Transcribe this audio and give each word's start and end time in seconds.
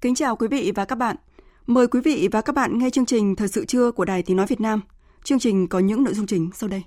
Kính 0.00 0.14
chào 0.14 0.36
quý 0.36 0.48
vị 0.48 0.72
và 0.74 0.84
các 0.84 0.96
bạn. 0.96 1.16
Mời 1.66 1.86
quý 1.86 2.00
vị 2.00 2.28
và 2.32 2.40
các 2.40 2.54
bạn 2.54 2.78
nghe 2.78 2.90
chương 2.90 3.06
trình 3.06 3.36
Thời 3.36 3.48
sự 3.48 3.64
trưa 3.64 3.90
của 3.90 4.04
Đài 4.04 4.22
Tiếng 4.22 4.36
Nói 4.36 4.46
Việt 4.46 4.60
Nam. 4.60 4.80
Chương 5.24 5.38
trình 5.38 5.68
có 5.68 5.78
những 5.78 6.04
nội 6.04 6.14
dung 6.14 6.26
chính 6.26 6.50
sau 6.54 6.68
đây. 6.68 6.82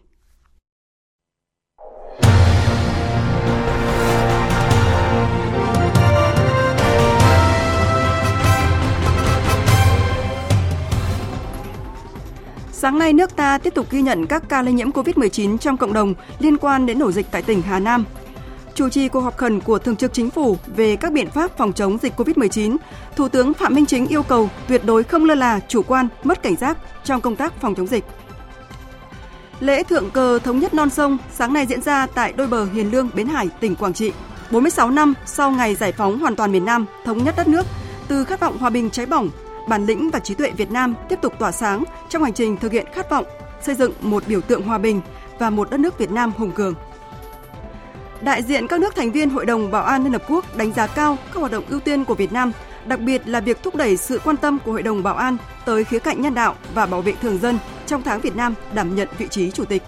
Sáng 12.71 12.97
nay, 12.97 13.13
nước 13.13 13.35
ta 13.35 13.57
tiếp 13.57 13.73
tục 13.75 13.87
ghi 13.91 14.01
nhận 14.01 14.25
các 14.27 14.43
ca 14.49 14.61
lây 14.61 14.73
nhiễm 14.73 14.91
COVID-19 14.91 15.57
trong 15.57 15.77
cộng 15.77 15.93
đồng 15.93 16.13
liên 16.39 16.57
quan 16.57 16.85
đến 16.85 16.99
ổ 16.99 17.11
dịch 17.11 17.25
tại 17.31 17.41
tỉnh 17.41 17.61
Hà 17.61 17.79
Nam 17.79 18.05
chủ 18.75 18.89
trì 18.89 19.07
cuộc 19.07 19.19
họp 19.19 19.37
khẩn 19.37 19.59
của 19.59 19.79
Thường 19.79 19.95
trực 19.95 20.13
Chính 20.13 20.29
phủ 20.29 20.57
về 20.75 20.95
các 20.95 21.13
biện 21.13 21.29
pháp 21.29 21.57
phòng 21.57 21.73
chống 21.73 21.97
dịch 22.01 22.19
COVID-19, 22.19 22.77
Thủ 23.15 23.27
tướng 23.27 23.53
Phạm 23.53 23.75
Minh 23.75 23.85
Chính 23.85 24.07
yêu 24.07 24.23
cầu 24.23 24.49
tuyệt 24.67 24.81
đối 24.85 25.03
không 25.03 25.25
lơ 25.25 25.35
là, 25.35 25.59
chủ 25.67 25.81
quan, 25.81 26.07
mất 26.23 26.43
cảnh 26.43 26.55
giác 26.55 26.77
trong 27.03 27.21
công 27.21 27.35
tác 27.35 27.61
phòng 27.61 27.75
chống 27.75 27.87
dịch. 27.87 28.03
Lễ 29.59 29.83
thượng 29.83 30.09
cờ 30.09 30.39
thống 30.39 30.59
nhất 30.59 30.73
non 30.73 30.89
sông 30.89 31.17
sáng 31.31 31.53
nay 31.53 31.65
diễn 31.65 31.81
ra 31.81 32.07
tại 32.07 32.33
đôi 32.33 32.47
bờ 32.47 32.65
Hiền 32.65 32.91
Lương, 32.91 33.09
Bến 33.15 33.27
Hải, 33.27 33.49
tỉnh 33.59 33.75
Quảng 33.75 33.93
Trị. 33.93 34.11
46 34.51 34.91
năm 34.91 35.13
sau 35.25 35.51
ngày 35.51 35.75
giải 35.75 35.91
phóng 35.91 36.19
hoàn 36.19 36.35
toàn 36.35 36.51
miền 36.51 36.65
Nam, 36.65 36.85
thống 37.05 37.23
nhất 37.23 37.35
đất 37.37 37.47
nước, 37.47 37.65
từ 38.07 38.25
khát 38.25 38.39
vọng 38.39 38.57
hòa 38.57 38.69
bình 38.69 38.89
cháy 38.89 39.05
bỏng, 39.05 39.29
bản 39.67 39.85
lĩnh 39.85 40.09
và 40.09 40.19
trí 40.19 40.33
tuệ 40.33 40.51
Việt 40.51 40.71
Nam 40.71 40.95
tiếp 41.09 41.19
tục 41.21 41.33
tỏa 41.39 41.51
sáng 41.51 41.83
trong 42.09 42.23
hành 42.23 42.33
trình 42.33 42.57
thực 42.57 42.71
hiện 42.71 42.85
khát 42.93 43.09
vọng 43.09 43.25
xây 43.61 43.75
dựng 43.75 43.93
một 44.01 44.23
biểu 44.27 44.41
tượng 44.41 44.61
hòa 44.61 44.77
bình 44.77 45.01
và 45.39 45.49
một 45.49 45.71
đất 45.71 45.79
nước 45.79 45.97
Việt 45.97 46.11
Nam 46.11 46.31
hùng 46.37 46.51
cường. 46.51 46.73
Đại 48.23 48.43
diện 48.43 48.67
các 48.67 48.79
nước 48.79 48.95
thành 48.95 49.11
viên 49.11 49.29
Hội 49.29 49.45
đồng 49.45 49.71
Bảo 49.71 49.83
an 49.83 50.03
Liên 50.03 50.13
Hợp 50.13 50.23
Quốc 50.27 50.57
đánh 50.57 50.73
giá 50.73 50.87
cao 50.87 51.17
các 51.25 51.39
hoạt 51.39 51.51
động 51.51 51.63
ưu 51.69 51.79
tiên 51.79 52.05
của 52.05 52.15
Việt 52.15 52.31
Nam, 52.31 52.51
đặc 52.85 52.99
biệt 52.99 53.21
là 53.25 53.39
việc 53.39 53.63
thúc 53.63 53.75
đẩy 53.75 53.97
sự 53.97 54.19
quan 54.23 54.37
tâm 54.37 54.59
của 54.65 54.71
Hội 54.71 54.83
đồng 54.83 55.03
Bảo 55.03 55.15
an 55.15 55.37
tới 55.65 55.83
khía 55.83 55.99
cạnh 55.99 56.21
nhân 56.21 56.33
đạo 56.33 56.55
và 56.73 56.85
bảo 56.85 57.01
vệ 57.01 57.13
thường 57.21 57.37
dân 57.37 57.59
trong 57.85 58.01
tháng 58.03 58.21
Việt 58.21 58.35
Nam 58.35 58.53
đảm 58.73 58.95
nhận 58.95 59.07
vị 59.17 59.27
trí 59.27 59.51
chủ 59.51 59.65
tịch. 59.65 59.83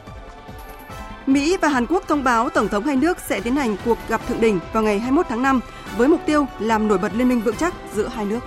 Mỹ 1.26 1.58
và 1.62 1.68
Hàn 1.68 1.86
Quốc 1.86 2.04
thông 2.08 2.24
báo 2.24 2.50
Tổng 2.50 2.68
thống 2.68 2.84
hai 2.84 2.96
nước 2.96 3.18
sẽ 3.28 3.40
tiến 3.40 3.56
hành 3.56 3.76
cuộc 3.86 3.98
gặp 4.10 4.28
thượng 4.28 4.42
đỉnh 4.42 4.60
vào 4.74 4.84
ngày 4.84 5.00
21 5.00 5.26
tháng 5.30 5.42
5 5.42 5.60
với 5.98 6.08
mục 6.08 6.22
tiêu 6.26 6.46
làm 6.60 6.88
nổi 6.88 6.98
bật 6.98 7.12
liên 7.16 7.30
minh 7.30 7.42
vững 7.42 7.56
chắc 7.56 7.74
giữa 7.94 8.08
hai 8.08 8.26
nước. 8.26 8.40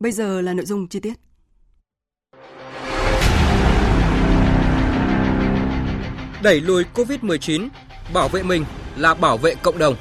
Bây 0.00 0.12
giờ 0.12 0.40
là 0.40 0.54
nội 0.54 0.66
dung 0.66 0.88
chi 0.88 1.00
tiết. 1.00 1.14
Đẩy 6.44 6.60
lùi 6.60 6.84
Covid-19, 6.94 7.68
bảo 8.14 8.28
vệ 8.28 8.42
mình 8.42 8.64
là 8.96 9.14
bảo 9.14 9.38
vệ 9.38 9.54
cộng 9.54 9.78
đồng. 9.78 9.94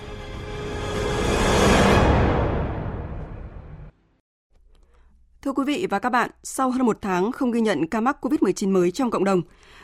Thưa 5.41 5.51
quý 5.51 5.63
vị 5.67 5.87
và 5.89 5.99
các 5.99 6.09
bạn, 6.09 6.29
sau 6.43 6.71
hơn 6.71 6.85
một 6.85 6.97
tháng 7.01 7.31
không 7.31 7.51
ghi 7.51 7.61
nhận 7.61 7.87
ca 7.87 8.01
mắc 8.01 8.17
COVID-19 8.21 8.71
mới 8.71 8.91
trong 8.91 9.11
cộng 9.11 9.23
đồng, 9.23 9.41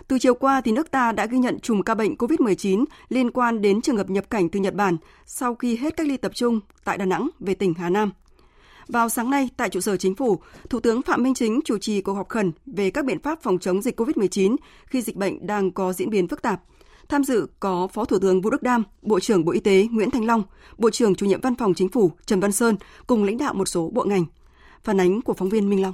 từ 0.07 0.19
chiều 0.19 0.33
qua 0.33 0.61
thì 0.61 0.71
nước 0.71 0.91
ta 0.91 1.11
đã 1.11 1.25
ghi 1.25 1.37
nhận 1.37 1.59
chùm 1.59 1.81
ca 1.81 1.95
bệnh 1.95 2.15
COVID-19 2.15 2.85
liên 3.09 3.31
quan 3.31 3.61
đến 3.61 3.81
trường 3.81 3.97
hợp 3.97 4.09
nhập 4.09 4.29
cảnh 4.29 4.49
từ 4.49 4.59
Nhật 4.59 4.73
Bản 4.73 4.97
sau 5.25 5.55
khi 5.55 5.75
hết 5.75 5.97
cách 5.97 6.07
ly 6.07 6.17
tập 6.17 6.31
trung 6.35 6.59
tại 6.83 6.97
Đà 6.97 7.05
Nẵng 7.05 7.29
về 7.39 7.55
tỉnh 7.55 7.73
Hà 7.73 7.89
Nam. 7.89 8.11
Vào 8.89 9.09
sáng 9.09 9.29
nay, 9.29 9.49
tại 9.57 9.69
trụ 9.69 9.79
sở 9.79 9.97
chính 9.97 10.15
phủ, 10.15 10.39
Thủ 10.69 10.79
tướng 10.79 11.01
Phạm 11.01 11.23
Minh 11.23 11.33
Chính 11.33 11.59
chủ 11.65 11.77
trì 11.77 12.01
cuộc 12.01 12.13
họp 12.13 12.29
khẩn 12.29 12.51
về 12.65 12.91
các 12.91 13.05
biện 13.05 13.19
pháp 13.19 13.41
phòng 13.41 13.59
chống 13.59 13.81
dịch 13.81 13.99
COVID-19 13.99 14.55
khi 14.85 15.01
dịch 15.01 15.15
bệnh 15.15 15.47
đang 15.47 15.71
có 15.71 15.93
diễn 15.93 16.09
biến 16.09 16.27
phức 16.27 16.41
tạp. 16.41 16.61
Tham 17.09 17.23
dự 17.23 17.47
có 17.59 17.87
Phó 17.87 18.05
Thủ 18.05 18.19
tướng 18.19 18.41
Vũ 18.41 18.49
Đức 18.49 18.63
Đam, 18.63 18.83
Bộ 19.01 19.19
trưởng 19.19 19.45
Bộ 19.45 19.51
Y 19.51 19.59
tế 19.59 19.87
Nguyễn 19.91 20.11
Thanh 20.11 20.25
Long, 20.25 20.43
Bộ 20.77 20.89
trưởng 20.89 21.15
Chủ 21.15 21.25
nhiệm 21.25 21.41
Văn 21.41 21.55
phòng 21.55 21.73
Chính 21.73 21.89
phủ 21.89 22.11
Trần 22.25 22.39
Văn 22.39 22.51
Sơn 22.51 22.75
cùng 23.07 23.23
lãnh 23.23 23.37
đạo 23.37 23.53
một 23.53 23.67
số 23.67 23.89
bộ 23.93 24.03
ngành. 24.03 24.25
Phản 24.83 24.99
ánh 24.99 25.21
của 25.21 25.33
phóng 25.33 25.49
viên 25.49 25.69
Minh 25.69 25.81
Long. 25.81 25.93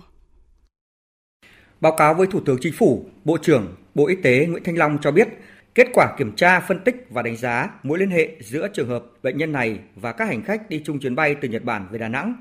Báo 1.82 1.96
cáo 1.98 2.14
với 2.14 2.28
Thủ 2.28 2.40
tướng 2.46 2.58
Chính 2.62 2.74
phủ, 2.74 3.06
Bộ 3.24 3.38
trưởng 3.38 3.76
Bộ 3.96 4.08
Y 4.08 4.16
tế 4.16 4.46
Nguyễn 4.46 4.64
Thanh 4.64 4.78
Long 4.78 4.98
cho 5.02 5.12
biết, 5.12 5.28
kết 5.76 5.88
quả 5.94 6.16
kiểm 6.18 6.36
tra, 6.36 6.60
phân 6.60 6.80
tích 6.86 7.08
và 7.10 7.22
đánh 7.22 7.38
giá 7.38 7.70
mối 7.84 8.00
liên 8.00 8.10
hệ 8.10 8.30
giữa 8.42 8.68
trường 8.74 8.90
hợp 8.90 9.06
bệnh 9.24 9.38
nhân 9.38 9.52
này 9.52 9.80
và 9.96 10.12
các 10.12 10.26
hành 10.26 10.44
khách 10.44 10.70
đi 10.70 10.82
chung 10.86 11.00
chuyến 11.00 11.16
bay 11.16 11.36
từ 11.42 11.48
Nhật 11.48 11.64
Bản 11.64 11.88
về 11.92 12.00
Đà 12.00 12.08
Nẵng 12.08 12.36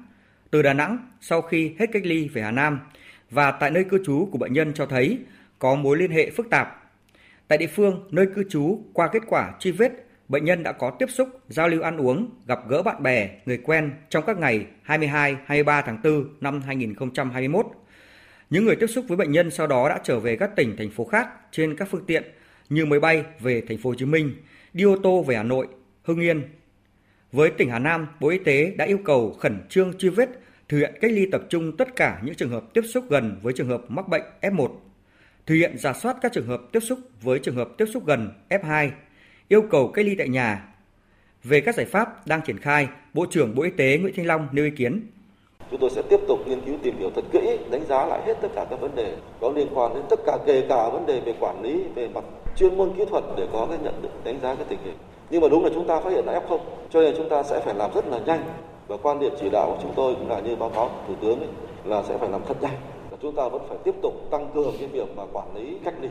từ 0.54 0.62
Đà 0.62 0.72
Nẵng 0.72 0.98
sau 1.20 1.42
khi 1.42 1.74
hết 1.78 1.86
cách 1.92 2.06
ly 2.06 2.28
về 2.28 2.42
Hà 2.42 2.50
Nam 2.50 2.80
và 3.30 3.50
tại 3.50 3.70
nơi 3.70 3.84
cư 3.84 4.04
trú 4.04 4.28
của 4.32 4.38
bệnh 4.38 4.52
nhân 4.52 4.72
cho 4.74 4.86
thấy 4.86 5.18
có 5.58 5.74
mối 5.74 5.96
liên 5.96 6.10
hệ 6.10 6.30
phức 6.30 6.50
tạp. 6.50 6.92
Tại 7.48 7.58
địa 7.58 7.66
phương, 7.66 8.08
nơi 8.10 8.26
cư 8.34 8.44
trú 8.50 8.82
qua 8.92 9.08
kết 9.12 9.22
quả 9.26 9.52
truy 9.60 9.70
vết, 9.70 9.92
bệnh 10.28 10.44
nhân 10.44 10.62
đã 10.62 10.72
có 10.72 10.90
tiếp 10.90 11.06
xúc, 11.10 11.28
giao 11.48 11.68
lưu 11.68 11.82
ăn 11.82 11.96
uống, 11.96 12.30
gặp 12.46 12.58
gỡ 12.68 12.82
bạn 12.82 13.02
bè, 13.02 13.30
người 13.46 13.58
quen 13.58 13.92
trong 14.08 14.24
các 14.26 14.38
ngày 14.38 14.66
22, 14.82 15.36
23 15.46 15.82
tháng 15.82 15.98
4 16.04 16.28
năm 16.40 16.62
2021. 16.62 17.66
Những 18.50 18.64
người 18.64 18.76
tiếp 18.76 18.86
xúc 18.86 19.04
với 19.08 19.16
bệnh 19.16 19.32
nhân 19.32 19.50
sau 19.50 19.66
đó 19.66 19.88
đã 19.88 20.00
trở 20.04 20.20
về 20.20 20.36
các 20.36 20.56
tỉnh 20.56 20.76
thành 20.76 20.90
phố 20.90 21.04
khác 21.04 21.28
trên 21.50 21.76
các 21.76 21.88
phương 21.90 22.06
tiện 22.06 22.24
như 22.68 22.86
máy 22.86 23.00
bay 23.00 23.24
về 23.40 23.62
thành 23.68 23.78
phố 23.78 23.90
Hồ 23.90 23.94
Chí 23.94 24.04
Minh, 24.04 24.34
đi 24.72 24.84
ô 24.84 24.96
tô 25.02 25.22
về 25.22 25.36
Hà 25.36 25.42
Nội, 25.42 25.66
Hưng 26.02 26.20
Yên, 26.20 26.42
với 27.32 27.50
tỉnh 27.50 27.70
Hà 27.70 27.78
Nam, 27.78 28.06
Bộ 28.20 28.28
Y 28.28 28.38
tế 28.38 28.74
đã 28.76 28.84
yêu 28.84 28.98
cầu 29.04 29.32
khẩn 29.32 29.60
trương 29.68 29.98
truy 29.98 30.08
vết, 30.08 30.43
thực 30.68 30.78
hiện 30.78 30.94
cách 31.00 31.10
ly 31.12 31.26
tập 31.32 31.42
trung 31.48 31.76
tất 31.76 31.96
cả 31.96 32.20
những 32.24 32.34
trường 32.34 32.50
hợp 32.50 32.64
tiếp 32.74 32.82
xúc 32.82 33.04
gần 33.08 33.36
với 33.42 33.52
trường 33.52 33.68
hợp 33.68 33.82
mắc 33.88 34.08
bệnh 34.08 34.22
F1, 34.40 34.68
thực 35.46 35.54
hiện 35.54 35.78
giả 35.78 35.92
soát 35.92 36.16
các 36.22 36.32
trường 36.32 36.46
hợp 36.46 36.60
tiếp 36.72 36.80
xúc 36.80 36.98
với 37.22 37.38
trường 37.38 37.56
hợp 37.56 37.68
tiếp 37.78 37.86
xúc 37.92 38.06
gần 38.06 38.28
F2, 38.48 38.90
yêu 39.48 39.62
cầu 39.70 39.88
cách 39.88 40.04
ly 40.04 40.14
tại 40.18 40.28
nhà. 40.28 40.74
Về 41.44 41.60
các 41.60 41.74
giải 41.74 41.86
pháp 41.86 42.26
đang 42.26 42.40
triển 42.40 42.58
khai, 42.58 42.88
Bộ 43.14 43.26
trưởng 43.30 43.54
Bộ 43.54 43.62
Y 43.62 43.70
tế 43.70 43.98
Nguyễn 43.98 44.14
Thanh 44.16 44.26
Long 44.26 44.48
nêu 44.52 44.64
ý 44.64 44.70
kiến. 44.70 45.06
Chúng 45.70 45.80
tôi 45.80 45.90
sẽ 45.90 46.02
tiếp 46.10 46.20
tục 46.28 46.38
nghiên 46.46 46.60
cứu 46.66 46.78
tìm 46.82 46.98
hiểu 46.98 47.10
thật 47.14 47.24
kỹ, 47.32 47.58
đánh 47.70 47.84
giá 47.88 48.06
lại 48.06 48.22
hết 48.26 48.34
tất 48.42 48.48
cả 48.54 48.66
các 48.70 48.80
vấn 48.80 48.94
đề 48.96 49.16
có 49.40 49.52
liên 49.56 49.68
quan 49.74 49.94
đến 49.94 50.02
tất 50.10 50.20
cả 50.26 50.38
kể 50.46 50.66
cả 50.68 50.88
vấn 50.88 51.06
đề 51.06 51.20
về 51.20 51.34
quản 51.40 51.62
lý, 51.62 51.84
về 51.94 52.08
mặt 52.08 52.24
chuyên 52.56 52.76
môn 52.76 52.92
kỹ 52.96 53.04
thuật 53.10 53.24
để 53.36 53.48
có 53.52 53.66
cái 53.70 53.78
nhận 53.82 54.02
định 54.02 54.12
đánh 54.24 54.40
giá 54.42 54.54
cái 54.54 54.64
tình 54.68 54.78
hình 54.84 54.96
nhưng 55.30 55.40
mà 55.40 55.48
đúng 55.48 55.64
là 55.64 55.70
chúng 55.74 55.86
ta 55.86 56.00
phát 56.00 56.10
hiện 56.10 56.24
là 56.24 56.40
F0 56.40 56.58
cho 56.90 57.00
nên 57.00 57.14
chúng 57.16 57.28
ta 57.28 57.42
sẽ 57.42 57.60
phải 57.64 57.74
làm 57.74 57.90
rất 57.94 58.06
là 58.06 58.18
nhanh 58.18 58.44
và 58.88 58.96
quan 59.02 59.20
điểm 59.20 59.32
chỉ 59.40 59.50
đạo 59.50 59.66
của 59.66 59.78
chúng 59.82 59.92
tôi 59.96 60.14
cũng 60.14 60.30
là 60.30 60.40
như 60.40 60.56
báo 60.56 60.70
cáo 60.70 60.90
thủ 61.08 61.14
tướng 61.22 61.38
ấy, 61.38 61.48
là 61.84 62.02
sẽ 62.02 62.18
phải 62.18 62.28
làm 62.28 62.40
thật 62.48 62.62
nhanh. 62.62 62.76
Và 63.10 63.16
chúng 63.22 63.34
ta 63.34 63.48
vẫn 63.48 63.62
phải 63.68 63.78
tiếp 63.84 63.94
tục 64.02 64.12
tăng 64.30 64.50
cường 64.54 64.74
cái 64.78 64.88
việc 64.88 65.08
mà 65.16 65.22
quản 65.32 65.56
lý 65.56 65.78
cách 65.84 65.94
ly. 66.00 66.08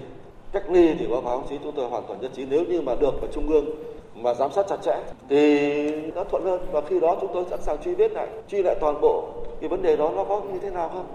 Cách 0.53 0.63
ly 0.69 0.93
thì 0.99 1.07
báo 1.07 1.21
cáo 1.21 1.45
chí 1.49 1.55
chúng 1.63 1.75
tôi 1.75 1.89
hoàn 1.89 2.03
toàn 2.07 2.21
nhất 2.21 2.31
trí. 2.35 2.45
Nếu 2.45 2.65
như 2.65 2.81
mà 2.81 2.95
được 2.95 3.21
ở 3.21 3.27
trung 3.33 3.49
ương 3.49 3.65
mà 4.15 4.33
giám 4.33 4.51
sát 4.51 4.65
chặt 4.69 4.77
chẽ 4.85 4.99
thì 5.29 5.71
nó 6.15 6.23
thuận 6.23 6.43
hơn. 6.43 6.61
Và 6.71 6.81
khi 6.89 6.99
đó 6.99 7.17
chúng 7.21 7.31
tôi 7.33 7.45
sẵn 7.49 7.61
sàng 7.61 7.77
truy 7.83 7.95
vết 7.95 8.11
lại 8.11 8.27
truy 8.47 8.63
lại 8.63 8.75
toàn 8.81 9.01
bộ 9.01 9.33
cái 9.61 9.69
vấn 9.69 9.81
đề 9.81 9.95
đó 9.95 10.11
nó 10.15 10.23
có 10.23 10.41
như 10.53 10.59
thế 10.59 10.69
nào 10.69 10.89
không? 10.89 11.05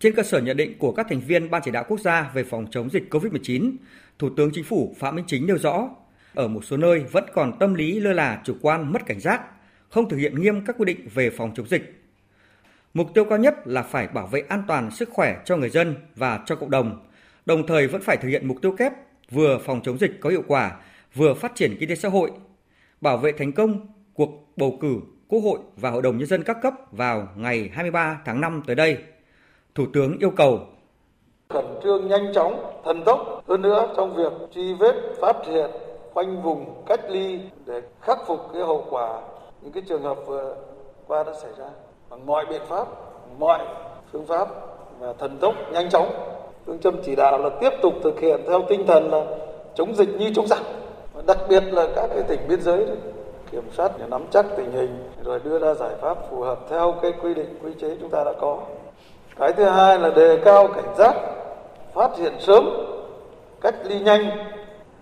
Trên 0.00 0.14
cơ 0.14 0.22
sở 0.22 0.40
nhận 0.40 0.56
định 0.56 0.78
của 0.78 0.92
các 0.92 1.06
thành 1.10 1.20
viên 1.20 1.50
Ban 1.50 1.62
chỉ 1.64 1.70
đạo 1.70 1.84
quốc 1.88 2.00
gia 2.00 2.30
về 2.34 2.44
phòng 2.44 2.66
chống 2.70 2.90
dịch 2.90 3.14
COVID-19, 3.14 3.72
Thủ 4.18 4.28
tướng 4.36 4.50
Chính 4.52 4.64
phủ 4.64 4.94
Phạm 4.98 5.16
Minh 5.16 5.24
Chính 5.28 5.46
nêu 5.46 5.58
rõ, 5.58 5.88
ở 6.34 6.48
một 6.48 6.64
số 6.64 6.76
nơi 6.76 7.00
vẫn 7.12 7.24
còn 7.34 7.58
tâm 7.58 7.74
lý 7.74 8.00
lơ 8.00 8.12
là 8.12 8.40
chủ 8.44 8.54
quan 8.62 8.92
mất 8.92 9.06
cảnh 9.06 9.20
giác, 9.20 9.40
không 9.90 10.08
thực 10.08 10.16
hiện 10.16 10.42
nghiêm 10.42 10.64
các 10.64 10.76
quy 10.78 10.84
định 10.84 11.08
về 11.14 11.30
phòng 11.30 11.52
chống 11.54 11.68
dịch. 11.68 12.02
Mục 12.94 13.14
tiêu 13.14 13.24
cao 13.24 13.38
nhất 13.38 13.54
là 13.64 13.82
phải 13.82 14.08
bảo 14.08 14.26
vệ 14.26 14.42
an 14.48 14.62
toàn 14.68 14.90
sức 14.90 15.08
khỏe 15.12 15.36
cho 15.44 15.56
người 15.56 15.70
dân 15.70 15.94
và 16.16 16.40
cho 16.46 16.56
cộng 16.56 16.70
đồng, 16.70 17.06
đồng 17.46 17.66
thời 17.66 17.86
vẫn 17.86 18.02
phải 18.02 18.16
thực 18.16 18.28
hiện 18.28 18.48
mục 18.48 18.56
tiêu 18.62 18.72
kép 18.72 18.92
vừa 19.30 19.58
phòng 19.58 19.80
chống 19.84 19.98
dịch 19.98 20.20
có 20.20 20.30
hiệu 20.30 20.42
quả, 20.46 20.76
vừa 21.14 21.34
phát 21.34 21.54
triển 21.54 21.76
kinh 21.80 21.88
tế 21.88 21.94
xã 21.94 22.08
hội, 22.08 22.30
bảo 23.00 23.16
vệ 23.16 23.32
thành 23.32 23.52
công 23.52 23.86
cuộc 24.14 24.52
bầu 24.56 24.78
cử 24.80 25.00
Quốc 25.28 25.40
hội 25.40 25.58
và 25.76 25.90
Hội 25.90 26.02
đồng 26.02 26.18
Nhân 26.18 26.26
dân 26.26 26.42
các 26.42 26.56
cấp 26.62 26.74
vào 26.92 27.28
ngày 27.36 27.70
23 27.72 28.20
tháng 28.24 28.40
5 28.40 28.62
tới 28.66 28.76
đây. 28.76 28.98
Thủ 29.74 29.86
tướng 29.92 30.18
yêu 30.18 30.30
cầu 30.30 30.66
khẩn 31.48 31.64
trương 31.82 32.08
nhanh 32.08 32.32
chóng, 32.34 32.80
thần 32.84 33.02
tốc 33.04 33.42
hơn 33.48 33.62
nữa 33.62 33.92
trong 33.96 34.16
việc 34.16 34.32
truy 34.54 34.74
vết, 34.74 34.94
phát 35.20 35.36
hiện, 35.46 35.70
khoanh 36.14 36.42
vùng, 36.42 36.84
cách 36.86 37.00
ly 37.10 37.40
để 37.66 37.82
khắc 38.00 38.18
phục 38.26 38.40
cái 38.52 38.62
hậu 38.62 38.86
quả 38.90 39.20
những 39.68 39.74
cái 39.74 39.82
trường 39.88 40.02
hợp 40.02 40.18
vừa 40.26 40.54
qua 41.06 41.22
đã 41.22 41.32
xảy 41.32 41.50
ra 41.58 41.64
bằng 42.10 42.26
mọi 42.26 42.46
biện 42.50 42.60
pháp, 42.68 42.86
mọi 43.38 43.58
phương 44.12 44.26
pháp 44.26 44.48
và 44.98 45.12
thần 45.18 45.38
tốc 45.38 45.54
nhanh 45.72 45.90
chóng. 45.90 46.10
Phương 46.66 46.78
châm 46.78 47.02
chỉ 47.04 47.14
đạo 47.16 47.38
là 47.38 47.50
tiếp 47.60 47.70
tục 47.82 47.94
thực 48.04 48.20
hiện 48.20 48.40
theo 48.48 48.62
tinh 48.68 48.86
thần 48.86 49.10
là 49.10 49.24
chống 49.74 49.94
dịch 49.94 50.08
như 50.18 50.30
chống 50.34 50.46
giặc. 50.46 50.62
Và 51.14 51.22
đặc 51.26 51.38
biệt 51.48 51.62
là 51.72 51.88
các 51.96 52.10
cái 52.14 52.22
tỉnh 52.22 52.40
biên 52.48 52.60
giới 52.60 52.86
đấy, 52.86 52.96
kiểm 53.50 53.62
soát 53.72 53.92
để 53.98 54.04
nắm 54.10 54.24
chắc 54.30 54.46
tình 54.56 54.72
hình 54.72 55.10
rồi 55.24 55.40
đưa 55.44 55.58
ra 55.58 55.74
giải 55.74 55.94
pháp 56.00 56.18
phù 56.30 56.40
hợp 56.40 56.58
theo 56.70 56.94
cái 57.02 57.12
quy 57.22 57.34
định 57.34 57.58
quy 57.62 57.72
chế 57.80 57.96
chúng 58.00 58.10
ta 58.10 58.24
đã 58.24 58.32
có. 58.40 58.58
Cái 59.36 59.52
thứ 59.52 59.64
hai 59.64 59.98
là 59.98 60.10
đề 60.10 60.38
cao 60.44 60.68
cảnh 60.68 60.94
giác, 60.98 61.14
phát 61.94 62.16
hiện 62.16 62.32
sớm, 62.40 62.70
cách 63.60 63.74
ly 63.84 64.00
nhanh, 64.00 64.30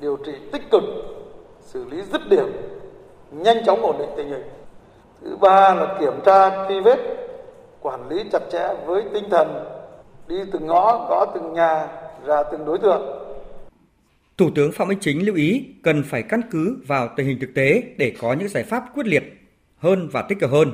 điều 0.00 0.16
trị 0.16 0.32
tích 0.52 0.70
cực, 0.70 0.82
xử 1.60 1.84
lý 1.84 2.02
dứt 2.02 2.20
điểm, 2.30 2.75
nhanh 3.42 3.64
chóng 3.66 3.82
ổn 3.82 3.98
định 3.98 4.08
tình 4.16 4.28
hình. 4.28 4.42
Thứ 5.22 5.36
ba 5.36 5.74
là 5.74 5.96
kiểm 6.00 6.12
tra 6.26 6.68
truy 6.68 6.80
vết, 6.80 6.98
quản 7.80 8.08
lý 8.08 8.24
chặt 8.32 8.42
chẽ 8.52 8.68
với 8.86 9.02
tinh 9.14 9.24
thần 9.30 9.48
đi 10.28 10.36
từng 10.52 10.66
ngõ, 10.66 11.06
gõ 11.10 11.26
từng 11.34 11.52
nhà, 11.52 11.86
ra 12.26 12.42
từng 12.52 12.64
đối 12.64 12.78
tượng. 12.78 13.02
Thủ 14.36 14.50
tướng 14.54 14.72
Phạm 14.72 14.88
Minh 14.88 14.98
Chính 15.00 15.26
lưu 15.26 15.34
ý 15.34 15.66
cần 15.82 16.02
phải 16.02 16.22
căn 16.22 16.40
cứ 16.50 16.76
vào 16.86 17.08
tình 17.16 17.26
hình 17.26 17.38
thực 17.40 17.54
tế 17.54 17.82
để 17.96 18.12
có 18.20 18.32
những 18.32 18.48
giải 18.48 18.62
pháp 18.62 18.84
quyết 18.94 19.06
liệt 19.06 19.22
hơn 19.78 20.08
và 20.12 20.22
tích 20.22 20.38
cực 20.40 20.50
hơn. 20.50 20.72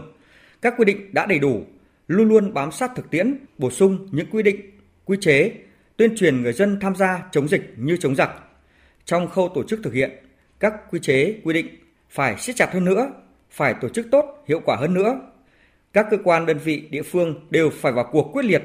Các 0.62 0.74
quy 0.78 0.84
định 0.84 1.14
đã 1.14 1.26
đầy 1.26 1.38
đủ, 1.38 1.60
luôn 2.08 2.28
luôn 2.28 2.54
bám 2.54 2.72
sát 2.72 2.90
thực 2.96 3.10
tiễn, 3.10 3.36
bổ 3.58 3.70
sung 3.70 4.08
những 4.10 4.26
quy 4.32 4.42
định, 4.42 4.60
quy 5.04 5.16
chế, 5.20 5.52
tuyên 5.96 6.16
truyền 6.16 6.42
người 6.42 6.52
dân 6.52 6.78
tham 6.80 6.96
gia 6.96 7.22
chống 7.30 7.48
dịch 7.48 7.74
như 7.76 7.96
chống 7.96 8.14
giặc. 8.14 8.30
Trong 9.04 9.28
khâu 9.28 9.48
tổ 9.54 9.62
chức 9.62 9.80
thực 9.82 9.92
hiện, 9.92 10.10
các 10.60 10.90
quy 10.90 10.98
chế, 11.02 11.34
quy 11.44 11.54
định 11.54 11.66
phải 12.12 12.36
siết 12.38 12.56
chặt 12.56 12.72
hơn 12.72 12.84
nữa, 12.84 13.06
phải 13.50 13.74
tổ 13.80 13.88
chức 13.88 14.06
tốt, 14.10 14.24
hiệu 14.46 14.60
quả 14.64 14.76
hơn 14.76 14.94
nữa. 14.94 15.14
Các 15.92 16.06
cơ 16.10 16.16
quan 16.24 16.46
đơn 16.46 16.58
vị 16.58 16.88
địa 16.90 17.02
phương 17.02 17.34
đều 17.50 17.70
phải 17.70 17.92
vào 17.92 18.04
cuộc 18.12 18.30
quyết 18.32 18.44
liệt, 18.44 18.62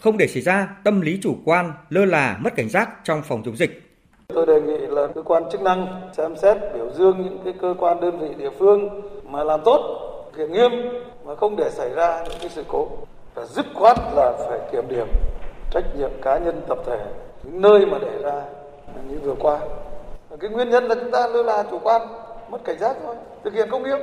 không 0.00 0.16
để 0.18 0.26
xảy 0.26 0.42
ra 0.42 0.68
tâm 0.84 1.00
lý 1.00 1.18
chủ 1.22 1.34
quan, 1.44 1.72
lơ 1.90 2.04
là, 2.04 2.38
mất 2.40 2.50
cảnh 2.56 2.68
giác 2.68 2.90
trong 3.04 3.22
phòng 3.22 3.42
chống 3.44 3.56
dịch. 3.56 3.82
Tôi 4.28 4.46
đề 4.46 4.60
nghị 4.60 4.86
là 4.86 5.06
cơ 5.14 5.22
quan 5.22 5.42
chức 5.52 5.60
năng 5.60 6.10
xem 6.16 6.36
xét 6.36 6.56
biểu 6.74 6.90
dương 6.90 7.22
những 7.24 7.38
cái 7.44 7.54
cơ 7.60 7.74
quan 7.78 8.00
đơn 8.00 8.18
vị 8.18 8.28
địa 8.38 8.50
phương 8.58 8.88
mà 9.24 9.44
làm 9.44 9.60
tốt, 9.64 9.80
kiểm 10.36 10.52
nghiêm 10.52 10.70
mà 11.24 11.34
không 11.36 11.56
để 11.56 11.70
xảy 11.70 11.90
ra 11.94 12.24
những 12.28 12.38
cái 12.40 12.48
sự 12.48 12.64
cố 12.68 12.88
và 13.34 13.46
dứt 13.46 13.66
khoát 13.74 13.96
là 14.14 14.32
phải 14.48 14.58
kiểm 14.72 14.84
điểm 14.88 15.06
trách 15.70 15.84
nhiệm 15.98 16.10
cá 16.22 16.38
nhân 16.38 16.62
tập 16.68 16.78
thể 16.86 16.98
những 17.44 17.60
nơi 17.60 17.86
mà 17.86 17.98
để 17.98 18.18
ra 18.22 18.42
như 19.08 19.18
vừa 19.22 19.34
qua. 19.38 19.58
Cái 20.40 20.50
nguyên 20.50 20.70
nhân 20.70 20.84
là 20.84 20.94
chúng 20.94 21.10
ta 21.10 21.26
lơ 21.26 21.42
là 21.42 21.64
chủ 21.70 21.78
quan, 21.78 22.02
mất 22.50 22.58
cảnh 22.64 22.78
giác 22.78 22.96
thôi, 23.02 23.16
thực 23.44 23.54
hiện 23.54 23.68
không 23.70 23.82
nghiêm. 23.82 23.98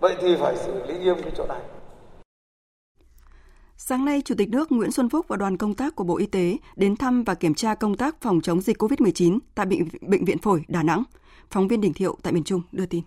Vậy 0.00 0.16
thì 0.20 0.36
phải 0.40 0.56
xử 0.56 0.86
lý 0.86 0.98
nghiêm 0.98 1.16
cái 1.22 1.32
chỗ 1.36 1.46
này. 1.46 1.60
Sáng 3.76 4.04
nay, 4.04 4.22
Chủ 4.24 4.34
tịch 4.38 4.48
nước 4.48 4.72
Nguyễn 4.72 4.92
Xuân 4.92 5.08
Phúc 5.08 5.26
và 5.28 5.36
đoàn 5.36 5.56
công 5.56 5.74
tác 5.74 5.96
của 5.96 6.04
Bộ 6.04 6.18
Y 6.18 6.26
tế 6.26 6.56
đến 6.76 6.96
thăm 6.96 7.24
và 7.24 7.34
kiểm 7.34 7.54
tra 7.54 7.74
công 7.74 7.96
tác 7.96 8.20
phòng 8.20 8.40
chống 8.40 8.60
dịch 8.60 8.82
COVID-19 8.82 9.38
tại 9.54 9.66
Bệnh 10.00 10.24
viện 10.24 10.38
Phổi 10.38 10.64
Đà 10.68 10.82
Nẵng. 10.82 11.02
Phóng 11.50 11.68
viên 11.68 11.80
Đình 11.80 11.92
Thiệu 11.92 12.16
tại 12.22 12.32
miền 12.32 12.44
Trung 12.44 12.62
đưa 12.72 12.86
tin. 12.86 13.02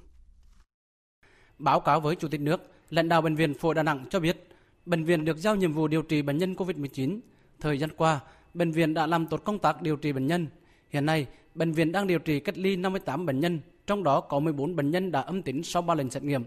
Báo 1.58 1.80
cáo 1.80 2.00
với 2.00 2.16
Chủ 2.16 2.28
tịch 2.28 2.42
nước, 2.42 2.62
lãnh 2.90 3.10
đạo 3.10 3.22
Bệnh 3.22 3.36
viện 3.36 3.54
Phổi 3.54 3.76
Đà 3.76 3.84
Nẵng 3.84 4.06
cho 4.10 4.20
biết, 4.20 4.48
bệnh 4.86 5.04
viện 5.04 5.26
được 5.26 5.38
giao 5.38 5.56
nhiệm 5.56 5.74
vụ 5.74 5.88
điều 5.88 6.02
trị 6.02 6.22
bệnh 6.22 6.38
nhân 6.38 6.54
COVID-19. 6.54 7.20
Thời 7.60 7.80
gian 7.80 7.90
qua, 7.98 8.20
bệnh 8.54 8.72
viện 8.72 8.94
đã 8.94 9.08
làm 9.08 9.28
tốt 9.28 9.42
công 9.44 9.60
tác 9.60 9.82
điều 9.82 9.96
trị 9.96 10.14
bệnh 10.14 10.28
nhân. 10.28 10.48
Hiện 10.90 11.06
nay, 11.06 11.28
bệnh 11.56 11.72
viện 11.72 11.92
đang 11.92 12.08
điều 12.08 12.20
trị 12.20 12.40
cách 12.40 12.58
ly 12.58 12.76
58 12.76 13.26
bệnh 13.26 13.40
nhân, 13.40 13.60
trong 13.88 14.04
đó 14.04 14.22
có 14.22 14.40
14 14.40 14.76
bệnh 14.76 14.92
nhân 14.92 15.12
đã 15.12 15.22
âm 15.22 15.42
tính 15.42 15.64
sau 15.64 15.82
3 15.82 15.96
lần 15.96 16.10
xét 16.10 16.24
nghiệm. 16.24 16.44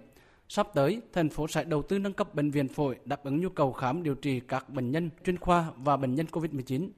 Sắp 0.48 0.68
tới, 0.74 1.00
thành 1.12 1.28
phố 1.28 1.48
sẽ 1.48 1.64
đầu 1.64 1.82
tư 1.82 1.98
nâng 1.98 2.12
cấp 2.12 2.34
bệnh 2.34 2.50
viện 2.50 2.68
phổi 2.68 2.96
đáp 3.04 3.24
ứng 3.24 3.40
nhu 3.40 3.48
cầu 3.48 3.72
khám 3.72 4.02
điều 4.02 4.14
trị 4.14 4.40
các 4.40 4.70
bệnh 4.70 4.90
nhân 4.90 5.10
chuyên 5.24 5.38
khoa 5.38 5.70
và 5.76 5.96
bệnh 5.96 6.14
nhân 6.14 6.26
COVID-19. 6.32 6.88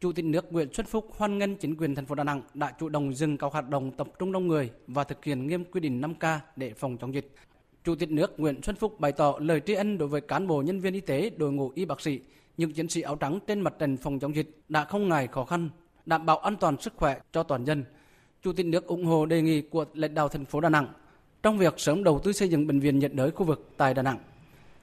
Chủ 0.00 0.12
tịch 0.12 0.24
nước 0.24 0.52
Nguyễn 0.52 0.72
Xuân 0.72 0.86
Phúc 0.86 1.10
hoan 1.16 1.38
nghênh 1.38 1.56
chính 1.56 1.76
quyền 1.76 1.94
thành 1.94 2.06
phố 2.06 2.14
Đà 2.14 2.24
Nẵng 2.24 2.42
đã 2.54 2.72
chủ 2.80 2.88
động 2.88 3.14
dừng 3.14 3.38
các 3.38 3.52
hoạt 3.52 3.68
động 3.68 3.90
tập 3.90 4.08
trung 4.18 4.32
đông 4.32 4.48
người 4.48 4.70
và 4.86 5.04
thực 5.04 5.24
hiện 5.24 5.46
nghiêm 5.46 5.64
quy 5.64 5.80
định 5.80 6.00
5K 6.00 6.38
để 6.56 6.72
phòng 6.74 6.96
chống 6.96 7.14
dịch. 7.14 7.32
Chủ 7.84 7.94
tịch 7.94 8.10
nước 8.10 8.40
Nguyễn 8.40 8.62
Xuân 8.62 8.76
Phúc 8.76 9.00
bày 9.00 9.12
tỏ 9.12 9.34
lời 9.38 9.60
tri 9.60 9.74
ân 9.74 9.98
đối 9.98 10.08
với 10.08 10.20
cán 10.20 10.46
bộ 10.46 10.62
nhân 10.62 10.80
viên 10.80 10.94
y 10.94 11.00
tế, 11.00 11.30
đội 11.30 11.52
ngũ 11.52 11.72
y 11.74 11.84
bác 11.84 12.00
sĩ, 12.00 12.20
những 12.56 12.72
chiến 12.72 12.88
sĩ 12.88 13.00
áo 13.00 13.16
trắng 13.16 13.38
trên 13.46 13.60
mặt 13.60 13.74
trận 13.78 13.96
phòng 13.96 14.18
chống 14.18 14.36
dịch 14.36 14.60
đã 14.68 14.84
không 14.84 15.08
ngại 15.08 15.26
khó 15.26 15.44
khăn, 15.44 15.68
đảm 16.06 16.26
bảo 16.26 16.38
an 16.38 16.56
toàn 16.56 16.76
sức 16.80 16.92
khỏe 16.96 17.20
cho 17.32 17.42
toàn 17.42 17.64
dân. 17.64 17.84
Chủ 18.42 18.52
tịch 18.52 18.66
nước 18.66 18.86
ủng 18.86 19.04
hộ 19.04 19.26
đề 19.26 19.42
nghị 19.42 19.60
của 19.60 19.84
lãnh 19.94 20.14
đạo 20.14 20.28
thành 20.28 20.44
phố 20.44 20.60
Đà 20.60 20.68
Nẵng 20.68 20.86
trong 21.42 21.58
việc 21.58 21.74
sớm 21.76 22.04
đầu 22.04 22.18
tư 22.18 22.32
xây 22.32 22.48
dựng 22.48 22.66
bệnh 22.66 22.80
viện 22.80 22.98
nhiệt 22.98 23.14
đới 23.14 23.30
khu 23.30 23.44
vực 23.46 23.68
tại 23.76 23.94
Đà 23.94 24.02
Nẵng. 24.02 24.18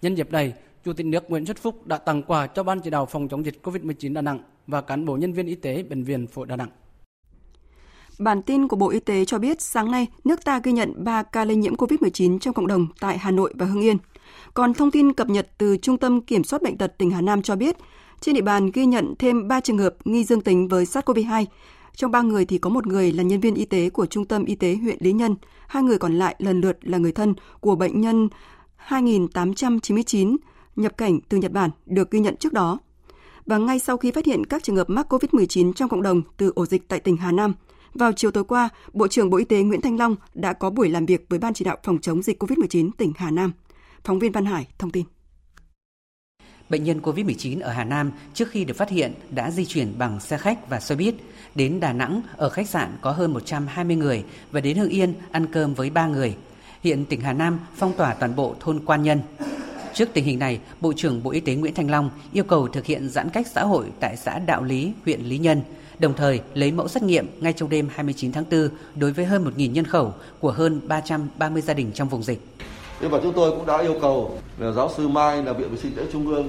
Nhân 0.02 0.16
dịp 0.16 0.32
này, 0.32 0.54
Chủ 0.86 0.94
tịch 0.94 1.06
nước 1.06 1.30
Nguyễn 1.30 1.46
Xuân 1.46 1.58
Phúc 1.58 1.88
đã 1.88 1.98
tặng 1.98 2.24
quà 2.24 2.48
cho 2.48 2.64
Ban 2.64 2.80
chỉ 2.80 2.90
đạo 2.90 3.06
phòng 3.06 3.28
chống 3.28 3.46
dịch 3.46 3.60
COVID-19 3.64 4.14
Đà 4.14 4.22
Nẵng 4.22 4.40
và 4.68 4.82
cán 4.82 5.06
bộ 5.06 5.18
nhân 5.18 5.34
viên 5.34 5.48
y 5.48 5.56
tế 5.56 5.84
Bệnh 5.84 6.04
viện 6.04 6.28
Phổi 6.28 6.48
Đà 6.48 6.56
Nẵng. 6.56 6.70
Bản 8.20 8.42
tin 8.42 8.68
của 8.68 8.76
Bộ 8.76 8.90
Y 8.90 9.00
tế 9.00 9.26
cho 9.26 9.40
biết 9.40 9.62
sáng 9.62 9.92
nay 9.92 10.08
nước 10.24 10.46
ta 10.46 10.62
ghi 10.64 10.72
nhận 10.72 11.04
3 11.04 11.24
ca 11.24 11.46
lây 11.46 11.56
nhiễm 11.56 11.76
COVID-19 11.76 12.40
trong 12.40 12.54
cộng 12.54 12.68
đồng 12.68 12.88
tại 13.00 13.18
Hà 13.18 13.32
Nội 13.32 13.54
và 13.56 13.66
Hưng 13.66 13.82
Yên. 13.82 13.98
Còn 14.54 14.74
thông 14.74 14.92
tin 14.92 15.14
cập 15.14 15.30
nhật 15.30 15.50
từ 15.58 15.78
Trung 15.78 15.98
tâm 15.98 16.22
Kiểm 16.22 16.44
soát 16.44 16.62
Bệnh 16.62 16.78
tật 16.78 16.98
tỉnh 16.98 17.12
Hà 17.12 17.22
Nam 17.22 17.42
cho 17.42 17.56
biết, 17.56 17.78
trên 18.22 18.36
địa 18.36 18.42
bàn 18.42 18.72
ghi 18.74 18.86
nhận 18.86 19.14
thêm 19.20 19.48
3 19.48 19.60
trường 19.60 19.78
hợp 19.78 19.96
nghi 20.06 20.24
dương 20.24 20.42
tính 20.42 20.68
với 20.68 20.86
SARS-CoV-2. 20.86 21.46
Trong 22.00 22.12
3 22.12 22.22
người 22.22 22.46
thì 22.46 22.58
có 22.58 22.70
một 22.70 22.88
người 22.88 23.12
là 23.12 23.24
nhân 23.24 23.40
viên 23.40 23.56
y 23.56 23.66
tế 23.66 23.90
của 23.90 24.06
Trung 24.06 24.26
tâm 24.26 24.46
Y 24.46 24.56
tế 24.56 24.76
huyện 24.76 24.98
Lý 25.00 25.12
Nhân, 25.12 25.36
hai 25.68 25.84
người 25.84 25.98
còn 25.98 26.14
lại 26.14 26.36
lần 26.40 26.62
lượt 26.62 26.78
là 26.82 26.98
người 26.98 27.12
thân 27.12 27.34
của 27.60 27.76
bệnh 27.76 28.02
nhân 28.02 28.30
2899 28.76 30.38
nhập 30.76 30.98
cảnh 30.98 31.20
từ 31.30 31.38
Nhật 31.38 31.52
Bản 31.52 31.70
được 31.86 32.12
ghi 32.12 32.20
nhận 32.20 32.36
trước 32.36 32.54
đó. 32.54 32.80
Và 33.46 33.58
ngay 33.58 33.80
sau 33.80 33.98
khi 33.98 34.12
phát 34.12 34.26
hiện 34.26 34.46
các 34.46 34.64
trường 34.64 34.76
hợp 34.76 34.90
mắc 34.90 35.14
COVID-19 35.14 35.74
trong 35.74 35.90
cộng 35.90 36.02
đồng 36.02 36.22
từ 36.38 36.52
ổ 36.56 36.66
dịch 36.66 36.88
tại 36.88 37.00
tỉnh 37.00 37.18
Hà 37.18 37.32
Nam, 37.32 37.54
vào 37.94 38.12
chiều 38.14 38.32
tối 38.32 38.44
qua, 38.44 38.70
Bộ 38.94 39.08
trưởng 39.08 39.30
Bộ 39.30 39.38
Y 39.38 39.46
tế 39.46 39.62
Nguyễn 39.62 39.82
Thanh 39.82 40.00
Long 40.00 40.16
đã 40.34 40.54
có 40.54 40.70
buổi 40.70 40.90
làm 40.90 41.06
việc 41.06 41.26
với 41.30 41.40
Ban 41.40 41.54
chỉ 41.54 41.66
đạo 41.66 41.78
phòng 41.84 41.98
chống 41.98 42.22
dịch 42.22 42.44
COVID-19 42.44 42.90
tỉnh 42.98 43.14
Hà 43.16 43.32
Nam. 43.32 43.52
Phóng 44.04 44.20
viên 44.20 44.32
Văn 44.32 44.46
Hải 44.46 44.68
thông 44.78 44.92
tin. 44.92 45.06
Bệnh 46.70 46.84
nhân 46.84 47.00
COVID-19 47.00 47.62
ở 47.62 47.72
Hà 47.72 47.84
Nam 47.84 48.12
trước 48.34 48.50
khi 48.52 48.66
được 48.66 48.78
phát 48.78 48.90
hiện 48.90 49.14
đã 49.30 49.52
di 49.52 49.66
chuyển 49.66 49.94
bằng 49.98 50.20
xe 50.20 50.38
khách 50.38 50.70
và 50.70 50.80
xe 50.80 50.96
buýt 50.96 51.16
đến 51.56 51.80
Đà 51.80 51.94
Nẵng 51.94 52.22
ở 52.38 52.50
khách 52.50 52.70
sạn 52.70 52.98
có 53.02 53.12
hơn 53.12 53.34
120 53.34 53.96
người 53.96 54.24
và 54.52 54.62
đến 54.62 54.78
Hưng 54.78 54.90
Yên 54.90 55.14
ăn 55.32 55.46
cơm 55.46 55.74
với 55.74 55.90
3 55.90 56.08
người. 56.08 56.36
Hiện 56.84 57.06
tỉnh 57.06 57.22
Hà 57.22 57.34
Nam 57.34 57.60
phong 57.76 57.94
tỏa 57.94 58.14
toàn 58.14 58.36
bộ 58.36 58.56
thôn 58.60 58.80
Quan 58.86 59.04
Nhân. 59.04 59.22
Trước 59.94 60.10
tình 60.14 60.26
hình 60.26 60.40
này, 60.40 60.60
Bộ 60.82 60.94
trưởng 60.96 61.24
Bộ 61.24 61.32
Y 61.32 61.40
tế 61.40 61.56
Nguyễn 61.56 61.74
Thanh 61.74 61.92
Long 61.92 62.10
yêu 62.34 62.44
cầu 62.44 62.68
thực 62.68 62.86
hiện 62.86 63.10
giãn 63.10 63.30
cách 63.30 63.48
xã 63.48 63.64
hội 63.64 63.86
tại 64.00 64.18
xã 64.18 64.40
Đạo 64.40 64.64
Lý, 64.64 64.92
huyện 65.06 65.22
Lý 65.22 65.38
Nhân, 65.38 65.62
đồng 66.00 66.14
thời 66.14 66.42
lấy 66.54 66.72
mẫu 66.72 66.88
xét 66.88 67.04
nghiệm 67.04 67.28
ngay 67.40 67.54
trong 67.54 67.70
đêm 67.70 67.90
29 67.96 68.32
tháng 68.32 68.46
4 68.52 68.70
đối 68.96 69.12
với 69.12 69.26
hơn 69.26 69.46
1.000 69.58 69.72
nhân 69.72 69.86
khẩu 69.86 70.14
của 70.40 70.52
hơn 70.52 70.82
330 70.88 71.62
gia 71.62 71.74
đình 71.74 71.92
trong 71.94 72.10
vùng 72.10 72.24
dịch. 72.24 72.42
Nhưng 73.02 73.12
mà 73.12 73.20
chúng 73.24 73.34
tôi 73.34 73.52
cũng 73.52 73.66
đã 73.66 73.78
yêu 73.78 73.96
cầu 74.02 74.38
là 74.58 74.72
giáo 74.72 74.92
sư 74.98 75.08
Mai 75.08 75.44
là 75.44 75.54
Viện 75.54 75.70
Vệ 75.70 75.78
sinh 75.78 75.96
Tế 75.96 76.04
Trung 76.14 76.28
ương 76.28 76.48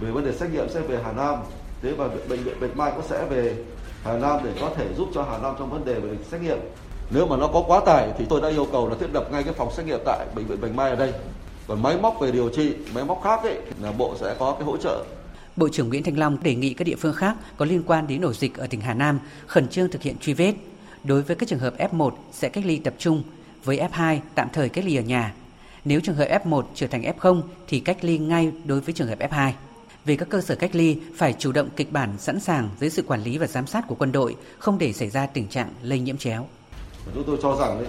về 0.00 0.10
vấn 0.10 0.24
đề 0.24 0.32
xét 0.32 0.50
nghiệm 0.50 0.68
sẽ 0.68 0.80
về 0.80 0.98
Hà 1.04 1.12
Nam. 1.12 1.38
Thế 1.82 1.92
và 1.92 2.08
bệnh 2.28 2.44
viện 2.44 2.54
Bạch 2.60 2.76
Mai 2.76 2.92
cũng 2.96 3.04
sẽ 3.08 3.24
về 3.30 3.56
Hà 4.04 4.18
Nam 4.18 4.40
để 4.44 4.50
có 4.60 4.70
thể 4.76 4.86
giúp 4.96 5.08
cho 5.14 5.22
Hà 5.22 5.38
Nam 5.38 5.54
trong 5.58 5.70
vấn 5.70 5.84
đề 5.84 5.94
về 5.94 6.10
xét 6.30 6.40
nghiệm. 6.42 6.58
Nếu 7.10 7.26
mà 7.26 7.36
nó 7.36 7.46
có 7.46 7.64
quá 7.66 7.80
tải 7.86 8.08
thì 8.18 8.24
tôi 8.28 8.40
đã 8.40 8.48
yêu 8.48 8.66
cầu 8.72 8.88
là 8.88 8.94
thiết 9.00 9.12
lập 9.12 9.28
ngay 9.32 9.42
cái 9.42 9.52
phòng 9.52 9.72
xét 9.76 9.86
nghiệm 9.86 10.00
tại 10.04 10.26
bệnh 10.34 10.46
viện 10.46 10.60
Bạch 10.60 10.74
Mai 10.74 10.90
ở 10.90 10.96
đây. 10.96 11.12
Còn 11.68 11.82
máy 11.82 11.96
móc 12.02 12.20
về 12.20 12.30
điều 12.30 12.48
trị, 12.48 12.74
máy 12.94 13.04
móc 13.04 13.20
khác 13.24 13.42
ấy 13.42 13.58
là 13.82 13.92
bộ 13.92 14.14
sẽ 14.20 14.36
có 14.38 14.52
cái 14.52 14.62
hỗ 14.62 14.76
trợ 14.76 15.04
Bộ 15.56 15.68
trưởng 15.68 15.88
Nguyễn 15.88 16.02
Thanh 16.02 16.18
Long 16.18 16.42
đề 16.42 16.54
nghị 16.54 16.74
các 16.74 16.84
địa 16.84 16.96
phương 16.96 17.14
khác 17.14 17.36
có 17.56 17.64
liên 17.64 17.82
quan 17.86 18.06
đến 18.06 18.20
ổ 18.20 18.32
dịch 18.32 18.58
ở 18.58 18.66
tỉnh 18.66 18.80
Hà 18.80 18.94
Nam 18.94 19.20
khẩn 19.46 19.68
trương 19.68 19.90
thực 19.90 20.02
hiện 20.02 20.18
truy 20.18 20.34
vết. 20.34 20.54
Đối 21.04 21.22
với 21.22 21.36
các 21.36 21.48
trường 21.48 21.58
hợp 21.58 21.74
F1 21.78 22.10
sẽ 22.32 22.48
cách 22.48 22.64
ly 22.66 22.76
tập 22.78 22.94
trung, 22.98 23.22
với 23.64 23.78
F2 23.92 24.18
tạm 24.34 24.48
thời 24.52 24.68
cách 24.68 24.84
ly 24.84 24.96
ở 24.96 25.02
nhà. 25.02 25.34
Nếu 25.84 26.00
trường 26.00 26.14
hợp 26.14 26.28
F1 26.44 26.62
trở 26.74 26.86
thành 26.86 27.02
F0 27.02 27.42
thì 27.68 27.80
cách 27.80 28.04
ly 28.04 28.18
ngay 28.18 28.52
đối 28.64 28.80
với 28.80 28.94
trường 28.94 29.08
hợp 29.08 29.18
F2. 29.18 29.52
Về 30.04 30.16
các 30.16 30.28
cơ 30.28 30.40
sở 30.40 30.54
cách 30.54 30.74
ly 30.74 30.98
phải 31.16 31.34
chủ 31.38 31.52
động 31.52 31.68
kịch 31.76 31.92
bản 31.92 32.18
sẵn 32.18 32.40
sàng 32.40 32.68
dưới 32.80 32.90
sự 32.90 33.02
quản 33.06 33.22
lý 33.22 33.38
và 33.38 33.46
giám 33.46 33.66
sát 33.66 33.84
của 33.88 33.94
quân 33.94 34.12
đội, 34.12 34.36
không 34.58 34.78
để 34.78 34.92
xảy 34.92 35.10
ra 35.10 35.26
tình 35.26 35.48
trạng 35.48 35.68
lây 35.82 36.00
nhiễm 36.00 36.16
chéo. 36.16 36.46
Chúng 37.14 37.24
tôi 37.26 37.38
cho 37.42 37.56
rằng 37.56 37.78
đấy 37.78 37.88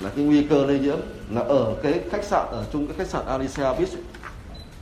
là 0.00 0.10
cái 0.16 0.24
nguy 0.24 0.42
cơ 0.42 0.66
lây 0.66 0.78
nhiễm 0.78 0.98
là 1.30 1.40
ở 1.40 1.76
cái 1.82 2.00
khách 2.10 2.24
sạn 2.24 2.46
ở 2.46 2.66
chung 2.72 2.86
cái 2.86 2.96
khách 2.98 3.06
sạn 3.06 3.26
Alicia 3.26 3.62
Beach 3.62 3.90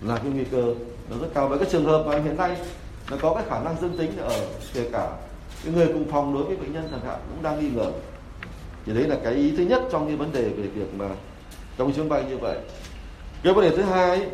là 0.03 0.17
cái 0.17 0.33
nguy 0.33 0.45
cơ 0.45 0.75
nó 1.11 1.17
rất 1.21 1.29
cao 1.35 1.49
với 1.49 1.59
các 1.59 1.69
trường 1.71 1.85
hợp 1.85 2.05
mà 2.07 2.19
hiện 2.19 2.37
nay 2.37 2.57
nó 3.11 3.17
có 3.21 3.35
cái 3.35 3.45
khả 3.49 3.61
năng 3.65 3.77
dương 3.81 3.99
tính 3.99 4.19
ở 4.19 4.47
kể 4.75 4.89
cả 4.93 5.11
cái 5.65 5.75
người 5.75 5.87
cùng 5.87 6.11
phòng 6.11 6.35
đối 6.35 6.45
với 6.45 6.57
bệnh 6.57 6.73
nhân 6.73 6.89
chẳng 6.91 7.05
hạn 7.07 7.19
cũng 7.31 7.43
đang 7.43 7.61
nghi 7.61 7.71
ngờ 7.71 7.93
thì 8.87 8.95
đấy 8.95 9.05
là 9.05 9.17
cái 9.25 9.35
ý 9.35 9.57
thứ 9.57 9.63
nhất 9.63 9.83
trong 9.93 10.07
cái 10.07 10.17
vấn 10.17 10.33
đề 10.33 10.43
về 10.43 10.67
việc 10.75 10.95
mà 10.97 11.09
trong 11.79 11.93
chuyến 11.93 12.09
bay 12.09 12.25
như 12.29 12.39
vậy 12.39 12.59
cái 13.43 13.53
vấn 13.53 13.65
đề 13.65 13.77
thứ 13.77 13.83
hai 13.83 14.27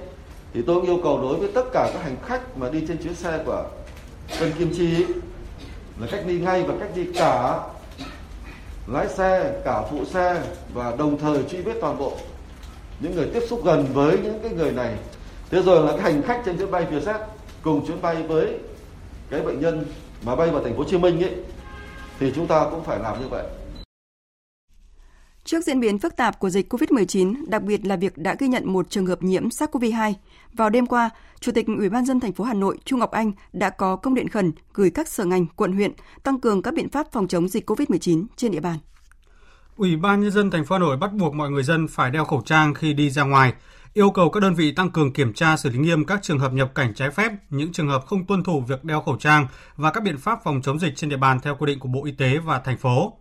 thì 0.54 0.62
tôi 0.66 0.86
yêu 0.86 1.00
cầu 1.02 1.22
đối 1.22 1.36
với 1.36 1.48
tất 1.54 1.64
cả 1.72 1.90
các 1.92 2.02
hành 2.02 2.16
khách 2.26 2.58
mà 2.58 2.68
đi 2.70 2.84
trên 2.88 3.02
chuyến 3.02 3.14
xe 3.14 3.40
của 3.46 3.64
Tân 4.40 4.52
Kim 4.58 4.74
Chi 4.76 5.04
là 6.00 6.06
cách 6.10 6.22
ly 6.26 6.38
ngay 6.38 6.62
và 6.62 6.74
cách 6.80 6.88
ly 6.96 7.06
cả 7.14 7.60
lái 8.86 9.08
xe, 9.08 9.52
cả 9.64 9.82
phụ 9.90 10.04
xe 10.04 10.42
và 10.74 10.96
đồng 10.98 11.18
thời 11.18 11.42
truy 11.50 11.60
vết 11.60 11.74
toàn 11.80 11.98
bộ 11.98 12.12
những 13.00 13.14
người 13.14 13.30
tiếp 13.34 13.42
xúc 13.48 13.64
gần 13.64 13.86
với 13.92 14.18
những 14.18 14.40
cái 14.42 14.52
người 14.52 14.72
này. 14.72 14.94
Thế 15.50 15.62
rồi 15.62 15.86
là 15.86 15.92
cái 15.92 16.12
hành 16.12 16.22
khách 16.22 16.42
trên 16.44 16.58
chuyến 16.58 16.70
bay 16.70 16.86
Vietjet 16.90 17.18
cùng 17.62 17.86
chuyến 17.86 18.02
bay 18.02 18.22
với 18.22 18.58
cái 19.30 19.40
bệnh 19.40 19.60
nhân 19.60 19.84
mà 20.22 20.36
bay 20.36 20.50
vào 20.50 20.64
thành 20.64 20.72
phố 20.72 20.78
Hồ 20.78 20.88
Chí 20.88 20.98
Minh 20.98 21.24
ấy 21.24 21.34
thì 22.20 22.32
chúng 22.34 22.46
ta 22.46 22.66
cũng 22.70 22.84
phải 22.84 22.98
làm 22.98 23.20
như 23.20 23.28
vậy. 23.28 23.44
Trước 25.46 25.64
diễn 25.64 25.80
biến 25.80 25.98
phức 25.98 26.16
tạp 26.16 26.38
của 26.38 26.50
dịch 26.50 26.72
COVID-19, 26.72 27.34
đặc 27.48 27.62
biệt 27.62 27.86
là 27.86 27.96
việc 27.96 28.18
đã 28.18 28.36
ghi 28.38 28.48
nhận 28.48 28.72
một 28.72 28.90
trường 28.90 29.06
hợp 29.06 29.22
nhiễm 29.22 29.48
SARS-CoV-2, 29.48 30.12
vào 30.52 30.70
đêm 30.70 30.86
qua, 30.86 31.10
Chủ 31.40 31.52
tịch 31.52 31.66
Ủy 31.66 31.88
ban 31.88 32.06
dân 32.06 32.20
thành 32.20 32.32
phố 32.32 32.44
Hà 32.44 32.54
Nội 32.54 32.78
Trung 32.84 32.98
Ngọc 32.98 33.10
Anh 33.10 33.32
đã 33.52 33.70
có 33.70 33.96
công 33.96 34.14
điện 34.14 34.28
khẩn 34.28 34.52
gửi 34.74 34.90
các 34.90 35.08
sở 35.08 35.24
ngành, 35.24 35.46
quận 35.46 35.72
huyện 35.72 35.92
tăng 36.22 36.40
cường 36.40 36.62
các 36.62 36.74
biện 36.74 36.88
pháp 36.88 37.12
phòng 37.12 37.28
chống 37.28 37.48
dịch 37.48 37.70
COVID-19 37.70 38.26
trên 38.36 38.52
địa 38.52 38.60
bàn. 38.60 38.78
Ủy 39.76 39.96
ban 39.96 40.20
nhân 40.20 40.30
dân 40.30 40.50
thành 40.50 40.64
phố 40.64 40.74
Hà 40.74 40.78
Nội 40.78 40.96
bắt 40.96 41.12
buộc 41.12 41.34
mọi 41.34 41.50
người 41.50 41.62
dân 41.62 41.88
phải 41.88 42.10
đeo 42.10 42.24
khẩu 42.24 42.42
trang 42.46 42.74
khi 42.74 42.92
đi 42.92 43.10
ra 43.10 43.24
ngoài, 43.24 43.52
yêu 43.94 44.10
cầu 44.10 44.30
các 44.30 44.40
đơn 44.40 44.54
vị 44.54 44.72
tăng 44.72 44.90
cường 44.90 45.12
kiểm 45.12 45.32
tra 45.32 45.56
xử 45.56 45.70
lý 45.70 45.78
nghiêm 45.78 46.04
các 46.04 46.22
trường 46.22 46.38
hợp 46.38 46.52
nhập 46.52 46.74
cảnh 46.74 46.94
trái 46.94 47.10
phép, 47.10 47.32
những 47.50 47.72
trường 47.72 47.88
hợp 47.88 48.06
không 48.06 48.26
tuân 48.26 48.44
thủ 48.44 48.60
việc 48.60 48.84
đeo 48.84 49.00
khẩu 49.00 49.16
trang 49.16 49.46
và 49.76 49.90
các 49.90 50.02
biện 50.02 50.18
pháp 50.18 50.38
phòng 50.44 50.62
chống 50.62 50.78
dịch 50.78 50.96
trên 50.96 51.10
địa 51.10 51.16
bàn 51.16 51.40
theo 51.40 51.56
quy 51.58 51.66
định 51.66 51.78
của 51.78 51.88
Bộ 51.88 52.04
Y 52.04 52.12
tế 52.12 52.38
và 52.38 52.58
thành 52.58 52.76
phố. 52.76 53.12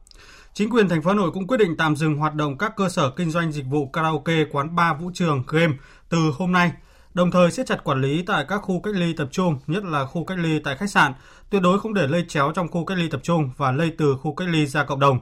Chính 0.58 0.70
quyền 0.70 0.90
thành 0.90 1.02
phố 1.02 1.10
Hà 1.10 1.16
Nội 1.16 1.32
cũng 1.32 1.48
quyết 1.48 1.58
định 1.58 1.78
tạm 1.78 1.96
dừng 1.96 2.18
hoạt 2.18 2.36
động 2.36 2.58
các 2.58 2.76
cơ 2.76 2.90
sở 2.90 3.10
kinh 3.10 3.32
doanh 3.32 3.52
dịch 3.52 3.66
vụ 3.66 3.88
karaoke, 3.88 4.46
quán 4.52 4.76
bar, 4.76 5.02
vũ 5.02 5.12
trường, 5.14 5.44
game 5.48 5.74
từ 6.10 6.18
hôm 6.38 6.52
nay, 6.52 6.72
đồng 7.14 7.32
thời 7.32 7.52
siết 7.52 7.68
chặt 7.68 7.84
quản 7.84 8.02
lý 8.02 8.24
tại 8.28 8.46
các 8.48 8.58
khu 8.58 8.80
cách 8.80 8.96
ly 8.96 9.14
tập 9.14 9.28
trung, 9.32 9.60
nhất 9.68 9.84
là 9.84 10.06
khu 10.06 10.26
cách 10.26 10.38
ly 10.38 10.60
tại 10.60 10.78
khách 10.78 10.90
sạn, 10.90 11.14
tuyệt 11.50 11.62
đối 11.62 11.80
không 11.80 11.94
để 11.94 12.08
lây 12.08 12.26
chéo 12.28 12.52
trong 12.56 12.68
khu 12.68 12.86
cách 12.86 12.98
ly 12.98 13.10
tập 13.10 13.20
trung 13.24 13.50
và 13.58 13.72
lây 13.72 13.92
từ 13.98 14.16
khu 14.22 14.36
cách 14.36 14.48
ly 14.48 14.66
ra 14.66 14.84
cộng 14.84 15.00
đồng. 15.00 15.20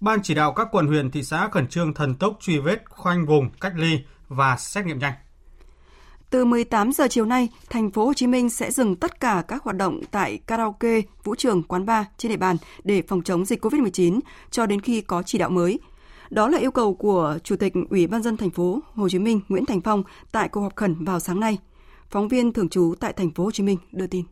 Ban 0.00 0.22
chỉ 0.22 0.34
đạo 0.34 0.52
các 0.52 0.68
quận 0.72 0.86
huyện 0.86 1.10
thị 1.10 1.22
xã 1.22 1.48
khẩn 1.48 1.66
trương 1.66 1.94
thần 1.94 2.14
tốc 2.14 2.36
truy 2.40 2.58
vết, 2.58 2.82
khoanh 2.90 3.26
vùng, 3.26 3.50
cách 3.50 3.72
ly 3.76 4.00
và 4.28 4.56
xét 4.56 4.86
nghiệm 4.86 4.98
nhanh. 4.98 5.14
Từ 6.30 6.44
18 6.44 6.92
giờ 6.92 7.08
chiều 7.10 7.24
nay, 7.24 7.48
thành 7.70 7.90
phố 7.90 8.06
Hồ 8.06 8.14
Chí 8.14 8.26
Minh 8.26 8.50
sẽ 8.50 8.70
dừng 8.70 8.96
tất 8.96 9.20
cả 9.20 9.42
các 9.48 9.62
hoạt 9.62 9.76
động 9.76 10.00
tại 10.10 10.38
karaoke, 10.46 11.00
vũ 11.24 11.34
trường, 11.34 11.62
quán 11.62 11.86
bar 11.86 12.06
trên 12.18 12.30
địa 12.30 12.36
bàn 12.36 12.56
để 12.84 13.02
phòng 13.02 13.22
chống 13.22 13.44
dịch 13.44 13.64
COVID-19 13.64 14.20
cho 14.50 14.66
đến 14.66 14.80
khi 14.80 15.00
có 15.00 15.22
chỉ 15.22 15.38
đạo 15.38 15.50
mới. 15.50 15.78
Đó 16.30 16.48
là 16.48 16.58
yêu 16.58 16.70
cầu 16.70 16.94
của 16.94 17.38
Chủ 17.44 17.56
tịch 17.56 17.72
Ủy 17.90 18.06
ban 18.06 18.22
dân 18.22 18.36
thành 18.36 18.50
phố 18.50 18.80
Hồ 18.94 19.08
Chí 19.08 19.18
Minh 19.18 19.40
Nguyễn 19.48 19.66
Thành 19.66 19.80
Phong 19.80 20.02
tại 20.32 20.48
cuộc 20.48 20.60
họp 20.60 20.76
khẩn 20.76 21.04
vào 21.04 21.20
sáng 21.20 21.40
nay. 21.40 21.58
Phóng 22.10 22.28
viên 22.28 22.52
thường 22.52 22.68
trú 22.68 22.94
tại 23.00 23.12
thành 23.12 23.30
phố 23.30 23.44
Hồ 23.44 23.50
Chí 23.50 23.62
Minh 23.62 23.78
đưa 23.92 24.06
tin. 24.06 24.24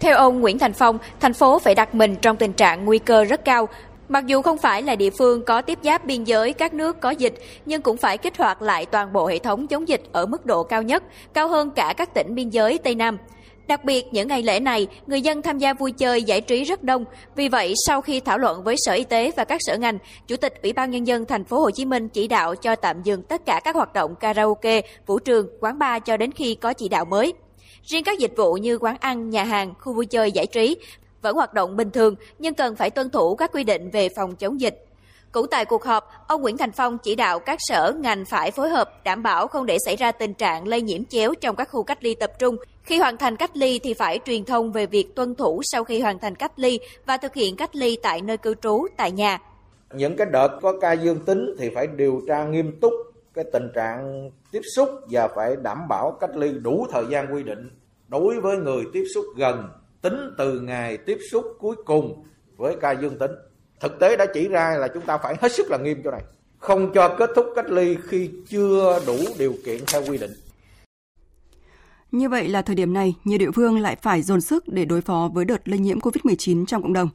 Theo 0.00 0.16
ông 0.16 0.40
Nguyễn 0.40 0.58
Thành 0.58 0.72
Phong, 0.72 0.98
thành 1.20 1.34
phố 1.34 1.58
phải 1.58 1.74
đặt 1.74 1.94
mình 1.94 2.16
trong 2.22 2.36
tình 2.36 2.52
trạng 2.52 2.84
nguy 2.84 2.98
cơ 2.98 3.24
rất 3.24 3.44
cao 3.44 3.68
Mặc 4.08 4.26
dù 4.26 4.42
không 4.42 4.58
phải 4.58 4.82
là 4.82 4.96
địa 4.96 5.10
phương 5.10 5.44
có 5.44 5.62
tiếp 5.62 5.78
giáp 5.82 6.04
biên 6.04 6.24
giới 6.24 6.52
các 6.52 6.74
nước 6.74 7.00
có 7.00 7.10
dịch, 7.10 7.34
nhưng 7.66 7.82
cũng 7.82 7.96
phải 7.96 8.18
kích 8.18 8.38
hoạt 8.38 8.62
lại 8.62 8.86
toàn 8.86 9.12
bộ 9.12 9.26
hệ 9.26 9.38
thống 9.38 9.66
chống 9.66 9.88
dịch 9.88 10.02
ở 10.12 10.26
mức 10.26 10.46
độ 10.46 10.62
cao 10.62 10.82
nhất, 10.82 11.02
cao 11.34 11.48
hơn 11.48 11.70
cả 11.70 11.94
các 11.96 12.14
tỉnh 12.14 12.34
biên 12.34 12.50
giới 12.50 12.78
Tây 12.78 12.94
Nam. 12.94 13.18
Đặc 13.66 13.84
biệt, 13.84 14.06
những 14.12 14.28
ngày 14.28 14.42
lễ 14.42 14.60
này, 14.60 14.86
người 15.06 15.20
dân 15.20 15.42
tham 15.42 15.58
gia 15.58 15.74
vui 15.74 15.92
chơi 15.92 16.22
giải 16.22 16.40
trí 16.40 16.64
rất 16.64 16.82
đông. 16.82 17.04
Vì 17.36 17.48
vậy, 17.48 17.74
sau 17.86 18.00
khi 18.00 18.20
thảo 18.20 18.38
luận 18.38 18.64
với 18.64 18.76
Sở 18.78 18.92
Y 18.92 19.04
tế 19.04 19.30
và 19.36 19.44
các 19.44 19.60
sở 19.60 19.76
ngành, 19.76 19.98
Chủ 20.26 20.36
tịch 20.36 20.62
Ủy 20.62 20.72
ban 20.72 20.90
nhân 20.90 21.06
dân 21.06 21.24
thành 21.24 21.44
phố 21.44 21.60
Hồ 21.60 21.70
Chí 21.70 21.84
Minh 21.84 22.08
chỉ 22.08 22.28
đạo 22.28 22.54
cho 22.54 22.76
tạm 22.76 23.02
dừng 23.02 23.22
tất 23.22 23.46
cả 23.46 23.60
các 23.64 23.74
hoạt 23.74 23.92
động 23.92 24.14
karaoke, 24.14 24.80
vũ 25.06 25.18
trường, 25.18 25.46
quán 25.60 25.78
bar 25.78 26.02
cho 26.04 26.16
đến 26.16 26.32
khi 26.32 26.54
có 26.54 26.72
chỉ 26.72 26.88
đạo 26.88 27.04
mới. 27.04 27.32
Riêng 27.82 28.04
các 28.04 28.18
dịch 28.18 28.36
vụ 28.36 28.52
như 28.54 28.78
quán 28.78 28.96
ăn, 29.00 29.30
nhà 29.30 29.44
hàng, 29.44 29.74
khu 29.80 29.92
vui 29.94 30.06
chơi 30.06 30.32
giải 30.32 30.46
trí 30.46 30.76
vẫn 31.22 31.36
hoạt 31.36 31.54
động 31.54 31.76
bình 31.76 31.90
thường 31.90 32.14
nhưng 32.38 32.54
cần 32.54 32.76
phải 32.76 32.90
tuân 32.90 33.10
thủ 33.10 33.36
các 33.36 33.52
quy 33.52 33.64
định 33.64 33.90
về 33.90 34.08
phòng 34.16 34.36
chống 34.36 34.60
dịch. 34.60 34.86
Cũng 35.32 35.46
tại 35.50 35.64
cuộc 35.64 35.84
họp, 35.84 36.10
ông 36.28 36.42
Nguyễn 36.42 36.56
Thành 36.56 36.72
Phong 36.72 36.98
chỉ 36.98 37.14
đạo 37.14 37.38
các 37.38 37.58
sở 37.60 37.92
ngành 38.00 38.24
phải 38.24 38.50
phối 38.50 38.68
hợp 38.68 39.04
đảm 39.04 39.22
bảo 39.22 39.48
không 39.48 39.66
để 39.66 39.76
xảy 39.86 39.96
ra 39.96 40.12
tình 40.12 40.34
trạng 40.34 40.68
lây 40.68 40.82
nhiễm 40.82 41.04
chéo 41.04 41.34
trong 41.34 41.56
các 41.56 41.68
khu 41.70 41.82
cách 41.82 42.04
ly 42.04 42.14
tập 42.14 42.32
trung. 42.38 42.56
Khi 42.82 42.98
hoàn 42.98 43.16
thành 43.16 43.36
cách 43.36 43.56
ly 43.56 43.80
thì 43.82 43.94
phải 43.94 44.20
truyền 44.24 44.44
thông 44.44 44.72
về 44.72 44.86
việc 44.86 45.14
tuân 45.14 45.34
thủ 45.34 45.60
sau 45.64 45.84
khi 45.84 46.00
hoàn 46.00 46.18
thành 46.18 46.34
cách 46.34 46.52
ly 46.56 46.78
và 47.06 47.16
thực 47.16 47.34
hiện 47.34 47.56
cách 47.56 47.76
ly 47.76 47.98
tại 48.02 48.20
nơi 48.20 48.36
cư 48.36 48.54
trú, 48.62 48.86
tại 48.96 49.12
nhà. 49.12 49.38
Những 49.94 50.16
cái 50.16 50.26
đợt 50.32 50.58
có 50.62 50.74
ca 50.80 50.92
dương 50.92 51.24
tính 51.24 51.54
thì 51.58 51.70
phải 51.74 51.86
điều 51.86 52.22
tra 52.28 52.44
nghiêm 52.44 52.80
túc 52.80 52.92
cái 53.34 53.44
tình 53.52 53.68
trạng 53.74 54.30
tiếp 54.52 54.60
xúc 54.76 54.88
và 55.10 55.28
phải 55.28 55.56
đảm 55.62 55.78
bảo 55.88 56.16
cách 56.20 56.36
ly 56.36 56.50
đủ 56.62 56.86
thời 56.90 57.04
gian 57.10 57.34
quy 57.34 57.42
định 57.42 57.70
đối 58.08 58.40
với 58.40 58.56
người 58.56 58.84
tiếp 58.92 59.04
xúc 59.14 59.24
gần 59.36 59.68
tính 60.02 60.34
từ 60.38 60.60
ngày 60.60 60.96
tiếp 60.96 61.18
xúc 61.30 61.44
cuối 61.58 61.76
cùng 61.84 62.24
với 62.56 62.76
ca 62.80 62.92
dương 62.92 63.18
tính. 63.18 63.30
Thực 63.80 64.00
tế 64.00 64.16
đã 64.16 64.26
chỉ 64.34 64.48
ra 64.48 64.76
là 64.78 64.88
chúng 64.94 65.06
ta 65.06 65.18
phải 65.18 65.36
hết 65.40 65.52
sức 65.52 65.70
là 65.70 65.78
nghiêm 65.78 66.00
chỗ 66.04 66.10
này. 66.10 66.22
Không 66.58 66.92
cho 66.94 67.16
kết 67.18 67.30
thúc 67.36 67.46
cách 67.56 67.70
ly 67.70 67.96
khi 68.08 68.30
chưa 68.48 69.00
đủ 69.06 69.16
điều 69.38 69.54
kiện 69.64 69.80
theo 69.86 70.02
quy 70.08 70.18
định. 70.18 70.32
Như 72.12 72.28
vậy 72.28 72.48
là 72.48 72.62
thời 72.62 72.76
điểm 72.76 72.92
này, 72.92 73.14
nhiều 73.24 73.38
địa 73.38 73.50
phương 73.50 73.80
lại 73.80 73.96
phải 74.02 74.22
dồn 74.22 74.40
sức 74.40 74.68
để 74.68 74.84
đối 74.84 75.00
phó 75.00 75.30
với 75.34 75.44
đợt 75.44 75.68
lây 75.68 75.78
nhiễm 75.78 75.98
COVID-19 75.98 76.66
trong 76.66 76.82
cộng 76.82 76.92
đồng. 76.92 77.08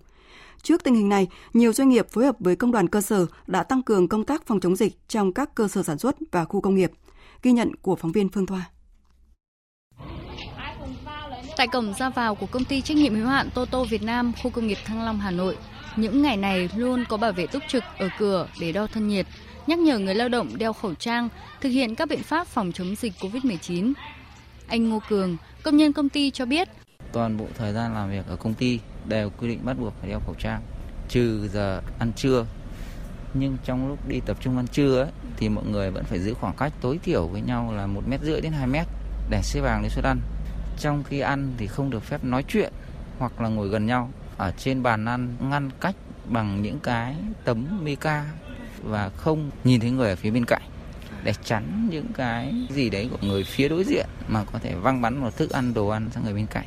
Trước 0.64 0.84
tình 0.84 0.96
hình 0.96 1.10
này, 1.10 1.28
nhiều 1.54 1.74
doanh 1.74 1.90
nghiệp 1.90 2.08
phối 2.10 2.26
hợp 2.26 2.36
với 2.40 2.56
công 2.56 2.72
đoàn 2.72 2.88
cơ 2.88 3.02
sở 3.02 3.26
đã 3.48 3.64
tăng 3.64 3.84
cường 3.84 4.08
công 4.08 4.26
tác 4.26 4.46
phòng 4.46 4.60
chống 4.60 4.76
dịch 4.76 4.94
trong 5.08 5.34
các 5.34 5.56
cơ 5.56 5.68
sở 5.68 5.84
sản 5.84 5.98
xuất 5.98 6.16
và 6.32 6.46
khu 6.46 6.62
công 6.62 6.76
nghiệp. 6.76 6.92
Ghi 7.44 7.52
nhận 7.52 7.76
của 7.76 7.96
phóng 7.96 8.12
viên 8.12 8.30
Phương 8.30 8.46
Thoa. 8.46 8.70
Tại 11.58 11.68
cổng 11.68 11.94
ra 11.94 12.10
vào 12.10 12.36
của 12.36 12.46
công 12.46 12.66
ty 12.66 12.82
trách 12.82 12.98
nhiệm 12.98 13.16
hữu 13.16 13.28
hạn 13.28 13.50
Toto 13.54 13.84
Việt 13.84 14.04
Nam, 14.04 14.32
khu 14.44 14.50
công 14.50 14.68
nghiệp 14.68 14.78
Thăng 14.86 15.06
Long, 15.06 15.20
Hà 15.20 15.32
Nội, 15.32 15.58
những 15.96 16.22
ngày 16.22 16.38
này 16.38 16.70
luôn 16.76 17.04
có 17.10 17.18
bảo 17.18 17.32
vệ 17.32 17.48
túc 17.48 17.64
trực 17.68 17.84
ở 17.98 18.10
cửa 18.20 18.48
để 18.60 18.72
đo 18.72 18.88
thân 18.88 19.08
nhiệt, 19.08 19.26
nhắc 19.68 19.80
nhở 19.80 20.00
người 20.00 20.16
lao 20.16 20.30
động 20.30 20.58
đeo 20.58 20.74
khẩu 20.74 20.94
trang, 20.94 21.30
thực 21.62 21.70
hiện 21.70 21.96
các 21.96 22.10
biện 22.10 22.24
pháp 22.24 22.48
phòng 22.48 22.72
chống 22.72 22.96
dịch 22.96 23.14
COVID-19. 23.20 23.94
Anh 24.68 24.90
Ngô 24.90 25.02
Cường, 25.10 25.38
công 25.64 25.78
nhân 25.78 25.94
công 25.94 26.10
ty 26.10 26.32
cho 26.32 26.46
biết, 26.46 26.70
toàn 27.12 27.38
bộ 27.38 27.46
thời 27.58 27.74
gian 27.74 27.94
làm 27.94 28.10
việc 28.12 28.28
ở 28.28 28.36
công 28.36 28.54
ty 28.54 28.80
đều 29.06 29.30
quy 29.30 29.48
định 29.48 29.60
bắt 29.64 29.80
buộc 29.80 29.94
phải 30.00 30.10
đeo 30.10 30.20
khẩu 30.26 30.36
trang, 30.40 30.62
trừ 31.10 31.50
giờ 31.54 31.82
ăn 32.00 32.12
trưa. 32.16 32.46
Nhưng 33.34 33.58
trong 33.66 33.88
lúc 33.88 34.08
đi 34.08 34.20
tập 34.26 34.38
trung 34.42 34.58
ăn 34.58 34.68
trưa 34.68 35.02
ấy, 35.02 35.12
thì 35.38 35.50
mọi 35.50 35.66
người 35.66 35.92
vẫn 35.92 36.04
phải 36.04 36.20
giữ 36.20 36.34
khoảng 36.34 36.56
cách 36.58 36.74
tối 36.82 37.00
thiểu 37.04 37.28
với 37.28 37.42
nhau 37.42 37.74
là 37.78 37.88
một 37.88 38.02
mét 38.08 38.22
rưỡi 38.24 38.42
đến 38.42 38.52
2 38.52 38.68
mét 38.68 38.88
để 39.30 39.42
xếp 39.44 39.62
hàng 39.62 39.82
đến 39.82 39.92
suất 39.92 40.06
ăn 40.06 40.20
trong 40.78 41.04
khi 41.04 41.20
ăn 41.20 41.54
thì 41.58 41.68
không 41.68 41.90
được 41.90 42.04
phép 42.04 42.24
nói 42.24 42.44
chuyện 42.48 42.74
hoặc 43.18 43.42
là 43.42 43.50
ngồi 43.50 43.68
gần 43.68 43.86
nhau 43.86 44.12
ở 44.38 44.52
trên 44.52 44.84
bàn 44.84 45.06
ăn 45.06 45.36
ngăn 45.40 45.70
cách 45.82 45.96
bằng 46.30 46.62
những 46.62 46.80
cái 46.80 47.16
tấm 47.44 47.84
mica 47.84 48.26
và 48.84 49.10
không 49.10 49.52
nhìn 49.64 49.80
thấy 49.80 49.92
người 49.92 50.10
ở 50.10 50.16
phía 50.16 50.32
bên 50.32 50.46
cạnh 50.46 50.62
để 51.24 51.34
tránh 51.44 51.88
những 51.92 52.08
cái 52.14 52.54
gì 52.70 52.90
đấy 52.90 53.10
của 53.12 53.28
người 53.28 53.44
phía 53.44 53.70
đối 53.70 53.84
diện 53.84 54.06
mà 54.28 54.44
có 54.54 54.60
thể 54.60 54.76
văng 54.76 55.02
bắn 55.02 55.18
một 55.18 55.38
thức 55.38 55.50
ăn 55.50 55.74
đồ 55.74 55.88
ăn 55.88 56.10
sang 56.14 56.24
người 56.24 56.34
bên 56.34 56.48
cạnh. 56.50 56.66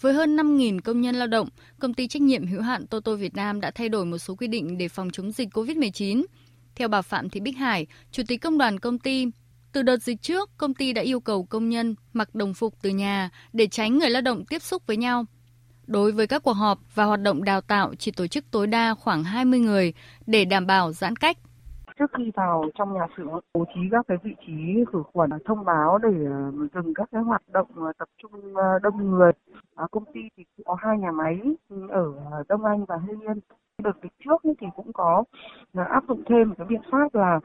Với 0.00 0.12
hơn 0.12 0.36
5.000 0.36 0.80
công 0.80 1.00
nhân 1.00 1.14
lao 1.14 1.26
động, 1.26 1.48
công 1.78 1.94
ty 1.94 2.08
trách 2.08 2.22
nhiệm 2.22 2.46
hữu 2.46 2.62
hạn 2.62 2.86
Toto 2.86 3.14
Việt 3.14 3.34
Nam 3.34 3.60
đã 3.60 3.70
thay 3.70 3.88
đổi 3.88 4.04
một 4.04 4.18
số 4.18 4.34
quy 4.34 4.46
định 4.46 4.78
để 4.78 4.88
phòng 4.88 5.10
chống 5.10 5.32
dịch 5.32 5.48
COVID-19. 5.54 6.24
Theo 6.74 6.88
bà 6.88 7.02
Phạm 7.02 7.30
Thị 7.30 7.40
Bích 7.40 7.56
Hải, 7.56 7.86
Chủ 8.10 8.22
tịch 8.28 8.40
Công 8.40 8.58
đoàn 8.58 8.78
công 8.78 8.98
ty, 8.98 9.26
từ 9.78 9.82
đợt 9.82 10.02
dịch 10.02 10.22
trước, 10.22 10.50
công 10.56 10.74
ty 10.74 10.92
đã 10.92 11.02
yêu 11.02 11.20
cầu 11.20 11.46
công 11.50 11.68
nhân 11.68 11.94
mặc 12.12 12.28
đồng 12.34 12.54
phục 12.54 12.74
từ 12.82 12.90
nhà 12.90 13.30
để 13.52 13.66
tránh 13.66 13.98
người 13.98 14.10
lao 14.10 14.22
động 14.22 14.44
tiếp 14.50 14.58
xúc 14.58 14.82
với 14.86 14.96
nhau. 14.96 15.24
Đối 15.86 16.12
với 16.12 16.26
các 16.26 16.42
cuộc 16.42 16.52
họp 16.52 16.78
và 16.94 17.04
hoạt 17.04 17.20
động 17.20 17.44
đào 17.44 17.60
tạo 17.60 17.94
chỉ 17.98 18.12
tổ 18.16 18.26
chức 18.26 18.44
tối 18.50 18.66
đa 18.66 18.94
khoảng 18.94 19.24
20 19.24 19.60
người 19.60 19.92
để 20.26 20.44
đảm 20.44 20.66
bảo 20.66 20.92
giãn 20.92 21.16
cách. 21.16 21.36
Trước 21.98 22.10
khi 22.18 22.30
vào 22.34 22.64
trong 22.78 22.94
nhà 22.94 23.06
xưởng 23.16 23.28
bố 23.54 23.64
trí 23.74 23.80
các 23.90 24.04
cái 24.08 24.16
vị 24.22 24.34
trí 24.46 24.84
khử 24.92 25.02
khuẩn 25.12 25.30
thông 25.44 25.64
báo 25.64 25.98
để 25.98 26.08
ờ, 26.26 26.52
dừng 26.74 26.94
các 26.94 27.08
cái 27.12 27.22
hoạt 27.22 27.42
động 27.52 27.68
ờ, 27.76 27.92
tập 27.98 28.08
trung 28.22 28.54
ờ, 28.54 28.78
đông 28.82 29.10
người. 29.10 29.32
Công 29.90 30.04
ty 30.14 30.20
thì 30.36 30.44
có 30.64 30.76
hai 30.78 30.98
nhà 30.98 31.12
máy 31.12 31.40
ừ, 31.68 31.88
ở 31.88 32.12
Đông 32.48 32.64
Anh 32.64 32.84
và 32.84 32.96
Hưng 32.96 33.20
Yên. 33.20 33.40
Đợt 33.82 33.96
dịch 34.02 34.12
trước 34.24 34.42
thì 34.60 34.66
cũng 34.76 34.92
có 34.92 35.24
áp 35.74 36.04
dụng 36.08 36.22
thêm 36.28 36.48
một 36.48 36.54
cái 36.58 36.66
biện 36.66 36.82
pháp 36.92 37.14
là 37.14 37.40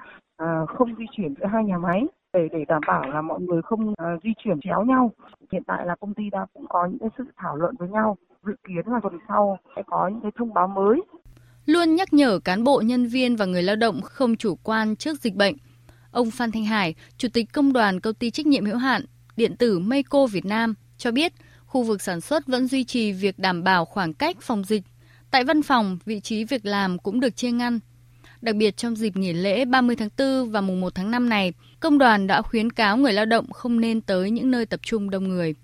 không 0.67 0.95
di 0.97 1.05
chuyển 1.11 1.33
giữa 1.39 1.45
hai 1.45 1.63
nhà 1.63 1.77
máy 1.77 2.07
để 2.33 2.47
để 2.51 2.65
đảm 2.67 2.81
bảo 2.87 3.09
là 3.09 3.21
mọi 3.21 3.41
người 3.41 3.61
không 3.61 3.89
uh, 3.89 3.95
di 4.23 4.29
chuyển 4.43 4.59
chéo 4.63 4.83
nhau. 4.85 5.11
Hiện 5.51 5.63
tại 5.67 5.85
là 5.85 5.95
công 5.99 6.13
ty 6.13 6.23
đã 6.31 6.45
cũng 6.53 6.65
có 6.69 6.85
những 6.85 6.99
cái 6.99 7.09
sự 7.17 7.23
thảo 7.37 7.55
luận 7.55 7.75
với 7.79 7.89
nhau, 7.89 8.17
dự 8.45 8.53
kiến 8.67 8.93
là 8.93 8.99
tuần 9.03 9.19
sau 9.27 9.59
sẽ 9.75 9.83
có 9.87 10.07
những 10.07 10.21
cái 10.21 10.31
thông 10.37 10.53
báo 10.53 10.67
mới. 10.67 11.01
Luôn 11.65 11.95
nhắc 11.95 12.13
nhở 12.13 12.39
cán 12.39 12.63
bộ, 12.63 12.81
nhân 12.81 13.07
viên 13.07 13.35
và 13.35 13.45
người 13.45 13.63
lao 13.63 13.75
động 13.75 14.01
không 14.01 14.35
chủ 14.35 14.55
quan 14.63 14.95
trước 14.95 15.19
dịch 15.19 15.35
bệnh. 15.35 15.55
Ông 16.11 16.31
Phan 16.31 16.51
Thanh 16.51 16.65
Hải, 16.65 16.95
Chủ 17.17 17.27
tịch 17.33 17.53
Công 17.53 17.73
đoàn 17.73 17.99
Công 17.99 18.13
ty 18.13 18.31
trách 18.31 18.45
nhiệm 18.45 18.65
hữu 18.65 18.77
hạn 18.77 19.05
Điện 19.37 19.57
tử 19.57 19.79
Meiko 19.79 20.25
Việt 20.25 20.45
Nam 20.45 20.73
cho 20.97 21.11
biết, 21.11 21.33
khu 21.65 21.83
vực 21.83 22.01
sản 22.01 22.21
xuất 22.21 22.47
vẫn 22.47 22.67
duy 22.67 22.83
trì 22.83 23.11
việc 23.11 23.39
đảm 23.39 23.63
bảo 23.63 23.85
khoảng 23.85 24.13
cách 24.13 24.37
phòng 24.41 24.63
dịch. 24.63 24.83
Tại 25.31 25.43
văn 25.43 25.61
phòng, 25.61 25.97
vị 26.05 26.19
trí 26.19 26.43
việc 26.43 26.65
làm 26.65 26.97
cũng 26.97 27.19
được 27.19 27.35
chia 27.35 27.51
ngăn 27.51 27.79
Đặc 28.43 28.55
biệt 28.55 28.77
trong 28.77 28.95
dịp 28.95 29.17
nghỉ 29.17 29.33
lễ 29.33 29.65
30 29.65 29.95
tháng 29.95 30.09
4 30.17 30.51
và 30.51 30.61
mùng 30.61 30.81
1 30.81 30.95
tháng 30.95 31.11
5 31.11 31.29
này, 31.29 31.53
công 31.83 31.97
đoàn 31.97 32.27
đã 32.27 32.41
khuyến 32.41 32.71
cáo 32.71 32.97
người 32.97 33.13
lao 33.13 33.25
động 33.25 33.51
không 33.51 33.79
nên 33.79 34.01
tới 34.01 34.31
những 34.31 34.51
nơi 34.51 34.65
tập 34.65 34.79
trung 34.83 35.09
đông 35.09 35.27
người. 35.27 35.55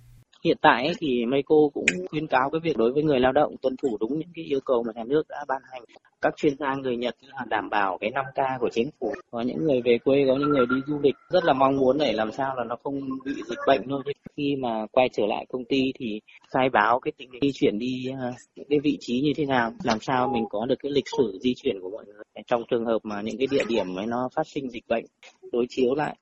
Hiện 0.44 0.58
tại 0.62 0.86
ấy, 0.86 0.96
thì 1.00 1.26
cô 1.46 1.72
cũng 1.74 1.86
khuyên 2.10 2.28
cáo 2.28 2.50
cái 2.50 2.60
việc 2.64 2.78
đối 2.78 2.92
với 2.92 3.04
người 3.04 3.20
lao 3.20 3.32
động 3.32 3.56
tuân 3.62 3.76
thủ 3.78 3.98
đúng 4.00 4.20
những 4.20 4.30
cái 4.36 4.46
yêu 4.46 4.60
cầu 4.66 4.84
mà 4.84 4.92
nhà 4.96 5.04
nước 5.04 5.24
đã 5.30 5.46
ban 5.48 5.62
hành. 5.72 5.84
Các 6.22 6.34
chuyên 6.38 6.58
gia 6.60 6.76
người 6.76 6.98
Nhật 6.98 7.16
là 7.22 7.46
đảm 7.50 7.70
bảo 7.70 7.98
cái 8.02 8.12
5K 8.12 8.60
của 8.60 8.70
chính 8.72 8.90
phủ. 9.00 9.14
Có 9.32 9.42
những 9.42 9.64
người 9.64 9.82
về 9.82 9.98
quê, 10.06 10.26
có 10.28 10.36
những 10.40 10.50
người 10.50 10.66
đi 10.66 10.76
du 10.88 11.00
lịch 11.04 11.16
rất 11.30 11.44
là 11.44 11.54
mong 11.54 11.78
muốn 11.78 11.98
để 11.98 12.14
làm 12.14 12.32
sao 12.32 12.56
là 12.56 12.64
nó 12.64 12.76
không 12.84 13.00
bị 13.26 13.34
dịch 13.50 13.60
bệnh 13.68 13.82
thôi. 13.90 14.04
Khi 14.38 14.56
mà 14.56 14.86
quay 14.92 15.10
trở 15.10 15.26
lại 15.26 15.46
công 15.50 15.66
ty 15.66 15.92
thì 16.00 16.20
khai 16.50 16.70
báo 16.70 17.00
cái 17.00 17.12
tình 17.18 17.30
di 17.42 17.52
chuyển 17.54 17.80
đi 17.80 18.06
à, 18.20 18.32
những 18.56 18.68
cái 18.70 18.80
vị 18.84 18.98
trí 19.00 19.22
như 19.22 19.34
thế 19.36 19.46
nào, 19.46 19.72
làm 19.84 19.98
sao 20.02 20.32
mình 20.34 20.46
có 20.50 20.66
được 20.66 20.76
cái 20.80 20.92
lịch 20.92 21.08
sử 21.18 21.40
di 21.42 21.54
chuyển 21.54 21.80
của 21.82 21.90
mọi 21.90 22.06
người. 22.06 22.24
Trong 22.48 22.64
trường 22.70 22.86
hợp 22.86 23.00
mà 23.04 23.22
những 23.22 23.38
cái 23.38 23.48
địa 23.52 23.64
điểm 23.68 23.96
ấy 23.96 24.06
nó 24.06 24.30
phát 24.36 24.48
sinh 24.48 24.70
dịch 24.70 24.88
bệnh, 24.88 25.06
đối 25.52 25.66
chiếu 25.70 25.96
lại 25.96 26.16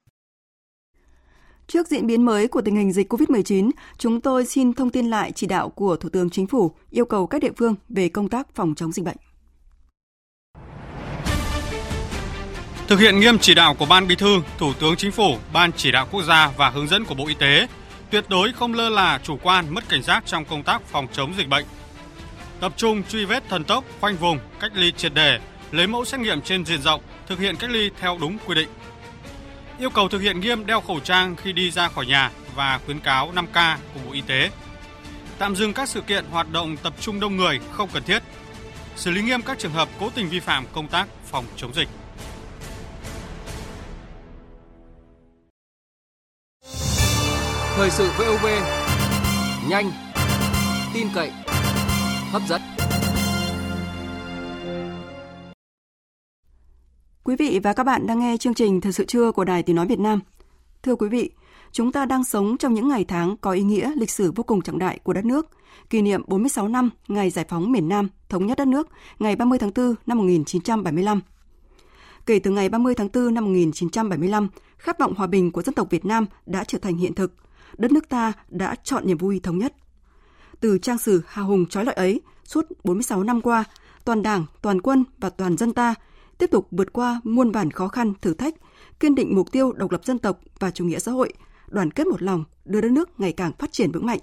Trước 1.68 1.88
diễn 1.88 2.08
biến 2.08 2.26
mới 2.26 2.48
của 2.48 2.62
tình 2.62 2.76
hình 2.76 2.94
dịch 2.94 3.14
COVID-19, 3.14 3.72
chúng 3.98 4.22
tôi 4.22 4.46
xin 4.46 4.74
thông 4.74 4.90
tin 4.90 5.10
lại 5.10 5.32
chỉ 5.32 5.48
đạo 5.48 5.70
của 5.70 5.96
Thủ 5.96 6.10
tướng 6.10 6.30
Chính 6.30 6.48
phủ 6.48 6.72
yêu 6.92 7.06
cầu 7.06 7.28
các 7.28 7.42
địa 7.42 7.52
phương 7.58 7.76
về 7.90 8.10
công 8.10 8.30
tác 8.30 8.48
phòng 8.56 8.76
chống 8.76 8.92
dịch 8.92 9.06
bệnh. 9.06 9.18
Thực 12.88 13.00
hiện 13.00 13.20
nghiêm 13.20 13.40
chỉ 13.40 13.54
đạo 13.56 13.76
của 13.80 13.86
Ban 13.86 14.08
Bí 14.08 14.16
thư, 14.16 14.42
Thủ 14.58 14.74
tướng 14.80 14.96
Chính 14.96 15.12
phủ, 15.12 15.36
Ban 15.54 15.72
chỉ 15.72 15.92
đạo 15.92 16.08
quốc 16.12 16.24
gia 16.24 16.52
và 16.58 16.70
hướng 16.70 16.88
dẫn 16.88 17.06
của 17.06 17.16
Bộ 17.16 17.28
Y 17.28 17.34
tế, 17.34 17.68
tuyệt 18.12 18.26
đối 18.30 18.52
không 18.52 18.74
lơ 18.74 18.90
là 18.90 19.20
chủ 19.24 19.38
quan, 19.44 19.74
mất 19.74 19.90
cảnh 19.90 20.04
giác 20.04 20.24
trong 20.26 20.46
công 20.46 20.64
tác 20.64 20.82
phòng 20.82 21.08
chống 21.12 21.34
dịch 21.38 21.50
bệnh. 21.50 21.66
Tập 22.60 22.74
trung 22.78 23.04
truy 23.10 23.26
vết 23.26 23.50
thần 23.50 23.64
tốc, 23.64 23.84
khoanh 24.02 24.18
vùng, 24.18 24.40
cách 24.60 24.72
ly 24.76 24.92
triệt 24.92 25.14
đề, 25.14 25.40
lấy 25.72 25.88
mẫu 25.88 26.06
xét 26.06 26.20
nghiệm 26.20 26.42
trên 26.42 26.66
diện 26.66 26.82
rộng, 26.82 27.02
thực 27.28 27.40
hiện 27.40 27.56
cách 27.56 27.70
ly 27.70 27.90
theo 28.00 28.18
đúng 28.22 28.38
quy 28.48 28.56
định 28.56 28.70
yêu 29.80 29.90
cầu 29.90 30.08
thực 30.10 30.20
hiện 30.20 30.40
nghiêm 30.40 30.66
đeo 30.66 30.82
khẩu 30.82 31.00
trang 31.00 31.36
khi 31.36 31.54
đi 31.54 31.72
ra 31.72 31.88
khỏi 31.88 32.06
nhà 32.06 32.32
và 32.56 32.80
khuyến 32.86 33.00
cáo 33.00 33.32
5K 33.32 33.78
của 33.94 34.00
Bộ 34.06 34.12
Y 34.14 34.22
tế. 34.22 34.50
Tạm 35.38 35.56
dừng 35.56 35.74
các 35.74 35.90
sự 35.90 36.02
kiện 36.02 36.26
hoạt 36.32 36.52
động 36.52 36.78
tập 36.78 36.94
trung 37.00 37.20
đông 37.20 37.38
người 37.38 37.60
không 37.72 37.90
cần 37.94 38.04
thiết. 38.04 38.24
Xử 38.96 39.12
lý 39.12 39.22
nghiêm 39.22 39.42
các 39.42 39.60
trường 39.60 39.72
hợp 39.72 39.90
cố 40.00 40.10
tình 40.16 40.30
vi 40.30 40.40
phạm 40.40 40.66
công 40.74 40.88
tác 40.88 41.08
phòng 41.26 41.46
chống 41.56 41.74
dịch. 41.74 41.88
Thời 47.76 47.90
sự 47.90 48.12
VOV 48.18 48.46
nhanh, 49.70 49.92
tin 50.94 51.08
cậy, 51.16 51.32
hấp 52.32 52.42
dẫn. 52.48 52.77
Quý 57.28 57.36
vị 57.36 57.60
và 57.64 57.74
các 57.74 57.84
bạn 57.84 58.08
đang 58.08 58.20
nghe 58.20 58.38
chương 58.38 58.54
trình 58.54 58.82
Thời 58.82 58.92
sự 58.92 59.06
trưa 59.06 59.32
của 59.32 59.44
Đài 59.44 59.64
Tiếng 59.64 59.76
Nói 59.76 59.88
Việt 59.88 60.00
Nam. 60.00 60.20
Thưa 60.84 60.96
quý 60.96 61.10
vị, 61.10 61.32
chúng 61.72 61.92
ta 61.92 62.06
đang 62.06 62.24
sống 62.24 62.58
trong 62.58 62.74
những 62.74 62.88
ngày 62.88 63.06
tháng 63.08 63.38
có 63.38 63.52
ý 63.52 63.64
nghĩa 63.64 63.92
lịch 63.98 64.12
sử 64.12 64.32
vô 64.32 64.44
cùng 64.44 64.62
trọng 64.62 64.80
đại 64.80 65.00
của 65.04 65.14
đất 65.14 65.26
nước, 65.26 65.48
kỷ 65.90 66.02
niệm 66.02 66.22
46 66.28 66.68
năm 66.68 66.90
ngày 67.08 67.30
giải 67.30 67.46
phóng 67.50 67.72
miền 67.72 67.90
Nam, 67.90 68.10
thống 68.30 68.46
nhất 68.46 68.58
đất 68.58 68.68
nước, 68.68 68.90
ngày 69.20 69.36
30 69.36 69.60
tháng 69.60 69.72
4 69.76 69.96
năm 70.06 70.18
1975. 70.18 71.22
Kể 72.26 72.40
từ 72.40 72.52
ngày 72.52 72.70
30 72.70 72.96
tháng 72.96 73.10
4 73.14 73.34
năm 73.34 73.46
1975, 73.46 74.50
khát 74.78 75.00
vọng 75.00 75.14
hòa 75.18 75.28
bình 75.28 75.52
của 75.52 75.62
dân 75.62 75.76
tộc 75.76 75.90
Việt 75.90 76.06
Nam 76.06 76.26
đã 76.46 76.64
trở 76.64 76.78
thành 76.78 76.98
hiện 76.98 77.14
thực. 77.14 77.34
Đất 77.78 77.92
nước 77.92 78.10
ta 78.10 78.34
đã 78.50 78.76
chọn 78.84 79.08
niềm 79.08 79.18
vui 79.18 79.40
thống 79.44 79.58
nhất. 79.58 79.74
Từ 80.60 80.78
trang 80.78 80.98
sử 80.98 81.22
hào 81.28 81.46
hùng 81.46 81.66
trói 81.66 81.86
lọi 81.86 81.96
ấy, 81.96 82.22
suốt 82.44 82.66
46 82.84 83.24
năm 83.24 83.42
qua, 83.42 83.64
toàn 84.06 84.24
Đảng, 84.24 84.46
toàn 84.62 84.82
quân 84.82 85.04
và 85.18 85.30
toàn 85.30 85.58
dân 85.58 85.74
ta 85.74 85.96
tiếp 86.38 86.52
tục 86.52 86.68
vượt 86.72 86.94
qua 86.94 87.22
muôn 87.24 87.52
vàn 87.52 87.72
khó 87.72 87.88
khăn, 87.88 88.14
thử 88.22 88.34
thách, 88.34 88.56
kiên 89.00 89.16
định 89.16 89.36
mục 89.36 89.52
tiêu 89.52 89.72
độc 89.72 89.92
lập 89.92 90.06
dân 90.06 90.20
tộc 90.20 90.40
và 90.60 90.72
chủ 90.72 90.86
nghĩa 90.86 91.00
xã 91.00 91.12
hội, 91.12 91.34
đoàn 91.68 91.92
kết 91.92 92.08
một 92.08 92.22
lòng, 92.22 92.44
đưa 92.66 92.82
đất 92.82 92.92
nước 92.92 93.20
ngày 93.20 93.32
càng 93.32 93.52
phát 93.60 93.72
triển 93.72 93.92
vững 93.92 94.06
mạnh. 94.06 94.20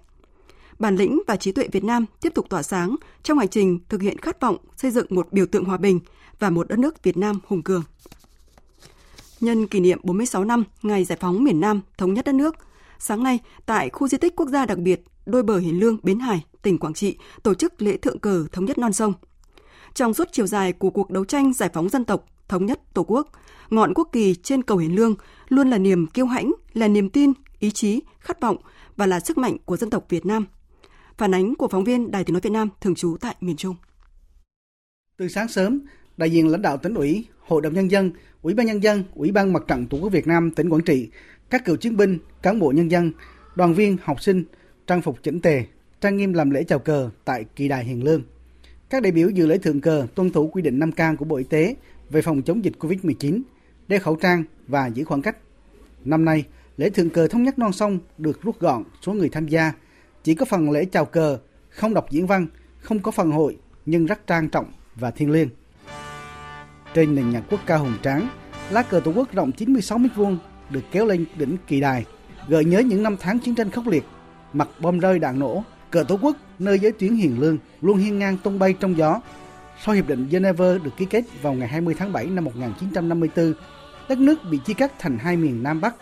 Bản 0.78 0.96
lĩnh 0.96 1.22
và 1.26 1.36
trí 1.36 1.52
tuệ 1.52 1.68
Việt 1.72 1.84
Nam 1.84 2.06
tiếp 2.20 2.32
tục 2.34 2.46
tỏa 2.48 2.62
sáng 2.62 2.96
trong 3.22 3.38
hành 3.38 3.48
trình 3.48 3.78
thực 3.88 4.02
hiện 4.02 4.18
khát 4.18 4.40
vọng 4.40 4.56
xây 4.76 4.90
dựng 4.90 5.06
một 5.10 5.32
biểu 5.32 5.46
tượng 5.46 5.64
hòa 5.64 5.76
bình 5.76 6.00
và 6.38 6.50
một 6.50 6.68
đất 6.68 6.78
nước 6.78 7.02
Việt 7.02 7.16
Nam 7.16 7.40
hùng 7.46 7.62
cường. 7.62 7.82
Nhân 9.40 9.66
kỷ 9.66 9.80
niệm 9.80 10.00
46 10.02 10.44
năm 10.44 10.64
ngày 10.82 11.04
giải 11.04 11.18
phóng 11.20 11.44
miền 11.44 11.60
Nam 11.60 11.80
thống 11.98 12.14
nhất 12.14 12.24
đất 12.24 12.34
nước, 12.34 12.56
sáng 12.98 13.22
nay 13.22 13.38
tại 13.66 13.90
khu 13.90 14.08
di 14.08 14.18
tích 14.18 14.36
quốc 14.36 14.48
gia 14.48 14.66
đặc 14.66 14.78
biệt 14.78 15.02
đôi 15.26 15.42
bờ 15.42 15.58
Hiền 15.58 15.80
Lương, 15.80 15.98
Bến 16.02 16.18
Hải, 16.18 16.44
tỉnh 16.62 16.78
Quảng 16.78 16.94
Trị 16.94 17.18
tổ 17.42 17.54
chức 17.54 17.82
lễ 17.82 17.96
thượng 17.96 18.18
cờ 18.18 18.46
thống 18.52 18.64
nhất 18.64 18.78
non 18.78 18.92
sông– 18.92 19.12
trong 19.94 20.14
suốt 20.14 20.28
chiều 20.32 20.46
dài 20.46 20.72
của 20.72 20.90
cuộc 20.90 21.10
đấu 21.10 21.24
tranh 21.24 21.52
giải 21.52 21.70
phóng 21.72 21.88
dân 21.88 22.04
tộc, 22.04 22.26
thống 22.48 22.66
nhất 22.66 22.80
Tổ 22.94 23.04
quốc, 23.04 23.28
ngọn 23.70 23.94
quốc 23.94 24.08
kỳ 24.12 24.34
trên 24.34 24.62
cầu 24.62 24.78
Hiền 24.78 24.94
Lương 24.94 25.14
luôn 25.48 25.70
là 25.70 25.78
niềm 25.78 26.06
kiêu 26.06 26.26
hãnh, 26.26 26.52
là 26.72 26.88
niềm 26.88 27.10
tin, 27.10 27.32
ý 27.58 27.70
chí, 27.70 28.02
khát 28.20 28.40
vọng 28.40 28.56
và 28.96 29.06
là 29.06 29.20
sức 29.20 29.38
mạnh 29.38 29.56
của 29.64 29.76
dân 29.76 29.90
tộc 29.90 30.06
Việt 30.08 30.26
Nam. 30.26 30.46
Phản 31.18 31.34
ánh 31.34 31.54
của 31.54 31.68
phóng 31.68 31.84
viên 31.84 32.10
Đài 32.10 32.24
Tiếng 32.24 32.34
nói 32.34 32.40
Việt 32.40 32.50
Nam 32.50 32.68
thường 32.80 32.94
trú 32.94 33.16
tại 33.20 33.34
miền 33.40 33.56
Trung. 33.56 33.76
Từ 35.16 35.28
sáng 35.28 35.48
sớm, 35.48 35.80
đại 36.16 36.30
diện 36.30 36.48
lãnh 36.48 36.62
đạo 36.62 36.76
tỉnh 36.76 36.94
ủy, 36.94 37.24
Hội 37.40 37.62
đồng 37.62 37.74
nhân 37.74 37.90
dân, 37.90 38.12
Ủy 38.42 38.54
ban 38.54 38.66
nhân 38.66 38.82
dân, 38.82 39.04
Ủy 39.14 39.32
ban 39.32 39.52
Mặt 39.52 39.62
trận 39.68 39.86
Tổ 39.86 39.98
quốc 39.98 40.08
Việt 40.12 40.26
Nam 40.26 40.50
tỉnh 40.50 40.70
Quảng 40.70 40.82
Trị, 40.82 41.08
các 41.50 41.64
cựu 41.64 41.76
chiến 41.76 41.96
binh, 41.96 42.18
cán 42.42 42.58
bộ 42.58 42.72
nhân 42.72 42.90
dân, 42.90 43.12
đoàn 43.54 43.74
viên, 43.74 43.96
học 44.02 44.22
sinh 44.22 44.44
trang 44.86 45.02
phục 45.02 45.22
chỉnh 45.22 45.40
tề, 45.40 45.64
trang 46.00 46.16
nghiêm 46.16 46.32
làm 46.32 46.50
lễ 46.50 46.64
chào 46.64 46.78
cờ 46.78 47.10
tại 47.24 47.44
kỳ 47.56 47.68
đài 47.68 47.84
Hiền 47.84 48.04
Lương. 48.04 48.22
Các 48.94 49.02
đại 49.02 49.12
biểu 49.12 49.30
dự 49.30 49.46
lễ 49.46 49.58
thượng 49.58 49.80
cờ 49.80 50.06
tuân 50.14 50.30
thủ 50.30 50.48
quy 50.48 50.62
định 50.62 50.78
5K 50.78 51.16
của 51.16 51.24
Bộ 51.24 51.36
Y 51.36 51.44
tế 51.44 51.76
về 52.10 52.22
phòng 52.22 52.42
chống 52.42 52.64
dịch 52.64 52.72
COVID-19, 52.78 53.42
đeo 53.88 54.00
khẩu 54.00 54.16
trang 54.16 54.44
và 54.66 54.86
giữ 54.86 55.04
khoảng 55.04 55.22
cách. 55.22 55.36
Năm 56.04 56.24
nay, 56.24 56.44
lễ 56.76 56.90
thượng 56.90 57.10
cờ 57.10 57.28
thống 57.28 57.42
nhất 57.42 57.58
non 57.58 57.72
sông 57.72 57.98
được 58.18 58.42
rút 58.42 58.60
gọn 58.60 58.84
số 59.02 59.12
người 59.12 59.28
tham 59.28 59.48
gia, 59.48 59.72
chỉ 60.22 60.34
có 60.34 60.44
phần 60.44 60.70
lễ 60.70 60.84
chào 60.84 61.04
cờ, 61.04 61.38
không 61.70 61.94
đọc 61.94 62.10
diễn 62.10 62.26
văn, 62.26 62.46
không 62.78 62.98
có 62.98 63.10
phần 63.10 63.30
hội 63.30 63.58
nhưng 63.86 64.06
rất 64.06 64.26
trang 64.26 64.48
trọng 64.48 64.66
và 64.94 65.10
thiêng 65.10 65.30
liêng. 65.30 65.48
Trên 66.94 67.14
nền 67.14 67.30
nhạc 67.30 67.42
quốc 67.50 67.60
ca 67.66 67.76
hùng 67.76 67.94
tráng, 68.02 68.28
lá 68.70 68.82
cờ 68.82 69.00
Tổ 69.00 69.12
quốc 69.14 69.32
rộng 69.32 69.52
96 69.52 69.98
m2 69.98 70.36
được 70.70 70.84
kéo 70.92 71.06
lên 71.06 71.24
đỉnh 71.38 71.56
kỳ 71.66 71.80
đài, 71.80 72.04
gợi 72.48 72.64
nhớ 72.64 72.78
những 72.78 73.02
năm 73.02 73.16
tháng 73.20 73.38
chiến 73.38 73.54
tranh 73.54 73.70
khốc 73.70 73.86
liệt, 73.86 74.04
mặt 74.52 74.68
bom 74.80 74.98
rơi 74.98 75.18
đạn 75.18 75.38
nổ, 75.38 75.64
Cờ 75.90 76.04
Tổ 76.08 76.18
quốc 76.22 76.36
nơi 76.58 76.78
giới 76.78 76.92
tuyến 76.92 77.14
hiền 77.14 77.40
lương 77.40 77.58
luôn 77.80 77.98
hiên 77.98 78.18
ngang 78.18 78.36
tung 78.36 78.58
bay 78.58 78.74
trong 78.80 78.96
gió. 78.96 79.20
Sau 79.84 79.94
hiệp 79.94 80.08
định 80.08 80.28
Geneva 80.30 80.78
được 80.84 80.96
ký 80.96 81.04
kết 81.04 81.24
vào 81.42 81.52
ngày 81.54 81.68
20 81.68 81.94
tháng 81.98 82.12
7 82.12 82.26
năm 82.26 82.44
1954, 82.44 83.54
đất 84.08 84.18
nước 84.18 84.38
bị 84.50 84.58
chia 84.66 84.74
cắt 84.74 84.92
thành 84.98 85.18
hai 85.18 85.36
miền 85.36 85.62
Nam 85.62 85.80
Bắc. 85.80 85.94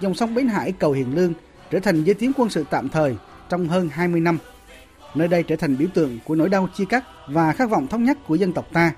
Dòng 0.00 0.14
sông 0.14 0.34
Bến 0.34 0.48
Hải 0.48 0.72
cầu 0.72 0.92
Hiền 0.92 1.14
Lương 1.14 1.32
trở 1.70 1.78
thành 1.78 2.04
giới 2.04 2.14
tuyến 2.14 2.32
quân 2.36 2.50
sự 2.50 2.64
tạm 2.70 2.88
thời 2.88 3.16
trong 3.48 3.68
hơn 3.68 3.88
20 3.92 4.20
năm. 4.20 4.38
Nơi 5.14 5.28
đây 5.28 5.42
trở 5.42 5.56
thành 5.56 5.76
biểu 5.78 5.88
tượng 5.94 6.18
của 6.24 6.34
nỗi 6.34 6.48
đau 6.48 6.68
chia 6.76 6.84
cắt 6.84 7.04
và 7.28 7.52
khát 7.52 7.70
vọng 7.70 7.86
thống 7.86 8.04
nhất 8.04 8.18
của 8.26 8.34
dân 8.34 8.52
tộc 8.52 8.66
ta. 8.72 8.92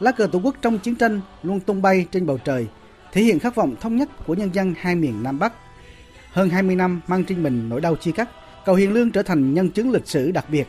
Lá 0.00 0.12
cờ 0.12 0.26
Tổ 0.26 0.38
quốc 0.38 0.54
trong 0.62 0.78
chiến 0.78 0.94
tranh 0.94 1.20
luôn 1.42 1.60
tung 1.60 1.82
bay 1.82 2.06
trên 2.10 2.26
bầu 2.26 2.38
trời, 2.44 2.66
thể 3.12 3.22
hiện 3.22 3.38
khát 3.38 3.54
vọng 3.54 3.74
thống 3.80 3.96
nhất 3.96 4.08
của 4.26 4.34
nhân 4.34 4.50
dân 4.54 4.74
hai 4.78 4.94
miền 4.94 5.22
Nam 5.22 5.38
Bắc. 5.38 5.52
Hơn 6.32 6.50
20 6.50 6.76
năm 6.76 7.00
mang 7.06 7.24
trên 7.24 7.42
mình 7.42 7.68
nỗi 7.68 7.80
đau 7.80 7.96
chia 7.96 8.12
cắt, 8.12 8.28
Cầu 8.64 8.74
Hiền 8.74 8.92
Lương 8.92 9.10
trở 9.10 9.22
thành 9.22 9.54
nhân 9.54 9.70
chứng 9.70 9.90
lịch 9.90 10.06
sử 10.06 10.30
đặc 10.30 10.44
biệt, 10.50 10.68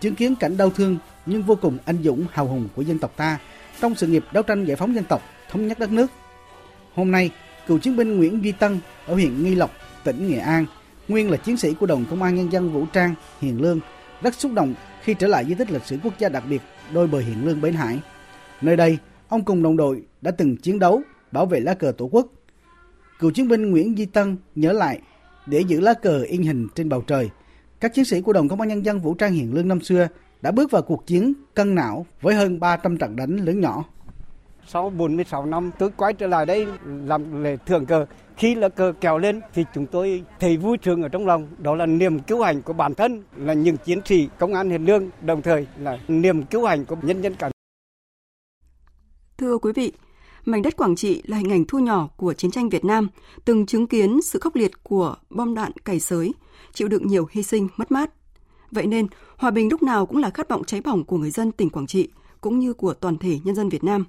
chứng 0.00 0.14
kiến 0.14 0.34
cảnh 0.40 0.56
đau 0.56 0.70
thương 0.70 0.98
nhưng 1.26 1.42
vô 1.42 1.58
cùng 1.62 1.78
anh 1.84 1.96
dũng 2.02 2.26
hào 2.32 2.46
hùng 2.46 2.68
của 2.76 2.82
dân 2.82 2.98
tộc 2.98 3.12
ta 3.16 3.38
trong 3.80 3.94
sự 3.94 4.06
nghiệp 4.06 4.24
đấu 4.32 4.42
tranh 4.42 4.64
giải 4.64 4.76
phóng 4.76 4.94
dân 4.94 5.04
tộc, 5.04 5.22
thống 5.50 5.66
nhất 5.66 5.78
đất 5.78 5.92
nước. 5.92 6.06
Hôm 6.94 7.10
nay, 7.10 7.30
cựu 7.66 7.78
chiến 7.78 7.96
binh 7.96 8.16
Nguyễn 8.16 8.44
Duy 8.44 8.52
Tân 8.52 8.78
ở 9.06 9.14
huyện 9.14 9.44
Nghi 9.44 9.54
Lộc, 9.54 9.70
tỉnh 10.04 10.28
Nghệ 10.28 10.38
An, 10.38 10.66
nguyên 11.08 11.30
là 11.30 11.36
chiến 11.36 11.56
sĩ 11.56 11.74
của 11.74 11.86
Đồng 11.86 12.04
Công 12.10 12.22
an 12.22 12.34
Nhân 12.34 12.52
dân 12.52 12.72
Vũ 12.72 12.86
trang 12.92 13.14
Hiền 13.40 13.62
Lương, 13.62 13.80
rất 14.22 14.34
xúc 14.34 14.52
động 14.52 14.74
khi 15.02 15.14
trở 15.14 15.26
lại 15.26 15.44
di 15.44 15.54
tích 15.54 15.70
lịch 15.70 15.84
sử 15.84 15.98
quốc 16.02 16.14
gia 16.18 16.28
đặc 16.28 16.44
biệt 16.50 16.62
đôi 16.92 17.06
bờ 17.06 17.18
Hiền 17.18 17.46
Lương 17.46 17.60
Bến 17.60 17.74
Hải. 17.74 18.00
Nơi 18.60 18.76
đây, 18.76 18.98
ông 19.28 19.44
cùng 19.44 19.62
đồng 19.62 19.76
đội 19.76 20.02
đã 20.22 20.30
từng 20.30 20.56
chiến 20.56 20.78
đấu 20.78 21.02
bảo 21.32 21.46
vệ 21.46 21.60
lá 21.60 21.74
cờ 21.74 21.92
Tổ 21.98 22.08
quốc. 22.12 22.26
Cựu 23.18 23.30
chiến 23.30 23.48
binh 23.48 23.70
Nguyễn 23.70 23.98
Duy 23.98 24.06
Tân 24.06 24.36
nhớ 24.54 24.72
lại 24.72 25.00
để 25.46 25.60
giữ 25.60 25.80
lá 25.80 25.94
cờ 25.94 26.22
in 26.28 26.42
hình 26.42 26.68
trên 26.74 26.88
bầu 26.88 27.02
trời. 27.06 27.30
Các 27.80 27.94
chiến 27.94 28.04
sĩ 28.04 28.20
của 28.20 28.32
Đồng 28.32 28.48
Công 28.48 28.60
an 28.60 28.68
Nhân 28.68 28.84
dân 28.84 29.00
Vũ 29.00 29.14
trang 29.14 29.32
Hiền 29.32 29.54
Lương 29.54 29.68
năm 29.68 29.80
xưa 29.80 30.08
đã 30.42 30.50
bước 30.50 30.70
vào 30.70 30.82
cuộc 30.82 31.06
chiến 31.06 31.32
cân 31.54 31.74
não 31.74 32.06
với 32.20 32.34
hơn 32.34 32.60
300 32.60 32.98
trận 32.98 33.16
đánh 33.16 33.36
lớn 33.36 33.60
nhỏ. 33.60 33.84
Sau 34.68 34.90
46 34.90 35.46
năm 35.46 35.70
tôi 35.78 35.90
quay 35.96 36.12
trở 36.12 36.26
lại 36.26 36.46
đây 36.46 36.66
làm 36.86 37.42
lễ 37.44 37.56
thượng 37.66 37.86
cờ. 37.86 38.06
Khi 38.36 38.54
lá 38.54 38.68
cờ 38.68 38.92
kéo 39.00 39.18
lên 39.18 39.40
thì 39.54 39.64
chúng 39.74 39.86
tôi 39.86 40.24
thấy 40.40 40.56
vui 40.56 40.78
sướng 40.82 41.02
ở 41.02 41.08
trong 41.08 41.26
lòng. 41.26 41.48
Đó 41.58 41.74
là 41.74 41.86
niềm 41.86 42.20
cứu 42.20 42.42
hành 42.42 42.62
của 42.62 42.72
bản 42.72 42.94
thân, 42.94 43.22
là 43.36 43.52
những 43.52 43.76
chiến 43.76 44.00
sĩ 44.04 44.28
công 44.38 44.54
an 44.54 44.70
Hiền 44.70 44.84
Lương, 44.84 45.10
đồng 45.22 45.42
thời 45.42 45.66
là 45.78 45.98
niềm 46.08 46.42
cứu 46.42 46.64
hành 46.66 46.84
của 46.84 46.96
nhân 47.02 47.20
dân 47.20 47.34
cả. 47.34 47.50
Thưa 49.38 49.58
quý 49.58 49.72
vị, 49.74 49.92
mảnh 50.46 50.62
đất 50.62 50.76
Quảng 50.76 50.96
Trị 50.96 51.22
là 51.26 51.36
hình 51.36 51.52
ảnh 51.52 51.64
thu 51.68 51.78
nhỏ 51.78 52.08
của 52.16 52.34
chiến 52.34 52.50
tranh 52.50 52.68
Việt 52.68 52.84
Nam, 52.84 53.08
từng 53.44 53.66
chứng 53.66 53.86
kiến 53.86 54.22
sự 54.22 54.38
khốc 54.38 54.56
liệt 54.56 54.82
của 54.82 55.14
bom 55.30 55.54
đạn 55.54 55.72
cày 55.72 56.00
sới, 56.00 56.34
chịu 56.72 56.88
đựng 56.88 57.06
nhiều 57.06 57.28
hy 57.30 57.42
sinh 57.42 57.68
mất 57.76 57.92
mát. 57.92 58.10
Vậy 58.70 58.86
nên, 58.86 59.06
hòa 59.36 59.50
bình 59.50 59.68
lúc 59.70 59.82
nào 59.82 60.06
cũng 60.06 60.16
là 60.16 60.30
khát 60.30 60.48
vọng 60.48 60.64
cháy 60.64 60.80
bỏng 60.80 61.04
của 61.04 61.18
người 61.18 61.30
dân 61.30 61.52
tỉnh 61.52 61.70
Quảng 61.70 61.86
Trị, 61.86 62.08
cũng 62.40 62.58
như 62.58 62.72
của 62.72 62.94
toàn 62.94 63.18
thể 63.18 63.38
nhân 63.44 63.54
dân 63.54 63.68
Việt 63.68 63.84
Nam. 63.84 64.04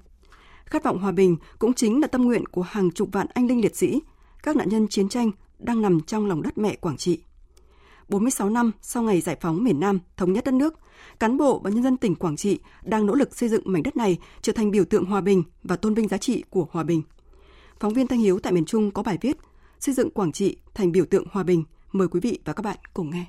Khát 0.64 0.84
vọng 0.84 0.98
hòa 0.98 1.12
bình 1.12 1.36
cũng 1.58 1.74
chính 1.74 2.00
là 2.00 2.06
tâm 2.06 2.22
nguyện 2.22 2.46
của 2.46 2.62
hàng 2.62 2.90
chục 2.90 3.08
vạn 3.12 3.26
anh 3.34 3.46
linh 3.46 3.60
liệt 3.60 3.76
sĩ, 3.76 4.02
các 4.42 4.56
nạn 4.56 4.68
nhân 4.68 4.88
chiến 4.88 5.08
tranh 5.08 5.30
đang 5.58 5.82
nằm 5.82 6.00
trong 6.00 6.26
lòng 6.26 6.42
đất 6.42 6.58
mẹ 6.58 6.76
Quảng 6.76 6.96
Trị. 6.96 7.20
46 8.08 8.50
năm 8.50 8.72
sau 8.82 9.02
ngày 9.02 9.20
giải 9.20 9.36
phóng 9.40 9.64
miền 9.64 9.80
Nam, 9.80 9.98
thống 10.16 10.32
nhất 10.32 10.44
đất 10.44 10.54
nước, 10.54 10.74
cán 11.20 11.36
bộ 11.36 11.60
và 11.64 11.70
nhân 11.70 11.82
dân 11.82 11.96
tỉnh 11.96 12.14
Quảng 12.14 12.36
Trị 12.36 12.58
đang 12.82 13.06
nỗ 13.06 13.14
lực 13.14 13.36
xây 13.36 13.48
dựng 13.48 13.62
mảnh 13.64 13.82
đất 13.82 13.96
này 13.96 14.18
trở 14.42 14.52
thành 14.52 14.70
biểu 14.70 14.84
tượng 14.84 15.04
hòa 15.04 15.20
bình 15.20 15.42
và 15.64 15.76
tôn 15.76 15.94
vinh 15.94 16.08
giá 16.08 16.18
trị 16.18 16.44
của 16.50 16.66
hòa 16.70 16.82
bình. 16.82 17.02
Phóng 17.80 17.94
viên 17.94 18.06
Thanh 18.06 18.18
Hiếu 18.18 18.38
tại 18.38 18.52
miền 18.52 18.64
Trung 18.64 18.90
có 18.90 19.02
bài 19.02 19.18
viết 19.20 19.36
Xây 19.80 19.94
dựng 19.94 20.10
Quảng 20.10 20.32
Trị 20.32 20.56
thành 20.74 20.92
biểu 20.92 21.04
tượng 21.04 21.24
hòa 21.30 21.42
bình. 21.42 21.64
Mời 21.92 22.08
quý 22.08 22.20
vị 22.20 22.38
và 22.44 22.52
các 22.52 22.62
bạn 22.62 22.76
cùng 22.94 23.10
nghe. 23.10 23.24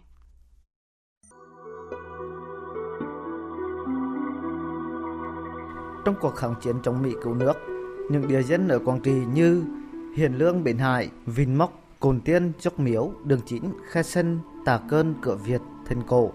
Trong 6.06 6.16
cuộc 6.22 6.36
kháng 6.36 6.56
chiến 6.62 6.76
chống 6.84 7.02
Mỹ 7.02 7.14
cứu 7.24 7.34
nước, 7.34 7.54
những 8.12 8.28
địa 8.28 8.42
dân 8.42 8.68
ở 8.68 8.80
Quảng 8.80 9.00
Trị 9.02 9.14
như 9.34 9.64
Hiền 10.16 10.38
Lương, 10.38 10.64
Bến 10.64 10.78
Hải, 10.78 11.10
Vinh 11.26 11.58
Mốc, 11.58 11.84
Cồn 12.00 12.22
Tiên, 12.22 12.52
Dốc 12.60 12.80
Miếu, 12.80 13.12
Đường 13.24 13.42
Chín, 13.46 13.64
Khe 13.92 14.04
Sân, 14.04 14.40
Tà 14.66 14.80
Cơn, 14.90 15.16
Cửa 15.22 15.36
Việt, 15.36 15.62
Thành 15.86 16.02
Cổ 16.08 16.32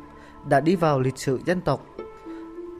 đã 0.48 0.60
đi 0.60 0.76
vào 0.76 1.00
lịch 1.00 1.18
sử 1.18 1.40
dân 1.46 1.60
tộc. 1.60 1.86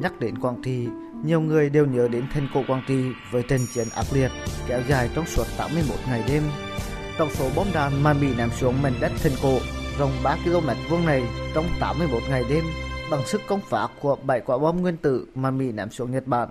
Nhắc 0.01 0.21
đến 0.21 0.39
Quảng 0.39 0.63
Trị, 0.63 0.89
nhiều 1.25 1.41
người 1.41 1.71
đều 1.71 1.87
nhớ 1.87 2.09
đến 2.09 2.25
Thành 2.33 2.49
Cổ 2.55 2.63
Quảng 2.69 2.83
Trị 2.87 3.13
với 3.31 3.43
trận 3.43 3.61
chiến 3.75 3.89
ác 3.95 4.07
liệt 4.13 4.31
kéo 4.67 4.81
dài 4.89 5.11
trong 5.15 5.27
suốt 5.27 5.45
81 5.59 5.99
ngày 6.09 6.25
đêm. 6.29 6.43
Tổng 7.19 7.31
số 7.31 7.51
bom 7.57 7.67
đạn 7.75 8.03
mà 8.03 8.13
Mỹ 8.13 8.35
ném 8.39 8.51
xuống 8.51 8.83
mảnh 8.83 8.95
đất 9.01 9.13
Thành 9.23 9.33
Cổ 9.43 9.59
rộng 9.99 10.11
3 10.23 10.37
km 10.45 10.69
vuông 10.91 11.07
này 11.07 11.23
trong 11.55 11.65
81 11.81 12.23
ngày 12.29 12.45
đêm 12.49 12.65
bằng 13.11 13.27
sức 13.27 13.41
công 13.47 13.61
phá 13.61 13.89
của 14.01 14.17
7 14.23 14.41
quả 14.41 14.59
bom 14.59 14.83
nguyên 14.83 14.97
tử 14.97 15.27
mà 15.35 15.51
Mỹ 15.51 15.73
ném 15.73 15.91
xuống 15.91 16.11
Nhật 16.11 16.27
Bản. 16.27 16.49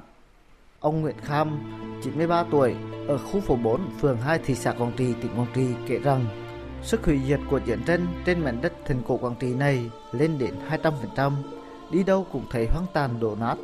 Ông 0.79 1.01
Nguyễn 1.01 1.15
Kham, 1.21 1.59
93 2.03 2.43
tuổi, 2.51 2.75
ở 3.07 3.17
khu 3.17 3.39
phố 3.39 3.55
4, 3.55 3.81
phường 4.01 4.17
2 4.17 4.39
thị 4.45 4.55
xã 4.55 4.71
Quảng 4.71 4.91
Trị, 4.97 5.13
tỉnh 5.21 5.31
Quảng 5.37 5.47
Trị 5.55 5.67
kể 5.87 5.99
rằng 5.99 6.42
sức 6.83 7.05
hủy 7.05 7.19
diệt 7.27 7.39
của 7.49 7.59
chiến 7.59 7.79
tranh 7.85 8.07
trên 8.25 8.39
mảnh 8.39 8.61
đất 8.61 8.73
thành 8.85 9.01
cổ 9.07 9.17
Quảng 9.17 9.35
Trị 9.39 9.53
này 9.53 9.89
lên 10.11 10.37
đến 10.39 10.53
200%, 11.15 11.31
đi 11.91 12.03
đâu 12.03 12.27
cũng 12.31 12.45
thấy 12.51 12.67
hoang 12.67 12.85
tàn 12.93 13.19
đổ 13.19 13.35
nát. 13.39 13.55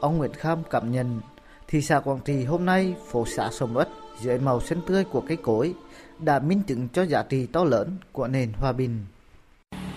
Ông 0.00 0.18
Nguyễn 0.18 0.32
Kham 0.32 0.58
cảm 0.70 0.92
nhận 0.92 1.20
thị 1.68 1.82
xã 1.82 2.00
Quảng 2.00 2.20
Trị 2.24 2.44
hôm 2.44 2.66
nay 2.66 2.94
phố 3.10 3.24
xã 3.26 3.50
sầm 3.52 3.76
uất 3.76 3.88
dưới 4.20 4.38
màu 4.38 4.60
xanh 4.60 4.80
tươi 4.86 5.04
của 5.04 5.20
cây 5.20 5.36
cối 5.36 5.74
đã 6.18 6.38
minh 6.38 6.62
chứng 6.62 6.88
cho 6.88 7.02
giá 7.02 7.22
trị 7.22 7.46
to 7.46 7.64
lớn 7.64 7.96
của 8.12 8.28
nền 8.28 8.52
hòa 8.52 8.72
bình. 8.72 8.98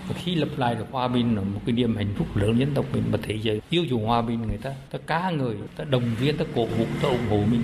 Và 0.08 0.14
khi 0.14 0.34
lập 0.34 0.48
lại 0.56 0.74
được 0.74 0.86
hòa 0.90 1.08
bình 1.08 1.36
là 1.36 1.42
một 1.42 1.60
cái 1.66 1.74
niềm 1.74 1.96
hạnh 1.96 2.14
phúc 2.18 2.26
lớn 2.34 2.58
dân 2.58 2.74
tộc 2.74 2.84
mình 2.92 3.04
và 3.10 3.18
thế 3.22 3.38
giới 3.42 3.60
yêu 3.70 3.84
dùng 3.84 4.06
hòa 4.06 4.22
bình 4.22 4.42
người 4.42 4.58
ta 4.58 4.74
ta 4.90 4.98
cá 5.06 5.30
người 5.30 5.56
ta 5.76 5.84
đồng 5.84 6.14
viên 6.20 6.36
ta 6.36 6.44
cổ 6.54 6.66
vũ 6.66 6.84
ta 7.02 7.08
ủng 7.08 7.28
hộ 7.30 7.36
mình 7.36 7.62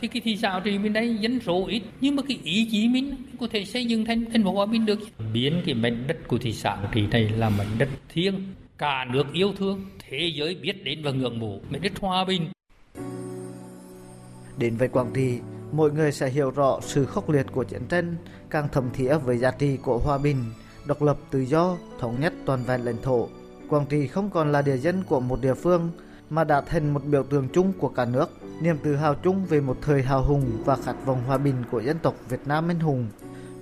thì 0.00 0.08
cái 0.08 0.22
thị 0.24 0.36
xã 0.36 0.60
thì 0.64 0.78
bên 0.78 0.92
đây 0.92 1.16
dân 1.20 1.40
số 1.40 1.66
ít 1.66 1.82
nhưng 2.00 2.16
mà 2.16 2.22
cái 2.28 2.38
ý 2.44 2.68
chí 2.70 2.88
mình 2.88 3.16
có 3.40 3.46
thể 3.50 3.64
xây 3.64 3.84
dựng 3.84 4.04
thành 4.04 4.24
thành 4.32 4.44
phố 4.44 4.52
hòa 4.52 4.66
bình 4.66 4.86
được. 4.86 4.98
Biến 5.32 5.62
cái 5.66 5.74
mảnh 5.74 6.04
đất 6.06 6.16
của 6.28 6.38
thị 6.38 6.52
xã 6.52 6.76
thì 6.92 7.06
này 7.06 7.28
là 7.28 7.48
mảnh 7.48 7.78
đất 7.78 7.88
thiêng 8.08 8.34
cả 8.78 9.04
nước 9.12 9.24
yêu 9.32 9.52
thương 9.58 9.84
thế 10.08 10.32
giới 10.34 10.54
biết 10.54 10.84
đến 10.84 11.02
và 11.02 11.10
ngưỡng 11.10 11.40
mộ. 11.40 11.60
Mảnh 11.70 11.82
đất 11.82 11.92
hòa 12.00 12.24
bình. 12.24 12.48
Đến 14.58 14.76
với 14.76 14.88
Quảng 14.88 15.10
Trị 15.14 15.38
mọi 15.72 15.90
người 15.90 16.12
sẽ 16.12 16.28
hiểu 16.28 16.50
rõ 16.50 16.78
sự 16.82 17.06
khốc 17.06 17.30
liệt 17.30 17.46
của 17.52 17.64
chiến 17.64 17.82
tranh 17.88 18.16
càng 18.50 18.68
thầm 18.72 18.90
thía 18.94 19.18
với 19.18 19.38
giá 19.38 19.50
trị 19.50 19.76
của 19.82 19.98
hòa 19.98 20.18
bình 20.18 20.44
độc 20.86 21.02
lập 21.02 21.16
tự 21.30 21.40
do, 21.40 21.76
thống 21.98 22.20
nhất 22.20 22.32
toàn 22.46 22.62
vẹn 22.62 22.84
lãnh 22.84 23.02
thổ. 23.02 23.28
Quảng 23.68 23.86
Trị 23.88 24.06
không 24.06 24.30
còn 24.30 24.52
là 24.52 24.62
địa 24.62 24.76
dân 24.76 25.02
của 25.08 25.20
một 25.20 25.40
địa 25.42 25.54
phương 25.54 25.90
mà 26.30 26.44
đã 26.44 26.60
thành 26.60 26.94
một 26.94 27.04
biểu 27.04 27.22
tượng 27.22 27.48
chung 27.52 27.72
của 27.78 27.88
cả 27.88 28.04
nước, 28.04 28.30
niềm 28.60 28.78
tự 28.82 28.96
hào 28.96 29.14
chung 29.14 29.46
về 29.46 29.60
một 29.60 29.76
thời 29.82 30.02
hào 30.02 30.24
hùng 30.24 30.62
và 30.64 30.76
khát 30.76 31.06
vọng 31.06 31.22
hòa 31.26 31.38
bình 31.38 31.56
của 31.70 31.80
dân 31.80 31.98
tộc 32.02 32.14
Việt 32.28 32.40
Nam 32.46 32.70
anh 32.70 32.80
hùng. 32.80 33.06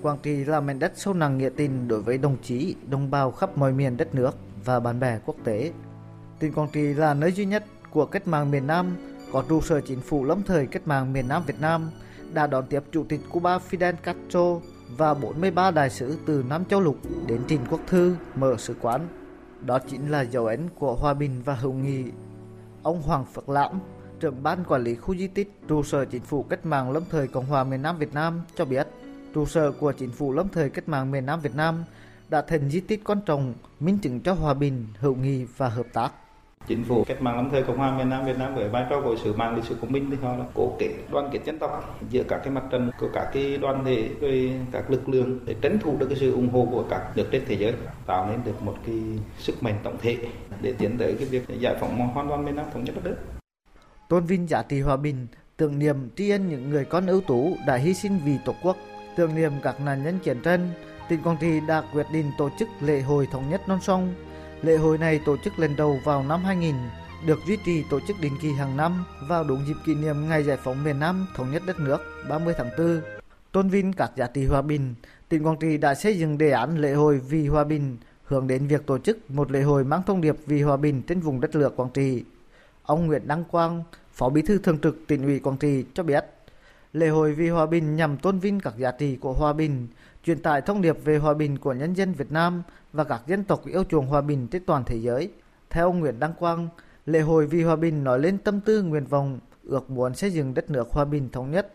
Quảng 0.03 0.18
Trị 0.22 0.44
là 0.44 0.61
mảnh 0.61 0.79
đất 0.79 0.92
sâu 0.96 1.14
nặng 1.14 1.38
nghĩa 1.38 1.50
tình 1.57 1.88
đối 1.88 2.03
với 2.03 2.18
đồng 2.18 2.37
chí, 2.42 2.74
đồng 2.90 3.11
bào 3.11 3.31
khắp 3.31 3.59
mọi 3.59 3.72
miền 3.72 3.96
đất 3.96 4.14
nước 4.14 4.37
và 4.64 4.81
bạn 4.81 5.00
bè 5.00 5.18
quốc 5.27 5.37
tế. 5.44 5.72
Tỉnh 6.38 6.53
Quảng 6.53 6.68
Trị 6.72 6.94
là 6.94 7.14
nơi 7.14 7.33
duy 7.33 7.44
nhất 7.44 7.64
của 7.90 8.07
cách 8.07 8.29
mạng 8.29 8.50
miền 8.50 8.66
Nam 8.66 8.96
có 9.33 9.44
trụ 9.48 9.61
sở 9.61 9.81
chính 9.81 10.00
phủ 10.00 10.24
lâm 10.24 10.42
thời 10.42 10.66
cách 10.66 10.83
mạng 10.87 11.12
miền 11.12 11.29
Nam 11.29 11.42
Việt 11.46 11.61
Nam 11.61 11.90
đã 12.33 12.46
đón 12.46 12.66
tiếp 12.66 12.83
Chủ 12.92 13.05
tịch 13.09 13.20
Cuba 13.31 13.59
Fidel 13.59 13.92
Castro 14.03 14.61
và 14.96 15.14
43 15.14 15.70
đại 15.70 15.90
sứ 15.90 16.18
từ 16.27 16.44
Nam 16.48 16.64
Châu 16.64 16.81
Lục 16.81 16.96
đến 17.27 17.40
trình 17.48 17.61
quốc 17.70 17.81
thư 17.87 18.16
mở 18.35 18.57
sứ 18.59 18.74
quán. 18.81 19.09
Đó 19.61 19.79
chính 19.79 20.11
là 20.11 20.20
dấu 20.20 20.46
ấn 20.46 20.68
của 20.79 20.94
hòa 20.94 21.14
bình 21.14 21.42
và 21.44 21.55
hữu 21.55 21.72
nghị. 21.72 22.05
Ông 22.85 23.03
Hoàng 23.03 23.25
Phước 23.25 23.49
Lãm, 23.49 23.81
trưởng 24.20 24.42
ban 24.42 24.64
quản 24.64 24.83
lý 24.83 24.94
khu 24.94 25.16
di 25.16 25.27
tích 25.27 25.61
trụ 25.68 25.83
sở 25.83 26.05
chính 26.05 26.23
phủ 26.23 26.42
cách 26.42 26.66
mạng 26.66 26.90
lâm 26.90 27.03
thời 27.11 27.29
Cộng 27.29 27.47
hòa 27.47 27.64
miền 27.64 27.83
Nam 27.83 27.99
Việt 27.99 28.14
Nam 28.14 28.40
cho 28.57 28.64
biết, 28.64 28.88
trụ 29.35 29.47
sở 29.47 29.73
của 29.73 29.92
chính 29.92 30.11
phủ 30.11 30.33
lâm 30.33 30.49
thời 30.49 30.70
cách 30.70 30.88
mạng 30.88 31.11
miền 31.11 31.27
Nam 31.27 31.40
Việt 31.40 31.55
Nam 31.55 31.85
đã 32.29 32.42
thành 32.42 32.70
di 32.70 32.81
tích 32.81 33.05
quan 33.05 33.18
trọng 33.27 33.55
minh 33.81 33.99
chứng 33.99 34.20
cho 34.20 34.33
hòa 34.33 34.55
bình, 34.55 34.87
hữu 34.99 35.14
nghị 35.14 35.44
và 35.57 35.68
hợp 35.68 35.87
tác 35.92 36.12
chính 36.66 36.85
phủ 36.85 37.05
cách 37.05 37.22
mạng 37.22 37.37
lâm 37.37 37.50
thời 37.50 37.62
cộng 37.62 37.79
hòa 37.79 37.98
miền 37.98 38.09
nam 38.09 38.24
việt 38.24 38.38
nam 38.38 38.55
với 38.55 38.68
vai 38.68 38.87
trò 38.90 39.00
của 39.00 39.16
sự 39.24 39.33
mạng 39.33 39.57
lịch 39.57 39.64
sử 39.64 39.77
của 39.81 39.87
mình 39.87 40.11
thì 40.11 40.16
họ 40.22 40.37
là 40.37 40.44
cố 40.55 40.72
kết 40.79 40.90
đoàn 41.11 41.29
kết 41.33 41.40
dân 41.44 41.59
tộc 41.59 41.98
giữa 42.11 42.22
các 42.22 42.40
cái 42.44 42.50
mặt 42.50 42.62
trận 42.70 42.90
của 43.00 43.09
các 43.12 43.31
cái 43.33 43.59
đoàn 43.59 43.85
thể 43.85 44.09
với 44.20 44.53
các 44.72 44.90
lực 44.90 45.09
lượng 45.09 45.38
để 45.44 45.55
tranh 45.61 45.79
thủ 45.79 45.96
được 45.98 46.07
cái 46.07 46.18
sự 46.18 46.33
ủng 46.33 46.48
hộ 46.48 46.68
của 46.70 46.85
các 46.90 47.03
nước 47.16 47.24
trên 47.33 47.42
thế 47.46 47.55
giới, 47.55 47.72
tạo 48.07 48.27
nên 48.31 48.40
được 48.44 48.62
một 48.62 48.74
cái 48.87 48.96
sức 49.38 49.62
mạnh 49.62 49.74
tổng 49.83 49.96
thể 50.03 50.16
để 50.62 50.72
tiến 50.79 50.98
tới 50.98 51.14
cái 51.18 51.29
việc 51.29 51.42
giải 51.59 51.77
phóng 51.81 52.09
hoàn 52.09 52.29
toàn 52.29 52.44
miền 52.44 52.57
nam 52.57 52.66
thống 52.72 52.85
nhất 52.85 52.94
đất 52.94 53.05
nước. 53.05 53.16
Tôn 54.09 54.24
vinh 54.24 54.48
giá 54.48 54.62
trị 54.62 54.81
hòa 54.81 54.96
bình, 54.96 55.27
tưởng 55.57 55.79
niệm 55.79 55.96
tri 56.16 56.31
ân 56.31 56.48
những 56.48 56.70
người 56.70 56.85
con 56.85 57.07
ưu 57.07 57.20
tú 57.20 57.57
đã 57.66 57.77
hy 57.77 57.94
sinh 57.94 58.20
vì 58.24 58.37
tổ 58.44 58.55
quốc, 58.62 58.77
tưởng 59.16 59.35
niệm 59.35 59.53
các 59.62 59.81
nạn 59.81 60.05
nhân 60.05 60.18
chiến 60.18 60.40
tranh, 60.42 60.70
tỉnh 61.09 61.22
quảng 61.22 61.37
trị 61.40 61.61
đã 61.68 61.83
quyết 61.92 62.07
định 62.12 62.31
tổ 62.38 62.50
chức 62.59 62.68
lễ 62.81 63.00
hội 63.00 63.29
thống 63.33 63.50
nhất 63.50 63.68
non 63.68 63.79
sông. 63.83 64.14
Lễ 64.64 64.77
hội 64.77 64.98
này 64.98 65.20
tổ 65.24 65.37
chức 65.37 65.59
lần 65.59 65.77
đầu 65.77 66.00
vào 66.05 66.22
năm 66.22 66.44
2000, 66.44 66.74
được 67.27 67.38
duy 67.46 67.57
trì 67.64 67.85
tổ 67.90 68.00
chức 68.00 68.20
định 68.20 68.33
kỳ 68.42 68.53
hàng 68.53 68.77
năm 68.77 69.05
vào 69.29 69.44
đúng 69.44 69.66
dịp 69.66 69.74
kỷ 69.87 69.94
niệm 69.94 70.29
ngày 70.29 70.42
giải 70.42 70.57
phóng 70.64 70.85
miền 70.85 70.98
Nam 70.98 71.27
thống 71.37 71.50
nhất 71.50 71.62
đất 71.66 71.81
nước 71.81 71.98
30 72.29 72.55
tháng 72.59 72.70
4. 72.79 73.00
Tôn 73.53 73.68
vinh 73.68 73.92
các 73.92 74.12
giá 74.16 74.27
trị 74.27 74.46
hòa 74.46 74.62
bình, 74.62 74.94
tỉnh 75.29 75.46
Quảng 75.46 75.57
Trị 75.61 75.77
đã 75.77 75.94
xây 75.94 76.18
dựng 76.18 76.38
đề 76.38 76.50
án 76.50 76.79
lễ 76.79 76.92
hội 76.92 77.18
vì 77.18 77.48
hòa 77.48 77.64
bình 77.64 77.96
hướng 78.24 78.46
đến 78.46 78.66
việc 78.66 78.87
tổ 78.87 78.98
chức 78.98 79.31
một 79.31 79.50
lễ 79.50 79.62
hội 79.62 79.85
mang 79.85 80.03
thông 80.07 80.20
điệp 80.20 80.37
vì 80.46 80.62
hòa 80.62 80.77
bình 80.77 81.03
trên 81.03 81.20
vùng 81.20 81.40
đất 81.40 81.57
lửa 81.57 81.70
Quảng 81.77 81.90
Trị. 81.94 82.24
Ông 82.83 83.07
Nguyễn 83.07 83.29
Đăng 83.29 83.44
Quang, 83.44 83.83
Phó 84.12 84.29
Bí 84.29 84.42
thư 84.42 84.59
Thường 84.59 84.79
trực 84.79 85.07
tỉnh 85.07 85.24
ủy 85.24 85.38
Quảng 85.38 85.57
Trị 85.57 85.85
cho 85.94 86.03
biết, 86.03 86.24
lễ 86.92 87.09
hội 87.09 87.33
vì 87.33 87.48
hòa 87.48 87.66
bình 87.66 87.96
nhằm 87.96 88.16
tôn 88.16 88.38
vinh 88.38 88.61
các 88.61 88.77
giá 88.79 88.90
trị 88.90 89.16
của 89.16 89.33
hòa 89.33 89.53
bình, 89.53 89.87
truyền 90.25 90.39
tải 90.39 90.61
thông 90.61 90.83
điệp 90.83 91.05
về 91.05 91.19
hòa 91.19 91.35
bình 91.35 91.59
của 91.59 91.73
nhân 91.73 91.95
dân 91.95 92.13
Việt 92.13 92.33
Nam 92.33 92.63
và 92.93 93.05
các 93.05 93.23
dân 93.27 93.45
tộc 93.45 93.67
yêu 93.67 93.85
chuộng 93.85 94.07
hòa 94.07 94.21
bình 94.21 94.49
trên 94.49 94.65
toàn 94.65 94.85
thế 94.87 94.97
giới. 94.97 95.33
Theo 95.71 95.87
ông 95.87 96.01
Nguyễn 96.01 96.21
Đăng 96.21 96.35
Quang, 96.35 96.69
lễ 97.07 97.21
hội 97.21 97.47
vì 97.47 97.63
hòa 97.63 97.77
bình 97.77 98.05
nói 98.05 98.19
lên 98.19 98.39
tâm 98.39 98.61
tư 98.61 98.83
nguyện 98.83 99.07
vọng 99.07 99.39
ước 99.65 99.91
muốn 99.91 100.15
xây 100.15 100.31
dựng 100.31 100.55
đất 100.55 100.71
nước 100.71 100.91
hòa 100.91 101.05
bình 101.05 101.29
thống 101.33 101.51
nhất, 101.51 101.73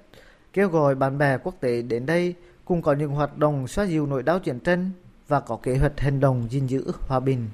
kêu 0.54 0.70
gọi 0.70 0.96
bạn 0.96 1.18
bè 1.18 1.38
quốc 1.38 1.56
tế 1.60 1.82
đến 1.82 2.06
đây 2.06 2.36
cùng 2.66 2.82
có 2.82 2.94
những 2.94 3.12
hoạt 3.12 3.38
động 3.38 3.68
xoa 3.68 3.86
dịu 3.86 4.06
nỗi 4.06 4.24
đau 4.24 4.40
chiến 4.40 4.60
tranh 4.60 4.92
và 5.28 5.40
có 5.40 5.60
kế 5.64 5.78
hoạch 5.78 6.00
hành 6.00 6.20
động 6.20 6.48
gìn 6.50 6.68
giữ 6.68 6.92
hòa 7.00 7.20
bình. 7.20 7.48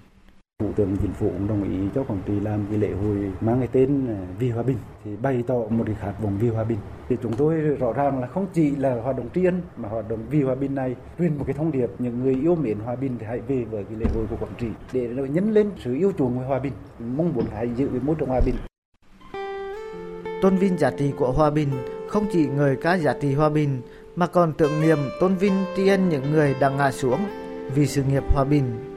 Thủ 0.60 0.72
tướng 0.76 0.98
Chính 1.02 1.14
phủ 1.14 1.30
cũng 1.30 1.48
đồng 1.48 1.64
ý 1.64 1.90
cho 1.96 2.04
Quảng 2.04 2.22
Trị 2.26 2.40
làm 2.40 2.66
cái 2.70 2.80
lễ 2.80 2.92
hội 2.92 3.32
mang 3.42 3.60
cái 3.60 3.68
tên 3.72 4.08
à, 4.08 4.18
Vì 4.40 4.50
Hòa 4.50 4.64
Bình 4.64 4.78
thì 5.04 5.16
bày 5.16 5.44
tỏ 5.48 5.56
một 5.70 5.84
cái 5.86 5.96
khát 6.02 6.14
vọng 6.22 6.38
vì 6.40 6.50
hòa 6.50 6.64
bình. 6.64 6.78
Thì 7.10 7.16
chúng 7.24 7.34
tôi 7.34 7.56
rõ 7.56 7.94
ràng 7.94 8.22
là 8.22 8.28
không 8.28 8.48
chỉ 8.54 8.76
là 8.76 9.02
hoạt 9.02 9.18
động 9.18 9.30
tri 9.36 9.46
ân 9.46 9.62
mà 9.78 9.90
hoạt 9.90 10.10
động 10.10 10.20
vì 10.30 10.44
hòa 10.44 10.56
bình 10.56 10.76
này 10.76 10.96
truyền 11.20 11.38
một 11.38 11.44
cái 11.48 11.54
thông 11.54 11.72
điệp 11.72 11.90
những 12.00 12.24
người 12.24 12.36
yêu 12.36 12.56
mến 12.56 12.80
hòa 12.80 12.96
bình 12.96 13.16
thì 13.20 13.26
hãy 13.26 13.40
về 13.48 13.64
với 13.64 13.84
cái 13.84 13.96
lễ 14.00 14.06
hội 14.16 14.26
của 14.30 14.36
Quảng 14.36 14.54
Trị 14.58 14.68
để 14.94 15.08
nhấn 15.08 15.54
lên 15.54 15.72
sự 15.84 15.94
yêu 15.94 16.12
chuộng 16.18 16.40
về 16.40 16.46
hòa 16.46 16.60
bình, 16.60 16.74
mong 17.00 17.34
muốn 17.34 17.46
hãy 17.54 17.70
giữ 17.76 17.88
cái 17.88 18.00
môi 18.04 18.16
trường 18.16 18.30
hòa 18.30 18.42
bình. 18.46 18.56
Tôn 20.42 20.58
vinh 20.58 20.78
giá 20.78 20.92
trị 20.92 21.12
của 21.18 21.32
hòa 21.32 21.50
bình 21.50 21.70
không 22.10 22.26
chỉ 22.32 22.48
người 22.48 22.76
ca 22.76 22.98
giá 22.98 23.14
trị 23.22 23.34
hòa 23.34 23.50
bình 23.50 23.82
mà 24.16 24.28
còn 24.28 24.54
tưởng 24.54 24.82
niệm 24.82 24.98
tôn 25.20 25.36
vinh 25.36 25.54
tri 25.76 25.88
ân 25.88 26.10
những 26.10 26.32
người 26.32 26.56
đang 26.60 26.78
ngã 26.78 26.92
xuống 26.92 27.20
vì 27.76 27.88
sự 27.88 28.04
nghiệp 28.04 28.24
hòa 28.34 28.44
bình 28.44 28.95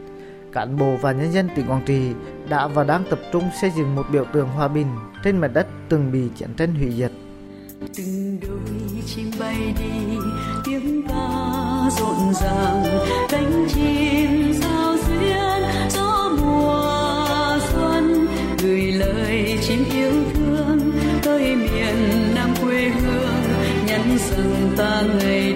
cán 0.53 0.77
bộ 0.77 0.97
và 1.01 1.13
nhân 1.13 1.33
dân 1.33 1.49
tỉnh 1.55 1.67
Quảng 1.67 1.83
Trị 1.87 2.13
đã 2.49 2.67
và 2.67 2.85
đang 2.85 3.05
tập 3.11 3.19
trung 3.33 3.45
xây 3.61 3.71
dựng 3.77 3.95
một 3.95 4.05
biểu 4.13 4.25
tượng 4.33 4.49
hòa 4.49 4.69
bình 4.69 4.87
trên 5.25 5.39
mặt 5.39 5.49
đất 5.49 5.67
từng 5.89 6.13
bị 6.13 6.21
chiến 6.37 6.55
tranh 6.57 6.75
hủy 6.75 6.93
diệt. 6.97 7.11
Từng 7.97 8.41
đôi 8.41 9.03
chim 9.07 9.31
bay 9.41 9.75
đi, 9.79 10.17
tiếng 10.65 11.07
ca 11.09 11.91
rộn 11.99 12.35
ràng, 12.35 12.85
cánh 13.29 13.67
chim 13.69 14.53
sao 14.61 14.97
duyên 15.09 15.63
gió 15.91 16.31
mùa 16.41 17.59
xuân, 17.73 18.27
gửi 18.63 18.93
lời 18.93 19.59
chim 19.63 19.85
yêu 19.93 20.13
thương 20.35 20.93
tới 21.23 21.57
miền 21.57 22.35
Nam 22.35 22.51
quê 22.63 22.89
hương, 22.89 23.43
nhắn 23.87 24.19
rằng 24.19 24.73
ta 24.77 25.03
ngày 25.19 25.48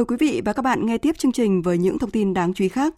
Mời 0.00 0.04
quý 0.04 0.16
vị 0.16 0.42
và 0.44 0.52
các 0.52 0.62
bạn 0.62 0.86
nghe 0.86 0.98
tiếp 0.98 1.18
chương 1.18 1.32
trình 1.32 1.62
với 1.62 1.78
những 1.78 1.98
thông 1.98 2.10
tin 2.10 2.34
đáng 2.34 2.54
chú 2.54 2.64
ý 2.64 2.68
khác. 2.68 2.94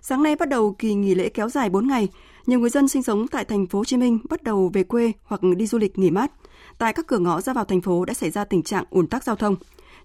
Sáng 0.00 0.22
nay 0.22 0.36
bắt 0.36 0.48
đầu 0.48 0.76
kỳ 0.78 0.94
nghỉ 0.94 1.14
lễ 1.14 1.28
kéo 1.28 1.48
dài 1.48 1.70
4 1.70 1.88
ngày, 1.88 2.08
nhiều 2.46 2.60
người 2.60 2.70
dân 2.70 2.88
sinh 2.88 3.02
sống 3.02 3.28
tại 3.28 3.44
thành 3.44 3.66
phố 3.66 3.78
Hồ 3.78 3.84
Chí 3.84 3.96
Minh 3.96 4.18
bắt 4.30 4.42
đầu 4.42 4.70
về 4.74 4.84
quê 4.84 5.12
hoặc 5.24 5.40
đi 5.56 5.66
du 5.66 5.78
lịch 5.78 5.98
nghỉ 5.98 6.10
mát. 6.10 6.32
Tại 6.78 6.92
các 6.92 7.06
cửa 7.06 7.18
ngõ 7.18 7.40
ra 7.40 7.52
vào 7.52 7.64
thành 7.64 7.80
phố 7.80 8.04
đã 8.04 8.14
xảy 8.14 8.30
ra 8.30 8.44
tình 8.44 8.62
trạng 8.62 8.84
ùn 8.90 9.06
tắc 9.06 9.24
giao 9.24 9.36
thông. 9.36 9.56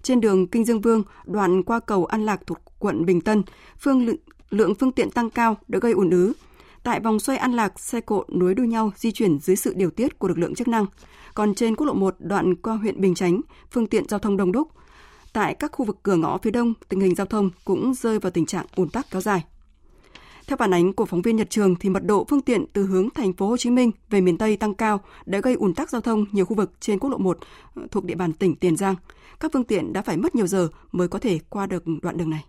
Trên 0.02 0.20
đường 0.20 0.46
Kinh 0.46 0.64
Dương 0.64 0.80
Vương, 0.80 1.02
đoạn 1.24 1.62
qua 1.62 1.80
cầu 1.80 2.04
An 2.04 2.26
Lạc 2.26 2.40
thuộc 2.46 2.58
quận 2.78 3.06
Bình 3.06 3.20
Tân, 3.20 3.42
phương 3.78 4.06
lượng, 4.06 4.16
lượng 4.50 4.74
phương 4.74 4.92
tiện 4.92 5.10
tăng 5.10 5.30
cao 5.30 5.56
đã 5.68 5.78
gây 5.78 5.92
ùn 5.92 6.10
ứ. 6.10 6.32
Tại 6.82 7.00
vòng 7.00 7.20
xoay 7.20 7.38
An 7.38 7.52
Lạc, 7.52 7.80
xe 7.80 8.00
cộ 8.00 8.24
nối 8.28 8.54
đuôi 8.54 8.66
nhau 8.66 8.90
di 8.96 9.12
chuyển 9.12 9.38
dưới 9.38 9.56
sự 9.56 9.74
điều 9.76 9.90
tiết 9.90 10.18
của 10.18 10.28
lực 10.28 10.38
lượng 10.38 10.54
chức 10.54 10.68
năng. 10.68 10.86
Còn 11.34 11.54
trên 11.54 11.76
quốc 11.76 11.86
lộ 11.86 11.94
1 11.94 12.14
đoạn 12.18 12.54
qua 12.54 12.74
huyện 12.74 13.00
Bình 13.00 13.14
Chánh, 13.14 13.40
phương 13.70 13.86
tiện 13.86 14.08
giao 14.08 14.18
thông 14.18 14.36
đông 14.36 14.52
đúc. 14.52 14.68
Tại 15.32 15.54
các 15.54 15.72
khu 15.72 15.84
vực 15.84 15.98
cửa 16.02 16.16
ngõ 16.16 16.38
phía 16.38 16.50
đông, 16.50 16.74
tình 16.88 17.00
hình 17.00 17.14
giao 17.14 17.26
thông 17.26 17.50
cũng 17.64 17.94
rơi 17.94 18.18
vào 18.18 18.30
tình 18.30 18.46
trạng 18.46 18.66
ùn 18.76 18.88
tắc 18.88 19.06
kéo 19.10 19.20
dài. 19.20 19.44
Theo 20.46 20.56
phản 20.56 20.74
ánh 20.74 20.92
của 20.92 21.06
phóng 21.06 21.22
viên 21.22 21.36
Nhật 21.36 21.50
Trường 21.50 21.76
thì 21.76 21.88
mật 21.88 22.04
độ 22.04 22.26
phương 22.28 22.40
tiện 22.40 22.64
từ 22.72 22.86
hướng 22.86 23.10
thành 23.10 23.32
phố 23.32 23.48
Hồ 23.48 23.56
Chí 23.56 23.70
Minh 23.70 23.90
về 24.10 24.20
miền 24.20 24.38
Tây 24.38 24.56
tăng 24.56 24.74
cao 24.74 25.00
đã 25.26 25.40
gây 25.40 25.54
ùn 25.54 25.74
tắc 25.74 25.90
giao 25.90 26.00
thông 26.00 26.24
nhiều 26.32 26.44
khu 26.44 26.56
vực 26.56 26.72
trên 26.80 26.98
quốc 26.98 27.10
lộ 27.10 27.18
1 27.18 27.38
ờ, 27.74 27.82
thuộc 27.90 28.04
địa 28.04 28.14
bàn 28.14 28.32
tỉnh 28.32 28.56
Tiền 28.56 28.76
Giang. 28.76 28.94
Các 29.40 29.50
phương 29.52 29.64
tiện 29.64 29.92
đã 29.92 30.02
phải 30.02 30.16
mất 30.16 30.34
nhiều 30.34 30.46
giờ 30.46 30.68
mới 30.92 31.08
có 31.08 31.18
thể 31.18 31.38
qua 31.48 31.66
được 31.66 31.84
đoạn 32.02 32.16
đường 32.16 32.30
này. 32.30 32.44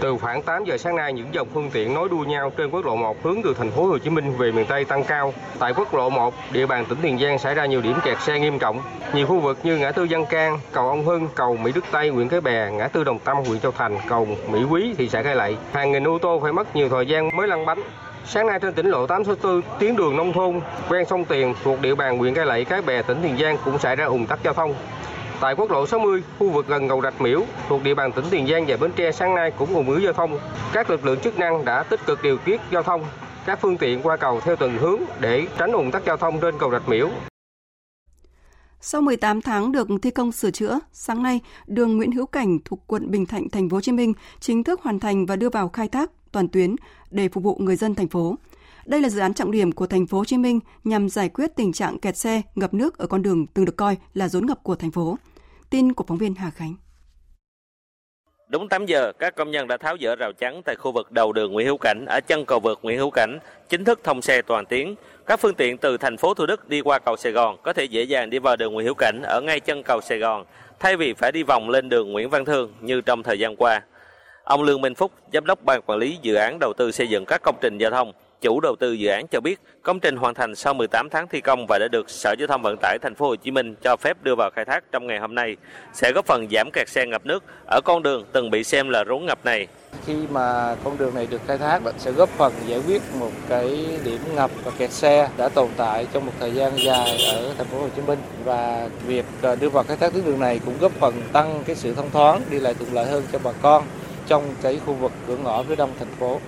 Từ 0.00 0.16
khoảng 0.18 0.42
8 0.42 0.64
giờ 0.64 0.76
sáng 0.76 0.96
nay, 0.96 1.12
những 1.12 1.26
dòng 1.32 1.48
phương 1.54 1.70
tiện 1.72 1.94
nối 1.94 2.08
đuôi 2.08 2.26
nhau 2.26 2.52
trên 2.56 2.70
quốc 2.70 2.84
lộ 2.84 2.96
1 2.96 3.22
hướng 3.22 3.42
từ 3.44 3.54
thành 3.58 3.70
phố 3.70 3.84
Hồ 3.84 3.98
Chí 3.98 4.10
Minh 4.10 4.36
về 4.38 4.52
miền 4.52 4.66
Tây 4.66 4.84
tăng 4.84 5.04
cao. 5.04 5.32
Tại 5.58 5.72
quốc 5.76 5.94
lộ 5.94 6.10
1, 6.10 6.34
địa 6.52 6.66
bàn 6.66 6.84
tỉnh 6.88 6.98
Tiền 7.02 7.18
Giang 7.18 7.38
xảy 7.38 7.54
ra 7.54 7.66
nhiều 7.66 7.80
điểm 7.80 7.96
kẹt 8.04 8.20
xe 8.20 8.38
nghiêm 8.38 8.58
trọng. 8.58 8.82
Nhiều 9.14 9.26
khu 9.26 9.40
vực 9.40 9.58
như 9.62 9.76
ngã 9.78 9.92
tư 9.92 10.06
Văn 10.10 10.26
Can, 10.26 10.58
cầu 10.72 10.88
Ông 10.88 11.04
Hưng, 11.04 11.28
cầu 11.34 11.56
Mỹ 11.56 11.72
Đức 11.74 11.84
Tây, 11.90 12.08
huyện 12.08 12.28
Cái 12.28 12.40
Bè, 12.40 12.70
ngã 12.70 12.88
tư 12.88 13.04
Đồng 13.04 13.18
Tâm, 13.18 13.36
huyện 13.36 13.60
Châu 13.60 13.72
Thành, 13.72 13.98
cầu 14.08 14.28
Mỹ 14.48 14.64
Quý, 14.70 14.94
thị 14.98 15.08
xã 15.08 15.22
Cai 15.22 15.34
Lậy. 15.36 15.56
Hàng 15.72 15.92
nghìn 15.92 16.08
ô 16.08 16.18
tô 16.18 16.40
phải 16.42 16.52
mất 16.52 16.76
nhiều 16.76 16.88
thời 16.88 17.06
gian 17.06 17.36
mới 17.36 17.48
lăn 17.48 17.66
bánh. 17.66 17.82
Sáng 18.26 18.46
nay 18.46 18.58
trên 18.60 18.74
tỉnh 18.74 18.86
lộ 18.86 19.06
864, 19.06 19.78
tuyến 19.80 19.96
đường 19.96 20.16
nông 20.16 20.32
thôn 20.32 20.60
ven 20.88 21.04
sông 21.04 21.24
Tiền 21.24 21.54
thuộc 21.64 21.80
địa 21.80 21.94
bàn 21.94 22.18
huyện 22.18 22.34
Cai 22.34 22.46
Lậy, 22.46 22.64
Cái 22.64 22.82
Bè, 22.82 23.02
tỉnh 23.02 23.18
Tiền 23.22 23.38
Giang 23.38 23.58
cũng 23.64 23.78
xảy 23.78 23.96
ra 23.96 24.04
ùn 24.04 24.26
tắc 24.26 24.38
giao 24.44 24.54
thông. 24.54 24.74
Tại 25.40 25.54
quốc 25.54 25.70
lộ 25.70 25.86
60, 25.86 26.22
khu 26.38 26.50
vực 26.50 26.66
gần 26.68 26.88
cầu 26.88 27.02
Rạch 27.02 27.20
Miễu 27.20 27.42
thuộc 27.68 27.82
địa 27.82 27.94
bàn 27.94 28.12
tỉnh 28.12 28.24
Tiền 28.30 28.46
Giang 28.46 28.64
và 28.68 28.76
Bến 28.76 28.90
Tre 28.96 29.12
sáng 29.12 29.34
nay 29.34 29.52
cũng 29.58 29.74
ùn 29.74 29.86
ứ 29.86 29.98
giao 29.98 30.12
thông. 30.12 30.38
Các 30.72 30.90
lực 30.90 31.04
lượng 31.04 31.20
chức 31.20 31.38
năng 31.38 31.64
đã 31.64 31.82
tích 31.82 32.00
cực 32.06 32.22
điều 32.22 32.38
tiết 32.38 32.60
giao 32.72 32.82
thông 32.82 33.04
các 33.46 33.58
phương 33.62 33.76
tiện 33.76 34.02
qua 34.02 34.16
cầu 34.16 34.40
theo 34.40 34.56
từng 34.56 34.78
hướng 34.78 35.00
để 35.20 35.46
tránh 35.58 35.72
ùn 35.72 35.90
tắc 35.90 36.04
giao 36.04 36.16
thông 36.16 36.40
trên 36.40 36.58
cầu 36.58 36.70
Rạch 36.70 36.88
Miễu. 36.88 37.08
Sau 38.80 39.00
18 39.00 39.42
tháng 39.42 39.72
được 39.72 39.88
thi 40.02 40.10
công 40.10 40.32
sửa 40.32 40.50
chữa, 40.50 40.78
sáng 40.92 41.22
nay, 41.22 41.40
đường 41.66 41.96
Nguyễn 41.96 42.12
Hữu 42.12 42.26
Cảnh 42.26 42.58
thuộc 42.64 42.80
quận 42.86 43.10
Bình 43.10 43.26
Thạnh, 43.26 43.50
thành 43.50 43.68
phố 43.68 43.76
Hồ 43.76 43.80
Chí 43.80 43.92
Minh 43.92 44.12
chính 44.40 44.64
thức 44.64 44.80
hoàn 44.82 45.00
thành 45.00 45.26
và 45.26 45.36
đưa 45.36 45.48
vào 45.48 45.68
khai 45.68 45.88
thác 45.88 46.10
toàn 46.32 46.48
tuyến 46.48 46.76
để 47.10 47.28
phục 47.28 47.44
vụ 47.44 47.56
người 47.60 47.76
dân 47.76 47.94
thành 47.94 48.08
phố. 48.08 48.36
Đây 48.86 49.00
là 49.00 49.08
dự 49.08 49.20
án 49.20 49.34
trọng 49.34 49.50
điểm 49.50 49.72
của 49.72 49.86
thành 49.86 50.06
phố 50.06 50.18
Hồ 50.18 50.24
Chí 50.24 50.38
Minh 50.38 50.60
nhằm 50.84 51.08
giải 51.08 51.28
quyết 51.28 51.50
tình 51.56 51.72
trạng 51.72 51.98
kẹt 51.98 52.16
xe, 52.16 52.42
ngập 52.54 52.74
nước 52.74 52.98
ở 52.98 53.06
con 53.06 53.22
đường 53.22 53.46
từng 53.46 53.64
được 53.64 53.76
coi 53.76 53.96
là 54.14 54.28
rốn 54.28 54.46
ngập 54.46 54.62
của 54.62 54.74
thành 54.74 54.90
phố. 54.90 55.18
Tin 55.70 55.92
của 55.92 56.04
phóng 56.08 56.18
viên 56.18 56.34
Hà 56.34 56.50
Khánh. 56.50 56.74
Đúng 58.48 58.68
8 58.68 58.86
giờ, 58.86 59.12
các 59.18 59.36
công 59.36 59.50
nhân 59.50 59.68
đã 59.68 59.76
tháo 59.76 59.96
dỡ 60.00 60.16
rào 60.16 60.32
chắn 60.32 60.62
tại 60.64 60.76
khu 60.76 60.92
vực 60.92 61.12
đầu 61.12 61.32
đường 61.32 61.52
Nguyễn 61.52 61.66
Hữu 61.66 61.76
Cảnh 61.78 62.04
ở 62.06 62.20
chân 62.20 62.44
cầu 62.44 62.60
vượt 62.60 62.78
Nguyễn 62.82 62.98
Hữu 62.98 63.10
Cảnh, 63.10 63.38
chính 63.68 63.84
thức 63.84 64.00
thông 64.04 64.22
xe 64.22 64.42
toàn 64.42 64.66
tuyến. 64.66 64.94
Các 65.26 65.40
phương 65.40 65.54
tiện 65.54 65.78
từ 65.78 65.96
thành 65.96 66.16
phố 66.16 66.34
Thủ 66.34 66.46
Đức 66.46 66.68
đi 66.68 66.80
qua 66.80 66.98
cầu 66.98 67.16
Sài 67.16 67.32
Gòn 67.32 67.56
có 67.62 67.72
thể 67.72 67.84
dễ 67.84 68.02
dàng 68.02 68.30
đi 68.30 68.38
vào 68.38 68.56
đường 68.56 68.72
Nguyễn 68.72 68.86
Hữu 68.86 68.94
Cảnh 68.94 69.22
ở 69.22 69.40
ngay 69.40 69.60
chân 69.60 69.82
cầu 69.82 70.00
Sài 70.00 70.18
Gòn, 70.18 70.44
thay 70.78 70.96
vì 70.96 71.14
phải 71.14 71.32
đi 71.32 71.42
vòng 71.42 71.70
lên 71.70 71.88
đường 71.88 72.12
Nguyễn 72.12 72.30
Văn 72.30 72.44
Thương 72.44 72.72
như 72.80 73.00
trong 73.00 73.22
thời 73.22 73.38
gian 73.38 73.56
qua. 73.56 73.82
Ông 74.44 74.62
Lương 74.62 74.80
Minh 74.80 74.94
Phúc, 74.94 75.12
giám 75.32 75.46
đốc 75.46 75.64
ban 75.64 75.82
quản 75.86 75.98
lý 75.98 76.18
dự 76.22 76.34
án 76.34 76.58
đầu 76.60 76.72
tư 76.76 76.92
xây 76.92 77.08
dựng 77.08 77.24
các 77.24 77.42
công 77.42 77.56
trình 77.60 77.78
giao 77.78 77.90
thông, 77.90 78.12
chủ 78.40 78.60
đầu 78.60 78.76
tư 78.76 78.92
dự 78.92 79.08
án 79.08 79.26
cho 79.26 79.40
biết, 79.40 79.60
công 79.82 80.00
trình 80.00 80.16
hoàn 80.16 80.34
thành 80.34 80.54
sau 80.54 80.74
18 80.74 81.08
tháng 81.10 81.28
thi 81.28 81.40
công 81.40 81.66
và 81.66 81.78
đã 81.78 81.88
được 81.88 82.10
Sở 82.10 82.34
Giao 82.38 82.46
thông 82.46 82.62
Vận 82.62 82.76
tải 82.82 82.98
Thành 83.02 83.14
phố 83.14 83.28
Hồ 83.28 83.36
Chí 83.36 83.50
Minh 83.50 83.74
cho 83.82 83.96
phép 83.96 84.16
đưa 84.22 84.34
vào 84.34 84.50
khai 84.50 84.64
thác 84.64 84.84
trong 84.92 85.06
ngày 85.06 85.18
hôm 85.18 85.34
nay, 85.34 85.56
sẽ 85.92 86.12
góp 86.12 86.26
phần 86.26 86.46
giảm 86.50 86.70
kẹt 86.70 86.88
xe 86.88 87.06
ngập 87.06 87.26
nước 87.26 87.44
ở 87.70 87.80
con 87.84 88.02
đường 88.02 88.24
từng 88.32 88.50
bị 88.50 88.64
xem 88.64 88.88
là 88.88 89.04
rốn 89.04 89.26
ngập 89.26 89.44
này. 89.44 89.66
Khi 90.06 90.14
mà 90.30 90.76
con 90.84 90.98
đường 90.98 91.14
này 91.14 91.26
được 91.30 91.40
khai 91.46 91.58
thác, 91.58 91.80
sẽ 91.98 92.12
góp 92.12 92.28
phần 92.28 92.52
giải 92.66 92.80
quyết 92.86 93.02
một 93.20 93.30
cái 93.48 93.86
điểm 94.04 94.20
ngập 94.34 94.50
và 94.64 94.72
kẹt 94.78 94.90
xe 94.90 95.28
đã 95.36 95.48
tồn 95.48 95.68
tại 95.76 96.06
trong 96.12 96.26
một 96.26 96.32
thời 96.40 96.52
gian 96.52 96.72
dài 96.78 97.18
ở 97.32 97.54
thành 97.58 97.66
phố 97.66 97.78
Hồ 97.78 97.88
Chí 97.96 98.02
Minh 98.02 98.18
và 98.44 98.88
việc 99.06 99.24
à, 99.42 99.54
đưa 99.54 99.68
vào 99.68 99.84
khai 99.84 99.96
thác 99.96 100.12
tuyến 100.12 100.24
đường 100.24 100.40
này 100.40 100.60
cũng 100.64 100.74
góp 100.80 100.92
phần 100.92 101.22
tăng 101.32 101.62
cái 101.66 101.76
sự 101.76 101.94
thông 101.94 102.10
thoáng, 102.10 102.42
đi 102.50 102.60
lại 102.60 102.74
thuận 102.74 102.94
lợi 102.94 103.06
hơn 103.06 103.22
cho 103.32 103.38
bà 103.44 103.52
con 103.62 103.84
trong 104.26 104.54
cái 104.62 104.80
khu 104.86 104.92
vực 104.92 105.12
cửa 105.26 105.36
ngõ 105.36 105.62
phía 105.62 105.76
đông 105.76 105.90
thành 105.98 106.14
phố. 106.18 106.40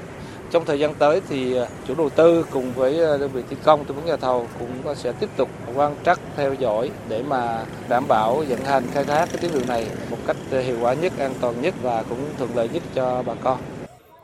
Trong 0.51 0.65
thời 0.65 0.79
gian 0.79 0.95
tới 0.95 1.21
thì 1.29 1.57
à, 1.57 1.67
chủ 1.89 1.95
đầu 1.99 2.11
tư 2.11 2.47
cùng 2.51 2.73
với 2.73 3.05
à, 3.05 3.17
đơn 3.17 3.31
vị 3.33 3.43
thi 3.51 3.57
công 3.65 3.85
tư 3.85 3.95
vấn 3.95 4.07
nhà 4.07 4.17
thầu 4.17 4.49
cũng 4.59 4.95
sẽ 4.95 5.13
tiếp 5.21 5.29
tục 5.37 5.49
quan 5.75 5.95
trắc 6.05 6.21
theo 6.37 6.55
dõi 6.55 6.91
để 7.09 7.23
mà 7.29 7.65
đảm 7.89 8.05
bảo 8.09 8.45
vận 8.49 8.61
hành 8.61 8.85
khai 8.95 9.05
thác 9.05 9.29
cái 9.33 9.39
tuyến 9.43 9.53
đường 9.53 9.69
này 9.69 9.87
một 10.11 10.17
cách 10.27 10.37
à, 10.53 10.59
hiệu 10.59 10.77
quả 10.81 10.95
nhất, 10.95 11.13
an 11.19 11.31
toàn 11.41 11.63
nhất 11.63 11.75
và 11.83 12.03
cũng 12.09 12.19
thuận 12.39 12.51
lợi 12.57 12.69
nhất 12.73 12.83
cho 12.95 13.23
bà 13.27 13.35
con. 13.43 13.59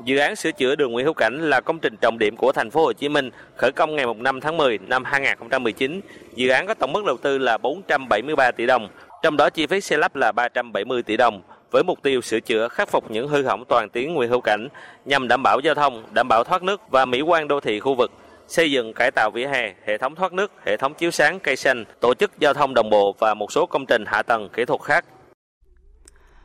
Dự 0.04 0.18
án 0.18 0.36
sửa 0.36 0.52
chữa 0.52 0.76
đường 0.76 0.92
Nguyễn 0.92 1.06
Hữu 1.06 1.14
Cảnh 1.14 1.50
là 1.50 1.60
công 1.60 1.78
trình 1.78 1.96
trọng 2.00 2.18
điểm 2.18 2.36
của 2.36 2.52
thành 2.52 2.70
phố 2.70 2.84
Hồ 2.84 2.92
Chí 2.92 3.08
Minh, 3.08 3.30
khởi 3.56 3.72
công 3.72 3.96
ngày 3.96 4.06
5 4.18 4.40
tháng 4.40 4.56
10 4.56 4.78
năm 4.78 5.04
2019. 5.04 6.00
Dự 6.34 6.48
án 6.48 6.66
có 6.66 6.74
tổng 6.74 6.92
mức 6.92 7.04
đầu 7.04 7.16
tư 7.16 7.38
là 7.38 7.58
473 7.58 8.50
tỷ 8.50 8.66
đồng, 8.66 8.88
trong 9.22 9.36
đó 9.36 9.50
chi 9.50 9.66
phí 9.66 9.80
xây 9.80 9.98
lắp 9.98 10.16
là 10.16 10.32
370 10.32 11.02
tỷ 11.02 11.16
đồng 11.16 11.42
với 11.74 11.82
mục 11.82 12.02
tiêu 12.02 12.20
sửa 12.20 12.40
chữa 12.40 12.68
khắc 12.68 12.88
phục 12.88 13.10
những 13.10 13.28
hư 13.28 13.42
hỏng 13.42 13.64
toàn 13.68 13.88
tuyến 13.90 14.14
Nguyễn 14.14 14.30
Hữu 14.30 14.40
Cảnh 14.40 14.68
nhằm 15.04 15.28
đảm 15.28 15.42
bảo 15.42 15.60
giao 15.60 15.74
thông, 15.74 16.04
đảm 16.12 16.28
bảo 16.28 16.44
thoát 16.44 16.62
nước 16.62 16.80
và 16.90 17.04
mỹ 17.04 17.20
quan 17.20 17.48
đô 17.48 17.60
thị 17.60 17.80
khu 17.80 17.94
vực, 17.94 18.10
xây 18.48 18.70
dựng 18.70 18.92
cải 18.92 19.10
tạo 19.10 19.30
vỉa 19.34 19.46
hè, 19.46 19.74
hệ 19.86 19.98
thống 19.98 20.14
thoát 20.14 20.32
nước, 20.32 20.52
hệ 20.66 20.76
thống 20.76 20.94
chiếu 20.94 21.10
sáng 21.10 21.40
cây 21.40 21.56
xanh, 21.56 21.84
tổ 22.00 22.14
chức 22.14 22.30
giao 22.40 22.54
thông 22.54 22.74
đồng 22.74 22.90
bộ 22.90 23.14
và 23.18 23.34
một 23.34 23.52
số 23.52 23.66
công 23.66 23.86
trình 23.86 24.04
hạ 24.06 24.22
tầng 24.22 24.48
kỹ 24.52 24.64
thuật 24.64 24.80
khác. 24.80 25.04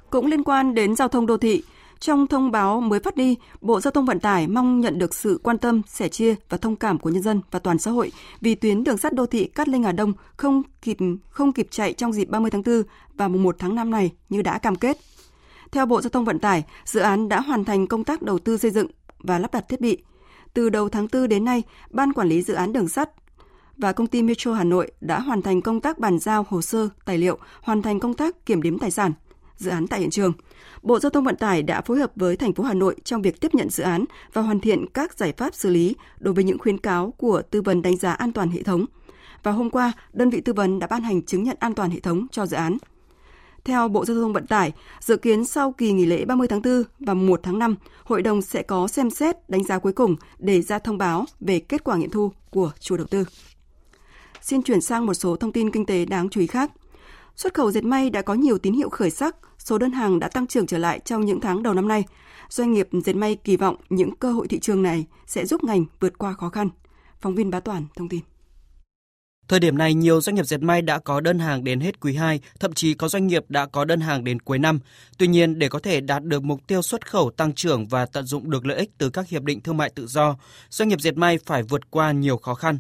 Cũng 0.10 0.26
liên 0.26 0.44
quan 0.44 0.76
đến 0.76 0.96
giao 0.96 1.08
thông 1.08 1.26
đô 1.26 1.38
thị, 1.38 1.64
trong 2.00 2.28
thông 2.28 2.52
báo 2.52 2.82
mới 2.82 3.00
phát 3.00 3.16
đi, 3.16 3.38
Bộ 3.62 3.80
Giao 3.80 3.92
thông 3.92 4.06
Vận 4.06 4.20
tải 4.20 4.48
mong 4.48 4.80
nhận 4.80 5.00
được 5.00 5.16
sự 5.16 5.40
quan 5.44 5.58
tâm, 5.58 5.82
sẻ 5.88 6.10
chia 6.10 6.36
và 6.50 6.58
thông 6.58 6.76
cảm 6.76 7.00
của 7.00 7.10
nhân 7.10 7.24
dân 7.24 7.42
và 7.52 7.60
toàn 7.60 7.80
xã 7.80 7.92
hội 7.92 8.12
vì 8.42 8.56
tuyến 8.56 8.84
đường 8.84 8.98
sắt 8.98 9.14
đô 9.14 9.26
thị 9.26 9.46
Cát 9.46 9.68
Linh 9.68 9.84
Hà 9.84 9.92
Đông 9.92 10.14
không 10.38 10.64
kịp 10.82 10.98
không 11.30 11.54
kịp 11.54 11.68
chạy 11.72 11.94
trong 11.94 12.14
dịp 12.14 12.26
30 12.26 12.52
tháng 12.52 12.64
4 12.64 12.84
và 13.14 13.28
mùng 13.28 13.44
1 13.44 13.56
tháng 13.60 13.76
5 13.76 13.92
này 13.92 14.12
như 14.30 14.42
đã 14.42 14.58
cam 14.58 14.76
kết. 14.76 14.98
Theo 15.72 15.86
Bộ 15.86 16.02
Giao 16.02 16.10
thông 16.10 16.26
Vận 16.26 16.40
tải, 16.40 16.64
dự 16.86 17.00
án 17.00 17.30
đã 17.30 17.42
hoàn 17.42 17.66
thành 17.66 17.88
công 17.88 18.04
tác 18.04 18.22
đầu 18.22 18.40
tư 18.40 18.58
xây 18.58 18.72
dựng 18.72 18.88
và 19.20 19.40
lắp 19.40 19.54
đặt 19.54 19.66
thiết 19.70 19.82
bị. 19.82 19.98
Từ 20.54 20.70
đầu 20.70 20.90
tháng 20.90 21.08
4 21.14 21.28
đến 21.28 21.46
nay, 21.46 21.64
Ban 21.90 22.14
Quản 22.14 22.28
lý 22.28 22.42
Dự 22.42 22.54
án 22.54 22.74
Đường 22.74 22.88
sắt 22.88 23.10
và 23.78 23.92
công 23.94 24.08
ty 24.08 24.24
Metro 24.24 24.54
Hà 24.54 24.64
Nội 24.64 24.92
đã 25.02 25.20
hoàn 25.20 25.42
thành 25.42 25.62
công 25.62 25.82
tác 25.82 26.00
bàn 26.00 26.20
giao 26.20 26.46
hồ 26.50 26.62
sơ, 26.62 26.90
tài 27.06 27.18
liệu, 27.18 27.38
hoàn 27.62 27.82
thành 27.82 28.00
công 28.00 28.14
tác 28.14 28.46
kiểm 28.46 28.62
đếm 28.62 28.80
tài 28.80 28.92
sản, 28.92 29.14
dự 29.58 29.70
án 29.70 29.88
tại 29.88 30.00
hiện 30.00 30.10
trường. 30.10 30.34
Bộ 30.82 31.00
Giao 31.00 31.10
thông 31.10 31.24
Vận 31.24 31.36
tải 31.36 31.64
đã 31.64 31.82
phối 31.82 32.00
hợp 32.00 32.12
với 32.16 32.38
thành 32.38 32.54
phố 32.54 32.64
Hà 32.64 32.74
Nội 32.74 32.96
trong 33.04 33.22
việc 33.22 33.42
tiếp 33.42 33.56
nhận 33.56 33.70
dự 33.70 33.84
án 33.84 34.06
và 34.34 34.42
hoàn 34.42 34.60
thiện 34.60 34.86
các 34.94 35.18
giải 35.18 35.34
pháp 35.38 35.56
xử 35.56 35.70
lý 35.70 35.96
đối 36.20 36.34
với 36.34 36.44
những 36.44 36.60
khuyến 36.60 36.78
cáo 36.78 37.14
của 37.18 37.42
tư 37.42 37.62
vấn 37.62 37.82
đánh 37.82 37.98
giá 37.98 38.12
an 38.12 38.32
toàn 38.32 38.50
hệ 38.50 38.64
thống. 38.64 38.86
Và 39.44 39.52
hôm 39.52 39.70
qua, 39.70 39.92
đơn 40.14 40.30
vị 40.30 40.42
tư 40.42 40.54
vấn 40.54 40.80
đã 40.80 40.88
ban 40.88 41.02
hành 41.02 41.22
chứng 41.22 41.44
nhận 41.44 41.58
an 41.60 41.76
toàn 41.76 41.90
hệ 41.90 42.00
thống 42.00 42.28
cho 42.32 42.46
dự 42.46 42.58
án. 42.58 42.78
Theo 43.70 43.88
Bộ 43.88 44.06
Giao 44.06 44.18
thông 44.18 44.34
Vận 44.34 44.48
tải, 44.48 44.72
dự 45.00 45.18
kiến 45.18 45.46
sau 45.46 45.72
kỳ 45.72 45.92
nghỉ 45.92 46.06
lễ 46.06 46.26
30 46.26 46.48
tháng 46.48 46.62
4 46.62 46.84
và 47.00 47.14
1 47.14 47.40
tháng 47.44 47.60
5, 47.60 47.76
hội 48.04 48.22
đồng 48.22 48.42
sẽ 48.42 48.64
có 48.64 48.88
xem 48.88 49.10
xét 49.10 49.50
đánh 49.50 49.64
giá 49.64 49.80
cuối 49.80 49.94
cùng 49.94 50.16
để 50.40 50.62
ra 50.62 50.80
thông 50.80 50.98
báo 50.98 51.26
về 51.40 51.60
kết 51.60 51.84
quả 51.84 51.96
nghiệm 51.96 52.10
thu 52.10 52.32
của 52.50 52.72
chủ 52.80 52.98
đầu 52.98 53.08
tư. 53.08 53.26
Xin 54.42 54.62
chuyển 54.62 54.82
sang 54.82 55.06
một 55.06 55.14
số 55.14 55.36
thông 55.36 55.52
tin 55.52 55.72
kinh 55.72 55.86
tế 55.86 56.06
đáng 56.06 56.30
chú 56.30 56.42
ý 56.42 56.48
khác. 56.48 56.72
Xuất 57.36 57.54
khẩu 57.54 57.72
dệt 57.72 57.84
may 57.84 58.10
đã 58.10 58.22
có 58.22 58.34
nhiều 58.34 58.58
tín 58.58 58.74
hiệu 58.74 58.90
khởi 58.90 59.10
sắc, 59.10 59.36
số 59.58 59.78
đơn 59.78 59.92
hàng 59.92 60.20
đã 60.20 60.28
tăng 60.28 60.48
trưởng 60.48 60.68
trở 60.68 60.78
lại 60.78 61.00
trong 61.00 61.26
những 61.26 61.42
tháng 61.42 61.64
đầu 61.64 61.74
năm 61.74 61.88
nay. 61.88 62.04
Doanh 62.50 62.74
nghiệp 62.74 62.90
dệt 63.06 63.14
may 63.14 63.36
kỳ 63.36 63.58
vọng 63.58 63.76
những 63.90 64.16
cơ 64.16 64.32
hội 64.32 64.48
thị 64.48 64.60
trường 64.60 64.84
này 64.84 65.06
sẽ 65.26 65.46
giúp 65.46 65.64
ngành 65.64 65.86
vượt 66.00 66.18
qua 66.18 66.34
khó 66.34 66.50
khăn. 66.50 66.70
Phóng 67.22 67.36
viên 67.36 67.50
Bá 67.50 67.60
Toàn 67.60 67.86
thông 67.96 68.10
tin. 68.10 68.22
Thời 69.50 69.60
điểm 69.60 69.78
này, 69.78 69.94
nhiều 69.94 70.22
doanh 70.22 70.36
nghiệp 70.36 70.46
dệt 70.46 70.62
may 70.62 70.82
đã 70.82 71.00
có 71.00 71.20
đơn 71.20 71.40
hàng 71.40 71.64
đến 71.64 71.80
hết 71.80 72.00
quý 72.00 72.16
2, 72.16 72.40
thậm 72.60 72.74
chí 72.74 72.94
có 72.94 73.08
doanh 73.08 73.28
nghiệp 73.28 73.44
đã 73.50 73.66
có 73.66 73.86
đơn 73.86 74.00
hàng 74.00 74.24
đến 74.24 74.40
cuối 74.40 74.60
năm. 74.60 74.80
Tuy 75.18 75.28
nhiên, 75.28 75.60
để 75.60 75.70
có 75.70 75.80
thể 75.80 76.02
đạt 76.02 76.24
được 76.24 76.44
mục 76.44 76.60
tiêu 76.68 76.82
xuất 76.82 77.10
khẩu 77.10 77.32
tăng 77.32 77.54
trưởng 77.54 77.88
và 77.88 78.06
tận 78.06 78.26
dụng 78.26 78.50
được 78.50 78.66
lợi 78.66 78.78
ích 78.78 78.90
từ 78.98 79.10
các 79.10 79.28
hiệp 79.28 79.44
định 79.44 79.62
thương 79.62 79.78
mại 79.78 79.90
tự 79.90 80.08
do, 80.08 80.36
doanh 80.70 80.90
nghiệp 80.90 81.02
dệt 81.02 81.18
may 81.18 81.38
phải 81.46 81.64
vượt 81.64 81.92
qua 81.92 82.12
nhiều 82.12 82.38
khó 82.38 82.54
khăn. 82.54 82.78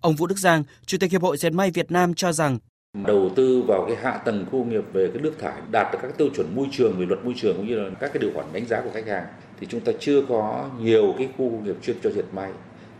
Ông 0.00 0.14
Vũ 0.14 0.26
Đức 0.26 0.38
Giang, 0.38 0.64
Chủ 0.86 0.98
tịch 0.98 1.10
Hiệp 1.10 1.22
hội 1.22 1.36
Dệt 1.36 1.52
may 1.52 1.70
Việt 1.70 1.90
Nam 1.90 2.14
cho 2.14 2.32
rằng 2.32 2.58
đầu 3.06 3.30
tư 3.36 3.62
vào 3.68 3.84
cái 3.88 3.96
hạ 4.02 4.18
tầng 4.24 4.46
khu 4.50 4.58
công 4.58 4.70
nghiệp 4.70 4.84
về 4.92 5.10
cái 5.14 5.22
nước 5.22 5.32
thải 5.38 5.54
đạt 5.70 5.92
được 5.92 5.98
các 6.02 6.18
tiêu 6.18 6.28
chuẩn 6.36 6.54
môi 6.54 6.66
trường 6.72 6.98
về 6.98 7.06
luật 7.06 7.24
môi 7.24 7.34
trường 7.36 7.56
cũng 7.56 7.66
như 7.66 7.74
là 7.74 7.90
các 8.00 8.10
cái 8.12 8.18
điều 8.20 8.30
khoản 8.34 8.46
đánh 8.52 8.66
giá 8.66 8.80
của 8.80 8.90
khách 8.94 9.06
hàng 9.06 9.26
thì 9.60 9.66
chúng 9.70 9.80
ta 9.80 9.92
chưa 10.00 10.22
có 10.28 10.68
nhiều 10.80 11.14
cái 11.18 11.28
khu 11.38 11.50
công 11.50 11.64
nghiệp 11.64 11.76
chuyên 11.82 11.96
cho 12.02 12.10
dệt 12.10 12.24
may 12.32 12.50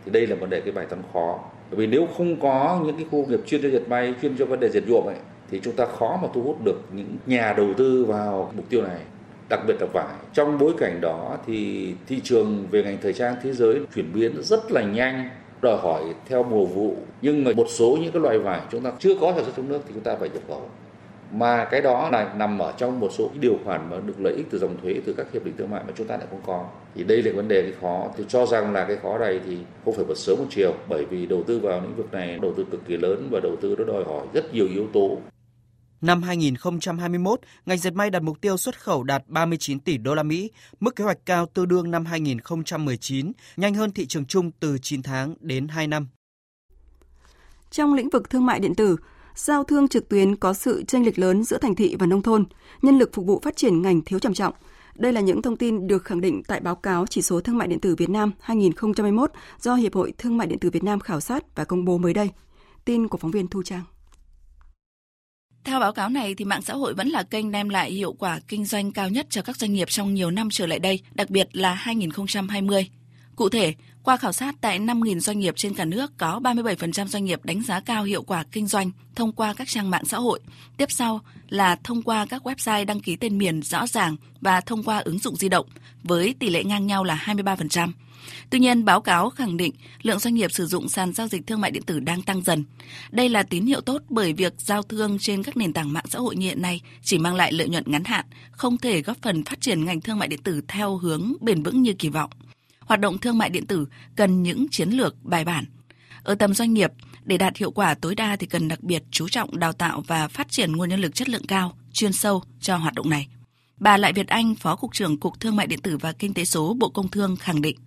thì 0.05 0.11
đây 0.11 0.27
là 0.27 0.35
vấn 0.35 0.49
đề 0.49 0.61
cái 0.61 0.71
bài 0.71 0.85
toán 0.89 1.01
khó 1.13 1.39
bởi 1.71 1.79
vì 1.79 1.87
nếu 1.87 2.07
không 2.17 2.39
có 2.39 2.81
những 2.85 2.95
cái 2.95 3.05
khu 3.11 3.25
nghiệp 3.25 3.39
chuyên 3.45 3.61
cho 3.61 3.69
dệt 3.69 3.89
may 3.89 4.13
chuyên 4.21 4.37
cho 4.37 4.45
vấn 4.45 4.59
đề 4.59 4.69
dệt 4.69 4.83
nhuộm 4.87 5.05
ấy 5.05 5.15
thì 5.51 5.59
chúng 5.63 5.75
ta 5.75 5.85
khó 5.85 6.19
mà 6.21 6.27
thu 6.33 6.41
hút 6.41 6.65
được 6.65 6.79
những 6.93 7.17
nhà 7.25 7.53
đầu 7.57 7.67
tư 7.77 8.05
vào 8.05 8.51
mục 8.55 8.69
tiêu 8.69 8.81
này 8.81 8.99
đặc 9.49 9.59
biệt 9.67 9.75
là 9.79 9.87
vải. 9.93 10.15
Trong 10.33 10.57
bối 10.57 10.73
cảnh 10.77 11.01
đó 11.01 11.37
thì 11.47 11.91
thị 12.07 12.19
trường 12.23 12.67
về 12.71 12.83
ngành 12.83 12.97
thời 13.01 13.13
trang 13.13 13.35
thế 13.43 13.53
giới 13.53 13.79
chuyển 13.95 14.13
biến 14.13 14.41
rất 14.41 14.71
là 14.71 14.81
nhanh, 14.81 15.29
đòi 15.61 15.77
hỏi 15.77 16.03
theo 16.29 16.43
mùa 16.43 16.65
vụ. 16.65 16.95
Nhưng 17.21 17.43
mà 17.43 17.51
một 17.57 17.67
số 17.69 17.97
những 18.01 18.11
cái 18.11 18.21
loại 18.21 18.39
vải 18.39 18.61
chúng 18.71 18.83
ta 18.83 18.91
chưa 18.99 19.15
có 19.21 19.33
sản 19.35 19.45
xuất 19.45 19.53
trong 19.57 19.69
nước 19.69 19.79
thì 19.87 19.91
chúng 19.93 20.03
ta 20.03 20.15
phải 20.15 20.29
nhập 20.29 20.41
khẩu. 20.47 20.69
Mà 21.33 21.67
cái 21.71 21.81
đó 21.81 22.09
là 22.09 22.33
nằm 22.33 22.59
ở 22.59 22.73
trong 22.77 22.99
một 22.99 23.09
số 23.11 23.27
cái 23.27 23.37
điều 23.39 23.57
khoản 23.65 23.89
mà 23.89 23.97
được 24.05 24.19
lợi 24.19 24.33
ích 24.33 24.47
từ 24.51 24.59
dòng 24.59 24.77
thuế 24.81 25.01
từ 25.05 25.13
các 25.13 25.31
hiệp 25.33 25.45
định 25.45 25.53
thương 25.57 25.69
mại 25.69 25.83
mà 25.87 25.93
chúng 25.97 26.07
ta 26.07 26.17
lại 26.17 26.27
không 26.29 26.41
có. 26.45 26.65
Thì 26.95 27.03
đây 27.03 27.23
là 27.23 27.31
vấn 27.35 27.47
đề 27.47 27.61
cái 27.61 27.73
khó. 27.81 28.07
Tôi 28.17 28.25
cho 28.29 28.45
rằng 28.45 28.73
là 28.73 28.85
cái 28.85 28.97
khó 29.03 29.17
này 29.17 29.39
thì 29.45 29.57
không 29.85 29.95
phải 29.95 30.05
một 30.05 30.15
sớm 30.15 30.37
một 30.39 30.45
chiều 30.49 30.73
bởi 30.89 31.05
vì 31.05 31.25
đầu 31.25 31.43
tư 31.47 31.59
vào 31.59 31.81
lĩnh 31.81 31.95
vực 31.95 32.11
này 32.11 32.39
đầu 32.41 32.53
tư 32.57 32.65
cực 32.71 32.85
kỳ 32.87 32.97
lớn 32.97 33.27
và 33.31 33.39
đầu 33.43 33.55
tư 33.61 33.75
nó 33.77 33.83
đòi 33.83 34.03
hỏi 34.03 34.27
rất 34.33 34.53
nhiều 34.53 34.67
yếu 34.67 34.87
tố. 34.93 35.17
Năm 36.01 36.23
2021, 36.23 37.39
ngành 37.65 37.77
dệt 37.77 37.93
may 37.93 38.09
đặt 38.09 38.23
mục 38.23 38.41
tiêu 38.41 38.57
xuất 38.57 38.79
khẩu 38.79 39.03
đạt 39.03 39.23
39 39.27 39.79
tỷ 39.79 39.97
đô 39.97 40.15
la 40.15 40.23
Mỹ, 40.23 40.51
mức 40.79 40.95
kế 40.95 41.03
hoạch 41.03 41.17
cao 41.25 41.45
tương 41.45 41.67
đương 41.67 41.91
năm 41.91 42.05
2019, 42.05 43.31
nhanh 43.57 43.73
hơn 43.73 43.91
thị 43.91 44.05
trường 44.05 44.25
chung 44.25 44.51
từ 44.59 44.77
9 44.81 45.03
tháng 45.03 45.35
đến 45.39 45.67
2 45.67 45.87
năm. 45.87 46.07
Trong 47.71 47.93
lĩnh 47.93 48.09
vực 48.09 48.29
thương 48.29 48.45
mại 48.45 48.59
điện 48.59 48.75
tử, 48.75 48.95
giao 49.35 49.63
thương 49.63 49.87
trực 49.87 50.09
tuyến 50.09 50.35
có 50.35 50.53
sự 50.53 50.83
chênh 50.87 51.05
lệch 51.05 51.19
lớn 51.19 51.43
giữa 51.43 51.57
thành 51.57 51.75
thị 51.75 51.95
và 51.99 52.05
nông 52.05 52.21
thôn, 52.21 52.45
nhân 52.81 52.97
lực 52.97 53.09
phục 53.13 53.25
vụ 53.25 53.39
phát 53.43 53.55
triển 53.55 53.81
ngành 53.81 54.01
thiếu 54.01 54.19
trầm 54.19 54.33
trọng. 54.33 54.53
Đây 54.95 55.13
là 55.13 55.21
những 55.21 55.41
thông 55.41 55.57
tin 55.57 55.87
được 55.87 56.03
khẳng 56.03 56.21
định 56.21 56.43
tại 56.47 56.59
báo 56.59 56.75
cáo 56.75 57.05
chỉ 57.05 57.21
số 57.21 57.41
thương 57.41 57.57
mại 57.57 57.67
điện 57.67 57.79
tử 57.79 57.95
Việt 57.95 58.09
Nam 58.09 58.31
2021 58.39 59.31
do 59.59 59.75
Hiệp 59.75 59.93
hội 59.93 60.13
Thương 60.17 60.37
mại 60.37 60.47
điện 60.47 60.59
tử 60.59 60.69
Việt 60.69 60.83
Nam 60.83 60.99
khảo 60.99 61.19
sát 61.19 61.55
và 61.55 61.65
công 61.65 61.85
bố 61.85 61.97
mới 61.97 62.13
đây. 62.13 62.29
Tin 62.85 63.07
của 63.07 63.17
phóng 63.17 63.31
viên 63.31 63.47
Thu 63.47 63.63
Trang. 63.63 63.83
Theo 65.63 65.79
báo 65.79 65.93
cáo 65.93 66.09
này, 66.09 66.35
thì 66.35 66.45
mạng 66.45 66.61
xã 66.61 66.73
hội 66.73 66.93
vẫn 66.93 67.07
là 67.09 67.23
kênh 67.23 67.51
đem 67.51 67.69
lại 67.69 67.91
hiệu 67.91 68.13
quả 68.13 68.39
kinh 68.47 68.65
doanh 68.65 68.91
cao 68.91 69.09
nhất 69.09 69.27
cho 69.29 69.41
các 69.41 69.57
doanh 69.57 69.73
nghiệp 69.73 69.87
trong 69.89 70.13
nhiều 70.13 70.31
năm 70.31 70.47
trở 70.51 70.65
lại 70.65 70.79
đây, 70.79 70.99
đặc 71.13 71.29
biệt 71.29 71.47
là 71.53 71.73
2020. 71.73 72.87
Cụ 73.35 73.49
thể, 73.49 73.73
qua 74.03 74.17
khảo 74.17 74.31
sát 74.31 74.55
tại 74.61 74.79
5.000 74.79 75.19
doanh 75.19 75.39
nghiệp 75.39 75.53
trên 75.57 75.73
cả 75.73 75.85
nước 75.85 76.17
có 76.17 76.39
37% 76.43 77.07
doanh 77.07 77.25
nghiệp 77.25 77.45
đánh 77.45 77.61
giá 77.63 77.79
cao 77.79 78.03
hiệu 78.03 78.23
quả 78.23 78.43
kinh 78.51 78.67
doanh 78.67 78.91
thông 79.15 79.31
qua 79.31 79.53
các 79.53 79.67
trang 79.67 79.89
mạng 79.89 80.05
xã 80.05 80.17
hội. 80.17 80.39
Tiếp 80.77 80.91
sau 80.91 81.21
là 81.49 81.75
thông 81.83 82.01
qua 82.01 82.25
các 82.25 82.47
website 82.47 82.85
đăng 82.85 82.99
ký 82.99 83.15
tên 83.15 83.37
miền 83.37 83.61
rõ 83.61 83.87
ràng 83.87 84.15
và 84.41 84.61
thông 84.61 84.83
qua 84.83 84.97
ứng 84.97 85.19
dụng 85.19 85.35
di 85.35 85.49
động 85.49 85.65
với 86.03 86.35
tỷ 86.39 86.49
lệ 86.49 86.63
ngang 86.63 86.87
nhau 86.87 87.03
là 87.03 87.23
23%. 87.25 87.91
Tuy 88.49 88.59
nhiên, 88.59 88.85
báo 88.85 89.01
cáo 89.01 89.29
khẳng 89.29 89.57
định 89.57 89.73
lượng 90.01 90.19
doanh 90.19 90.33
nghiệp 90.33 90.51
sử 90.51 90.65
dụng 90.65 90.89
sàn 90.89 91.13
giao 91.13 91.27
dịch 91.27 91.47
thương 91.47 91.61
mại 91.61 91.71
điện 91.71 91.83
tử 91.83 91.99
đang 91.99 92.21
tăng 92.21 92.41
dần. 92.41 92.63
Đây 93.11 93.29
là 93.29 93.43
tín 93.43 93.65
hiệu 93.65 93.81
tốt 93.81 94.01
bởi 94.09 94.33
việc 94.33 94.53
giao 94.57 94.83
thương 94.83 95.17
trên 95.19 95.43
các 95.43 95.57
nền 95.57 95.73
tảng 95.73 95.93
mạng 95.93 96.05
xã 96.09 96.19
hội 96.19 96.35
như 96.35 96.47
hiện 96.47 96.61
nay 96.61 96.81
chỉ 97.01 97.17
mang 97.17 97.35
lại 97.35 97.51
lợi 97.53 97.69
nhuận 97.69 97.83
ngắn 97.87 98.03
hạn, 98.03 98.25
không 98.51 98.77
thể 98.77 99.01
góp 99.01 99.17
phần 99.21 99.43
phát 99.43 99.61
triển 99.61 99.85
ngành 99.85 100.01
thương 100.01 100.19
mại 100.19 100.27
điện 100.27 100.41
tử 100.43 100.61
theo 100.67 100.97
hướng 100.97 101.33
bền 101.41 101.63
vững 101.63 101.81
như 101.81 101.93
kỳ 101.93 102.09
vọng. 102.09 102.29
Hoạt 102.85 102.99
động 102.99 103.17
thương 103.17 103.37
mại 103.37 103.49
điện 103.49 103.67
tử 103.67 103.87
cần 104.15 104.43
những 104.43 104.67
chiến 104.71 104.89
lược 104.89 105.15
bài 105.23 105.45
bản. 105.45 105.65
Ở 106.23 106.35
tầm 106.35 106.53
doanh 106.53 106.73
nghiệp, 106.73 106.91
để 107.23 107.37
đạt 107.37 107.57
hiệu 107.57 107.71
quả 107.71 107.93
tối 107.93 108.15
đa 108.15 108.35
thì 108.35 108.47
cần 108.47 108.67
đặc 108.67 108.83
biệt 108.83 109.03
chú 109.11 109.29
trọng 109.29 109.59
đào 109.59 109.73
tạo 109.73 110.03
và 110.07 110.27
phát 110.27 110.47
triển 110.49 110.71
nguồn 110.71 110.89
nhân 110.89 110.99
lực 110.99 111.15
chất 111.15 111.29
lượng 111.29 111.47
cao, 111.47 111.77
chuyên 111.93 112.13
sâu 112.13 112.43
cho 112.61 112.77
hoạt 112.77 112.93
động 112.93 113.09
này. 113.09 113.27
Bà 113.77 113.97
Lại 113.97 114.13
Việt 114.13 114.27
Anh, 114.27 114.55
Phó 114.55 114.75
Cục 114.75 114.93
trưởng 114.93 115.19
Cục 115.19 115.39
Thương 115.39 115.55
mại 115.55 115.67
Điện 115.67 115.81
tử 115.81 115.97
và 115.97 116.11
Kinh 116.11 116.33
tế 116.33 116.45
số 116.45 116.73
Bộ 116.73 116.89
Công 116.89 117.07
Thương 117.07 117.35
khẳng 117.37 117.61
định. 117.61 117.77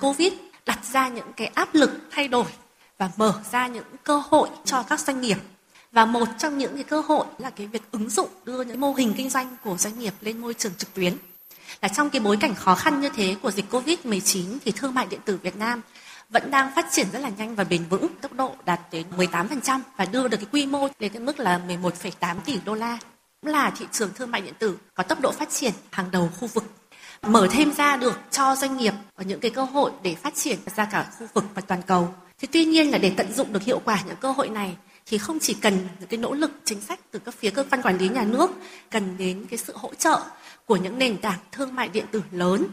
Covid 0.00 0.32
đặt 0.66 0.84
ra 0.84 1.08
những 1.08 1.32
cái 1.36 1.46
áp 1.46 1.74
lực 1.74 1.90
thay 2.10 2.28
đổi 2.28 2.46
và 2.98 3.10
mở 3.16 3.42
ra 3.50 3.66
những 3.68 3.84
cơ 4.04 4.22
hội 4.30 4.48
cho 4.64 4.82
các 4.82 5.00
doanh 5.00 5.20
nghiệp. 5.20 5.38
Và 5.92 6.06
một 6.06 6.28
trong 6.38 6.58
những 6.58 6.74
cái 6.74 6.84
cơ 6.84 7.00
hội 7.00 7.26
là 7.38 7.50
cái 7.50 7.66
việc 7.66 7.82
ứng 7.90 8.10
dụng 8.10 8.28
đưa 8.44 8.64
những 8.64 8.80
mô 8.80 8.92
hình 8.92 9.14
kinh 9.16 9.30
doanh 9.30 9.56
của 9.64 9.76
doanh 9.76 9.98
nghiệp 9.98 10.12
lên 10.20 10.38
môi 10.38 10.54
trường 10.54 10.72
trực 10.78 10.94
tuyến. 10.94 11.12
Là 11.82 11.88
trong 11.88 12.10
cái 12.10 12.20
bối 12.20 12.36
cảnh 12.36 12.54
khó 12.54 12.74
khăn 12.74 13.00
như 13.00 13.08
thế 13.08 13.36
của 13.42 13.50
dịch 13.50 13.70
Covid-19 13.70 14.58
thì 14.64 14.72
thương 14.72 14.94
mại 14.94 15.06
điện 15.06 15.20
tử 15.24 15.38
Việt 15.42 15.56
Nam 15.56 15.82
vẫn 16.28 16.50
đang 16.50 16.72
phát 16.74 16.86
triển 16.90 17.06
rất 17.12 17.18
là 17.18 17.28
nhanh 17.28 17.54
và 17.54 17.64
bền 17.64 17.84
vững, 17.84 18.08
tốc 18.20 18.32
độ 18.32 18.52
đạt 18.64 18.80
đến 18.90 19.06
18% 19.16 19.80
và 19.96 20.04
đưa 20.04 20.28
được 20.28 20.36
cái 20.36 20.46
quy 20.52 20.66
mô 20.66 20.88
lên 20.98 21.12
cái 21.12 21.22
mức 21.22 21.40
là 21.40 21.60
11,8 21.68 22.36
tỷ 22.44 22.58
đô 22.64 22.74
la. 22.74 22.98
Cũng 23.42 23.52
là 23.52 23.70
thị 23.70 23.86
trường 23.92 24.10
thương 24.14 24.30
mại 24.30 24.40
điện 24.40 24.54
tử 24.58 24.78
có 24.94 25.02
tốc 25.02 25.20
độ 25.20 25.32
phát 25.32 25.50
triển 25.50 25.72
hàng 25.90 26.10
đầu 26.10 26.30
khu 26.40 26.48
vực 26.48 26.64
mở 27.22 27.48
thêm 27.50 27.72
ra 27.72 27.96
được 27.96 28.20
cho 28.30 28.56
doanh 28.56 28.76
nghiệp 28.76 28.94
những 29.24 29.40
cái 29.40 29.50
cơ 29.50 29.64
hội 29.64 29.90
để 30.02 30.14
phát 30.14 30.34
triển 30.34 30.58
ra 30.76 30.84
cả 30.84 31.06
khu 31.18 31.26
vực 31.34 31.44
và 31.54 31.62
toàn 31.66 31.82
cầu. 31.82 32.14
Thì 32.38 32.48
tuy 32.52 32.64
nhiên 32.64 32.90
là 32.90 32.98
để 32.98 33.12
tận 33.16 33.32
dụng 33.32 33.52
được 33.52 33.62
hiệu 33.62 33.80
quả 33.84 34.02
những 34.06 34.16
cơ 34.16 34.32
hội 34.32 34.48
này 34.48 34.76
thì 35.06 35.18
không 35.18 35.38
chỉ 35.38 35.54
cần 35.54 35.88
những 36.00 36.08
cái 36.08 36.18
nỗ 36.18 36.32
lực 36.32 36.50
chính 36.64 36.80
sách 36.80 37.00
từ 37.10 37.18
các 37.18 37.34
phía 37.38 37.50
cơ 37.50 37.64
quan 37.70 37.82
quản 37.82 37.98
lý 37.98 38.08
nhà 38.08 38.24
nước, 38.24 38.50
cần 38.90 39.16
đến 39.18 39.46
cái 39.50 39.58
sự 39.58 39.76
hỗ 39.76 39.94
trợ 39.94 40.20
của 40.68 40.76
những 40.76 40.98
nền 40.98 41.16
tảng 41.16 41.38
thương 41.52 41.74
mại 41.74 41.88
điện 41.88 42.04
tử 42.10 42.22
lớn, 42.30 42.66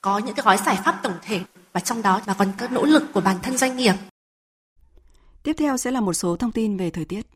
có 0.00 0.18
những 0.18 0.34
cái 0.34 0.42
gói 0.44 0.56
giải 0.66 0.78
pháp 0.84 1.00
tổng 1.02 1.18
thể 1.22 1.40
và 1.72 1.80
trong 1.80 2.02
đó 2.02 2.20
là 2.26 2.34
còn 2.34 2.52
các 2.58 2.72
nỗ 2.72 2.84
lực 2.84 3.02
của 3.14 3.20
bản 3.20 3.36
thân 3.42 3.56
doanh 3.56 3.76
nghiệp. 3.76 3.94
Tiếp 5.42 5.52
theo 5.58 5.76
sẽ 5.76 5.90
là 5.90 6.00
một 6.00 6.12
số 6.12 6.36
thông 6.36 6.52
tin 6.52 6.76
về 6.76 6.90
thời 6.90 7.04
tiết. 7.04 7.26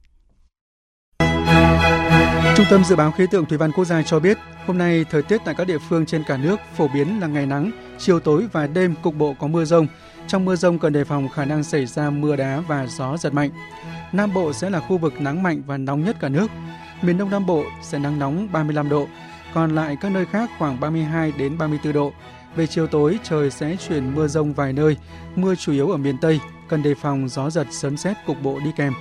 Trung 2.57 2.67
tâm 2.71 2.85
Dự 2.85 2.97
báo 2.97 3.13
Khí 3.13 3.27
tượng 3.31 3.47
Thủy 3.47 3.59
văn 3.59 3.73
Quốc 3.73 3.85
gia 3.85 4.03
cho 4.03 4.21
biết, 4.21 4.39
hôm 4.67 4.79
nay 4.79 5.05
thời 5.11 5.23
tiết 5.23 5.41
tại 5.45 5.55
các 5.59 5.67
địa 5.67 5.79
phương 5.89 6.07
trên 6.07 6.25
cả 6.25 6.37
nước 6.37 6.57
phổ 6.77 6.89
biến 6.89 7.21
là 7.21 7.27
ngày 7.27 7.47
nắng, 7.47 7.71
chiều 7.99 8.21
tối 8.21 8.47
và 8.53 8.67
đêm 8.67 8.95
cục 9.03 9.15
bộ 9.15 9.35
có 9.41 9.47
mưa 9.47 9.65
rông. 9.65 9.87
Trong 10.29 10.45
mưa 10.45 10.57
rông 10.57 10.79
cần 10.79 10.93
đề 10.93 11.05
phòng 11.05 11.29
khả 11.29 11.45
năng 11.45 11.65
xảy 11.65 11.87
ra 11.87 12.11
mưa 12.11 12.37
đá 12.37 12.61
và 12.69 12.87
gió 12.87 13.17
giật 13.17 13.33
mạnh. 13.33 13.51
Nam 14.13 14.35
Bộ 14.35 14.53
sẽ 14.53 14.71
là 14.71 14.81
khu 14.81 14.99
vực 14.99 15.21
nắng 15.21 15.43
mạnh 15.43 15.63
và 15.67 15.77
nóng 15.77 16.05
nhất 16.05 16.17
cả 16.21 16.29
nước. 16.29 16.47
Miền 17.03 17.19
Đông 17.19 17.31
Nam 17.31 17.47
Bộ 17.47 17.65
sẽ 17.83 17.99
nắng 17.99 18.19
nóng 18.19 18.49
35 18.53 18.89
độ, 18.89 19.07
còn 19.55 19.75
lại 19.75 19.97
các 20.01 20.13
nơi 20.13 20.27
khác 20.27 20.51
khoảng 20.59 20.81
32 20.81 21.33
đến 21.33 21.59
34 21.59 21.93
độ. 21.93 22.13
Về 22.57 22.67
chiều 22.67 22.87
tối 22.87 23.19
trời 23.23 23.51
sẽ 23.51 23.77
chuyển 23.77 24.15
mưa 24.15 24.29
rông 24.29 24.53
vài 24.53 24.73
nơi, 24.73 24.97
mưa 25.37 25.55
chủ 25.55 25.73
yếu 25.73 25.91
ở 25.91 25.97
miền 25.97 26.19
Tây, 26.19 26.41
cần 26.69 26.83
đề 26.83 26.95
phòng 26.95 27.29
gió 27.29 27.51
giật 27.51 27.67
sấm 27.71 27.97
sét 27.97 28.17
cục 28.27 28.43
bộ 28.43 28.61
đi 28.65 28.71
kèm. 28.77 28.93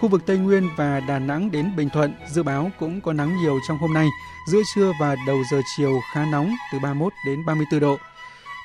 Khu 0.00 0.08
vực 0.08 0.26
Tây 0.26 0.38
Nguyên 0.38 0.68
và 0.76 1.00
Đà 1.00 1.18
Nẵng 1.18 1.50
đến 1.50 1.76
Bình 1.76 1.88
Thuận 1.90 2.14
dự 2.28 2.42
báo 2.42 2.70
cũng 2.78 3.00
có 3.00 3.12
nắng 3.12 3.36
nhiều 3.36 3.58
trong 3.68 3.78
hôm 3.78 3.94
nay, 3.94 4.08
giữa 4.48 4.60
trưa 4.74 4.92
và 5.00 5.16
đầu 5.26 5.38
giờ 5.50 5.60
chiều 5.76 6.00
khá 6.12 6.26
nóng 6.32 6.54
từ 6.72 6.78
31 6.78 7.12
đến 7.26 7.46
34 7.46 7.80
độ. 7.80 7.96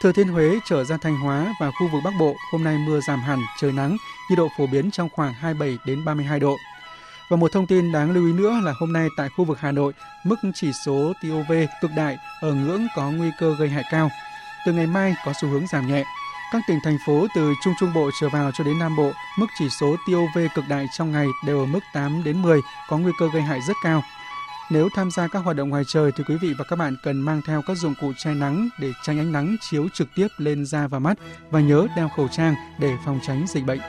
Thừa 0.01 0.11
Thiên 0.11 0.27
Huế 0.27 0.59
trở 0.65 0.83
ra 0.83 0.97
Thanh 0.97 1.17
Hóa 1.17 1.53
và 1.59 1.71
khu 1.71 1.87
vực 1.87 2.01
Bắc 2.05 2.13
Bộ 2.19 2.35
hôm 2.51 2.63
nay 2.63 2.77
mưa 2.77 2.99
giảm 3.07 3.19
hẳn, 3.19 3.39
trời 3.59 3.71
nắng, 3.71 3.97
nhiệt 4.29 4.37
độ 4.37 4.47
phổ 4.57 4.67
biến 4.67 4.91
trong 4.91 5.09
khoảng 5.09 5.33
27 5.33 5.77
đến 5.85 6.05
32 6.05 6.39
độ. 6.39 6.55
Và 7.31 7.37
một 7.37 7.51
thông 7.51 7.67
tin 7.67 7.91
đáng 7.91 8.11
lưu 8.11 8.25
ý 8.25 8.33
nữa 8.33 8.59
là 8.63 8.73
hôm 8.79 8.93
nay 8.93 9.07
tại 9.17 9.29
khu 9.29 9.45
vực 9.45 9.59
Hà 9.59 9.71
Nội, 9.71 9.93
mức 10.23 10.35
chỉ 10.53 10.71
số 10.85 11.13
TOV 11.23 11.51
cực 11.81 11.91
đại 11.95 12.17
ở 12.41 12.53
ngưỡng 12.53 12.87
có 12.95 13.11
nguy 13.11 13.29
cơ 13.39 13.55
gây 13.59 13.69
hại 13.69 13.83
cao. 13.91 14.09
Từ 14.65 14.73
ngày 14.73 14.87
mai 14.87 15.15
có 15.25 15.33
xu 15.41 15.49
hướng 15.49 15.67
giảm 15.67 15.87
nhẹ, 15.87 16.03
các 16.53 16.61
tỉnh 16.67 16.79
thành 16.83 16.97
phố 17.07 17.27
từ 17.35 17.53
Trung 17.63 17.73
Trung 17.79 17.93
Bộ 17.93 18.09
trở 18.21 18.29
vào 18.29 18.51
cho 18.51 18.63
đến 18.63 18.79
Nam 18.79 18.95
Bộ, 18.95 19.11
mức 19.39 19.45
chỉ 19.59 19.69
số 19.79 19.95
TOV 20.07 20.39
cực 20.55 20.65
đại 20.69 20.85
trong 20.97 21.11
ngày 21.11 21.27
đều 21.45 21.59
ở 21.59 21.65
mức 21.65 21.79
8 21.93 22.23
đến 22.23 22.41
10, 22.41 22.59
có 22.89 22.97
nguy 22.97 23.11
cơ 23.19 23.29
gây 23.33 23.41
hại 23.41 23.59
rất 23.67 23.77
cao. 23.83 24.03
Nếu 24.69 24.89
tham 24.95 25.11
gia 25.11 25.27
các 25.27 25.39
hoạt 25.39 25.57
động 25.57 25.69
ngoài 25.69 25.83
trời 25.87 26.11
thì 26.15 26.23
quý 26.27 26.35
vị 26.41 26.53
và 26.57 26.65
các 26.69 26.75
bạn 26.75 26.95
cần 27.03 27.21
mang 27.21 27.41
theo 27.47 27.61
các 27.67 27.77
dụng 27.77 27.93
cụ 28.01 28.11
che 28.23 28.33
nắng 28.33 28.69
để 28.79 28.91
tránh 29.03 29.19
ánh 29.19 29.31
nắng 29.31 29.55
chiếu 29.69 29.87
trực 29.93 30.07
tiếp 30.15 30.27
lên 30.37 30.65
da 30.65 30.87
và 30.87 30.99
mắt 30.99 31.17
và 31.51 31.59
nhớ 31.59 31.87
đeo 31.95 32.09
khẩu 32.09 32.27
trang 32.27 32.55
để 32.79 32.93
phòng 33.05 33.19
tránh 33.27 33.45
dịch 33.47 33.65
bệnh. 33.65 33.79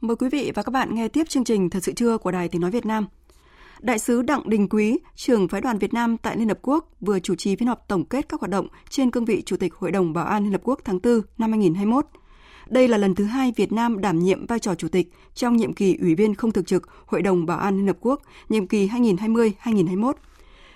Mời 0.00 0.16
quý 0.16 0.28
vị 0.28 0.52
và 0.54 0.62
các 0.62 0.70
bạn 0.70 0.94
nghe 0.94 1.08
tiếp 1.08 1.28
chương 1.28 1.44
trình 1.44 1.70
Thật 1.70 1.80
sự 1.82 1.92
trưa 1.92 2.18
của 2.18 2.30
Đài 2.30 2.48
Tiếng 2.48 2.60
Nói 2.60 2.70
Việt 2.70 2.86
Nam. 2.86 3.06
Đại 3.80 3.98
sứ 3.98 4.22
Đặng 4.22 4.50
Đình 4.50 4.68
Quý, 4.68 4.98
trưởng 5.14 5.48
phái 5.48 5.60
đoàn 5.60 5.78
Việt 5.78 5.94
Nam 5.94 6.16
tại 6.16 6.36
Liên 6.36 6.48
Hợp 6.48 6.58
Quốc 6.62 6.88
vừa 7.00 7.20
chủ 7.20 7.34
trì 7.34 7.56
phiên 7.56 7.68
họp 7.68 7.88
tổng 7.88 8.04
kết 8.04 8.28
các 8.28 8.40
hoạt 8.40 8.50
động 8.50 8.68
trên 8.88 9.10
cương 9.10 9.24
vị 9.24 9.42
Chủ 9.46 9.56
tịch 9.56 9.74
Hội 9.74 9.92
đồng 9.92 10.12
Bảo 10.12 10.26
an 10.26 10.42
Liên 10.42 10.52
Hợp 10.52 10.60
Quốc 10.64 10.80
tháng 10.84 10.98
4 11.02 11.20
năm 11.38 11.50
2021. 11.50 12.06
Đây 12.68 12.88
là 12.88 12.98
lần 12.98 13.14
thứ 13.14 13.24
hai 13.24 13.52
Việt 13.56 13.72
Nam 13.72 14.00
đảm 14.00 14.18
nhiệm 14.18 14.46
vai 14.46 14.58
trò 14.58 14.74
chủ 14.74 14.88
tịch 14.88 15.12
trong 15.34 15.56
nhiệm 15.56 15.72
kỳ 15.72 15.96
Ủy 16.00 16.14
viên 16.14 16.34
không 16.34 16.52
thường 16.52 16.64
trực 16.64 16.88
Hội 17.06 17.22
đồng 17.22 17.46
Bảo 17.46 17.58
an 17.58 17.76
Liên 17.76 17.86
Hợp 17.86 17.96
Quốc 18.00 18.22
nhiệm 18.48 18.66
kỳ 18.66 18.88
2020-2021. 18.88 20.12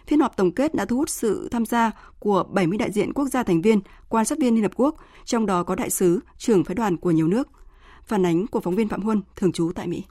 Phiên 0.06 0.20
họp 0.20 0.36
tổng 0.36 0.52
kết 0.52 0.74
đã 0.74 0.84
thu 0.84 0.96
hút 0.96 1.10
sự 1.10 1.48
tham 1.50 1.66
gia 1.66 1.90
của 2.18 2.44
70 2.50 2.78
đại 2.78 2.90
diện 2.90 3.12
quốc 3.12 3.28
gia 3.28 3.42
thành 3.42 3.62
viên, 3.62 3.80
quan 4.08 4.24
sát 4.24 4.38
viên 4.38 4.54
Liên 4.54 4.62
Hợp 4.62 4.72
Quốc, 4.76 4.96
trong 5.24 5.46
đó 5.46 5.62
có 5.62 5.74
đại 5.74 5.90
sứ, 5.90 6.20
trưởng 6.38 6.64
phái 6.64 6.74
đoàn 6.74 6.96
của 6.96 7.10
nhiều 7.10 7.28
nước. 7.28 7.48
Phản 8.06 8.26
ánh 8.26 8.46
của 8.46 8.60
phóng 8.60 8.74
viên 8.74 8.88
Phạm 8.88 9.02
Huân, 9.02 9.22
thường 9.36 9.52
trú 9.52 9.72
tại 9.74 9.86
Mỹ. 9.86 10.02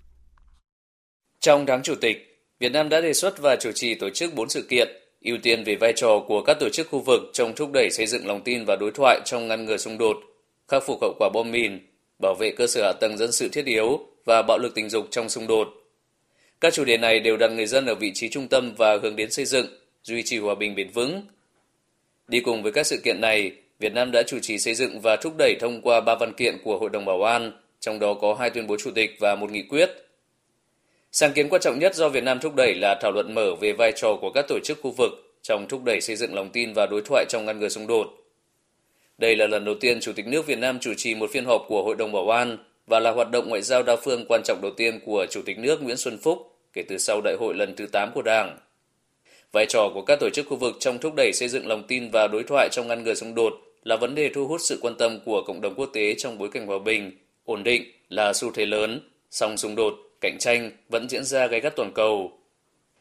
Trong 1.39 1.65
tháng 1.65 1.83
chủ 1.83 1.95
tịch, 1.95 2.45
Việt 2.59 2.71
Nam 2.71 2.89
đã 2.89 3.01
đề 3.01 3.13
xuất 3.13 3.39
và 3.39 3.55
chủ 3.55 3.71
trì 3.71 3.95
tổ 3.95 4.09
chức 4.09 4.33
4 4.35 4.49
sự 4.49 4.61
kiện, 4.69 4.87
ưu 5.21 5.37
tiên 5.43 5.63
về 5.63 5.75
vai 5.75 5.93
trò 5.95 6.19
của 6.27 6.43
các 6.43 6.57
tổ 6.59 6.69
chức 6.69 6.87
khu 6.89 6.99
vực 6.99 7.21
trong 7.33 7.55
thúc 7.55 7.69
đẩy 7.73 7.89
xây 7.91 8.05
dựng 8.05 8.27
lòng 8.27 8.41
tin 8.41 8.65
và 8.65 8.75
đối 8.75 8.91
thoại 8.91 9.21
trong 9.25 9.47
ngăn 9.47 9.65
ngừa 9.65 9.77
xung 9.77 9.97
đột, 9.97 10.17
khắc 10.67 10.83
phục 10.85 11.01
hậu 11.01 11.13
quả 11.19 11.29
bom 11.33 11.51
mìn, 11.51 11.79
bảo 12.21 12.35
vệ 12.39 12.51
cơ 12.57 12.67
sở 12.67 12.83
hạ 12.83 12.93
tầng 13.01 13.17
dân 13.17 13.31
sự 13.31 13.49
thiết 13.49 13.65
yếu 13.65 13.99
và 14.25 14.41
bạo 14.41 14.57
lực 14.57 14.75
tình 14.75 14.89
dục 14.89 15.07
trong 15.11 15.29
xung 15.29 15.47
đột. 15.47 15.67
Các 16.61 16.73
chủ 16.73 16.85
đề 16.85 16.97
này 16.97 17.19
đều 17.19 17.37
đặt 17.37 17.51
người 17.51 17.65
dân 17.65 17.85
ở 17.85 17.95
vị 17.95 18.11
trí 18.13 18.29
trung 18.29 18.47
tâm 18.47 18.73
và 18.77 18.97
hướng 18.97 19.15
đến 19.15 19.31
xây 19.31 19.45
dựng, 19.45 19.65
duy 20.03 20.23
trì 20.23 20.37
hòa 20.37 20.55
bình 20.55 20.75
bền 20.75 20.89
vững. 20.89 21.21
Đi 22.27 22.39
cùng 22.39 22.63
với 22.63 22.71
các 22.71 22.87
sự 22.87 22.97
kiện 23.03 23.21
này, 23.21 23.51
Việt 23.79 23.93
Nam 23.93 24.11
đã 24.11 24.23
chủ 24.23 24.39
trì 24.39 24.57
xây 24.59 24.73
dựng 24.73 25.01
và 25.01 25.15
thúc 25.15 25.33
đẩy 25.37 25.55
thông 25.59 25.81
qua 25.81 26.01
ba 26.01 26.15
văn 26.15 26.33
kiện 26.33 26.57
của 26.63 26.77
Hội 26.77 26.89
đồng 26.89 27.05
Bảo 27.05 27.23
an 27.23 27.51
trong 27.83 27.99
đó 27.99 28.13
có 28.13 28.33
hai 28.33 28.49
tuyên 28.49 28.67
bố 28.67 28.77
chủ 28.79 28.91
tịch 28.91 29.15
và 29.19 29.35
một 29.35 29.51
nghị 29.51 29.61
quyết. 29.61 29.91
Sáng 31.11 31.33
kiến 31.33 31.49
quan 31.49 31.61
trọng 31.61 31.79
nhất 31.79 31.95
do 31.95 32.09
Việt 32.09 32.23
Nam 32.23 32.39
thúc 32.39 32.55
đẩy 32.55 32.75
là 32.75 32.99
thảo 33.01 33.11
luận 33.11 33.35
mở 33.35 33.55
về 33.55 33.73
vai 33.73 33.91
trò 33.95 34.17
của 34.21 34.31
các 34.31 34.45
tổ 34.47 34.59
chức 34.63 34.79
khu 34.81 34.91
vực 34.91 35.11
trong 35.41 35.67
thúc 35.67 35.81
đẩy 35.85 36.01
xây 36.01 36.15
dựng 36.15 36.35
lòng 36.35 36.49
tin 36.49 36.73
và 36.73 36.85
đối 36.85 37.01
thoại 37.01 37.25
trong 37.29 37.45
ngăn 37.45 37.59
ngừa 37.59 37.69
xung 37.69 37.87
đột. 37.87 38.07
Đây 39.17 39.35
là 39.35 39.47
lần 39.47 39.65
đầu 39.65 39.75
tiên 39.79 39.99
Chủ 39.99 40.13
tịch 40.13 40.27
nước 40.27 40.45
Việt 40.45 40.57
Nam 40.57 40.79
chủ 40.79 40.93
trì 40.97 41.15
một 41.15 41.29
phiên 41.31 41.45
họp 41.45 41.65
của 41.67 41.83
Hội 41.83 41.95
đồng 41.95 42.11
Bảo 42.11 42.29
an 42.29 42.57
và 42.87 42.99
là 42.99 43.11
hoạt 43.11 43.31
động 43.31 43.49
ngoại 43.49 43.61
giao 43.61 43.83
đa 43.83 43.95
phương 43.95 44.25
quan 44.29 44.41
trọng 44.43 44.59
đầu 44.61 44.71
tiên 44.77 44.99
của 45.05 45.25
Chủ 45.29 45.41
tịch 45.45 45.59
nước 45.59 45.83
Nguyễn 45.83 45.97
Xuân 45.97 46.17
Phúc 46.17 46.37
kể 46.73 46.83
từ 46.87 46.97
sau 46.97 47.21
đại 47.21 47.35
hội 47.39 47.55
lần 47.55 47.75
thứ 47.75 47.85
8 47.85 48.11
của 48.13 48.21
Đảng. 48.21 48.57
Vai 49.51 49.65
trò 49.65 49.89
của 49.93 50.01
các 50.01 50.19
tổ 50.19 50.29
chức 50.29 50.47
khu 50.49 50.57
vực 50.57 50.75
trong 50.79 50.97
thúc 50.97 51.13
đẩy 51.15 51.33
xây 51.33 51.49
dựng 51.49 51.67
lòng 51.67 51.83
tin 51.87 52.09
và 52.13 52.27
đối 52.27 52.43
thoại 52.43 52.69
trong 52.71 52.87
ngăn 52.87 53.03
ngừa 53.03 53.13
xung 53.13 53.35
đột 53.35 53.53
là 53.83 53.95
vấn 53.95 54.15
đề 54.15 54.29
thu 54.33 54.47
hút 54.47 54.61
sự 54.61 54.79
quan 54.81 54.95
tâm 54.95 55.19
của 55.25 55.43
cộng 55.47 55.61
đồng 55.61 55.75
quốc 55.75 55.89
tế 55.93 56.13
trong 56.17 56.37
bối 56.37 56.49
cảnh 56.51 56.67
hòa 56.67 56.79
bình, 56.79 57.11
ổn 57.45 57.63
định 57.63 57.83
là 58.09 58.33
xu 58.33 58.51
thế 58.51 58.65
lớn, 58.65 59.09
song 59.31 59.57
xung 59.57 59.75
đột, 59.75 59.93
cạnh 60.21 60.37
tranh 60.39 60.71
vẫn 60.89 61.09
diễn 61.09 61.23
ra 61.23 61.47
gay 61.47 61.59
gắt 61.59 61.75
toàn 61.75 61.91
cầu. 61.93 62.31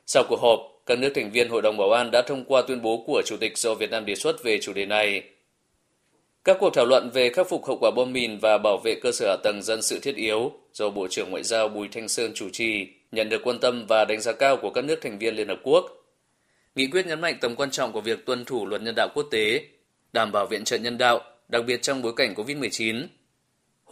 Sau 0.06 0.24
cuộc 0.28 0.40
họp, 0.40 0.60
các 0.86 0.98
nước 0.98 1.12
thành 1.14 1.30
viên 1.30 1.48
Hội 1.48 1.62
đồng 1.62 1.76
Bảo 1.76 1.90
an 1.90 2.10
đã 2.10 2.22
thông 2.22 2.44
qua 2.44 2.62
tuyên 2.62 2.82
bố 2.82 3.04
của 3.06 3.22
Chủ 3.26 3.36
tịch 3.36 3.58
do 3.58 3.74
Việt 3.74 3.90
Nam 3.90 4.04
đề 4.04 4.14
xuất 4.14 4.44
về 4.44 4.58
chủ 4.60 4.72
đề 4.72 4.86
này. 4.86 5.22
Các 6.44 6.56
cuộc 6.60 6.70
thảo 6.74 6.86
luận 6.86 7.10
về 7.14 7.30
khắc 7.30 7.48
phục 7.48 7.66
hậu 7.66 7.78
quả 7.80 7.90
bom 7.90 8.12
mìn 8.12 8.38
và 8.38 8.58
bảo 8.58 8.78
vệ 8.84 8.94
cơ 9.02 9.12
sở 9.12 9.26
hạ 9.26 9.36
tầng 9.42 9.62
dân 9.62 9.82
sự 9.82 9.98
thiết 10.02 10.16
yếu 10.16 10.52
do 10.72 10.90
Bộ 10.90 11.08
trưởng 11.08 11.30
Ngoại 11.30 11.42
giao 11.42 11.68
Bùi 11.68 11.88
Thanh 11.88 12.08
Sơn 12.08 12.32
chủ 12.34 12.48
trì 12.52 12.86
nhận 13.12 13.28
được 13.28 13.40
quan 13.44 13.58
tâm 13.58 13.86
và 13.88 14.04
đánh 14.04 14.20
giá 14.20 14.32
cao 14.32 14.56
của 14.56 14.70
các 14.70 14.84
nước 14.84 14.98
thành 15.02 15.18
viên 15.18 15.34
Liên 15.34 15.48
Hợp 15.48 15.60
Quốc. 15.62 15.86
Nghị 16.74 16.86
quyết 16.86 17.06
nhấn 17.06 17.20
mạnh 17.20 17.38
tầm 17.40 17.56
quan 17.56 17.70
trọng 17.70 17.92
của 17.92 18.00
việc 18.00 18.26
tuân 18.26 18.44
thủ 18.44 18.66
luật 18.66 18.82
nhân 18.82 18.94
đạo 18.94 19.08
quốc 19.14 19.26
tế, 19.30 19.64
đảm 20.12 20.32
bảo 20.32 20.46
viện 20.46 20.64
trợ 20.64 20.78
nhân 20.78 20.98
đạo, 20.98 21.20
đặc 21.48 21.64
biệt 21.66 21.82
trong 21.82 22.02
bối 22.02 22.12
cảnh 22.16 22.34
COVID-19. 22.34 23.06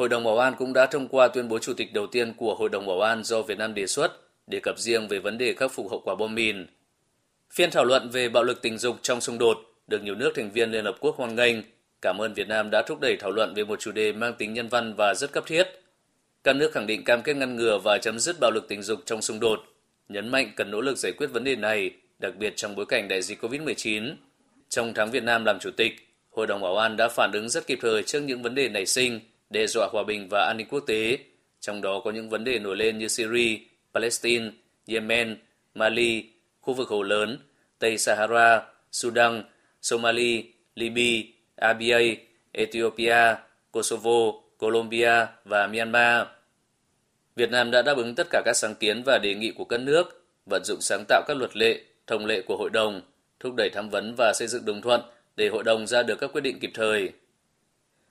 Hội 0.01 0.09
đồng 0.09 0.24
Bảo 0.24 0.38
an 0.38 0.55
cũng 0.59 0.72
đã 0.72 0.86
thông 0.86 1.09
qua 1.09 1.28
tuyên 1.28 1.48
bố 1.48 1.59
chủ 1.59 1.74
tịch 1.74 1.92
đầu 1.92 2.07
tiên 2.07 2.34
của 2.34 2.55
Hội 2.55 2.68
đồng 2.68 2.86
Bảo 2.86 3.01
an 3.01 3.24
do 3.24 3.42
Việt 3.42 3.59
Nam 3.59 3.74
đề 3.74 3.86
xuất, 3.86 4.12
đề 4.46 4.61
cập 4.62 4.78
riêng 4.78 5.09
về 5.09 5.18
vấn 5.18 5.38
đề 5.38 5.55
khắc 5.55 5.72
phục 5.72 5.90
hậu 5.90 6.01
quả 6.05 6.14
bom 6.14 6.34
mìn. 6.34 6.66
Phiên 7.51 7.70
thảo 7.70 7.84
luận 7.84 8.11
về 8.11 8.28
bạo 8.28 8.44
lực 8.44 8.62
tình 8.62 8.78
dục 8.78 8.96
trong 9.03 9.20
xung 9.20 9.38
đột 9.38 9.59
được 9.86 10.03
nhiều 10.03 10.14
nước 10.14 10.32
thành 10.36 10.51
viên 10.51 10.70
Liên 10.70 10.84
Hợp 10.84 10.96
Quốc 11.01 11.16
hoan 11.16 11.34
nghênh, 11.34 11.57
cảm 12.03 12.18
ơn 12.18 12.34
Việt 12.34 12.48
Nam 12.48 12.70
đã 12.70 12.82
thúc 12.82 13.01
đẩy 13.01 13.16
thảo 13.16 13.30
luận 13.30 13.55
về 13.55 13.64
một 13.64 13.80
chủ 13.80 13.92
đề 13.92 14.12
mang 14.12 14.34
tính 14.38 14.55
nhân 14.55 14.68
văn 14.68 14.94
và 14.94 15.14
rất 15.14 15.32
cấp 15.32 15.44
thiết. 15.46 15.68
Các 16.44 16.57
nước 16.57 16.72
khẳng 16.72 16.86
định 16.86 17.05
cam 17.05 17.22
kết 17.22 17.36
ngăn 17.36 17.57
ngừa 17.57 17.78
và 17.78 17.98
chấm 17.98 18.18
dứt 18.18 18.36
bạo 18.40 18.51
lực 18.51 18.68
tình 18.68 18.82
dục 18.82 19.01
trong 19.07 19.22
xung 19.22 19.40
đột, 19.40 19.61
nhấn 20.09 20.28
mạnh 20.28 20.53
cần 20.57 20.70
nỗ 20.70 20.80
lực 20.80 20.98
giải 20.98 21.12
quyết 21.16 21.26
vấn 21.26 21.44
đề 21.44 21.57
này, 21.57 21.90
đặc 22.18 22.36
biệt 22.36 22.53
trong 22.57 22.76
bối 22.76 22.86
cảnh 22.86 23.09
đại 23.09 23.22
dịch 23.22 23.44
COVID-19. 23.44 24.14
Trong 24.68 24.94
tháng 24.94 25.11
Việt 25.11 25.22
Nam 25.22 25.44
làm 25.44 25.59
chủ 25.59 25.70
tịch, 25.70 25.92
Hội 26.30 26.46
đồng 26.46 26.61
Bảo 26.61 26.76
an 26.76 26.96
đã 26.96 27.09
phản 27.09 27.32
ứng 27.32 27.48
rất 27.48 27.66
kịp 27.66 27.78
thời 27.82 28.03
trước 28.03 28.20
những 28.20 28.42
vấn 28.42 28.55
đề 28.55 28.68
nảy 28.68 28.86
sinh, 28.86 29.20
đe 29.51 29.66
dọa 29.66 29.88
hòa 29.92 30.03
bình 30.03 30.28
và 30.30 30.44
an 30.46 30.57
ninh 30.57 30.66
quốc 30.70 30.80
tế, 30.80 31.18
trong 31.61 31.80
đó 31.80 32.01
có 32.05 32.11
những 32.11 32.30
vấn 32.30 32.44
đề 32.44 32.59
nổi 32.59 32.76
lên 32.76 32.98
như 32.98 33.09
Syria, 33.09 33.59
Palestine, 33.94 34.51
Yemen, 34.86 35.38
Mali, 35.74 36.24
khu 36.61 36.74
vực 36.74 36.88
Hồ 36.88 37.03
Lớn, 37.03 37.38
Tây 37.78 37.98
Sahara, 37.98 38.62
Sudan, 38.92 39.44
Somalia, 39.82 40.42
Libya, 40.74 41.30
Abia, 41.57 42.16
Ethiopia, 42.53 43.34
Kosovo, 43.70 44.32
Colombia 44.59 45.26
và 45.44 45.66
Myanmar. 45.66 46.26
Việt 47.36 47.51
Nam 47.51 47.70
đã 47.70 47.82
đáp 47.82 47.96
ứng 47.96 48.14
tất 48.14 48.26
cả 48.30 48.42
các 48.44 48.57
sáng 48.57 48.74
kiến 48.74 49.03
và 49.03 49.18
đề 49.18 49.34
nghị 49.34 49.51
của 49.51 49.64
các 49.64 49.80
nước, 49.80 50.26
vận 50.46 50.62
dụng 50.64 50.80
sáng 50.80 51.05
tạo 51.09 51.22
các 51.26 51.36
luật 51.36 51.57
lệ, 51.57 51.80
thông 52.07 52.26
lệ 52.26 52.42
của 52.42 52.57
hội 52.57 52.70
đồng, 52.70 53.01
thúc 53.40 53.55
đẩy 53.55 53.70
tham 53.70 53.90
vấn 53.90 54.14
và 54.18 54.32
xây 54.34 54.48
dựng 54.48 54.64
đồng 54.64 54.82
thuận 54.82 55.01
để 55.36 55.48
hội 55.48 55.64
đồng 55.64 55.86
ra 55.86 56.03
được 56.03 56.18
các 56.20 56.32
quyết 56.32 56.40
định 56.40 56.59
kịp 56.61 56.70
thời. 56.74 57.12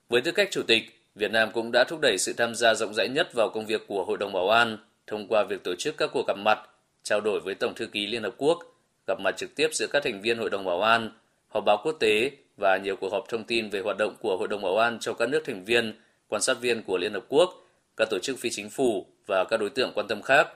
Với 0.08 0.20
tư 0.20 0.32
cách 0.32 0.48
chủ 0.50 0.62
tịch, 0.62 0.99
Việt 1.14 1.30
Nam 1.30 1.50
cũng 1.54 1.72
đã 1.72 1.84
thúc 1.84 2.00
đẩy 2.02 2.18
sự 2.18 2.32
tham 2.32 2.54
gia 2.54 2.74
rộng 2.74 2.94
rãi 2.94 3.08
nhất 3.08 3.34
vào 3.34 3.50
công 3.54 3.66
việc 3.66 3.86
của 3.88 4.04
Hội 4.04 4.18
đồng 4.18 4.32
Bảo 4.32 4.48
an 4.48 4.78
thông 5.06 5.28
qua 5.28 5.44
việc 5.44 5.64
tổ 5.64 5.74
chức 5.74 5.96
các 5.96 6.10
cuộc 6.12 6.26
gặp 6.26 6.36
mặt, 6.38 6.58
trao 7.02 7.20
đổi 7.20 7.40
với 7.40 7.54
Tổng 7.54 7.74
thư 7.74 7.86
ký 7.86 8.06
Liên 8.06 8.22
Hợp 8.22 8.34
Quốc, 8.36 8.58
gặp 9.06 9.20
mặt 9.20 9.36
trực 9.36 9.54
tiếp 9.54 9.68
giữa 9.72 9.86
các 9.86 10.02
thành 10.04 10.20
viên 10.20 10.38
Hội 10.38 10.50
đồng 10.50 10.64
Bảo 10.64 10.82
an, 10.82 11.10
họp 11.48 11.64
báo 11.64 11.80
quốc 11.84 11.96
tế 12.00 12.30
và 12.56 12.76
nhiều 12.76 12.96
cuộc 12.96 13.12
họp 13.12 13.24
thông 13.28 13.44
tin 13.44 13.70
về 13.70 13.80
hoạt 13.80 13.96
động 13.98 14.14
của 14.20 14.36
Hội 14.36 14.48
đồng 14.48 14.62
Bảo 14.62 14.76
an 14.76 14.98
trong 15.00 15.16
các 15.18 15.28
nước 15.28 15.42
thành 15.46 15.64
viên, 15.64 16.00
quan 16.28 16.42
sát 16.42 16.60
viên 16.60 16.82
của 16.82 16.98
Liên 16.98 17.12
Hợp 17.12 17.24
Quốc, 17.28 17.50
các 17.96 18.08
tổ 18.10 18.18
chức 18.18 18.38
phi 18.38 18.50
chính 18.50 18.70
phủ 18.70 19.06
và 19.26 19.44
các 19.44 19.60
đối 19.60 19.70
tượng 19.70 19.92
quan 19.94 20.08
tâm 20.08 20.22
khác. 20.22 20.48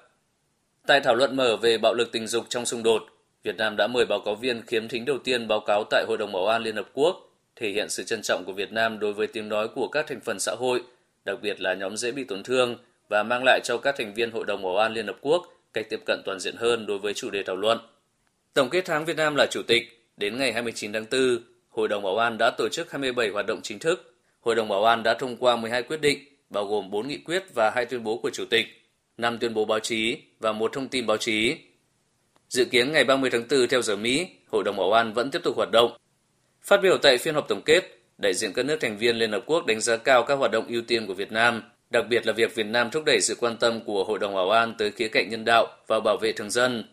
Tại 0.86 1.00
thảo 1.00 1.14
luận 1.14 1.36
mở 1.36 1.56
về 1.56 1.78
bạo 1.78 1.94
lực 1.94 2.12
tình 2.12 2.26
dục 2.26 2.44
trong 2.48 2.66
xung 2.66 2.82
đột, 2.82 3.02
Việt 3.42 3.56
Nam 3.56 3.76
đã 3.76 3.86
mời 3.86 4.06
báo 4.06 4.20
cáo 4.20 4.34
viên 4.34 4.62
khiếm 4.62 4.88
thính 4.88 5.04
đầu 5.04 5.18
tiên 5.18 5.48
báo 5.48 5.60
cáo 5.60 5.84
tại 5.90 6.04
Hội 6.08 6.18
đồng 6.18 6.32
Bảo 6.32 6.46
an 6.46 6.62
Liên 6.62 6.76
Hợp 6.76 6.88
Quốc, 6.92 7.33
thể 7.56 7.70
hiện 7.70 7.88
sự 7.88 8.04
trân 8.04 8.22
trọng 8.22 8.44
của 8.44 8.52
Việt 8.52 8.72
Nam 8.72 8.98
đối 8.98 9.12
với 9.12 9.26
tiếng 9.26 9.48
nói 9.48 9.68
của 9.68 9.88
các 9.88 10.06
thành 10.06 10.20
phần 10.20 10.40
xã 10.40 10.54
hội, 10.58 10.82
đặc 11.24 11.38
biệt 11.42 11.60
là 11.60 11.74
nhóm 11.74 11.96
dễ 11.96 12.12
bị 12.12 12.24
tổn 12.24 12.42
thương 12.42 12.76
và 13.08 13.22
mang 13.22 13.42
lại 13.44 13.60
cho 13.64 13.78
các 13.78 13.94
thành 13.98 14.14
viên 14.14 14.30
Hội 14.30 14.44
đồng 14.44 14.62
Bảo 14.62 14.76
an 14.76 14.92
Liên 14.92 15.06
Hợp 15.06 15.16
Quốc 15.20 15.46
cách 15.72 15.86
tiếp 15.90 16.00
cận 16.06 16.22
toàn 16.24 16.40
diện 16.40 16.56
hơn 16.56 16.86
đối 16.86 16.98
với 16.98 17.14
chủ 17.14 17.30
đề 17.30 17.42
thảo 17.42 17.56
luận. 17.56 17.78
Tổng 18.54 18.70
kết 18.70 18.84
tháng 18.84 19.04
Việt 19.04 19.16
Nam 19.16 19.34
là 19.36 19.46
chủ 19.50 19.62
tịch, 19.62 20.08
đến 20.16 20.38
ngày 20.38 20.52
29 20.52 20.92
tháng 20.92 21.04
4, 21.10 21.38
Hội 21.70 21.88
đồng 21.88 22.02
Bảo 22.02 22.16
an 22.16 22.38
đã 22.38 22.50
tổ 22.50 22.68
chức 22.68 22.90
27 22.90 23.28
hoạt 23.28 23.46
động 23.46 23.60
chính 23.62 23.78
thức. 23.78 24.14
Hội 24.40 24.54
đồng 24.54 24.68
Bảo 24.68 24.84
an 24.84 25.02
đã 25.02 25.14
thông 25.14 25.36
qua 25.36 25.56
12 25.56 25.82
quyết 25.82 26.00
định, 26.00 26.18
bao 26.50 26.64
gồm 26.64 26.90
4 26.90 27.08
nghị 27.08 27.18
quyết 27.18 27.42
và 27.54 27.70
2 27.74 27.86
tuyên 27.86 28.04
bố 28.04 28.18
của 28.18 28.30
Chủ 28.30 28.44
tịch, 28.50 28.66
5 29.18 29.38
tuyên 29.38 29.54
bố 29.54 29.64
báo 29.64 29.78
chí 29.78 30.16
và 30.40 30.52
một 30.52 30.72
thông 30.72 30.88
tin 30.88 31.06
báo 31.06 31.16
chí. 31.16 31.56
Dự 32.48 32.64
kiến 32.64 32.92
ngày 32.92 33.04
30 33.04 33.30
tháng 33.30 33.44
4 33.50 33.68
theo 33.68 33.82
giờ 33.82 33.96
Mỹ, 33.96 34.26
Hội 34.48 34.64
đồng 34.64 34.76
Bảo 34.76 34.92
an 34.92 35.12
vẫn 35.12 35.30
tiếp 35.30 35.40
tục 35.42 35.56
hoạt 35.56 35.68
động. 35.72 35.96
Phát 36.66 36.80
biểu 36.82 36.98
tại 36.98 37.18
phiên 37.18 37.34
họp 37.34 37.48
tổng 37.48 37.62
kết, 37.62 37.98
đại 38.18 38.34
diện 38.34 38.52
các 38.52 38.62
nước 38.62 38.76
thành 38.80 38.98
viên 38.98 39.16
Liên 39.16 39.32
Hợp 39.32 39.42
Quốc 39.46 39.66
đánh 39.66 39.80
giá 39.80 39.96
cao 39.96 40.22
các 40.22 40.34
hoạt 40.34 40.50
động 40.50 40.64
ưu 40.68 40.82
tiên 40.82 41.06
của 41.06 41.14
Việt 41.14 41.32
Nam, 41.32 41.62
đặc 41.90 42.04
biệt 42.08 42.26
là 42.26 42.32
việc 42.32 42.54
Việt 42.54 42.66
Nam 42.66 42.90
thúc 42.90 43.04
đẩy 43.04 43.20
sự 43.20 43.36
quan 43.40 43.56
tâm 43.56 43.80
của 43.84 44.04
Hội 44.04 44.18
đồng 44.18 44.34
Bảo 44.34 44.50
an 44.50 44.74
tới 44.78 44.90
khía 44.90 45.08
cạnh 45.08 45.28
nhân 45.30 45.44
đạo 45.44 45.66
và 45.86 46.00
bảo 46.00 46.16
vệ 46.16 46.32
thường 46.32 46.50
dân. 46.50 46.84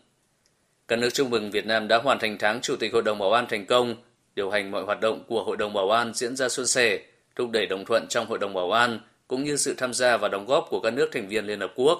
Các 0.88 0.98
nước 0.98 1.14
chúc 1.14 1.30
mừng 1.30 1.50
Việt 1.50 1.66
Nam 1.66 1.88
đã 1.88 1.98
hoàn 1.98 2.18
thành 2.18 2.36
tháng 2.38 2.60
Chủ 2.60 2.76
tịch 2.76 2.92
Hội 2.92 3.02
đồng 3.02 3.18
Bảo 3.18 3.32
an 3.32 3.46
thành 3.48 3.66
công, 3.66 3.94
điều 4.34 4.50
hành 4.50 4.70
mọi 4.70 4.82
hoạt 4.82 5.00
động 5.00 5.24
của 5.28 5.44
Hội 5.44 5.56
đồng 5.56 5.72
Bảo 5.72 5.90
an 5.90 6.12
diễn 6.14 6.36
ra 6.36 6.48
suôn 6.48 6.66
sẻ, 6.66 7.00
thúc 7.36 7.50
đẩy 7.50 7.66
đồng 7.66 7.84
thuận 7.84 8.06
trong 8.08 8.26
Hội 8.26 8.38
đồng 8.38 8.54
Bảo 8.54 8.72
an, 8.72 9.00
cũng 9.28 9.44
như 9.44 9.56
sự 9.56 9.74
tham 9.78 9.94
gia 9.94 10.16
và 10.16 10.28
đóng 10.28 10.46
góp 10.46 10.66
của 10.70 10.80
các 10.80 10.92
nước 10.92 11.08
thành 11.12 11.28
viên 11.28 11.46
Liên 11.46 11.60
Hợp 11.60 11.72
Quốc. 11.76 11.98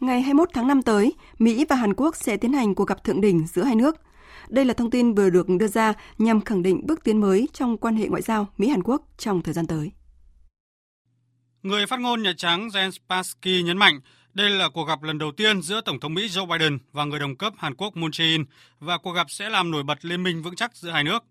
Ngày 0.00 0.20
21 0.20 0.48
tháng 0.52 0.68
5 0.68 0.82
tới, 0.82 1.12
Mỹ 1.38 1.66
và 1.68 1.76
Hàn 1.76 1.94
Quốc 1.94 2.16
sẽ 2.16 2.36
tiến 2.36 2.52
hành 2.52 2.74
cuộc 2.74 2.88
gặp 2.88 3.04
thượng 3.04 3.20
đỉnh 3.20 3.46
giữa 3.46 3.62
hai 3.62 3.74
nước. 3.74 3.96
Đây 4.50 4.64
là 4.64 4.74
thông 4.74 4.90
tin 4.90 5.14
vừa 5.14 5.30
được 5.30 5.46
đưa 5.48 5.68
ra 5.68 5.92
nhằm 6.18 6.40
khẳng 6.40 6.62
định 6.62 6.86
bước 6.86 7.04
tiến 7.04 7.20
mới 7.20 7.48
trong 7.52 7.78
quan 7.78 7.96
hệ 7.96 8.08
ngoại 8.08 8.22
giao 8.22 8.46
Mỹ-Hàn 8.58 8.82
Quốc 8.82 9.02
trong 9.18 9.42
thời 9.42 9.54
gian 9.54 9.66
tới. 9.66 9.92
Người 11.62 11.86
phát 11.86 12.00
ngôn 12.00 12.22
Nhà 12.22 12.32
Trắng 12.36 12.68
Jen 12.68 12.90
Psaki 12.90 13.64
nhấn 13.64 13.78
mạnh 13.78 14.00
đây 14.34 14.50
là 14.50 14.68
cuộc 14.68 14.84
gặp 14.84 15.02
lần 15.02 15.18
đầu 15.18 15.32
tiên 15.32 15.62
giữa 15.62 15.80
Tổng 15.80 16.00
thống 16.00 16.14
Mỹ 16.14 16.28
Joe 16.28 16.46
Biden 16.46 16.78
và 16.92 17.04
người 17.04 17.18
đồng 17.20 17.36
cấp 17.36 17.52
Hàn 17.58 17.74
Quốc 17.74 17.96
Moon 17.96 18.10
Jae-in 18.10 18.44
và 18.80 18.98
cuộc 18.98 19.12
gặp 19.12 19.30
sẽ 19.30 19.50
làm 19.50 19.70
nổi 19.70 19.82
bật 19.82 20.04
liên 20.04 20.22
minh 20.22 20.42
vững 20.42 20.56
chắc 20.56 20.76
giữa 20.76 20.90
hai 20.90 21.04
nước. 21.04 21.24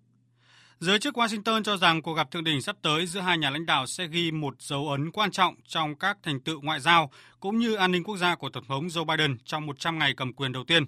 Giới 0.80 1.00
chức 1.00 1.18
Washington 1.18 1.64
cho 1.64 1.78
rằng 1.78 2.02
cuộc 2.02 2.14
gặp 2.14 2.32
thượng 2.32 2.44
đỉnh 2.44 2.62
sắp 2.62 2.76
tới 2.82 3.06
giữa 3.06 3.20
hai 3.20 3.38
nhà 3.38 3.50
lãnh 3.50 3.66
đạo 3.66 3.86
sẽ 3.86 4.08
ghi 4.08 4.32
một 4.32 4.56
dấu 4.60 4.90
ấn 4.90 5.12
quan 5.12 5.32
trọng 5.32 5.56
trong 5.68 5.96
các 5.96 6.18
thành 6.24 6.40
tựu 6.40 6.62
ngoại 6.62 6.80
giao 6.80 7.12
cũng 7.40 7.60
như 7.60 7.76
an 7.76 7.92
ninh 7.92 8.04
quốc 8.04 8.18
gia 8.18 8.36
của 8.36 8.50
Tổng 8.50 8.66
thống 8.68 8.88
Joe 8.88 9.06
Biden 9.06 9.38
trong 9.46 9.66
100 9.66 10.00
ngày 10.00 10.14
cầm 10.18 10.34
quyền 10.34 10.52
đầu 10.52 10.64
tiên. 10.64 10.86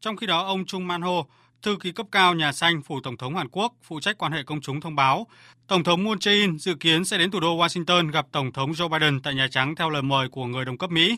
Trong 0.00 0.16
khi 0.16 0.26
đó, 0.26 0.44
ông 0.46 0.64
Chung 0.64 0.88
Man-ho, 0.88 1.24
thư 1.64 1.76
ký 1.76 1.92
cấp 1.92 2.06
cao 2.12 2.34
Nhà 2.34 2.52
Xanh 2.52 2.82
phủ 2.82 3.00
Tổng 3.00 3.16
thống 3.16 3.36
Hàn 3.36 3.48
Quốc 3.48 3.72
phụ 3.82 4.00
trách 4.00 4.18
quan 4.18 4.32
hệ 4.32 4.42
công 4.42 4.60
chúng 4.60 4.80
thông 4.80 4.96
báo, 4.96 5.26
Tổng 5.66 5.84
thống 5.84 6.04
Moon 6.04 6.18
Jae-in 6.18 6.58
dự 6.58 6.74
kiến 6.74 7.04
sẽ 7.04 7.18
đến 7.18 7.30
thủ 7.30 7.40
đô 7.40 7.56
Washington 7.56 8.10
gặp 8.10 8.26
Tổng 8.32 8.52
thống 8.52 8.72
Joe 8.72 8.88
Biden 8.88 9.20
tại 9.20 9.34
Nhà 9.34 9.48
Trắng 9.50 9.74
theo 9.74 9.90
lời 9.90 10.02
mời 10.02 10.28
của 10.28 10.46
người 10.46 10.64
đồng 10.64 10.78
cấp 10.78 10.90
Mỹ. 10.90 11.16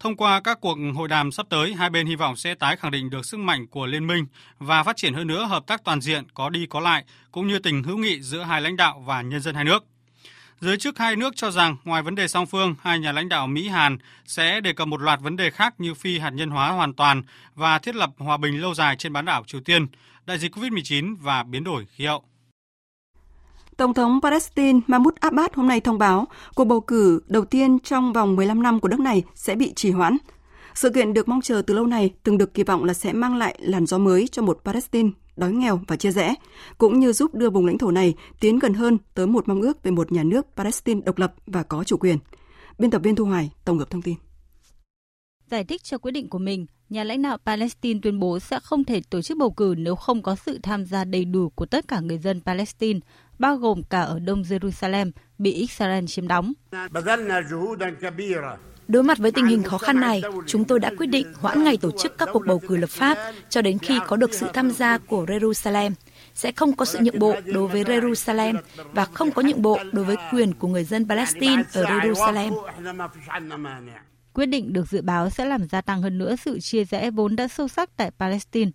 Thông 0.00 0.16
qua 0.16 0.40
các 0.40 0.58
cuộc 0.60 0.78
hội 0.94 1.08
đàm 1.08 1.32
sắp 1.32 1.46
tới, 1.48 1.74
hai 1.74 1.90
bên 1.90 2.06
hy 2.06 2.16
vọng 2.16 2.36
sẽ 2.36 2.54
tái 2.54 2.76
khẳng 2.76 2.90
định 2.90 3.10
được 3.10 3.26
sức 3.26 3.40
mạnh 3.40 3.66
của 3.66 3.86
liên 3.86 4.06
minh 4.06 4.26
và 4.58 4.82
phát 4.82 4.96
triển 4.96 5.14
hơn 5.14 5.26
nữa 5.26 5.44
hợp 5.44 5.66
tác 5.66 5.84
toàn 5.84 6.00
diện 6.00 6.24
có 6.34 6.50
đi 6.50 6.66
có 6.66 6.80
lại, 6.80 7.04
cũng 7.32 7.48
như 7.48 7.58
tình 7.58 7.82
hữu 7.82 7.96
nghị 7.96 8.20
giữa 8.22 8.42
hai 8.42 8.60
lãnh 8.60 8.76
đạo 8.76 9.02
và 9.06 9.22
nhân 9.22 9.40
dân 9.40 9.54
hai 9.54 9.64
nước. 9.64 9.84
Giới 10.60 10.76
chức 10.76 10.98
hai 10.98 11.16
nước 11.16 11.36
cho 11.36 11.50
rằng 11.50 11.76
ngoài 11.84 12.02
vấn 12.02 12.14
đề 12.14 12.28
song 12.28 12.46
phương, 12.46 12.74
hai 12.80 12.98
nhà 12.98 13.12
lãnh 13.12 13.28
đạo 13.28 13.46
Mỹ-Hàn 13.46 13.98
sẽ 14.26 14.60
đề 14.60 14.72
cập 14.72 14.88
một 14.88 15.00
loạt 15.00 15.20
vấn 15.20 15.36
đề 15.36 15.50
khác 15.50 15.74
như 15.78 15.94
phi 15.94 16.18
hạt 16.18 16.30
nhân 16.30 16.50
hóa 16.50 16.70
hoàn 16.70 16.94
toàn 16.94 17.22
và 17.54 17.78
thiết 17.78 17.94
lập 17.94 18.10
hòa 18.18 18.36
bình 18.36 18.60
lâu 18.60 18.74
dài 18.74 18.96
trên 18.96 19.12
bán 19.12 19.24
đảo 19.24 19.44
Triều 19.46 19.60
Tiên, 19.60 19.86
đại 20.26 20.38
dịch 20.38 20.56
COVID-19 20.56 21.16
và 21.20 21.42
biến 21.42 21.64
đổi 21.64 21.86
khí 21.86 22.06
hậu. 22.06 22.22
Tổng 23.76 23.94
thống 23.94 24.20
Palestine 24.22 24.80
Mahmoud 24.86 25.14
Abbas 25.20 25.52
hôm 25.54 25.68
nay 25.68 25.80
thông 25.80 25.98
báo 25.98 26.28
cuộc 26.54 26.64
bầu 26.64 26.80
cử 26.80 27.20
đầu 27.26 27.44
tiên 27.44 27.78
trong 27.78 28.12
vòng 28.12 28.36
15 28.36 28.62
năm 28.62 28.80
của 28.80 28.88
nước 28.88 29.00
này 29.00 29.22
sẽ 29.34 29.54
bị 29.54 29.72
trì 29.76 29.90
hoãn. 29.90 30.16
Sự 30.74 30.90
kiện 30.90 31.14
được 31.14 31.28
mong 31.28 31.40
chờ 31.40 31.62
từ 31.66 31.74
lâu 31.74 31.86
này 31.86 32.10
từng 32.22 32.38
được 32.38 32.54
kỳ 32.54 32.62
vọng 32.62 32.84
là 32.84 32.94
sẽ 32.94 33.12
mang 33.12 33.36
lại 33.36 33.58
làn 33.60 33.86
gió 33.86 33.98
mới 33.98 34.28
cho 34.32 34.42
một 34.42 34.60
Palestine 34.64 35.10
đói 35.38 35.52
nghèo 35.52 35.80
và 35.86 35.96
chia 35.96 36.10
rẽ, 36.10 36.34
cũng 36.78 37.00
như 37.00 37.12
giúp 37.12 37.34
đưa 37.34 37.50
vùng 37.50 37.66
lãnh 37.66 37.78
thổ 37.78 37.90
này 37.90 38.14
tiến 38.40 38.58
gần 38.58 38.74
hơn 38.74 38.98
tới 39.14 39.26
một 39.26 39.48
mong 39.48 39.62
ước 39.62 39.82
về 39.82 39.90
một 39.90 40.12
nhà 40.12 40.22
nước 40.22 40.46
Palestine 40.56 41.00
độc 41.04 41.18
lập 41.18 41.34
và 41.46 41.62
có 41.62 41.84
chủ 41.84 41.96
quyền. 41.96 42.18
Biên 42.78 42.90
tập 42.90 43.02
viên 43.04 43.16
Thu 43.16 43.24
Hoài 43.24 43.50
tổng 43.64 43.78
hợp 43.78 43.90
thông 43.90 44.02
tin. 44.02 44.14
Giải 45.50 45.64
thích 45.64 45.82
cho 45.82 45.98
quyết 45.98 46.10
định 46.10 46.28
của 46.28 46.38
mình, 46.38 46.66
nhà 46.88 47.04
lãnh 47.04 47.22
đạo 47.22 47.38
Palestine 47.46 48.00
tuyên 48.02 48.20
bố 48.20 48.38
sẽ 48.38 48.60
không 48.60 48.84
thể 48.84 49.00
tổ 49.10 49.22
chức 49.22 49.38
bầu 49.38 49.50
cử 49.50 49.74
nếu 49.78 49.96
không 49.96 50.22
có 50.22 50.36
sự 50.36 50.58
tham 50.62 50.84
gia 50.86 51.04
đầy 51.04 51.24
đủ 51.24 51.48
của 51.48 51.66
tất 51.66 51.88
cả 51.88 52.00
người 52.00 52.18
dân 52.18 52.40
Palestine, 52.40 53.00
bao 53.38 53.56
gồm 53.56 53.82
cả 53.82 54.00
ở 54.00 54.18
Đông 54.18 54.42
Jerusalem, 54.42 55.10
bị 55.38 55.52
Israel 55.52 56.04
chiếm 56.06 56.28
đóng. 56.28 56.52
Đối 58.88 59.02
mặt 59.02 59.18
với 59.18 59.32
tình 59.32 59.46
hình 59.46 59.62
khó 59.62 59.78
khăn 59.78 60.00
này, 60.00 60.22
chúng 60.46 60.64
tôi 60.64 60.80
đã 60.80 60.92
quyết 60.98 61.06
định 61.06 61.26
hoãn 61.34 61.64
ngày 61.64 61.76
tổ 61.76 61.90
chức 61.90 62.18
các 62.18 62.28
cuộc 62.32 62.42
bầu 62.46 62.58
cử 62.68 62.76
lập 62.76 62.90
pháp 62.90 63.18
cho 63.48 63.62
đến 63.62 63.78
khi 63.78 63.98
có 64.06 64.16
được 64.16 64.34
sự 64.34 64.46
tham 64.54 64.70
gia 64.70 64.98
của 64.98 65.24
Jerusalem. 65.24 65.92
Sẽ 66.34 66.52
không 66.52 66.76
có 66.76 66.84
sự 66.84 66.98
nhượng 67.02 67.18
bộ 67.18 67.34
đối 67.44 67.68
với 67.68 67.84
Jerusalem 67.84 68.54
và 68.92 69.04
không 69.04 69.30
có 69.30 69.42
nhượng 69.42 69.62
bộ 69.62 69.78
đối 69.92 70.04
với 70.04 70.16
quyền 70.32 70.54
của 70.54 70.68
người 70.68 70.84
dân 70.84 71.08
Palestine 71.08 71.62
ở 71.72 71.84
Jerusalem. 71.84 72.52
Quyết 74.32 74.46
định 74.46 74.72
được 74.72 74.88
dự 74.88 75.02
báo 75.02 75.30
sẽ 75.30 75.44
làm 75.44 75.68
gia 75.68 75.80
tăng 75.80 76.02
hơn 76.02 76.18
nữa 76.18 76.36
sự 76.36 76.60
chia 76.60 76.84
rẽ 76.84 77.10
vốn 77.10 77.36
đã 77.36 77.48
sâu 77.48 77.68
sắc 77.68 77.96
tại 77.96 78.10
Palestine. 78.10 78.70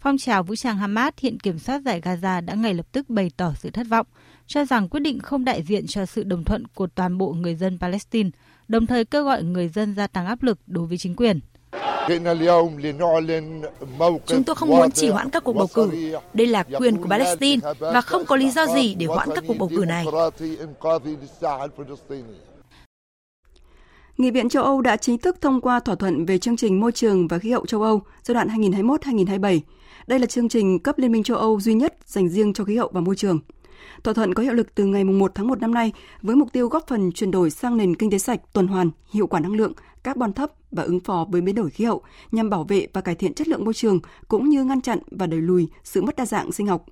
Phong 0.00 0.18
trào 0.18 0.42
vũ 0.42 0.56
trang 0.56 0.76
Hamas 0.76 1.14
hiện 1.18 1.38
kiểm 1.38 1.58
soát 1.58 1.82
giải 1.84 2.00
Gaza 2.00 2.44
đã 2.44 2.54
ngay 2.54 2.74
lập 2.74 2.86
tức 2.92 3.10
bày 3.10 3.30
tỏ 3.36 3.52
sự 3.58 3.70
thất 3.70 3.86
vọng, 3.88 4.06
cho 4.46 4.64
rằng 4.64 4.88
quyết 4.88 5.00
định 5.00 5.18
không 5.18 5.44
đại 5.44 5.62
diện 5.62 5.86
cho 5.86 6.06
sự 6.06 6.22
đồng 6.22 6.44
thuận 6.44 6.66
của 6.74 6.86
toàn 6.86 7.18
bộ 7.18 7.32
người 7.32 7.54
dân 7.54 7.78
Palestine, 7.78 8.30
đồng 8.70 8.86
thời 8.86 9.04
kêu 9.04 9.24
gọi 9.24 9.42
người 9.42 9.68
dân 9.68 9.94
gia 9.94 10.06
tăng 10.06 10.26
áp 10.26 10.42
lực 10.42 10.58
đối 10.66 10.86
với 10.86 10.98
chính 10.98 11.16
quyền. 11.16 11.40
Chúng 14.26 14.44
tôi 14.44 14.56
không 14.56 14.68
muốn 14.68 14.90
chỉ 14.90 15.08
hoãn 15.08 15.30
các 15.30 15.44
cuộc 15.44 15.52
bầu 15.52 15.66
cử. 15.74 15.90
Đây 16.34 16.46
là 16.46 16.62
quyền 16.78 16.96
của 16.96 17.08
Palestine 17.08 17.72
và 17.78 18.00
không 18.00 18.24
có 18.24 18.36
lý 18.36 18.50
do 18.50 18.66
gì 18.66 18.94
để 18.94 19.06
hoãn 19.06 19.28
các 19.34 19.44
cuộc 19.46 19.56
bầu 19.58 19.70
cử 19.76 19.84
này. 19.88 20.06
Nghị 24.16 24.30
viện 24.30 24.48
châu 24.48 24.64
Âu 24.64 24.80
đã 24.80 24.96
chính 24.96 25.18
thức 25.18 25.36
thông 25.40 25.60
qua 25.60 25.80
thỏa 25.80 25.94
thuận 25.94 26.26
về 26.26 26.38
chương 26.38 26.56
trình 26.56 26.80
môi 26.80 26.92
trường 26.92 27.28
và 27.28 27.38
khí 27.38 27.50
hậu 27.50 27.66
châu 27.66 27.82
Âu 27.82 28.02
giai 28.22 28.34
đoạn 28.34 28.48
2021-2027. 28.48 29.60
Đây 30.06 30.18
là 30.18 30.26
chương 30.26 30.48
trình 30.48 30.78
cấp 30.78 30.98
Liên 30.98 31.12
minh 31.12 31.22
châu 31.22 31.36
Âu 31.36 31.60
duy 31.60 31.74
nhất 31.74 31.94
dành 32.06 32.28
riêng 32.28 32.52
cho 32.52 32.64
khí 32.64 32.76
hậu 32.76 32.90
và 32.92 33.00
môi 33.00 33.16
trường. 33.16 33.38
Thỏa 34.04 34.14
thuận 34.14 34.34
có 34.34 34.42
hiệu 34.42 34.52
lực 34.52 34.74
từ 34.74 34.84
ngày 34.84 35.04
1 35.04 35.32
tháng 35.34 35.48
1 35.48 35.60
năm 35.60 35.74
nay 35.74 35.92
với 36.22 36.36
mục 36.36 36.52
tiêu 36.52 36.68
góp 36.68 36.86
phần 36.86 37.12
chuyển 37.12 37.30
đổi 37.30 37.50
sang 37.50 37.76
nền 37.76 37.94
kinh 37.94 38.10
tế 38.10 38.18
sạch, 38.18 38.40
tuần 38.52 38.66
hoàn, 38.66 38.90
hiệu 39.12 39.26
quả 39.26 39.40
năng 39.40 39.54
lượng, 39.54 39.72
carbon 40.02 40.32
thấp 40.32 40.50
và 40.70 40.82
ứng 40.82 41.00
phó 41.00 41.26
với 41.30 41.40
biến 41.40 41.54
đổi 41.54 41.70
khí 41.70 41.84
hậu 41.84 42.02
nhằm 42.32 42.50
bảo 42.50 42.64
vệ 42.64 42.86
và 42.92 43.00
cải 43.00 43.14
thiện 43.14 43.34
chất 43.34 43.48
lượng 43.48 43.64
môi 43.64 43.74
trường 43.74 44.00
cũng 44.28 44.48
như 44.48 44.64
ngăn 44.64 44.80
chặn 44.80 44.98
và 45.10 45.26
đẩy 45.26 45.40
lùi 45.40 45.68
sự 45.84 46.02
mất 46.02 46.16
đa 46.16 46.26
dạng 46.26 46.52
sinh 46.52 46.66
học. 46.66 46.84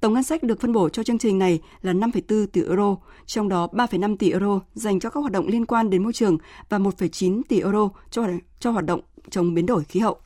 Tổng 0.00 0.14
ngân 0.14 0.22
sách 0.22 0.42
được 0.42 0.60
phân 0.60 0.72
bổ 0.72 0.88
cho 0.88 1.02
chương 1.02 1.18
trình 1.18 1.38
này 1.38 1.60
là 1.82 1.92
5,4 1.92 2.46
tỷ 2.46 2.62
euro, 2.62 2.96
trong 3.26 3.48
đó 3.48 3.68
3,5 3.72 4.16
tỷ 4.16 4.30
euro 4.30 4.60
dành 4.74 5.00
cho 5.00 5.10
các 5.10 5.20
hoạt 5.20 5.32
động 5.32 5.48
liên 5.48 5.66
quan 5.66 5.90
đến 5.90 6.02
môi 6.02 6.12
trường 6.12 6.38
và 6.68 6.78
1,9 6.78 7.42
tỷ 7.48 7.60
euro 7.60 7.88
cho, 8.10 8.26
cho 8.60 8.70
hoạt 8.70 8.84
động 8.84 9.00
chống 9.30 9.54
biến 9.54 9.66
đổi 9.66 9.84
khí 9.84 10.00
hậu. 10.00 10.16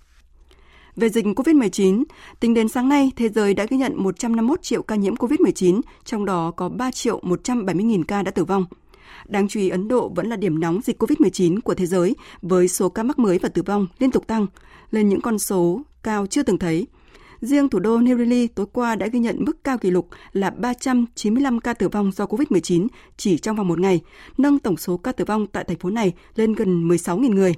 Về 0.97 1.09
dịch 1.09 1.25
COVID-19, 1.25 2.05
tính 2.41 2.55
đến 2.55 2.69
sáng 2.69 2.89
nay, 2.89 3.13
thế 3.17 3.29
giới 3.29 3.55
đã 3.55 3.67
ghi 3.71 3.77
nhận 3.77 4.03
151 4.03 4.63
triệu 4.63 4.83
ca 4.83 4.97
nhiễm 4.97 5.15
COVID-19, 5.15 5.81
trong 6.05 6.25
đó 6.25 6.51
có 6.57 6.69
3 6.69 6.91
triệu 6.91 7.21
170 7.23 7.85
nghìn 7.85 8.05
ca 8.05 8.23
đã 8.23 8.31
tử 8.31 8.45
vong. 8.45 8.65
Đáng 9.27 9.49
chú 9.49 9.61
ý, 9.61 9.69
Ấn 9.69 9.89
Độ 9.89 10.09
vẫn 10.09 10.27
là 10.27 10.37
điểm 10.37 10.61
nóng 10.61 10.81
dịch 10.85 11.03
COVID-19 11.03 11.61
của 11.61 11.75
thế 11.75 11.87
giới 11.87 12.17
với 12.43 12.69
số 12.69 12.89
ca 12.89 13.03
mắc 13.03 13.19
mới 13.19 13.39
và 13.39 13.49
tử 13.49 13.63
vong 13.63 13.87
liên 13.99 14.11
tục 14.11 14.27
tăng 14.27 14.47
lên 14.91 15.09
những 15.09 15.21
con 15.21 15.39
số 15.39 15.83
cao 16.03 16.27
chưa 16.27 16.43
từng 16.43 16.59
thấy. 16.59 16.87
Riêng 17.41 17.69
thủ 17.69 17.79
đô 17.79 17.99
New 17.99 18.19
Delhi 18.19 18.47
tối 18.47 18.67
qua 18.73 18.95
đã 18.95 19.07
ghi 19.07 19.19
nhận 19.19 19.45
mức 19.45 19.65
cao 19.65 19.79
kỷ 19.79 19.91
lục 19.91 20.09
là 20.33 20.51
395 20.51 21.61
ca 21.61 21.75
tử 21.75 21.89
vong 21.89 22.13
do 22.13 22.25
COVID-19 22.25 22.87
chỉ 23.17 23.39
trong 23.39 23.57
vòng 23.57 23.69
một 23.69 23.81
ngày, 23.81 24.01
nâng 24.39 24.59
tổng 24.59 24.77
số 24.77 24.97
ca 24.97 25.13
tử 25.13 25.25
vong 25.25 25.47
tại 25.47 25.65
thành 25.65 25.79
phố 25.79 25.91
này 25.91 26.13
lên 26.35 26.53
gần 26.53 26.89
16.000 26.89 27.35
người. 27.35 27.55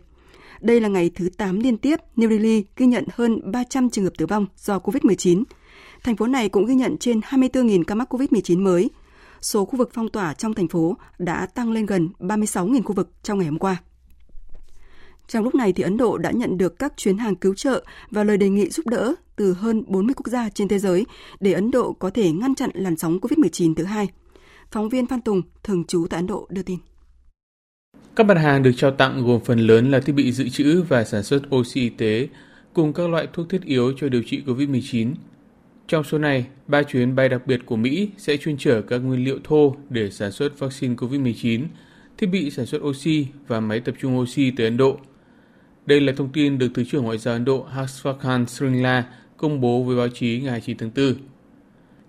Đây 0.64 0.80
là 0.80 0.88
ngày 0.88 1.10
thứ 1.14 1.28
8 1.28 1.60
liên 1.60 1.78
tiếp 1.78 1.96
New 2.16 2.30
Delhi 2.30 2.64
ghi 2.76 2.86
nhận 2.86 3.04
hơn 3.14 3.52
300 3.52 3.90
trường 3.90 4.04
hợp 4.04 4.12
tử 4.18 4.26
vong 4.26 4.46
do 4.56 4.78
COVID-19. 4.78 5.42
Thành 6.02 6.16
phố 6.16 6.26
này 6.26 6.48
cũng 6.48 6.66
ghi 6.66 6.74
nhận 6.74 6.96
trên 6.98 7.20
24.000 7.20 7.84
ca 7.84 7.94
mắc 7.94 8.14
COVID-19 8.14 8.62
mới. 8.62 8.90
Số 9.40 9.64
khu 9.64 9.76
vực 9.76 9.90
phong 9.92 10.08
tỏa 10.08 10.34
trong 10.34 10.54
thành 10.54 10.68
phố 10.68 10.96
đã 11.18 11.46
tăng 11.46 11.72
lên 11.72 11.86
gần 11.86 12.08
36.000 12.18 12.82
khu 12.82 12.94
vực 12.94 13.10
trong 13.22 13.38
ngày 13.38 13.48
hôm 13.48 13.58
qua. 13.58 13.76
Trong 15.28 15.44
lúc 15.44 15.54
này 15.54 15.72
thì 15.72 15.82
Ấn 15.82 15.96
Độ 15.96 16.18
đã 16.18 16.30
nhận 16.30 16.58
được 16.58 16.78
các 16.78 16.92
chuyến 16.96 17.18
hàng 17.18 17.36
cứu 17.36 17.54
trợ 17.54 17.84
và 18.10 18.24
lời 18.24 18.36
đề 18.36 18.48
nghị 18.48 18.70
giúp 18.70 18.86
đỡ 18.86 19.14
từ 19.36 19.52
hơn 19.52 19.84
40 19.86 20.14
quốc 20.14 20.26
gia 20.26 20.48
trên 20.48 20.68
thế 20.68 20.78
giới 20.78 21.06
để 21.40 21.52
Ấn 21.52 21.70
Độ 21.70 21.92
có 21.92 22.10
thể 22.10 22.32
ngăn 22.32 22.54
chặn 22.54 22.70
làn 22.74 22.96
sóng 22.96 23.18
COVID-19 23.18 23.74
thứ 23.74 23.84
hai. 23.84 24.08
Phóng 24.70 24.88
viên 24.88 25.06
Phan 25.06 25.20
Tùng, 25.20 25.42
thường 25.62 25.84
trú 25.84 26.06
tại 26.10 26.18
Ấn 26.18 26.26
Độ 26.26 26.46
đưa 26.50 26.62
tin. 26.62 26.78
Các 28.16 28.26
mặt 28.26 28.38
hàng 28.38 28.62
được 28.62 28.70
trao 28.76 28.90
tặng 28.90 29.26
gồm 29.26 29.40
phần 29.40 29.58
lớn 29.58 29.90
là 29.90 30.00
thiết 30.00 30.12
bị 30.12 30.32
dự 30.32 30.48
trữ 30.48 30.82
và 30.82 31.04
sản 31.04 31.22
xuất 31.22 31.54
oxy 31.54 31.80
y 31.80 31.88
tế, 31.88 32.28
cùng 32.72 32.92
các 32.92 33.10
loại 33.10 33.26
thuốc 33.32 33.48
thiết 33.48 33.62
yếu 33.64 33.92
cho 33.96 34.08
điều 34.08 34.22
trị 34.22 34.42
COVID-19. 34.46 35.12
Trong 35.88 36.04
số 36.04 36.18
này, 36.18 36.46
ba 36.66 36.82
chuyến 36.82 37.16
bay 37.16 37.28
đặc 37.28 37.46
biệt 37.46 37.60
của 37.66 37.76
Mỹ 37.76 38.10
sẽ 38.16 38.36
chuyên 38.36 38.56
chở 38.58 38.82
các 38.82 38.98
nguyên 38.98 39.24
liệu 39.24 39.38
thô 39.44 39.76
để 39.90 40.10
sản 40.10 40.32
xuất 40.32 40.58
vaccine 40.58 40.94
COVID-19, 40.94 41.62
thiết 42.18 42.26
bị 42.26 42.50
sản 42.50 42.66
xuất 42.66 42.82
oxy 42.82 43.26
và 43.46 43.60
máy 43.60 43.80
tập 43.80 43.94
trung 44.00 44.18
oxy 44.18 44.50
tới 44.50 44.66
Ấn 44.66 44.76
Độ. 44.76 44.98
Đây 45.86 46.00
là 46.00 46.12
thông 46.16 46.32
tin 46.32 46.58
được 46.58 46.68
Thứ 46.74 46.84
trưởng 46.84 47.04
Ngoại 47.04 47.18
giao 47.18 47.34
Ấn 47.34 47.44
Độ 47.44 47.62
Harshvardhan 47.62 48.46
Sringla 48.46 49.04
công 49.36 49.60
bố 49.60 49.82
với 49.82 49.96
báo 49.96 50.08
chí 50.08 50.40
ngày 50.44 50.60
9 50.60 50.76
tháng 50.76 50.90
4. 50.96 51.14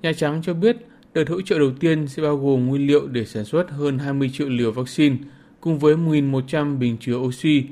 Nhà 0.02 0.14
Trắng 0.14 0.42
cho 0.44 0.54
biết 0.54 0.78
đợt 1.14 1.30
hỗ 1.30 1.42
trợ 1.42 1.60
đầu 1.60 1.72
tiên 1.80 2.08
sẽ 2.08 2.24
bao 2.24 2.38
gồm 2.38 2.66
nguyên 2.66 2.88
liệu 2.88 3.08
để 3.08 3.26
sản 3.26 3.46
xuất 3.46 3.72
hơn 3.72 4.00
20 4.00 4.32
triệu 4.34 4.50
liều 4.50 4.72
vaccine– 4.72 5.18
cùng 5.66 5.80
với 5.80 5.96
1.100 5.96 6.78
bình 6.78 6.98
chứa 7.00 7.16
oxy, 7.16 7.64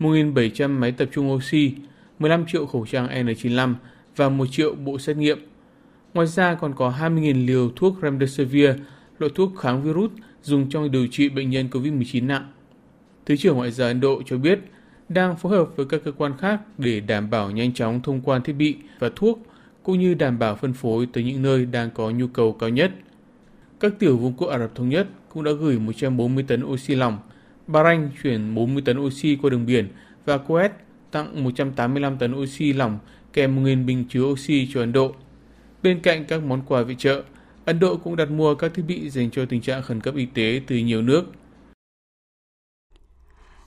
1.700 0.00 0.78
máy 0.78 0.92
tập 0.92 1.08
trung 1.12 1.32
oxy, 1.32 1.72
15 2.18 2.46
triệu 2.46 2.66
khẩu 2.66 2.86
trang 2.86 3.08
N95 3.08 3.74
và 4.16 4.28
1 4.28 4.46
triệu 4.50 4.74
bộ 4.74 4.98
xét 4.98 5.16
nghiệm. 5.16 5.38
Ngoài 6.14 6.26
ra 6.26 6.54
còn 6.54 6.74
có 6.74 6.94
20.000 7.00 7.46
liều 7.46 7.70
thuốc 7.76 7.96
Remdesivir, 8.02 8.70
loại 9.18 9.32
thuốc 9.34 9.52
kháng 9.58 9.82
virus 9.82 10.10
dùng 10.42 10.70
trong 10.70 10.90
điều 10.90 11.06
trị 11.06 11.28
bệnh 11.28 11.50
nhân 11.50 11.68
COVID-19 11.70 12.26
nặng. 12.26 12.52
Thứ 13.26 13.36
trưởng 13.36 13.56
Ngoại 13.56 13.70
giao 13.70 13.88
Ấn 13.88 14.00
Độ 14.00 14.22
cho 14.26 14.36
biết 14.36 14.58
đang 15.08 15.36
phối 15.36 15.52
hợp 15.52 15.68
với 15.76 15.86
các 15.86 16.00
cơ 16.04 16.12
quan 16.12 16.32
khác 16.38 16.60
để 16.78 17.00
đảm 17.00 17.30
bảo 17.30 17.50
nhanh 17.50 17.74
chóng 17.74 18.00
thông 18.02 18.20
quan 18.20 18.42
thiết 18.42 18.52
bị 18.52 18.76
và 18.98 19.10
thuốc 19.16 19.46
cũng 19.82 19.98
như 19.98 20.14
đảm 20.14 20.38
bảo 20.38 20.56
phân 20.56 20.72
phối 20.72 21.06
tới 21.12 21.24
những 21.24 21.42
nơi 21.42 21.66
đang 21.66 21.90
có 21.90 22.10
nhu 22.10 22.26
cầu 22.26 22.52
cao 22.52 22.68
nhất. 22.68 22.92
Các 23.80 23.92
tiểu 23.98 24.16
vương 24.16 24.34
quốc 24.36 24.48
Ả 24.48 24.58
Rập 24.58 24.74
Thống 24.74 24.88
Nhất 24.88 25.08
cũng 25.28 25.44
đã 25.44 25.52
gửi 25.52 25.78
140 25.78 26.44
tấn 26.48 26.64
oxy 26.64 26.94
lỏng 26.94 27.18
Bahrain 27.66 28.08
chuyển 28.22 28.54
40 28.54 28.82
tấn 28.86 28.98
oxy 28.98 29.36
qua 29.42 29.50
đường 29.50 29.66
biển 29.66 29.88
và 30.24 30.36
Kuwait 30.36 30.68
tặng 31.10 31.44
185 31.44 32.18
tấn 32.18 32.34
oxy 32.34 32.72
lỏng 32.72 32.98
kèm 33.32 33.64
1.000 33.64 33.86
bình 33.86 34.04
chứa 34.08 34.22
oxy 34.22 34.68
cho 34.72 34.80
Ấn 34.80 34.92
Độ. 34.92 35.14
Bên 35.82 36.00
cạnh 36.00 36.24
các 36.24 36.42
món 36.42 36.62
quà 36.66 36.82
viện 36.82 36.96
trợ, 36.96 37.22
Ấn 37.64 37.78
Độ 37.78 37.96
cũng 37.96 38.16
đặt 38.16 38.30
mua 38.30 38.54
các 38.54 38.74
thiết 38.74 38.82
bị 38.88 39.10
dành 39.10 39.30
cho 39.30 39.44
tình 39.46 39.60
trạng 39.60 39.82
khẩn 39.82 40.00
cấp 40.00 40.14
y 40.14 40.26
tế 40.26 40.60
từ 40.66 40.76
nhiều 40.76 41.02
nước 41.02 41.32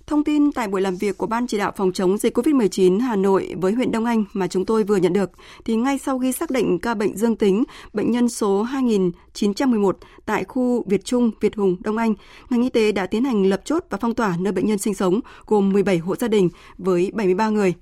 Thông 0.10 0.24
tin 0.24 0.51
tại 0.51 0.68
buổi 0.68 0.82
làm 0.82 0.95
việc 0.95 1.18
của 1.18 1.28
Ban 1.28 1.47
chỉ 1.47 1.57
đạo 1.57 1.72
phòng 1.76 1.91
chống 1.91 2.18
dịch 2.18 2.38
COVID-19 2.38 2.99
Hà 2.99 3.16
Nội 3.16 3.55
với 3.62 3.74
huyện 3.74 3.91
Đông 3.91 4.05
Anh 4.05 4.26
mà 4.34 4.47
chúng 4.47 4.66
tôi 4.66 4.84
vừa 4.84 4.95
nhận 4.95 5.14
được, 5.14 5.32
thì 5.66 5.76
ngay 5.76 5.97
sau 5.97 6.20
khi 6.20 6.32
xác 6.32 6.51
định 6.51 6.80
ca 6.80 6.93
bệnh 6.93 7.18
dương 7.18 7.36
tính, 7.36 7.64
bệnh 7.93 8.12
nhân 8.12 8.30
số 8.30 8.64
2911 8.64 9.97
tại 10.26 10.43
khu 10.43 10.84
Việt 10.88 11.05
Trung, 11.05 11.32
Việt 11.41 11.55
Hùng, 11.55 11.78
Đông 11.80 11.97
Anh, 11.97 12.14
ngành 12.49 12.62
y 12.62 12.70
tế 12.70 12.91
đã 12.91 13.05
tiến 13.05 13.24
hành 13.24 13.45
lập 13.45 13.62
chốt 13.66 13.86
và 13.89 13.97
phong 14.01 14.14
tỏa 14.14 14.36
nơi 14.39 14.53
bệnh 14.53 14.66
nhân 14.66 14.78
sinh 14.78 14.93
sống 14.93 15.20
gồm 15.45 15.74
17 15.74 15.97
hộ 15.97 16.16
gia 16.16 16.28
đình 16.28 16.49
với 16.78 17.12
73 17.14 17.49
người. 17.49 17.74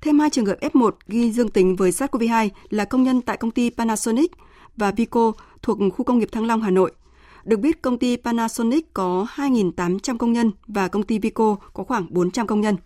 Thêm 0.00 0.18
hai 0.18 0.30
trường 0.30 0.46
hợp 0.46 0.56
F1 0.60 0.90
ghi 1.08 1.32
dương 1.32 1.48
tính 1.48 1.76
với 1.76 1.90
SARS-CoV-2 1.90 2.48
là 2.70 2.84
công 2.84 3.02
nhân 3.02 3.20
tại 3.20 3.36
công 3.36 3.50
ty 3.50 3.70
Panasonic 3.70 4.32
và 4.76 4.90
Vico 4.90 5.32
thuộc 5.62 5.78
khu 5.96 6.04
công 6.04 6.18
nghiệp 6.18 6.28
Thăng 6.32 6.46
Long, 6.46 6.62
Hà 6.62 6.70
Nội. 6.70 6.92
Được 7.44 7.60
biết, 7.60 7.82
công 7.82 7.98
ty 7.98 8.16
Panasonic 8.16 8.94
có 8.94 9.26
2.800 9.34 10.16
công 10.16 10.32
nhân 10.32 10.50
và 10.66 10.88
công 10.88 11.02
ty 11.02 11.18
Vico 11.18 11.56
có 11.72 11.84
khoảng 11.84 12.06
400 12.10 12.46
công 12.46 12.60
nhân. 12.60 12.76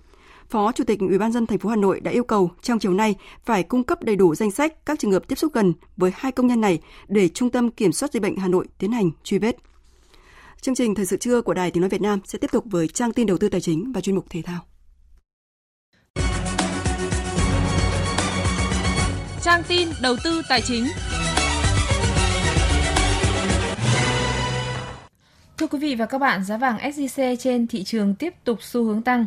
Phó 0.51 0.73
Chủ 0.73 0.85
tịch 0.85 1.01
Ủy 1.01 1.19
ban 1.19 1.33
dân 1.33 1.47
thành 1.47 1.59
phố 1.59 1.69
Hà 1.69 1.77
Nội 1.77 2.01
đã 2.01 2.11
yêu 2.11 2.25
cầu 2.25 2.51
trong 2.63 2.79
chiều 2.79 2.93
nay 2.93 3.15
phải 3.45 3.63
cung 3.63 3.85
cấp 3.85 4.03
đầy 4.03 4.17
đủ 4.17 4.35
danh 4.35 4.51
sách 4.51 4.87
các 4.87 4.99
trường 4.99 5.13
hợp 5.13 5.29
tiếp 5.29 5.35
xúc 5.35 5.53
gần 5.53 5.73
với 5.97 6.11
hai 6.15 6.33
công 6.33 6.47
nhân 6.47 6.61
này 6.61 6.81
để 7.09 7.29
Trung 7.29 7.51
tâm 7.51 7.71
Kiểm 7.71 7.93
soát 7.93 8.13
dịch 8.13 8.23
bệnh 8.23 8.37
Hà 8.37 8.49
Nội 8.49 8.67
tiến 8.79 8.93
hành 8.93 9.11
truy 9.25 9.39
vết. 9.39 9.57
Chương 10.61 10.75
trình 10.75 10.95
thời 10.95 11.07
sự 11.07 11.17
trưa 11.17 11.41
của 11.41 11.55
Đài 11.55 11.71
Tiếng 11.71 11.81
nói 11.81 11.91
Việt 11.91 12.01
Nam 12.01 12.21
sẽ 12.25 12.39
tiếp 12.39 12.51
tục 12.53 12.65
với 12.67 12.89
trang 12.89 13.13
tin 13.13 13.27
đầu 13.27 13.39
tư 13.39 13.49
tài 13.49 13.61
chính 13.61 13.93
và 13.93 14.01
chuyên 14.01 14.17
mục 14.17 14.25
thể 14.31 14.43
thao. 14.43 14.61
Trang 19.43 19.63
tin 19.69 19.89
đầu 20.03 20.17
tư 20.25 20.43
tài 20.49 20.61
chính. 20.61 20.85
Thưa 25.59 25.67
quý 25.67 25.79
vị 25.79 25.95
và 25.95 26.07
các 26.07 26.19
bạn, 26.19 26.45
giá 26.45 26.57
vàng 26.57 26.79
SJC 26.79 27.37
trên 27.37 27.67
thị 27.67 27.85
trường 27.85 28.15
tiếp 28.15 28.35
tục 28.45 28.59
xu 28.63 28.85
hướng 28.85 29.03
tăng. 29.03 29.27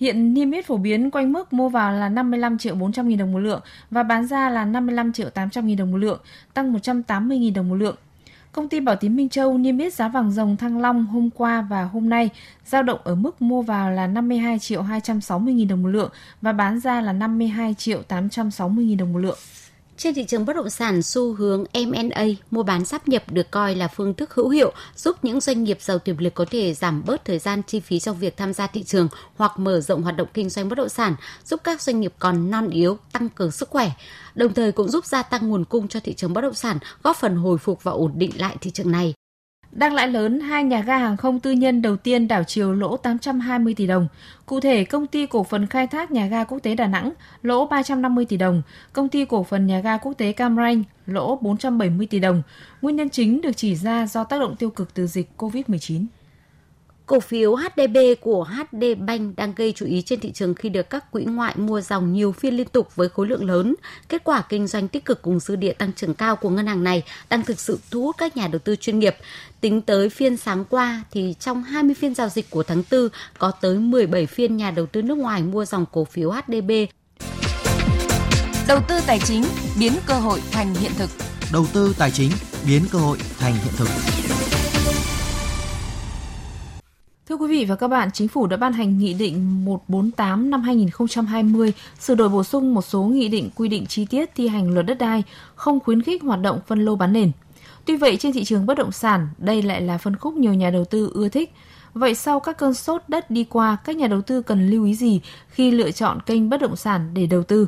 Hiện 0.00 0.34
niêm 0.34 0.50
yết 0.50 0.66
phổ 0.66 0.76
biến 0.76 1.10
quanh 1.10 1.32
mức 1.32 1.52
mua 1.52 1.68
vào 1.68 1.92
là 1.92 2.08
55 2.08 2.58
triệu 2.58 2.74
400 2.74 3.08
nghìn 3.08 3.18
đồng 3.18 3.32
một 3.32 3.38
lượng 3.38 3.60
và 3.90 4.02
bán 4.02 4.26
ra 4.26 4.50
là 4.50 4.64
55 4.64 5.12
triệu 5.12 5.30
800 5.30 5.66
nghìn 5.66 5.76
đồng 5.76 5.90
một 5.90 5.96
lượng, 5.96 6.20
tăng 6.54 6.72
180 6.72 7.38
nghìn 7.38 7.54
đồng 7.54 7.68
một 7.68 7.74
lượng. 7.74 7.96
Công 8.52 8.68
ty 8.68 8.80
Bảo 8.80 8.96
Tín 8.96 9.16
Minh 9.16 9.28
Châu 9.28 9.58
niêm 9.58 9.78
yết 9.78 9.94
giá 9.94 10.08
vàng 10.08 10.30
dòng 10.30 10.56
Thăng 10.56 10.80
Long 10.80 11.06
hôm 11.06 11.30
qua 11.30 11.66
và 11.70 11.84
hôm 11.84 12.08
nay 12.08 12.30
giao 12.64 12.82
động 12.82 13.00
ở 13.04 13.14
mức 13.14 13.42
mua 13.42 13.62
vào 13.62 13.90
là 13.90 14.06
52 14.06 14.58
triệu 14.58 14.82
260 14.82 15.54
000 15.58 15.68
đồng 15.68 15.82
một 15.82 15.88
lượng 15.88 16.10
và 16.40 16.52
bán 16.52 16.80
ra 16.80 17.00
là 17.00 17.12
52 17.12 17.74
triệu 17.74 18.02
860 18.02 18.86
000 18.88 18.96
đồng 18.96 19.12
một 19.12 19.18
lượng. 19.18 19.38
Trên 19.96 20.14
thị 20.14 20.24
trường 20.24 20.46
bất 20.46 20.56
động 20.56 20.70
sản, 20.70 21.02
xu 21.02 21.34
hướng 21.34 21.64
M&A, 21.72 22.24
mua 22.50 22.62
bán 22.62 22.84
sáp 22.84 23.08
nhập 23.08 23.22
được 23.30 23.50
coi 23.50 23.74
là 23.74 23.88
phương 23.88 24.14
thức 24.14 24.34
hữu 24.34 24.48
hiệu 24.48 24.72
giúp 24.96 25.16
những 25.22 25.40
doanh 25.40 25.64
nghiệp 25.64 25.78
giàu 25.80 25.98
tiềm 25.98 26.18
lực 26.18 26.34
có 26.34 26.44
thể 26.50 26.74
giảm 26.74 27.02
bớt 27.06 27.24
thời 27.24 27.38
gian 27.38 27.62
chi 27.62 27.80
phí 27.80 28.00
trong 28.00 28.18
việc 28.18 28.36
tham 28.36 28.52
gia 28.52 28.66
thị 28.66 28.82
trường 28.82 29.08
hoặc 29.36 29.58
mở 29.58 29.80
rộng 29.80 30.02
hoạt 30.02 30.16
động 30.16 30.28
kinh 30.34 30.48
doanh 30.48 30.68
bất 30.68 30.78
động 30.78 30.88
sản, 30.88 31.14
giúp 31.44 31.60
các 31.64 31.82
doanh 31.82 32.00
nghiệp 32.00 32.14
còn 32.18 32.50
non 32.50 32.70
yếu 32.70 32.98
tăng 33.12 33.28
cường 33.28 33.50
sức 33.50 33.70
khỏe, 33.70 33.90
đồng 34.34 34.54
thời 34.54 34.72
cũng 34.72 34.88
giúp 34.88 35.06
gia 35.06 35.22
tăng 35.22 35.48
nguồn 35.48 35.64
cung 35.64 35.88
cho 35.88 36.00
thị 36.00 36.14
trường 36.14 36.32
bất 36.32 36.40
động 36.40 36.54
sản, 36.54 36.78
góp 37.02 37.16
phần 37.16 37.36
hồi 37.36 37.58
phục 37.58 37.82
và 37.82 37.92
ổn 37.92 38.12
định 38.14 38.30
lại 38.38 38.56
thị 38.60 38.70
trường 38.70 38.90
này. 38.90 39.14
Đang 39.72 39.94
lãi 39.94 40.08
lớn, 40.08 40.40
hai 40.40 40.64
nhà 40.64 40.80
ga 40.80 40.98
hàng 40.98 41.16
không 41.16 41.40
tư 41.40 41.50
nhân 41.50 41.82
đầu 41.82 41.96
tiên 41.96 42.28
đảo 42.28 42.44
chiều 42.44 42.72
lỗ 42.72 42.96
820 42.96 43.74
tỷ 43.74 43.86
đồng. 43.86 44.08
Cụ 44.46 44.60
thể, 44.60 44.84
công 44.84 45.06
ty 45.06 45.26
cổ 45.26 45.44
phần 45.44 45.66
khai 45.66 45.86
thác 45.86 46.10
nhà 46.10 46.26
ga 46.26 46.44
quốc 46.44 46.58
tế 46.58 46.74
Đà 46.74 46.86
Nẵng 46.86 47.12
lỗ 47.42 47.66
350 47.66 48.24
tỷ 48.24 48.36
đồng, 48.36 48.62
công 48.92 49.08
ty 49.08 49.24
cổ 49.24 49.44
phần 49.44 49.66
nhà 49.66 49.80
ga 49.80 49.96
quốc 49.96 50.12
tế 50.12 50.32
Cam 50.32 50.56
Ranh 50.56 50.82
lỗ 51.06 51.36
470 51.36 52.06
tỷ 52.06 52.18
đồng. 52.18 52.42
Nguyên 52.82 52.96
nhân 52.96 53.10
chính 53.10 53.40
được 53.40 53.56
chỉ 53.56 53.74
ra 53.74 54.06
do 54.06 54.24
tác 54.24 54.40
động 54.40 54.56
tiêu 54.56 54.70
cực 54.70 54.94
từ 54.94 55.06
dịch 55.06 55.30
COVID-19. 55.38 56.04
Cổ 57.12 57.20
phiếu 57.20 57.54
HDB 57.54 57.96
của 58.20 58.44
HD 58.44 58.84
Bank 58.98 59.36
đang 59.36 59.52
gây 59.56 59.72
chú 59.76 59.86
ý 59.86 60.02
trên 60.02 60.20
thị 60.20 60.32
trường 60.32 60.54
khi 60.54 60.68
được 60.68 60.90
các 60.90 61.10
quỹ 61.10 61.24
ngoại 61.24 61.54
mua 61.56 61.80
dòng 61.80 62.12
nhiều 62.12 62.32
phiên 62.32 62.56
liên 62.56 62.68
tục 62.68 62.96
với 62.96 63.08
khối 63.08 63.26
lượng 63.26 63.44
lớn. 63.44 63.74
Kết 64.08 64.24
quả 64.24 64.42
kinh 64.48 64.66
doanh 64.66 64.88
tích 64.88 65.04
cực 65.04 65.22
cùng 65.22 65.40
dư 65.40 65.56
địa 65.56 65.72
tăng 65.72 65.92
trưởng 65.92 66.14
cao 66.14 66.36
của 66.36 66.50
ngân 66.50 66.66
hàng 66.66 66.84
này 66.84 67.02
đang 67.30 67.42
thực 67.42 67.60
sự 67.60 67.78
thu 67.90 68.02
hút 68.02 68.16
các 68.18 68.36
nhà 68.36 68.48
đầu 68.48 68.58
tư 68.58 68.76
chuyên 68.76 68.98
nghiệp. 68.98 69.16
Tính 69.60 69.82
tới 69.82 70.08
phiên 70.08 70.36
sáng 70.36 70.64
qua 70.64 71.02
thì 71.10 71.34
trong 71.40 71.62
20 71.62 71.94
phiên 71.94 72.14
giao 72.14 72.28
dịch 72.28 72.50
của 72.50 72.62
tháng 72.62 72.82
4 72.90 73.08
có 73.38 73.50
tới 73.50 73.78
17 73.78 74.26
phiên 74.26 74.56
nhà 74.56 74.70
đầu 74.70 74.86
tư 74.86 75.02
nước 75.02 75.18
ngoài 75.18 75.42
mua 75.42 75.64
dòng 75.64 75.84
cổ 75.92 76.04
phiếu 76.04 76.30
HDB. 76.30 76.70
Đầu 78.68 78.78
tư 78.88 79.00
tài 79.06 79.20
chính 79.24 79.44
biến 79.80 79.92
cơ 80.06 80.14
hội 80.14 80.40
thành 80.50 80.74
hiện 80.74 80.92
thực. 80.98 81.10
Đầu 81.52 81.66
tư 81.72 81.94
tài 81.98 82.10
chính 82.10 82.30
biến 82.66 82.82
cơ 82.92 82.98
hội 82.98 83.18
thành 83.38 83.54
hiện 83.54 83.72
thực. 83.76 83.88
Thưa 87.32 87.36
quý 87.36 87.48
vị 87.48 87.64
và 87.64 87.76
các 87.76 87.88
bạn, 87.88 88.10
Chính 88.12 88.28
phủ 88.28 88.46
đã 88.46 88.56
ban 88.56 88.72
hành 88.72 88.98
Nghị 88.98 89.14
định 89.14 89.64
148 89.64 90.50
năm 90.50 90.62
2020 90.62 91.72
sửa 92.00 92.14
đổi 92.14 92.28
bổ 92.28 92.44
sung 92.44 92.74
một 92.74 92.82
số 92.82 93.02
nghị 93.02 93.28
định 93.28 93.50
quy 93.56 93.68
định 93.68 93.86
chi 93.86 94.04
tiết 94.04 94.30
thi 94.34 94.48
hành 94.48 94.74
luật 94.74 94.86
đất 94.86 94.98
đai, 94.98 95.22
không 95.54 95.80
khuyến 95.80 96.02
khích 96.02 96.22
hoạt 96.22 96.40
động 96.40 96.60
phân 96.66 96.84
lô 96.84 96.96
bán 96.96 97.12
nền. 97.12 97.30
Tuy 97.84 97.96
vậy, 97.96 98.16
trên 98.16 98.32
thị 98.32 98.44
trường 98.44 98.66
bất 98.66 98.78
động 98.78 98.92
sản, 98.92 99.28
đây 99.38 99.62
lại 99.62 99.80
là 99.80 99.98
phân 99.98 100.16
khúc 100.16 100.34
nhiều 100.34 100.54
nhà 100.54 100.70
đầu 100.70 100.84
tư 100.84 101.10
ưa 101.14 101.28
thích. 101.28 101.52
Vậy 101.94 102.14
sau 102.14 102.40
các 102.40 102.58
cơn 102.58 102.74
sốt 102.74 103.02
đất 103.08 103.30
đi 103.30 103.44
qua, 103.44 103.76
các 103.84 103.96
nhà 103.96 104.06
đầu 104.06 104.22
tư 104.22 104.42
cần 104.42 104.70
lưu 104.70 104.84
ý 104.84 104.94
gì 104.94 105.20
khi 105.48 105.70
lựa 105.70 105.90
chọn 105.90 106.20
kênh 106.20 106.50
bất 106.50 106.60
động 106.60 106.76
sản 106.76 107.10
để 107.14 107.26
đầu 107.26 107.42
tư? 107.42 107.66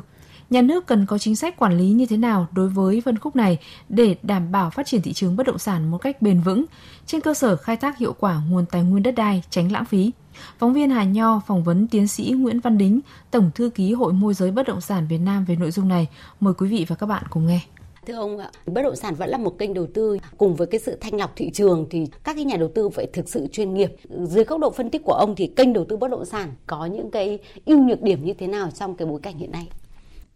Nhà 0.49 0.61
nước 0.61 0.85
cần 0.85 1.05
có 1.05 1.17
chính 1.17 1.35
sách 1.35 1.57
quản 1.57 1.77
lý 1.77 1.89
như 1.89 2.05
thế 2.05 2.17
nào 2.17 2.47
đối 2.51 2.69
với 2.69 3.01
phân 3.01 3.17
khúc 3.17 3.35
này 3.35 3.57
để 3.89 4.15
đảm 4.23 4.51
bảo 4.51 4.69
phát 4.69 4.85
triển 4.85 5.01
thị 5.01 5.13
trường 5.13 5.35
bất 5.35 5.47
động 5.47 5.59
sản 5.59 5.91
một 5.91 5.97
cách 5.97 6.21
bền 6.21 6.41
vững, 6.41 6.65
trên 7.05 7.21
cơ 7.21 7.33
sở 7.33 7.55
khai 7.55 7.77
thác 7.77 7.97
hiệu 7.97 8.15
quả 8.19 8.41
nguồn 8.49 8.65
tài 8.65 8.83
nguyên 8.83 9.03
đất 9.03 9.11
đai, 9.11 9.43
tránh 9.49 9.71
lãng 9.71 9.85
phí. 9.85 10.11
Phóng 10.59 10.73
viên 10.73 10.89
Hà 10.89 11.03
Nho 11.03 11.41
phỏng 11.47 11.63
vấn 11.63 11.87
tiến 11.87 12.07
sĩ 12.07 12.33
Nguyễn 12.37 12.59
Văn 12.59 12.77
Đính, 12.77 12.99
Tổng 13.31 13.51
thư 13.55 13.69
ký 13.69 13.93
Hội 13.93 14.13
môi 14.13 14.33
giới 14.33 14.51
bất 14.51 14.67
động 14.67 14.81
sản 14.81 15.07
Việt 15.07 15.17
Nam 15.17 15.45
về 15.45 15.55
nội 15.55 15.71
dung 15.71 15.87
này. 15.87 16.07
Mời 16.39 16.53
quý 16.53 16.67
vị 16.67 16.85
và 16.87 16.95
các 16.95 17.05
bạn 17.05 17.23
cùng 17.29 17.47
nghe. 17.47 17.59
Thưa 18.07 18.13
ông 18.13 18.37
ạ, 18.37 18.49
bất 18.65 18.81
động 18.81 18.95
sản 18.95 19.15
vẫn 19.15 19.29
là 19.29 19.37
một 19.37 19.57
kênh 19.59 19.73
đầu 19.73 19.87
tư 19.93 20.17
cùng 20.37 20.55
với 20.55 20.67
cái 20.67 20.79
sự 20.79 20.97
thanh 21.01 21.15
lọc 21.15 21.33
thị 21.35 21.49
trường 21.53 21.87
thì 21.89 22.05
các 22.23 22.35
cái 22.35 22.45
nhà 22.45 22.57
đầu 22.57 22.71
tư 22.75 22.89
phải 22.89 23.07
thực 23.13 23.29
sự 23.29 23.47
chuyên 23.51 23.73
nghiệp. 23.73 23.95
Dưới 24.23 24.43
góc 24.43 24.59
độ 24.59 24.71
phân 24.71 24.89
tích 24.89 25.01
của 25.05 25.13
ông 25.13 25.35
thì 25.35 25.47
kênh 25.47 25.73
đầu 25.73 25.85
tư 25.89 25.97
bất 25.97 26.11
động 26.11 26.25
sản 26.25 26.53
có 26.67 26.85
những 26.85 27.11
cái 27.11 27.39
ưu 27.65 27.83
nhược 27.83 28.01
điểm 28.01 28.25
như 28.25 28.33
thế 28.33 28.47
nào 28.47 28.71
trong 28.71 28.95
cái 28.95 29.07
bối 29.07 29.19
cảnh 29.23 29.37
hiện 29.37 29.51
nay? 29.51 29.67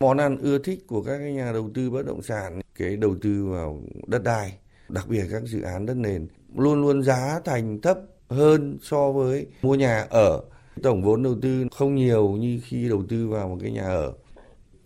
Món 0.01 0.17
ăn 0.17 0.37
ưa 0.37 0.57
thích 0.57 0.87
của 0.87 1.01
các 1.01 1.17
nhà 1.17 1.51
đầu 1.51 1.69
tư 1.73 1.89
bất 1.89 2.05
động 2.05 2.21
sản, 2.21 2.61
cái 2.75 2.97
đầu 2.97 3.15
tư 3.21 3.45
vào 3.45 3.81
đất 4.07 4.23
đai, 4.23 4.57
đặc 4.89 5.07
biệt 5.07 5.23
các 5.31 5.43
dự 5.43 5.61
án 5.61 5.85
đất 5.85 5.97
nền, 5.97 6.27
luôn 6.55 6.81
luôn 6.81 7.03
giá 7.03 7.39
thành 7.45 7.81
thấp 7.81 7.99
hơn 8.29 8.77
so 8.81 9.11
với 9.11 9.47
mua 9.61 9.75
nhà 9.75 10.07
ở. 10.09 10.43
Tổng 10.83 11.03
vốn 11.03 11.23
đầu 11.23 11.35
tư 11.41 11.67
không 11.71 11.95
nhiều 11.95 12.29
như 12.31 12.59
khi 12.63 12.89
đầu 12.89 13.03
tư 13.09 13.27
vào 13.27 13.49
một 13.49 13.57
cái 13.61 13.71
nhà 13.71 13.83
ở. 13.83 14.13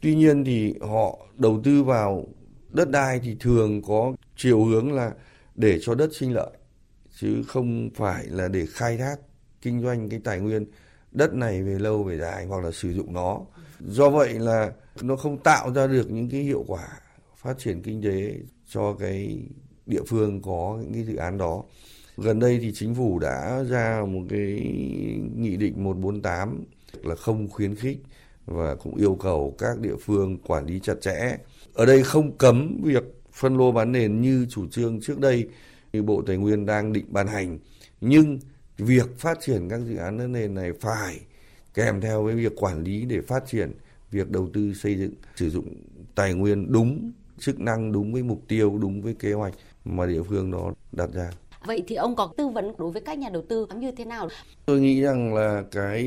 Tuy 0.02 0.16
nhiên 0.16 0.44
thì 0.44 0.74
họ 0.82 1.20
đầu 1.38 1.62
tư 1.64 1.84
vào 1.84 2.28
đất 2.70 2.90
đai 2.90 3.20
thì 3.24 3.36
thường 3.40 3.82
có 3.82 4.14
chiều 4.38 4.66
hướng 4.66 4.94
là 4.94 5.12
để 5.56 5.80
cho 5.82 5.96
đất 5.96 6.10
sinh 6.16 6.34
lợi 6.34 6.52
chứ 7.20 7.44
không 7.48 7.90
phải 7.96 8.26
là 8.28 8.48
để 8.48 8.66
khai 8.66 8.98
thác 8.98 9.16
kinh 9.62 9.82
doanh 9.82 10.10
cái 10.10 10.20
tài 10.24 10.40
nguyên 10.40 10.66
đất 11.12 11.34
này 11.34 11.64
về 11.64 11.80
lâu 11.80 12.04
về 12.04 12.18
dài 12.18 12.46
hoặc 12.46 12.64
là 12.64 12.72
sử 12.72 12.90
dụng 12.94 13.14
nó. 13.14 13.40
Do 13.88 14.10
vậy 14.10 14.34
là 14.34 14.72
nó 15.02 15.16
không 15.16 15.38
tạo 15.38 15.74
ra 15.74 15.88
được 15.88 16.12
những 16.12 16.30
cái 16.30 16.42
hiệu 16.42 16.64
quả 16.68 16.88
phát 17.38 17.58
triển 17.60 17.82
kinh 17.82 18.02
tế 18.02 18.36
cho 18.70 18.94
cái 19.00 19.44
địa 19.86 20.04
phương 20.08 20.42
có 20.42 20.78
những 20.82 20.94
cái 20.94 21.04
dự 21.04 21.16
án 21.16 21.38
đó. 21.38 21.64
Gần 22.18 22.40
đây 22.40 22.60
thì 22.62 22.72
chính 22.74 22.96
phủ 22.96 23.20
đã 23.20 23.64
ra 23.70 24.06
một 24.08 24.22
cái 24.30 24.40
nghị 25.36 25.58
định 25.58 25.84
148 25.84 26.64
là 27.04 27.16
không 27.16 27.50
khuyến 27.50 27.76
khích 27.76 27.98
và 28.46 28.76
cũng 28.76 28.96
yêu 28.96 29.16
cầu 29.16 29.56
các 29.58 29.80
địa 29.80 29.96
phương 30.06 30.38
quản 30.38 30.66
lý 30.66 30.80
chặt 30.80 31.02
chẽ. 31.02 31.38
Ở 31.74 31.86
đây 31.86 32.04
không 32.04 32.38
cấm 32.38 32.82
việc 32.84 33.04
phân 33.32 33.58
lô 33.58 33.72
bán 33.72 33.92
nền 33.92 34.22
như 34.22 34.46
chủ 34.50 34.68
trương 34.68 35.02
trước 35.02 35.20
đây 35.20 35.48
thì 35.94 36.02
Bộ 36.02 36.24
Tài 36.28 36.38
nguyên 36.38 36.66
đang 36.66 36.94
định 36.94 37.06
ban 37.08 37.28
hành. 37.28 37.60
Nhưng 38.02 38.40
việc 38.78 39.20
phát 39.20 39.38
triển 39.42 39.70
các 39.70 39.80
dự 39.80 39.96
án 39.96 40.18
đất 40.18 40.28
nền 40.28 40.54
này 40.54 40.72
phải 40.82 41.20
kèm 41.74 42.02
theo 42.02 42.24
với 42.24 42.36
việc 42.36 42.54
quản 42.56 42.84
lý 42.84 43.06
để 43.06 43.22
phát 43.22 43.44
triển 43.48 43.72
việc 44.12 44.30
đầu 44.30 44.50
tư 44.54 44.74
xây 44.74 44.96
dựng 44.96 45.14
sử 45.36 45.50
dụng 45.50 45.68
tài 46.16 46.34
nguyên 46.34 46.72
đúng 46.72 47.12
chức 47.40 47.60
năng 47.60 47.92
đúng 47.92 48.14
với 48.14 48.24
mục 48.24 48.42
tiêu 48.48 48.78
đúng 48.82 49.02
với 49.02 49.14
kế 49.14 49.34
hoạch 49.34 49.54
mà 49.86 50.06
địa 50.06 50.24
phương 50.24 50.52
đó 50.52 50.74
đặt 50.92 51.10
ra 51.14 51.32
Vậy 51.66 51.84
thì 51.88 51.96
ông 51.96 52.16
có 52.16 52.34
tư 52.38 52.48
vấn 52.48 52.74
đối 52.78 52.92
với 52.92 53.02
các 53.02 53.18
nhà 53.18 53.30
đầu 53.30 53.44
tư 53.50 53.68
như 53.76 53.92
thế 53.92 54.06
nào? 54.06 54.28
Tôi 54.66 54.80
nghĩ 54.80 55.02
rằng 55.02 55.36
là 55.36 55.64
cái 55.72 56.04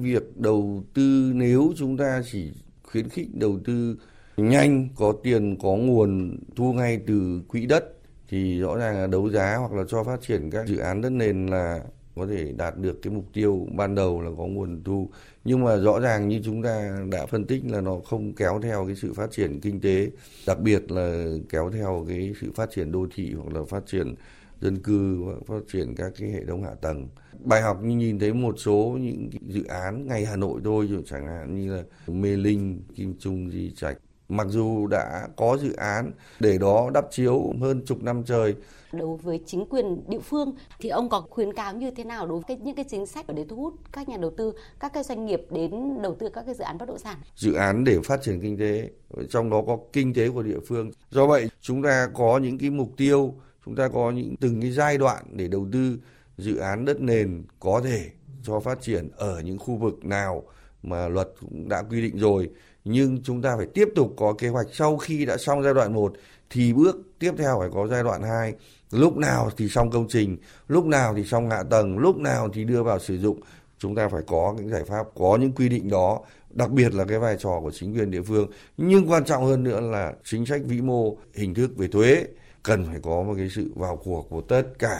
việc 0.00 0.36
đầu 0.36 0.84
tư 0.94 1.32
nếu 1.34 1.72
chúng 1.76 1.96
ta 1.96 2.22
chỉ 2.32 2.52
khuyến 2.82 3.08
khích 3.08 3.28
đầu 3.34 3.58
tư 3.64 3.96
nhanh, 4.36 4.88
có 4.96 5.12
tiền, 5.22 5.56
có 5.62 5.68
nguồn 5.68 6.38
thu 6.56 6.72
ngay 6.72 7.00
từ 7.06 7.42
quỹ 7.48 7.66
đất 7.66 7.84
thì 8.28 8.60
rõ 8.60 8.76
ràng 8.76 9.00
là 9.00 9.06
đấu 9.06 9.30
giá 9.30 9.56
hoặc 9.56 9.72
là 9.72 9.84
cho 9.88 10.04
phát 10.04 10.20
triển 10.22 10.50
các 10.50 10.66
dự 10.66 10.76
án 10.76 11.00
đất 11.00 11.10
nền 11.10 11.46
là 11.46 11.80
có 12.16 12.26
thể 12.26 12.52
đạt 12.52 12.78
được 12.78 13.02
cái 13.02 13.12
mục 13.12 13.24
tiêu 13.32 13.66
ban 13.76 13.94
đầu 13.94 14.22
là 14.22 14.30
có 14.38 14.46
nguồn 14.46 14.84
thu. 14.84 15.08
Nhưng 15.44 15.64
mà 15.64 15.76
rõ 15.76 16.00
ràng 16.00 16.28
như 16.28 16.40
chúng 16.44 16.62
ta 16.62 16.98
đã 17.10 17.26
phân 17.26 17.44
tích 17.44 17.62
là 17.70 17.80
nó 17.80 17.98
không 18.04 18.32
kéo 18.32 18.60
theo 18.62 18.86
cái 18.86 18.96
sự 18.96 19.12
phát 19.14 19.30
triển 19.30 19.60
kinh 19.60 19.80
tế 19.80 20.10
đặc 20.46 20.60
biệt 20.60 20.90
là 20.92 21.26
kéo 21.48 21.70
theo 21.70 22.04
cái 22.08 22.32
sự 22.40 22.52
phát 22.54 22.70
triển 22.70 22.92
đô 22.92 23.06
thị 23.14 23.34
hoặc 23.34 23.54
là 23.54 23.64
phát 23.64 23.86
triển 23.86 24.14
dân 24.60 24.78
cư 24.78 25.22
hoặc 25.24 25.38
phát 25.46 25.62
triển 25.72 25.94
các 25.94 26.12
cái 26.18 26.30
hệ 26.30 26.44
thống 26.44 26.64
hạ 26.64 26.74
tầng. 26.80 27.08
Bài 27.44 27.62
học 27.62 27.82
như 27.82 27.96
nhìn 27.96 28.18
thấy 28.18 28.32
một 28.32 28.54
số 28.58 28.98
những 29.00 29.30
dự 29.48 29.64
án 29.64 30.06
ngay 30.06 30.24
Hà 30.24 30.36
Nội 30.36 30.60
thôi 30.64 30.88
chẳng 31.06 31.26
hạn 31.26 31.54
như 31.54 31.76
là 31.76 31.82
Mê 32.06 32.36
Linh, 32.36 32.82
Kim 32.94 33.14
Trung, 33.18 33.50
Di 33.50 33.70
Trạch. 33.76 33.98
Mặc 34.28 34.46
dù 34.50 34.86
đã 34.86 35.28
có 35.36 35.58
dự 35.62 35.72
án 35.72 36.12
để 36.40 36.58
đó 36.58 36.90
đắp 36.94 37.04
chiếu 37.10 37.52
hơn 37.60 37.82
chục 37.86 38.02
năm 38.02 38.22
trời 38.26 38.54
đối 38.92 39.16
với 39.16 39.40
chính 39.46 39.66
quyền 39.66 40.10
địa 40.10 40.18
phương 40.18 40.54
thì 40.80 40.88
ông 40.88 41.08
có 41.08 41.20
khuyến 41.20 41.52
cáo 41.52 41.74
như 41.74 41.90
thế 41.90 42.04
nào 42.04 42.26
đối 42.26 42.40
với 42.48 42.56
những 42.56 42.74
cái 42.74 42.84
chính 42.88 43.06
sách 43.06 43.26
để 43.28 43.44
thu 43.48 43.56
hút 43.56 43.74
các 43.92 44.08
nhà 44.08 44.16
đầu 44.16 44.30
tư, 44.36 44.52
các 44.80 44.92
cái 44.92 45.02
doanh 45.02 45.26
nghiệp 45.26 45.40
đến 45.50 46.02
đầu 46.02 46.14
tư 46.14 46.28
các 46.28 46.42
cái 46.46 46.54
dự 46.54 46.64
án 46.64 46.78
bất 46.78 46.88
động 46.88 46.98
sản? 46.98 47.18
Dự 47.36 47.54
án 47.54 47.84
để 47.84 47.98
phát 48.04 48.22
triển 48.22 48.40
kinh 48.40 48.58
tế, 48.58 48.90
trong 49.30 49.50
đó 49.50 49.62
có 49.66 49.78
kinh 49.92 50.14
tế 50.14 50.28
của 50.28 50.42
địa 50.42 50.58
phương. 50.66 50.90
Do 51.10 51.26
vậy, 51.26 51.48
chúng 51.60 51.82
ta 51.82 52.08
có 52.14 52.38
những 52.38 52.58
cái 52.58 52.70
mục 52.70 52.88
tiêu, 52.96 53.34
chúng 53.66 53.76
ta 53.76 53.88
có 53.88 54.10
những 54.10 54.34
từng 54.40 54.60
cái 54.60 54.70
giai 54.70 54.98
đoạn 54.98 55.24
để 55.32 55.48
đầu 55.48 55.66
tư 55.72 55.98
dự 56.38 56.56
án 56.56 56.84
đất 56.84 57.00
nền 57.00 57.44
có 57.60 57.80
thể 57.84 58.10
cho 58.42 58.60
phát 58.60 58.82
triển 58.82 59.08
ở 59.16 59.40
những 59.40 59.58
khu 59.58 59.76
vực 59.76 60.04
nào 60.04 60.42
mà 60.82 61.08
luật 61.08 61.28
cũng 61.40 61.68
đã 61.68 61.82
quy 61.90 62.02
định 62.02 62.18
rồi 62.18 62.50
nhưng 62.84 63.22
chúng 63.22 63.42
ta 63.42 63.56
phải 63.56 63.66
tiếp 63.74 63.88
tục 63.94 64.14
có 64.16 64.34
kế 64.38 64.48
hoạch 64.48 64.66
sau 64.72 64.96
khi 64.96 65.24
đã 65.24 65.36
xong 65.36 65.62
giai 65.62 65.74
đoạn 65.74 65.92
1 65.92 66.12
thì 66.50 66.72
bước 66.72 66.96
tiếp 67.18 67.32
theo 67.38 67.56
phải 67.60 67.68
có 67.74 67.86
giai 67.86 68.02
đoạn 68.02 68.22
2 68.22 68.54
lúc 68.92 69.16
nào 69.16 69.50
thì 69.56 69.68
xong 69.68 69.90
công 69.90 70.08
trình 70.08 70.36
lúc 70.68 70.86
nào 70.86 71.14
thì 71.16 71.24
xong 71.24 71.50
hạ 71.50 71.62
tầng 71.70 71.98
lúc 71.98 72.16
nào 72.16 72.48
thì 72.52 72.64
đưa 72.64 72.82
vào 72.82 72.98
sử 72.98 73.18
dụng. 73.18 73.40
Chúng 73.78 73.94
ta 73.94 74.08
phải 74.08 74.22
có 74.26 74.54
những 74.56 74.68
giải 74.68 74.84
pháp 74.84 75.06
có 75.14 75.38
những 75.40 75.52
quy 75.52 75.68
định 75.68 75.90
đó 75.90 76.20
đặc 76.50 76.70
biệt 76.70 76.94
là 76.94 77.04
cái 77.04 77.18
vai 77.18 77.36
trò 77.38 77.60
của 77.62 77.70
chính 77.70 77.94
quyền 77.94 78.10
địa 78.10 78.22
phương. 78.22 78.50
Nhưng 78.76 79.10
quan 79.10 79.24
trọng 79.24 79.44
hơn 79.44 79.64
nữa 79.64 79.80
là 79.80 80.12
chính 80.24 80.46
sách 80.46 80.60
vĩ 80.64 80.80
mô 80.80 81.16
hình 81.34 81.54
thức 81.54 81.70
về 81.76 81.88
thuế 81.88 82.24
cần 82.62 82.86
phải 82.86 83.00
có 83.02 83.22
một 83.22 83.34
cái 83.36 83.48
sự 83.50 83.72
vào 83.76 83.96
cuộc 83.96 84.26
của 84.30 84.40
tất 84.40 84.62
cả 84.78 84.98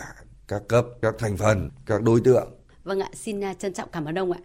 các 0.48 0.62
cấp 0.68 0.86
các 1.02 1.14
thành 1.18 1.36
phần 1.36 1.70
các 1.86 2.02
đối 2.02 2.20
tượng. 2.20 2.48
Vâng 2.84 3.00
ạ 3.00 3.08
xin 3.14 3.44
à, 3.44 3.54
trân 3.54 3.72
trọng 3.72 3.88
cảm 3.92 4.04
ơn 4.04 4.18
ông 4.18 4.32
ạ. 4.32 4.40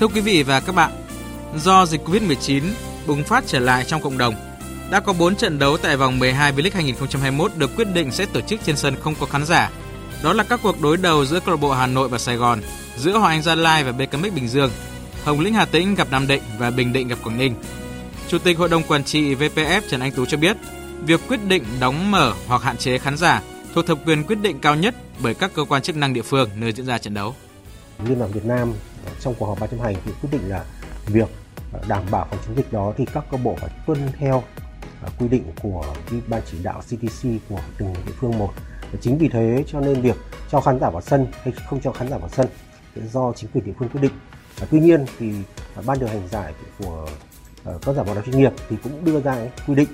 Thưa 0.00 0.08
quý 0.08 0.20
vị 0.20 0.42
và 0.42 0.60
các 0.60 0.74
bạn, 0.74 0.92
do 1.56 1.86
dịch 1.86 2.00
Covid-19, 2.04 2.62
bùng 3.10 3.24
phát 3.24 3.44
trở 3.46 3.58
lại 3.58 3.84
trong 3.84 4.02
cộng 4.02 4.18
đồng. 4.18 4.34
Đã 4.90 5.00
có 5.00 5.12
4 5.12 5.36
trận 5.36 5.58
đấu 5.58 5.76
tại 5.76 5.96
vòng 5.96 6.18
12 6.18 6.52
V-League 6.52 6.70
2021 6.74 7.52
được 7.56 7.70
quyết 7.76 7.88
định 7.94 8.12
sẽ 8.12 8.26
tổ 8.26 8.40
chức 8.40 8.60
trên 8.64 8.76
sân 8.76 8.96
không 9.00 9.14
có 9.20 9.26
khán 9.26 9.46
giả. 9.46 9.70
Đó 10.22 10.32
là 10.32 10.44
các 10.44 10.60
cuộc 10.62 10.80
đối 10.80 10.96
đầu 10.96 11.24
giữa 11.24 11.40
câu 11.40 11.54
lạc 11.54 11.60
bộ 11.60 11.72
Hà 11.72 11.86
Nội 11.86 12.08
và 12.08 12.18
Sài 12.18 12.36
Gòn, 12.36 12.60
giữa 12.96 13.18
Hoàng 13.18 13.32
Anh 13.32 13.42
Gia 13.42 13.54
Lai 13.54 13.84
và 13.84 13.92
BKMX 13.92 14.32
Bình 14.34 14.48
Dương, 14.48 14.70
Hồng 15.24 15.40
Lĩnh 15.40 15.54
Hà 15.54 15.64
Tĩnh 15.64 15.94
gặp 15.94 16.08
Nam 16.10 16.26
Định 16.26 16.42
và 16.58 16.70
Bình 16.70 16.92
Định 16.92 17.08
gặp 17.08 17.18
Quảng 17.24 17.38
Ninh. 17.38 17.54
Chủ 18.28 18.38
tịch 18.38 18.58
Hội 18.58 18.68
đồng 18.68 18.82
Quản 18.82 19.04
trị 19.04 19.34
VPF 19.34 19.80
Trần 19.90 20.00
Anh 20.00 20.12
Tú 20.12 20.26
cho 20.26 20.36
biết, 20.36 20.56
việc 21.04 21.20
quyết 21.28 21.44
định 21.44 21.64
đóng 21.80 22.10
mở 22.10 22.32
hoặc 22.46 22.62
hạn 22.62 22.76
chế 22.76 22.98
khán 22.98 23.16
giả 23.16 23.42
thuộc 23.74 23.86
thẩm 23.86 23.98
quyền 24.06 24.24
quyết 24.24 24.38
định 24.42 24.60
cao 24.60 24.74
nhất 24.74 24.94
bởi 25.18 25.34
các 25.34 25.50
cơ 25.54 25.64
quan 25.64 25.82
chức 25.82 25.96
năng 25.96 26.12
địa 26.12 26.22
phương 26.22 26.50
nơi 26.54 26.72
diễn 26.72 26.86
ra 26.86 26.98
trận 26.98 27.14
đấu. 27.14 27.34
Liên 28.04 28.18
đoàn 28.18 28.32
Việt 28.32 28.44
Nam 28.44 28.72
trong 29.20 29.34
cuộc 29.38 29.46
họp 29.46 29.60
ban 29.60 29.70
chấp 29.70 29.80
hành 29.82 29.94
thì 30.04 30.12
quyết 30.22 30.30
định 30.32 30.50
là 30.50 30.64
việc 31.06 31.28
đảm 31.88 32.04
bảo 32.10 32.26
phòng 32.30 32.38
chống 32.46 32.56
dịch 32.56 32.72
đó 32.72 32.92
thì 32.96 33.04
các 33.14 33.24
cơ 33.30 33.36
bộ 33.36 33.56
phải 33.60 33.70
tuân 33.86 33.98
theo 34.18 34.42
à, 35.02 35.08
quy 35.18 35.28
định 35.28 35.44
của 35.62 35.94
ban 36.28 36.42
chỉ 36.50 36.58
đạo 36.62 36.80
CDC 36.80 37.28
của 37.48 37.60
từng 37.78 37.94
địa 38.06 38.12
phương 38.16 38.38
một. 38.38 38.52
Và 38.92 38.98
chính 39.00 39.18
vì 39.18 39.28
thế 39.28 39.64
cho 39.66 39.80
nên 39.80 40.00
việc 40.00 40.16
cho 40.50 40.60
khán 40.60 40.80
giả 40.80 40.90
vào 40.90 41.02
sân 41.02 41.26
hay 41.42 41.52
không 41.66 41.80
cho 41.80 41.92
khán 41.92 42.08
giả 42.08 42.18
vào 42.18 42.28
sân 42.28 42.46
do 43.12 43.32
chính 43.36 43.50
quyền 43.50 43.64
địa 43.64 43.72
phương 43.78 43.88
quyết 43.88 44.00
định. 44.00 44.12
Và 44.58 44.66
tuy 44.70 44.80
nhiên 44.80 45.04
thì 45.18 45.32
à, 45.76 45.82
ban 45.86 45.98
điều 45.98 46.08
hành 46.08 46.28
giải 46.28 46.52
của 46.78 47.08
à, 47.64 47.72
các 47.86 47.92
giải 47.92 48.04
bóng 48.04 48.16
đá 48.16 48.22
chuyên 48.22 48.38
nghiệp 48.38 48.52
thì 48.68 48.76
cũng 48.82 49.04
đưa 49.04 49.20
ra 49.20 49.36
quy 49.66 49.74
định 49.74 49.88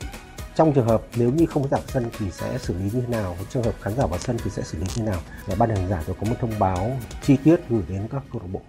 trong 0.57 0.73
trường 0.73 0.87
hợp 0.87 1.03
nếu 1.17 1.31
như 1.31 1.47
không 1.47 1.63
có 1.63 1.69
vào 1.69 1.81
sân 1.89 2.11
thì 2.19 2.31
sẽ 2.31 2.59
xử 2.59 2.75
lý 2.75 2.85
như 2.85 3.01
thế 3.01 3.07
nào 3.07 3.37
trường 3.51 3.63
hợp 3.63 3.75
khán 3.81 3.97
giả 3.97 4.07
vào 4.07 4.19
sân 4.19 4.37
thì 4.45 4.51
sẽ 4.51 4.63
xử 4.63 4.79
lý 4.79 4.85
như 4.85 4.93
thế 4.95 5.03
nào 5.03 5.21
và 5.47 5.55
ban 5.59 5.69
điều 5.69 5.79
hành 5.79 5.89
giải 5.89 6.03
tôi 6.07 6.17
có 6.21 6.27
một 6.31 6.37
thông 6.41 6.59
báo 6.59 6.97
chi 7.23 7.37
tiết 7.45 7.57
gửi 7.69 7.83
đến 7.89 8.09
các 8.13 8.23
câu 8.33 8.43
lạc 8.43 8.49
bộ 8.53 8.61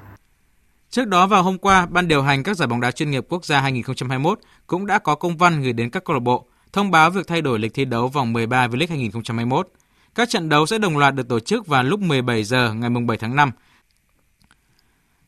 Trước 0.89 1.07
đó 1.07 1.27
vào 1.27 1.43
hôm 1.43 1.57
qua, 1.57 1.85
Ban 1.85 2.07
điều 2.07 2.21
hành 2.21 2.43
các 2.43 2.57
giải 2.57 2.67
bóng 2.67 2.81
đá 2.81 2.91
chuyên 2.91 3.11
nghiệp 3.11 3.25
quốc 3.29 3.45
gia 3.45 3.61
2021 3.61 4.39
cũng 4.67 4.85
đã 4.85 4.99
có 4.99 5.15
công 5.15 5.37
văn 5.37 5.61
gửi 5.61 5.73
đến 5.73 5.89
các 5.89 6.03
câu 6.03 6.13
lạc 6.13 6.19
bộ 6.19 6.47
thông 6.73 6.91
báo 6.91 7.09
việc 7.09 7.27
thay 7.27 7.41
đổi 7.41 7.59
lịch 7.59 7.73
thi 7.73 7.85
đấu 7.85 8.07
vòng 8.07 8.33
13 8.33 8.67
V-League 8.67 8.89
2021. 8.89 9.69
Các 10.15 10.29
trận 10.29 10.49
đấu 10.49 10.65
sẽ 10.65 10.77
đồng 10.77 10.97
loạt 10.97 11.15
được 11.15 11.27
tổ 11.27 11.39
chức 11.39 11.67
vào 11.67 11.83
lúc 11.83 11.99
17 11.99 12.43
giờ 12.43 12.73
ngày 12.73 12.89
7 12.89 13.17
tháng 13.17 13.35
5 13.35 13.51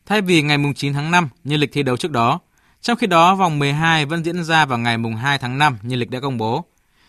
thay 0.06 0.20
vì 0.20 0.42
ngày 0.42 0.58
9 0.76 0.92
tháng 0.92 1.10
5 1.10 1.28
như 1.44 1.56
lịch 1.56 1.72
thi 1.72 1.82
đấu 1.82 1.96
trước 1.96 2.10
đó. 2.10 2.40
Trong 2.80 2.98
khi 2.98 3.06
đó, 3.06 3.34
vòng 3.34 3.58
12 3.58 4.06
vẫn 4.06 4.24
diễn 4.24 4.44
ra 4.44 4.66
vào 4.66 4.78
ngày 4.78 4.98
2 5.20 5.38
tháng 5.38 5.58
5 5.58 5.78
như 5.82 5.96
lịch 5.96 6.10
đã 6.10 6.20
công 6.20 6.38
bố. 6.38 6.64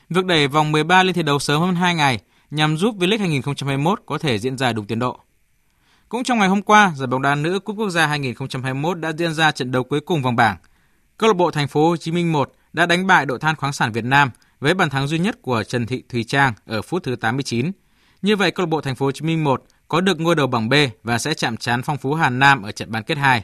Việc 0.10 0.26
đẩy 0.26 0.48
vòng 0.48 0.72
13 0.72 1.04
lên 1.04 1.16
thi 1.16 1.24
đấu 1.24 1.40
sớm 1.40 1.62
hơn 1.62 1.76
2 1.76 1.96
ngày 1.96 2.20
nhằm 2.52 2.78
giúp 2.78 2.96
V-League 3.00 3.20
2021 3.20 4.02
có 4.06 4.18
thể 4.18 4.40
diễn 4.40 4.58
ra 4.58 4.74
đúng 4.74 4.86
tiến 4.86 5.00
độ. 5.00 5.20
Cũng 6.12 6.24
trong 6.24 6.40
ngày 6.40 6.48
hôm 6.48 6.62
qua, 6.62 6.94
giải 6.96 7.08
bóng 7.08 7.22
đá 7.22 7.36
nữ 7.36 7.60
Cúp 7.60 7.76
Quốc 7.78 7.90
gia 7.90 8.08
2021 8.08 9.00
đã 9.00 9.12
diễn 9.18 9.34
ra 9.34 9.52
trận 9.52 9.72
đấu 9.72 9.84
cuối 9.84 10.00
cùng 10.00 10.22
vòng 10.22 10.36
bảng. 10.36 10.58
Câu 11.18 11.28
lạc 11.28 11.34
bộ 11.34 11.52
Thành 11.52 11.68
phố 11.68 11.90
Hồ 11.90 11.98
Chí 11.98 12.12
Minh 12.12 12.32
1 12.32 12.52
đã 12.74 12.86
đánh 12.86 13.08
bại 13.08 13.26
đội 13.26 13.40
Than 13.40 13.56
khoáng 13.56 13.74
sản 13.74 13.92
Việt 13.92 14.04
Nam 14.04 14.32
với 14.60 14.74
bàn 14.74 14.90
thắng 14.90 15.08
duy 15.08 15.20
nhất 15.20 15.42
của 15.42 15.64
Trần 15.64 15.86
Thị 15.86 16.04
Thùy 16.10 16.24
Trang 16.24 16.54
ở 16.66 16.82
phút 16.82 17.04
thứ 17.04 17.16
89. 17.16 17.72
Như 18.22 18.36
vậy, 18.36 18.52
câu 18.52 18.66
lạc 18.66 18.70
bộ 18.70 18.82
Thành 18.82 18.96
phố 18.96 19.06
Hồ 19.06 19.12
Chí 19.12 19.26
Minh 19.26 19.44
1 19.44 19.64
có 19.88 20.02
được 20.02 20.20
ngôi 20.20 20.36
đầu 20.36 20.48
bảng 20.48 20.70
B 20.70 20.74
và 21.04 21.18
sẽ 21.18 21.34
chạm 21.34 21.58
trán 21.58 21.82
phong 21.82 21.98
phú 21.98 22.14
Hà 22.14 22.30
Nam 22.30 22.62
ở 22.62 22.72
trận 22.72 22.92
bán 22.92 23.04
kết 23.04 23.18
2. 23.18 23.44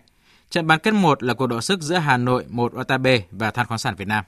Trận 0.49 0.67
bán 0.67 0.79
kết 0.79 0.93
1 0.93 1.23
là 1.23 1.33
cuộc 1.33 1.47
đọ 1.47 1.61
sức 1.61 1.81
giữa 1.81 1.97
Hà 1.97 2.17
Nội 2.17 2.45
1 2.49 2.73
Watabe 2.73 3.19
và 3.31 3.51
Than 3.51 3.65
khoáng 3.65 3.79
sản 3.79 3.95
Việt 3.95 4.07
Nam. 4.07 4.23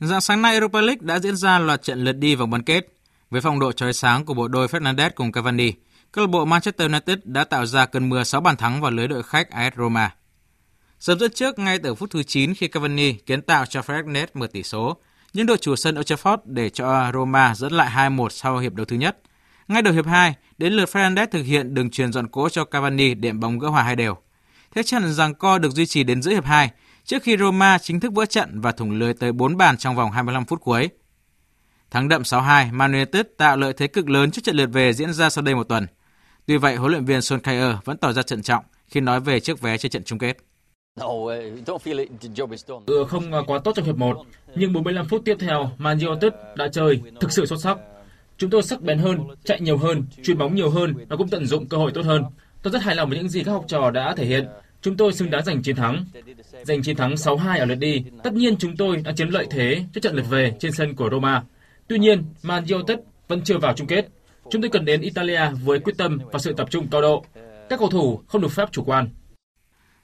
Dạng 0.00 0.20
sáng 0.20 0.42
nay 0.42 0.52
Europa 0.52 0.80
League 0.80 1.00
đã 1.00 1.18
diễn 1.18 1.36
ra 1.36 1.58
loạt 1.58 1.82
trận 1.82 2.04
lượt 2.04 2.12
đi 2.12 2.34
vòng 2.34 2.50
bán 2.50 2.62
kết. 2.62 2.86
Với 3.30 3.40
phong 3.40 3.58
độ 3.58 3.72
chói 3.72 3.92
sáng 3.92 4.24
của 4.24 4.34
bộ 4.34 4.48
đôi 4.48 4.66
Fernandes 4.66 5.10
cùng 5.14 5.32
Cavani, 5.32 5.72
câu 6.12 6.24
lạc 6.24 6.30
bộ 6.30 6.44
Manchester 6.44 6.90
United 6.90 7.18
đã 7.24 7.44
tạo 7.44 7.66
ra 7.66 7.86
cơn 7.86 8.08
mưa 8.08 8.24
6 8.24 8.40
bàn 8.40 8.56
thắng 8.56 8.80
vào 8.80 8.90
lưới 8.90 9.08
đội 9.08 9.22
khách 9.22 9.50
AS 9.50 9.74
Roma. 9.76 10.14
Sớm 10.98 11.18
dẫn 11.18 11.32
trước 11.32 11.58
ngay 11.58 11.78
từ 11.78 11.94
phút 11.94 12.10
thứ 12.10 12.22
9 12.22 12.54
khi 12.54 12.68
Cavani 12.68 13.12
kiến 13.12 13.42
tạo 13.42 13.66
cho 13.66 13.80
Fernandes 13.80 14.26
mở 14.34 14.46
tỷ 14.46 14.62
số, 14.62 14.96
nhưng 15.32 15.46
đội 15.46 15.58
chủ 15.58 15.76
sân 15.76 15.98
Old 15.98 16.12
Trafford 16.12 16.38
để 16.44 16.70
cho 16.70 17.10
Roma 17.14 17.54
dẫn 17.54 17.72
lại 17.72 18.10
2-1 18.10 18.28
sau 18.28 18.58
hiệp 18.58 18.74
đấu 18.74 18.86
thứ 18.86 18.96
nhất. 18.96 19.18
Ngay 19.68 19.82
đầu 19.82 19.94
hiệp 19.94 20.06
2, 20.06 20.34
đến 20.58 20.72
lượt 20.72 20.88
Fernandes 20.92 21.26
thực 21.26 21.42
hiện 21.42 21.74
đường 21.74 21.90
truyền 21.90 22.12
dọn 22.12 22.28
cỗ 22.28 22.48
cho 22.48 22.64
Cavani 22.64 23.14
đệm 23.14 23.40
bóng 23.40 23.58
gỡ 23.58 23.68
hòa 23.68 23.82
hai 23.82 23.96
đều. 23.96 24.16
Thế 24.74 24.82
trận 24.82 25.12
rằng 25.12 25.34
co 25.34 25.58
được 25.58 25.72
duy 25.72 25.86
trì 25.86 26.04
đến 26.04 26.22
giữa 26.22 26.30
hiệp 26.30 26.44
2 26.44 26.70
trước 27.06 27.22
khi 27.22 27.36
Roma 27.36 27.78
chính 27.78 28.00
thức 28.00 28.12
vỡ 28.12 28.26
trận 28.26 28.60
và 28.60 28.72
thủng 28.72 28.90
lưới 28.90 29.14
tới 29.14 29.32
4 29.32 29.56
bàn 29.56 29.76
trong 29.76 29.96
vòng 29.96 30.10
25 30.10 30.44
phút 30.44 30.60
cuối. 30.60 30.88
Thắng 31.90 32.08
đậm 32.08 32.22
6-2, 32.22 32.72
Man 32.72 32.92
United 32.92 33.26
tạo 33.36 33.56
lợi 33.56 33.72
thế 33.72 33.86
cực 33.86 34.08
lớn 34.08 34.30
trước 34.30 34.44
trận 34.44 34.56
lượt 34.56 34.66
về 34.72 34.92
diễn 34.92 35.12
ra 35.12 35.30
sau 35.30 35.44
đây 35.44 35.54
một 35.54 35.68
tuần. 35.68 35.86
Tuy 36.46 36.56
vậy, 36.56 36.76
huấn 36.76 36.92
luyện 36.92 37.04
viên 37.04 37.20
Solskjaer 37.20 37.76
vẫn 37.84 37.96
tỏ 37.96 38.12
ra 38.12 38.22
thận 38.26 38.42
trọng 38.42 38.64
khi 38.86 39.00
nói 39.00 39.20
về 39.20 39.40
chiếc 39.40 39.60
vé 39.60 39.78
cho 39.78 39.88
trận 39.88 40.04
chung 40.04 40.18
kết. 40.18 40.36
Ừ, 42.86 43.04
không 43.08 43.32
quá 43.46 43.58
tốt 43.64 43.72
trong 43.76 43.84
hiệp 43.84 43.96
1, 43.96 44.22
nhưng 44.54 44.72
45 44.72 45.08
phút 45.08 45.22
tiếp 45.24 45.36
theo, 45.40 45.70
Man 45.78 45.98
United 45.98 46.32
đã 46.56 46.68
chơi 46.72 47.02
thực 47.20 47.32
sự 47.32 47.46
xuất 47.46 47.60
sắc. 47.60 47.78
Chúng 48.38 48.50
tôi 48.50 48.62
sắc 48.62 48.82
bén 48.82 48.98
hơn, 48.98 49.18
chạy 49.44 49.60
nhiều 49.60 49.76
hơn, 49.76 50.02
chuyền 50.22 50.38
bóng 50.38 50.54
nhiều 50.54 50.70
hơn 50.70 50.94
và 51.08 51.16
cũng 51.16 51.28
tận 51.28 51.46
dụng 51.46 51.66
cơ 51.68 51.76
hội 51.76 51.92
tốt 51.94 52.02
hơn. 52.04 52.24
Tôi 52.62 52.72
rất 52.72 52.82
hài 52.82 52.94
lòng 52.94 53.08
với 53.08 53.18
những 53.18 53.28
gì 53.28 53.44
các 53.44 53.52
học 53.52 53.64
trò 53.68 53.90
đã 53.90 54.14
thể 54.14 54.26
hiện. 54.26 54.46
Chúng 54.82 54.96
tôi 54.96 55.12
xứng 55.12 55.30
đáng 55.30 55.44
giành 55.44 55.62
chiến 55.62 55.76
thắng. 55.76 56.04
Giành 56.62 56.82
chiến 56.82 56.96
thắng 56.96 57.14
6-2 57.14 57.58
ở 57.58 57.64
lượt 57.64 57.74
đi, 57.74 58.04
tất 58.22 58.32
nhiên 58.32 58.56
chúng 58.58 58.76
tôi 58.76 58.96
đã 58.96 59.12
chiếm 59.12 59.28
lợi 59.28 59.46
thế 59.50 59.84
trước 59.92 60.00
trận 60.00 60.16
lượt 60.16 60.24
về 60.30 60.54
trên 60.60 60.72
sân 60.72 60.94
của 60.94 61.08
Roma. 61.10 61.42
Tuy 61.88 61.98
nhiên, 61.98 62.24
Man 62.42 62.64
United 62.64 62.98
vẫn 63.28 63.42
chưa 63.44 63.58
vào 63.58 63.72
chung 63.76 63.86
kết. 63.86 64.08
Chúng 64.50 64.62
tôi 64.62 64.70
cần 64.70 64.84
đến 64.84 65.00
Italia 65.00 65.40
với 65.64 65.78
quyết 65.78 65.94
tâm 65.98 66.18
và 66.32 66.38
sự 66.38 66.52
tập 66.52 66.68
trung 66.70 66.88
cao 66.90 67.00
độ. 67.00 67.24
Các 67.68 67.78
cầu 67.78 67.90
thủ 67.90 68.22
không 68.28 68.40
được 68.40 68.52
phép 68.52 68.68
chủ 68.72 68.84
quan. 68.84 69.08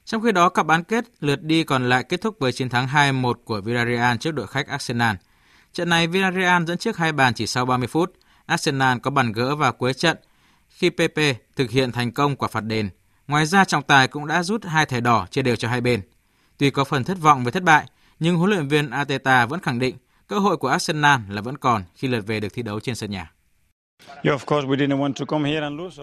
Trong 0.05 0.21
khi 0.21 0.31
đó, 0.31 0.49
cặp 0.49 0.65
bán 0.65 0.83
kết 0.83 1.05
lượt 1.19 1.41
đi 1.43 1.63
còn 1.63 1.89
lại 1.89 2.03
kết 2.03 2.21
thúc 2.21 2.35
với 2.39 2.51
chiến 2.51 2.69
thắng 2.69 2.87
2-1 2.87 3.33
của 3.33 3.61
Villarreal 3.61 4.17
trước 4.17 4.31
đội 4.31 4.47
khách 4.47 4.67
Arsenal. 4.67 5.15
Trận 5.73 5.89
này 5.89 6.07
Villarreal 6.07 6.63
dẫn 6.65 6.77
trước 6.77 6.97
hai 6.97 7.11
bàn 7.11 7.33
chỉ 7.33 7.47
sau 7.47 7.65
30 7.65 7.87
phút. 7.87 8.13
Arsenal 8.45 8.97
có 8.97 9.11
bàn 9.11 9.31
gỡ 9.31 9.55
vào 9.55 9.73
cuối 9.73 9.93
trận 9.93 10.17
khi 10.69 10.89
Pepe 10.89 11.33
thực 11.55 11.71
hiện 11.71 11.91
thành 11.91 12.11
công 12.11 12.35
quả 12.35 12.47
phạt 12.47 12.63
đền. 12.63 12.89
Ngoài 13.27 13.45
ra 13.45 13.65
trọng 13.65 13.83
tài 13.83 14.07
cũng 14.07 14.27
đã 14.27 14.43
rút 14.43 14.65
hai 14.65 14.85
thẻ 14.85 15.01
đỏ 15.01 15.27
chia 15.31 15.41
đều 15.41 15.55
cho 15.55 15.67
hai 15.67 15.81
bên. 15.81 16.01
Tuy 16.63 16.69
có 16.69 16.83
phần 16.83 17.03
thất 17.03 17.17
vọng 17.21 17.43
về 17.43 17.51
thất 17.51 17.63
bại, 17.63 17.85
nhưng 18.19 18.35
huấn 18.35 18.49
luyện 18.49 18.67
viên 18.67 18.89
Arteta 18.89 19.45
vẫn 19.45 19.59
khẳng 19.59 19.79
định 19.79 19.95
cơ 20.27 20.39
hội 20.39 20.57
của 20.57 20.67
Arsenal 20.67 21.19
là 21.29 21.41
vẫn 21.41 21.57
còn 21.57 21.83
khi 21.95 22.07
lượt 22.07 22.27
về 22.27 22.39
được 22.39 22.53
thi 22.53 22.61
đấu 22.61 22.79
trên 22.79 22.95
sân 22.95 23.11
nhà. 23.11 23.31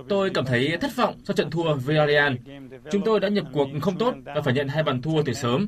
Tôi 0.09 0.31
cảm 0.35 0.45
thấy 0.45 0.77
thất 0.81 0.97
vọng 0.97 1.15
sau 1.25 1.37
trận 1.37 1.51
thua 1.51 1.75
Villarreal. 1.75 2.35
Chúng 2.91 3.03
tôi 3.05 3.21
đã 3.21 3.29
nhập 3.29 3.45
cuộc 3.53 3.69
không 3.83 3.99
tốt 3.99 4.15
và 4.25 4.41
phải 4.45 4.55
nhận 4.55 4.69
hai 4.69 4.83
bàn 4.83 5.03
thua 5.03 5.23
từ 5.23 5.33
sớm. 5.33 5.67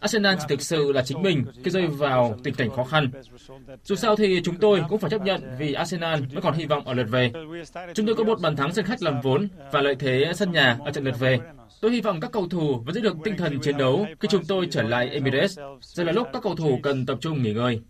Arsenal 0.00 0.36
chỉ 0.38 0.44
thực 0.48 0.62
sự 0.62 0.92
là 0.92 1.02
chính 1.02 1.22
mình 1.22 1.44
khi 1.64 1.70
rơi 1.70 1.86
vào 1.86 2.36
tình 2.44 2.54
cảnh 2.54 2.70
khó 2.76 2.84
khăn. 2.84 3.10
Dù 3.84 3.94
sao 3.94 4.16
thì 4.16 4.40
chúng 4.44 4.56
tôi 4.56 4.82
cũng 4.88 4.98
phải 4.98 5.10
chấp 5.10 5.22
nhận 5.22 5.56
vì 5.58 5.72
Arsenal 5.72 6.20
vẫn 6.32 6.42
còn 6.42 6.54
hy 6.54 6.66
vọng 6.66 6.86
ở 6.86 6.94
lượt 6.94 7.06
về. 7.10 7.32
Chúng 7.94 8.06
tôi 8.06 8.14
có 8.14 8.24
một 8.24 8.40
bàn 8.40 8.56
thắng 8.56 8.72
sân 8.72 8.84
khách 8.84 9.02
làm 9.02 9.20
vốn 9.20 9.48
và 9.72 9.80
lợi 9.80 9.94
thế 9.94 10.32
sân 10.34 10.52
nhà 10.52 10.78
ở 10.84 10.90
trận 10.90 11.04
lượt 11.04 11.18
về. 11.18 11.38
Tôi 11.82 11.92
hy 11.92 12.00
vọng 12.00 12.20
các 12.20 12.32
cầu 12.32 12.48
thủ 12.48 12.82
vẫn 12.86 12.94
giữ 12.94 13.00
được 13.00 13.16
tinh 13.24 13.36
thần 13.36 13.60
chiến 13.60 13.78
đấu 13.78 14.06
khi 14.20 14.28
chúng 14.30 14.44
tôi 14.44 14.68
trở 14.70 14.82
lại 14.82 15.08
Emirates. 15.08 15.58
Giờ 15.80 16.04
là 16.04 16.12
lúc 16.12 16.28
các 16.32 16.42
cầu 16.42 16.56
thủ 16.56 16.80
cần 16.82 17.06
tập 17.06 17.18
trung 17.20 17.42
nghỉ 17.42 17.52
ngơi. 17.52 17.80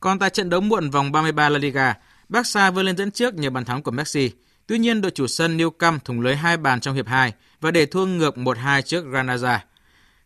Còn 0.00 0.18
tại 0.18 0.30
trận 0.30 0.50
đấu 0.50 0.60
muộn 0.60 0.90
vòng 0.90 1.12
33 1.12 1.48
La 1.48 1.58
Liga, 1.58 1.94
Barca 2.28 2.70
vươn 2.70 2.86
lên 2.86 2.96
dẫn 2.96 3.10
trước 3.10 3.34
nhờ 3.34 3.50
bàn 3.50 3.64
thắng 3.64 3.82
của 3.82 3.90
Messi. 3.90 4.30
Tuy 4.66 4.78
nhiên, 4.78 5.00
đội 5.00 5.10
chủ 5.10 5.26
sân 5.26 5.56
New 5.56 5.70
Camp 5.70 6.04
thủng 6.04 6.20
lưới 6.20 6.36
hai 6.36 6.56
bàn 6.56 6.80
trong 6.80 6.94
hiệp 6.94 7.06
2 7.06 7.32
và 7.60 7.70
để 7.70 7.86
thua 7.86 8.06
ngược 8.06 8.36
1-2 8.36 8.82
trước 8.82 9.04
Granada. 9.06 9.64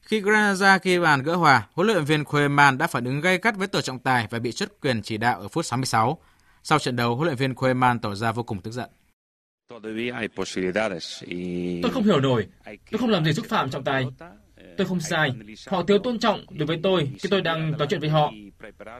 Khi 0.01 0.20
Granada 0.20 0.78
ghi 0.83 0.99
bàn 0.99 1.22
gỡ 1.22 1.37
hòa, 1.37 1.66
huấn 1.72 1.87
luyện 1.87 2.05
viên 2.05 2.24
Koeman 2.24 2.78
đã 2.78 2.87
phản 2.87 3.05
ứng 3.05 3.20
gay 3.20 3.39
gắt 3.43 3.57
với 3.57 3.68
tổ 3.68 3.80
trọng 3.80 3.99
tài 3.99 4.26
và 4.30 4.39
bị 4.39 4.53
xuất 4.53 4.80
quyền 4.80 5.03
chỉ 5.03 5.16
đạo 5.16 5.41
ở 5.41 5.49
phút 5.49 5.66
66. 5.66 6.18
Sau 6.62 6.78
trận 6.78 6.97
đấu, 6.97 7.16
huấn 7.16 7.26
luyện 7.26 7.37
viên 7.37 7.55
Koeman 7.55 7.99
tỏ 7.99 8.14
ra 8.14 8.33
vô 8.33 8.43
cùng 8.43 8.61
tức 8.61 8.70
giận. 8.70 8.91
Tôi 11.83 11.91
không 11.93 12.03
hiểu 12.03 12.20
nổi, 12.20 12.47
tôi 12.64 12.99
không 12.99 13.11
làm 13.11 13.25
gì 13.25 13.33
xúc 13.33 13.47
phạm 13.49 13.70
trọng 13.70 13.85
tài. 13.85 14.07
Tôi 14.77 14.87
không 14.87 15.01
sai, 15.01 15.31
họ 15.66 15.83
thiếu 15.83 15.99
tôn 15.99 16.18
trọng 16.18 16.45
đối 16.51 16.66
với 16.66 16.81
tôi 16.83 17.11
khi 17.18 17.29
tôi 17.29 17.41
đang 17.41 17.70
nói 17.79 17.87
chuyện 17.91 18.01
với 18.01 18.09
họ. 18.09 18.33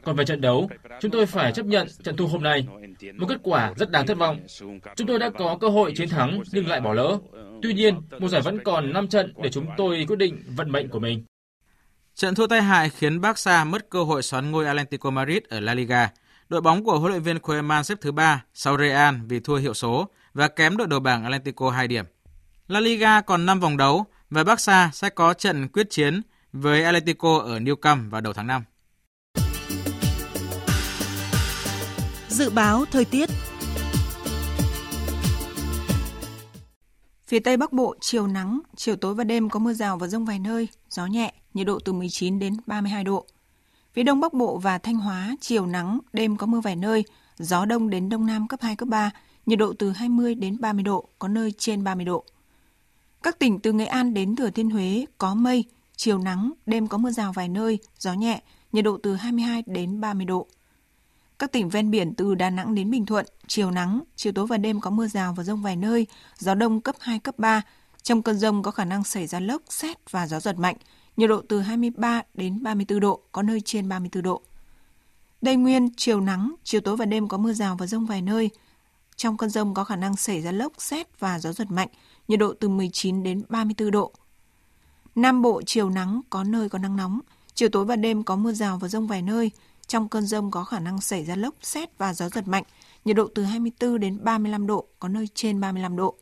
Còn 0.03 0.15
về 0.15 0.25
trận 0.25 0.41
đấu, 0.41 0.69
chúng 1.01 1.11
tôi 1.11 1.25
phải 1.25 1.51
chấp 1.51 1.65
nhận 1.65 1.87
trận 2.03 2.17
thua 2.17 2.27
hôm 2.27 2.43
nay. 2.43 2.67
Một 3.17 3.25
kết 3.29 3.37
quả 3.43 3.73
rất 3.77 3.91
đáng 3.91 4.07
thất 4.07 4.17
vọng. 4.17 4.39
Chúng 4.95 5.07
tôi 5.07 5.19
đã 5.19 5.29
có 5.29 5.57
cơ 5.61 5.69
hội 5.69 5.93
chiến 5.95 6.09
thắng 6.09 6.41
nhưng 6.51 6.67
lại 6.67 6.81
bỏ 6.81 6.93
lỡ. 6.93 7.19
Tuy 7.61 7.73
nhiên, 7.73 8.01
mùa 8.19 8.27
giải 8.27 8.41
vẫn 8.41 8.63
còn 8.63 8.93
5 8.93 9.07
trận 9.07 9.33
để 9.43 9.49
chúng 9.49 9.65
tôi 9.77 10.05
quyết 10.07 10.15
định 10.15 10.43
vận 10.55 10.71
mệnh 10.71 10.89
của 10.89 10.99
mình. 10.99 11.25
Trận 12.15 12.35
thua 12.35 12.47
tai 12.47 12.61
hại 12.61 12.89
khiến 12.89 13.21
Barca 13.21 13.63
mất 13.63 13.89
cơ 13.89 14.03
hội 14.03 14.23
xoán 14.23 14.51
ngôi 14.51 14.65
Atlético 14.65 15.09
Madrid 15.09 15.43
ở 15.49 15.59
La 15.59 15.73
Liga. 15.73 16.09
Đội 16.49 16.61
bóng 16.61 16.83
của 16.83 16.99
huấn 16.99 17.11
luyện 17.11 17.23
viên 17.23 17.39
Koeman 17.39 17.83
xếp 17.83 17.97
thứ 18.01 18.11
3 18.11 18.43
sau 18.53 18.77
Real 18.77 19.15
vì 19.27 19.39
thua 19.39 19.55
hiệu 19.55 19.73
số 19.73 20.09
và 20.33 20.47
kém 20.47 20.77
đội 20.77 20.87
đầu 20.87 20.99
bảng 20.99 21.23
Atlético 21.23 21.69
2 21.69 21.87
điểm. 21.87 22.05
La 22.67 22.79
Liga 22.79 23.21
còn 23.21 23.45
5 23.45 23.59
vòng 23.59 23.77
đấu 23.77 24.05
và 24.29 24.43
Barca 24.43 24.89
sẽ 24.93 25.09
có 25.09 25.33
trận 25.33 25.67
quyết 25.67 25.89
chiến 25.89 26.21
với 26.53 26.83
Atlético 26.83 27.37
ở 27.37 27.59
Nou 27.59 27.75
Camp 27.75 28.11
vào 28.11 28.21
đầu 28.21 28.33
tháng 28.33 28.47
5. 28.47 28.63
Dự 32.27 32.49
báo 32.49 32.85
thời 32.91 33.05
tiết 33.05 33.29
Phía 37.27 37.39
Tây 37.39 37.57
Bắc 37.57 37.73
Bộ 37.73 37.95
chiều 38.01 38.27
nắng, 38.27 38.59
chiều 38.75 38.95
tối 38.95 39.15
và 39.15 39.23
đêm 39.23 39.49
có 39.49 39.59
mưa 39.59 39.73
rào 39.73 39.97
và 39.97 40.07
rông 40.07 40.25
vài 40.25 40.39
nơi, 40.39 40.67
gió 40.89 41.05
nhẹ, 41.05 41.33
nhiệt 41.53 41.67
độ 41.67 41.79
từ 41.85 41.93
19 41.93 42.39
đến 42.39 42.57
32 42.65 43.03
độ. 43.03 43.25
Phía 43.93 44.03
Đông 44.03 44.19
Bắc 44.19 44.33
Bộ 44.33 44.57
và 44.57 44.77
Thanh 44.77 44.95
Hóa 44.95 45.35
chiều 45.41 45.65
nắng, 45.65 45.99
đêm 46.13 46.37
có 46.37 46.45
mưa 46.45 46.59
vài 46.59 46.75
nơi, 46.75 47.03
gió 47.37 47.65
đông 47.65 47.89
đến 47.89 48.09
đông 48.09 48.25
nam 48.25 48.47
cấp 48.47 48.61
2 48.61 48.75
cấp 48.75 48.89
3, 48.89 49.11
nhiệt 49.45 49.59
độ 49.59 49.73
từ 49.79 49.91
20 49.91 50.35
đến 50.35 50.57
30 50.59 50.83
độ, 50.83 51.07
có 51.19 51.27
nơi 51.27 51.53
trên 51.57 51.83
30 51.83 52.05
độ. 52.05 52.23
Các 53.23 53.39
tỉnh 53.39 53.59
từ 53.59 53.71
Nghệ 53.71 53.85
An 53.85 54.13
đến 54.13 54.35
Thừa 54.35 54.49
Thiên 54.49 54.69
Huế 54.69 55.05
có 55.17 55.35
mây, 55.35 55.65
chiều 55.95 56.17
nắng, 56.17 56.53
đêm 56.65 56.87
có 56.87 56.97
mưa 56.97 57.11
rào 57.11 57.33
vài 57.33 57.49
nơi, 57.49 57.79
gió 57.99 58.13
nhẹ, 58.13 58.41
nhiệt 58.71 58.85
độ 58.85 58.97
từ 59.03 59.15
22 59.15 59.63
đến 59.65 60.01
30 60.01 60.25
độ. 60.25 60.47
Các 61.39 61.51
tỉnh 61.51 61.69
ven 61.69 61.91
biển 61.91 62.13
từ 62.15 62.35
Đà 62.35 62.49
Nẵng 62.49 62.75
đến 62.75 62.91
Bình 62.91 63.05
Thuận, 63.05 63.25
chiều 63.47 63.71
nắng, 63.71 64.03
chiều 64.15 64.33
tối 64.33 64.47
và 64.47 64.57
đêm 64.57 64.79
có 64.79 64.89
mưa 64.89 65.07
rào 65.07 65.33
và 65.33 65.43
rông 65.43 65.61
vài 65.61 65.75
nơi, 65.75 66.07
gió 66.37 66.55
đông 66.55 66.81
cấp 66.81 66.95
2, 66.99 67.19
cấp 67.19 67.39
3. 67.39 67.61
Trong 68.03 68.21
cơn 68.21 68.37
rông 68.37 68.63
có 68.63 68.71
khả 68.71 68.85
năng 68.85 69.03
xảy 69.03 69.27
ra 69.27 69.39
lốc, 69.39 69.61
xét 69.69 70.11
và 70.11 70.27
gió 70.27 70.39
giật 70.39 70.59
mạnh, 70.59 70.75
nhiệt 71.17 71.29
độ 71.29 71.41
từ 71.49 71.59
23 71.59 72.21
đến 72.33 72.63
34 72.63 72.99
độ, 72.99 73.21
có 73.31 73.41
nơi 73.41 73.61
trên 73.61 73.89
34 73.89 74.23
độ. 74.23 74.41
Tây 75.45 75.55
Nguyên, 75.55 75.89
chiều 75.97 76.21
nắng, 76.21 76.55
chiều 76.63 76.81
tối 76.81 76.97
và 76.97 77.05
đêm 77.05 77.27
có 77.27 77.37
mưa 77.37 77.53
rào 77.53 77.75
và 77.79 77.87
rông 77.87 78.05
vài 78.05 78.21
nơi. 78.21 78.49
Trong 79.15 79.37
cơn 79.37 79.49
rông 79.49 79.73
có 79.73 79.83
khả 79.83 79.95
năng 79.95 80.15
xảy 80.15 80.41
ra 80.41 80.51
lốc, 80.51 80.73
xét 80.77 81.19
và 81.19 81.39
gió 81.39 81.53
giật 81.53 81.71
mạnh, 81.71 81.87
nhiệt 82.27 82.39
độ 82.39 82.53
từ 82.59 82.69
19 82.69 83.23
đến 83.23 83.43
34 83.49 83.91
độ. 83.91 84.11
Nam 85.15 85.41
Bộ 85.41 85.61
chiều 85.65 85.89
nắng, 85.89 86.21
có 86.29 86.43
nơi 86.43 86.69
có 86.69 86.79
nắng 86.79 86.95
nóng, 86.95 87.19
chiều 87.53 87.69
tối 87.69 87.85
và 87.85 87.95
đêm 87.95 88.23
có 88.23 88.35
mưa 88.35 88.51
rào 88.51 88.77
và 88.77 88.87
rông 88.87 89.07
vài 89.07 89.21
nơi. 89.21 89.51
Trong 89.87 90.09
cơn 90.09 90.25
rông 90.25 90.51
có 90.51 90.63
khả 90.63 90.79
năng 90.79 91.01
xảy 91.01 91.25
ra 91.25 91.35
lốc, 91.35 91.55
xét 91.61 91.97
và 91.97 92.13
gió 92.13 92.29
giật 92.29 92.47
mạnh, 92.47 92.63
nhiệt 93.05 93.15
độ 93.15 93.27
từ 93.35 93.43
24 93.43 93.99
đến 93.99 94.23
35 94.23 94.67
độ, 94.67 94.87
có 94.99 95.07
nơi 95.07 95.27
trên 95.33 95.61
35 95.61 95.95
độ. 95.95 96.15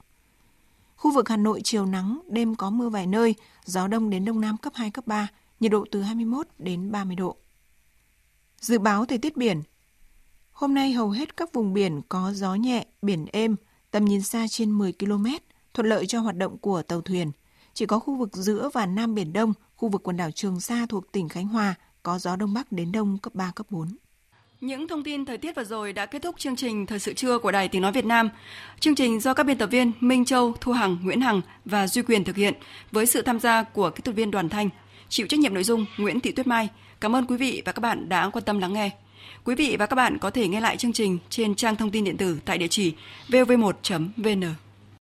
Khu 0.95 1.11
vực 1.11 1.29
Hà 1.29 1.37
Nội 1.37 1.61
chiều 1.63 1.85
nắng, 1.85 2.19
đêm 2.27 2.55
có 2.55 2.69
mưa 2.69 2.89
vài 2.89 3.07
nơi, 3.07 3.35
gió 3.65 3.87
đông 3.87 4.09
đến 4.09 4.25
đông 4.25 4.41
nam 4.41 4.57
cấp 4.57 4.73
2, 4.75 4.91
cấp 4.91 5.07
3, 5.07 5.27
nhiệt 5.59 5.71
độ 5.71 5.85
từ 5.91 6.01
21 6.01 6.47
đến 6.59 6.91
30 6.91 7.15
độ. 7.15 7.35
Dự 8.59 8.79
báo 8.79 9.05
thời 9.05 9.17
tiết 9.17 9.37
biển 9.37 9.61
Hôm 10.62 10.74
nay 10.74 10.91
hầu 10.91 11.09
hết 11.09 11.38
các 11.38 11.53
vùng 11.53 11.74
biển 11.74 12.01
có 12.09 12.32
gió 12.34 12.55
nhẹ, 12.55 12.86
biển 13.01 13.26
êm, 13.32 13.55
tầm 13.91 14.05
nhìn 14.05 14.22
xa 14.22 14.45
trên 14.49 14.72
10 14.72 14.93
km, 14.99 15.26
thuận 15.74 15.89
lợi 15.89 16.05
cho 16.05 16.20
hoạt 16.20 16.36
động 16.38 16.57
của 16.57 16.82
tàu 16.82 17.01
thuyền. 17.01 17.32
Chỉ 17.74 17.86
có 17.86 17.99
khu 17.99 18.16
vực 18.16 18.30
giữa 18.34 18.70
và 18.74 18.86
Nam 18.86 19.16
Biển 19.16 19.34
Đông, 19.34 19.53
khu 19.76 19.89
vực 19.89 20.03
quần 20.03 20.18
đảo 20.18 20.32
Trường 20.32 20.59
Sa 20.59 20.86
thuộc 20.89 21.12
tỉnh 21.12 21.30
Khánh 21.30 21.47
Hòa 21.47 21.76
có 22.03 22.20
gió 22.20 22.36
Đông 22.36 22.53
Bắc 22.53 22.72
đến 22.72 22.91
Đông 22.91 23.18
cấp 23.18 23.36
3, 23.36 23.51
cấp 23.55 23.68
4. 23.70 23.88
Những 24.62 24.88
thông 24.88 25.03
tin 25.03 25.26
thời 25.26 25.38
tiết 25.38 25.55
vừa 25.55 25.64
rồi 25.64 25.93
đã 25.93 26.05
kết 26.05 26.22
thúc 26.22 26.36
chương 26.39 26.55
trình 26.55 26.86
Thời 26.86 26.99
sự 26.99 27.14
trưa 27.14 27.39
của 27.39 27.51
Đài 27.51 27.68
Tiếng 27.68 27.82
Nói 27.82 27.91
Việt 27.91 28.05
Nam. 28.05 28.30
Chương 28.80 28.95
trình 28.95 29.20
do 29.20 29.34
các 29.34 29.43
biên 29.43 29.57
tập 29.57 29.70
viên 29.72 29.91
Minh 29.99 30.26
Châu, 30.26 30.53
Thu 30.62 30.72
Hằng, 30.72 30.97
Nguyễn 31.03 31.22
Hằng 31.22 31.41
và 31.66 31.88
Duy 31.88 32.01
Quyền 32.01 32.24
thực 32.24 32.36
hiện 32.36 32.53
với 32.91 33.05
sự 33.05 33.22
tham 33.22 33.39
gia 33.39 33.64
của 33.64 33.89
kỹ 33.89 34.01
thuật 34.01 34.16
viên 34.16 34.32
Đoàn 34.32 34.49
Thanh. 34.49 34.70
Chịu 35.09 35.28
trách 35.28 35.39
nhiệm 35.39 35.53
nội 35.53 35.64
dung 35.64 35.86
Nguyễn 35.97 36.20
Thị 36.20 36.32
Tuyết 36.32 36.47
Mai. 36.47 36.70
Cảm 36.99 37.16
ơn 37.16 37.26
quý 37.26 37.38
vị 37.38 37.62
và 37.66 37.72
các 37.72 37.80
bạn 37.80 38.09
đã 38.09 38.30
quan 38.30 38.45
tâm 38.45 38.59
lắng 38.59 38.74
nghe. 38.74 38.91
Quý 39.43 39.55
vị 39.55 39.76
và 39.80 39.86
các 39.86 39.95
bạn 39.95 40.17
có 40.17 40.30
thể 40.30 40.47
nghe 40.47 40.61
lại 40.61 40.78
chương 40.78 40.93
trình 40.93 41.17
trên 41.30 41.55
trang 41.55 41.76
thông 41.76 41.91
tin 41.91 42.03
điện 42.03 42.17
tử 42.17 42.39
tại 42.45 42.57
địa 42.57 42.67
chỉ 42.67 42.93
vv1.vn. 43.30 44.43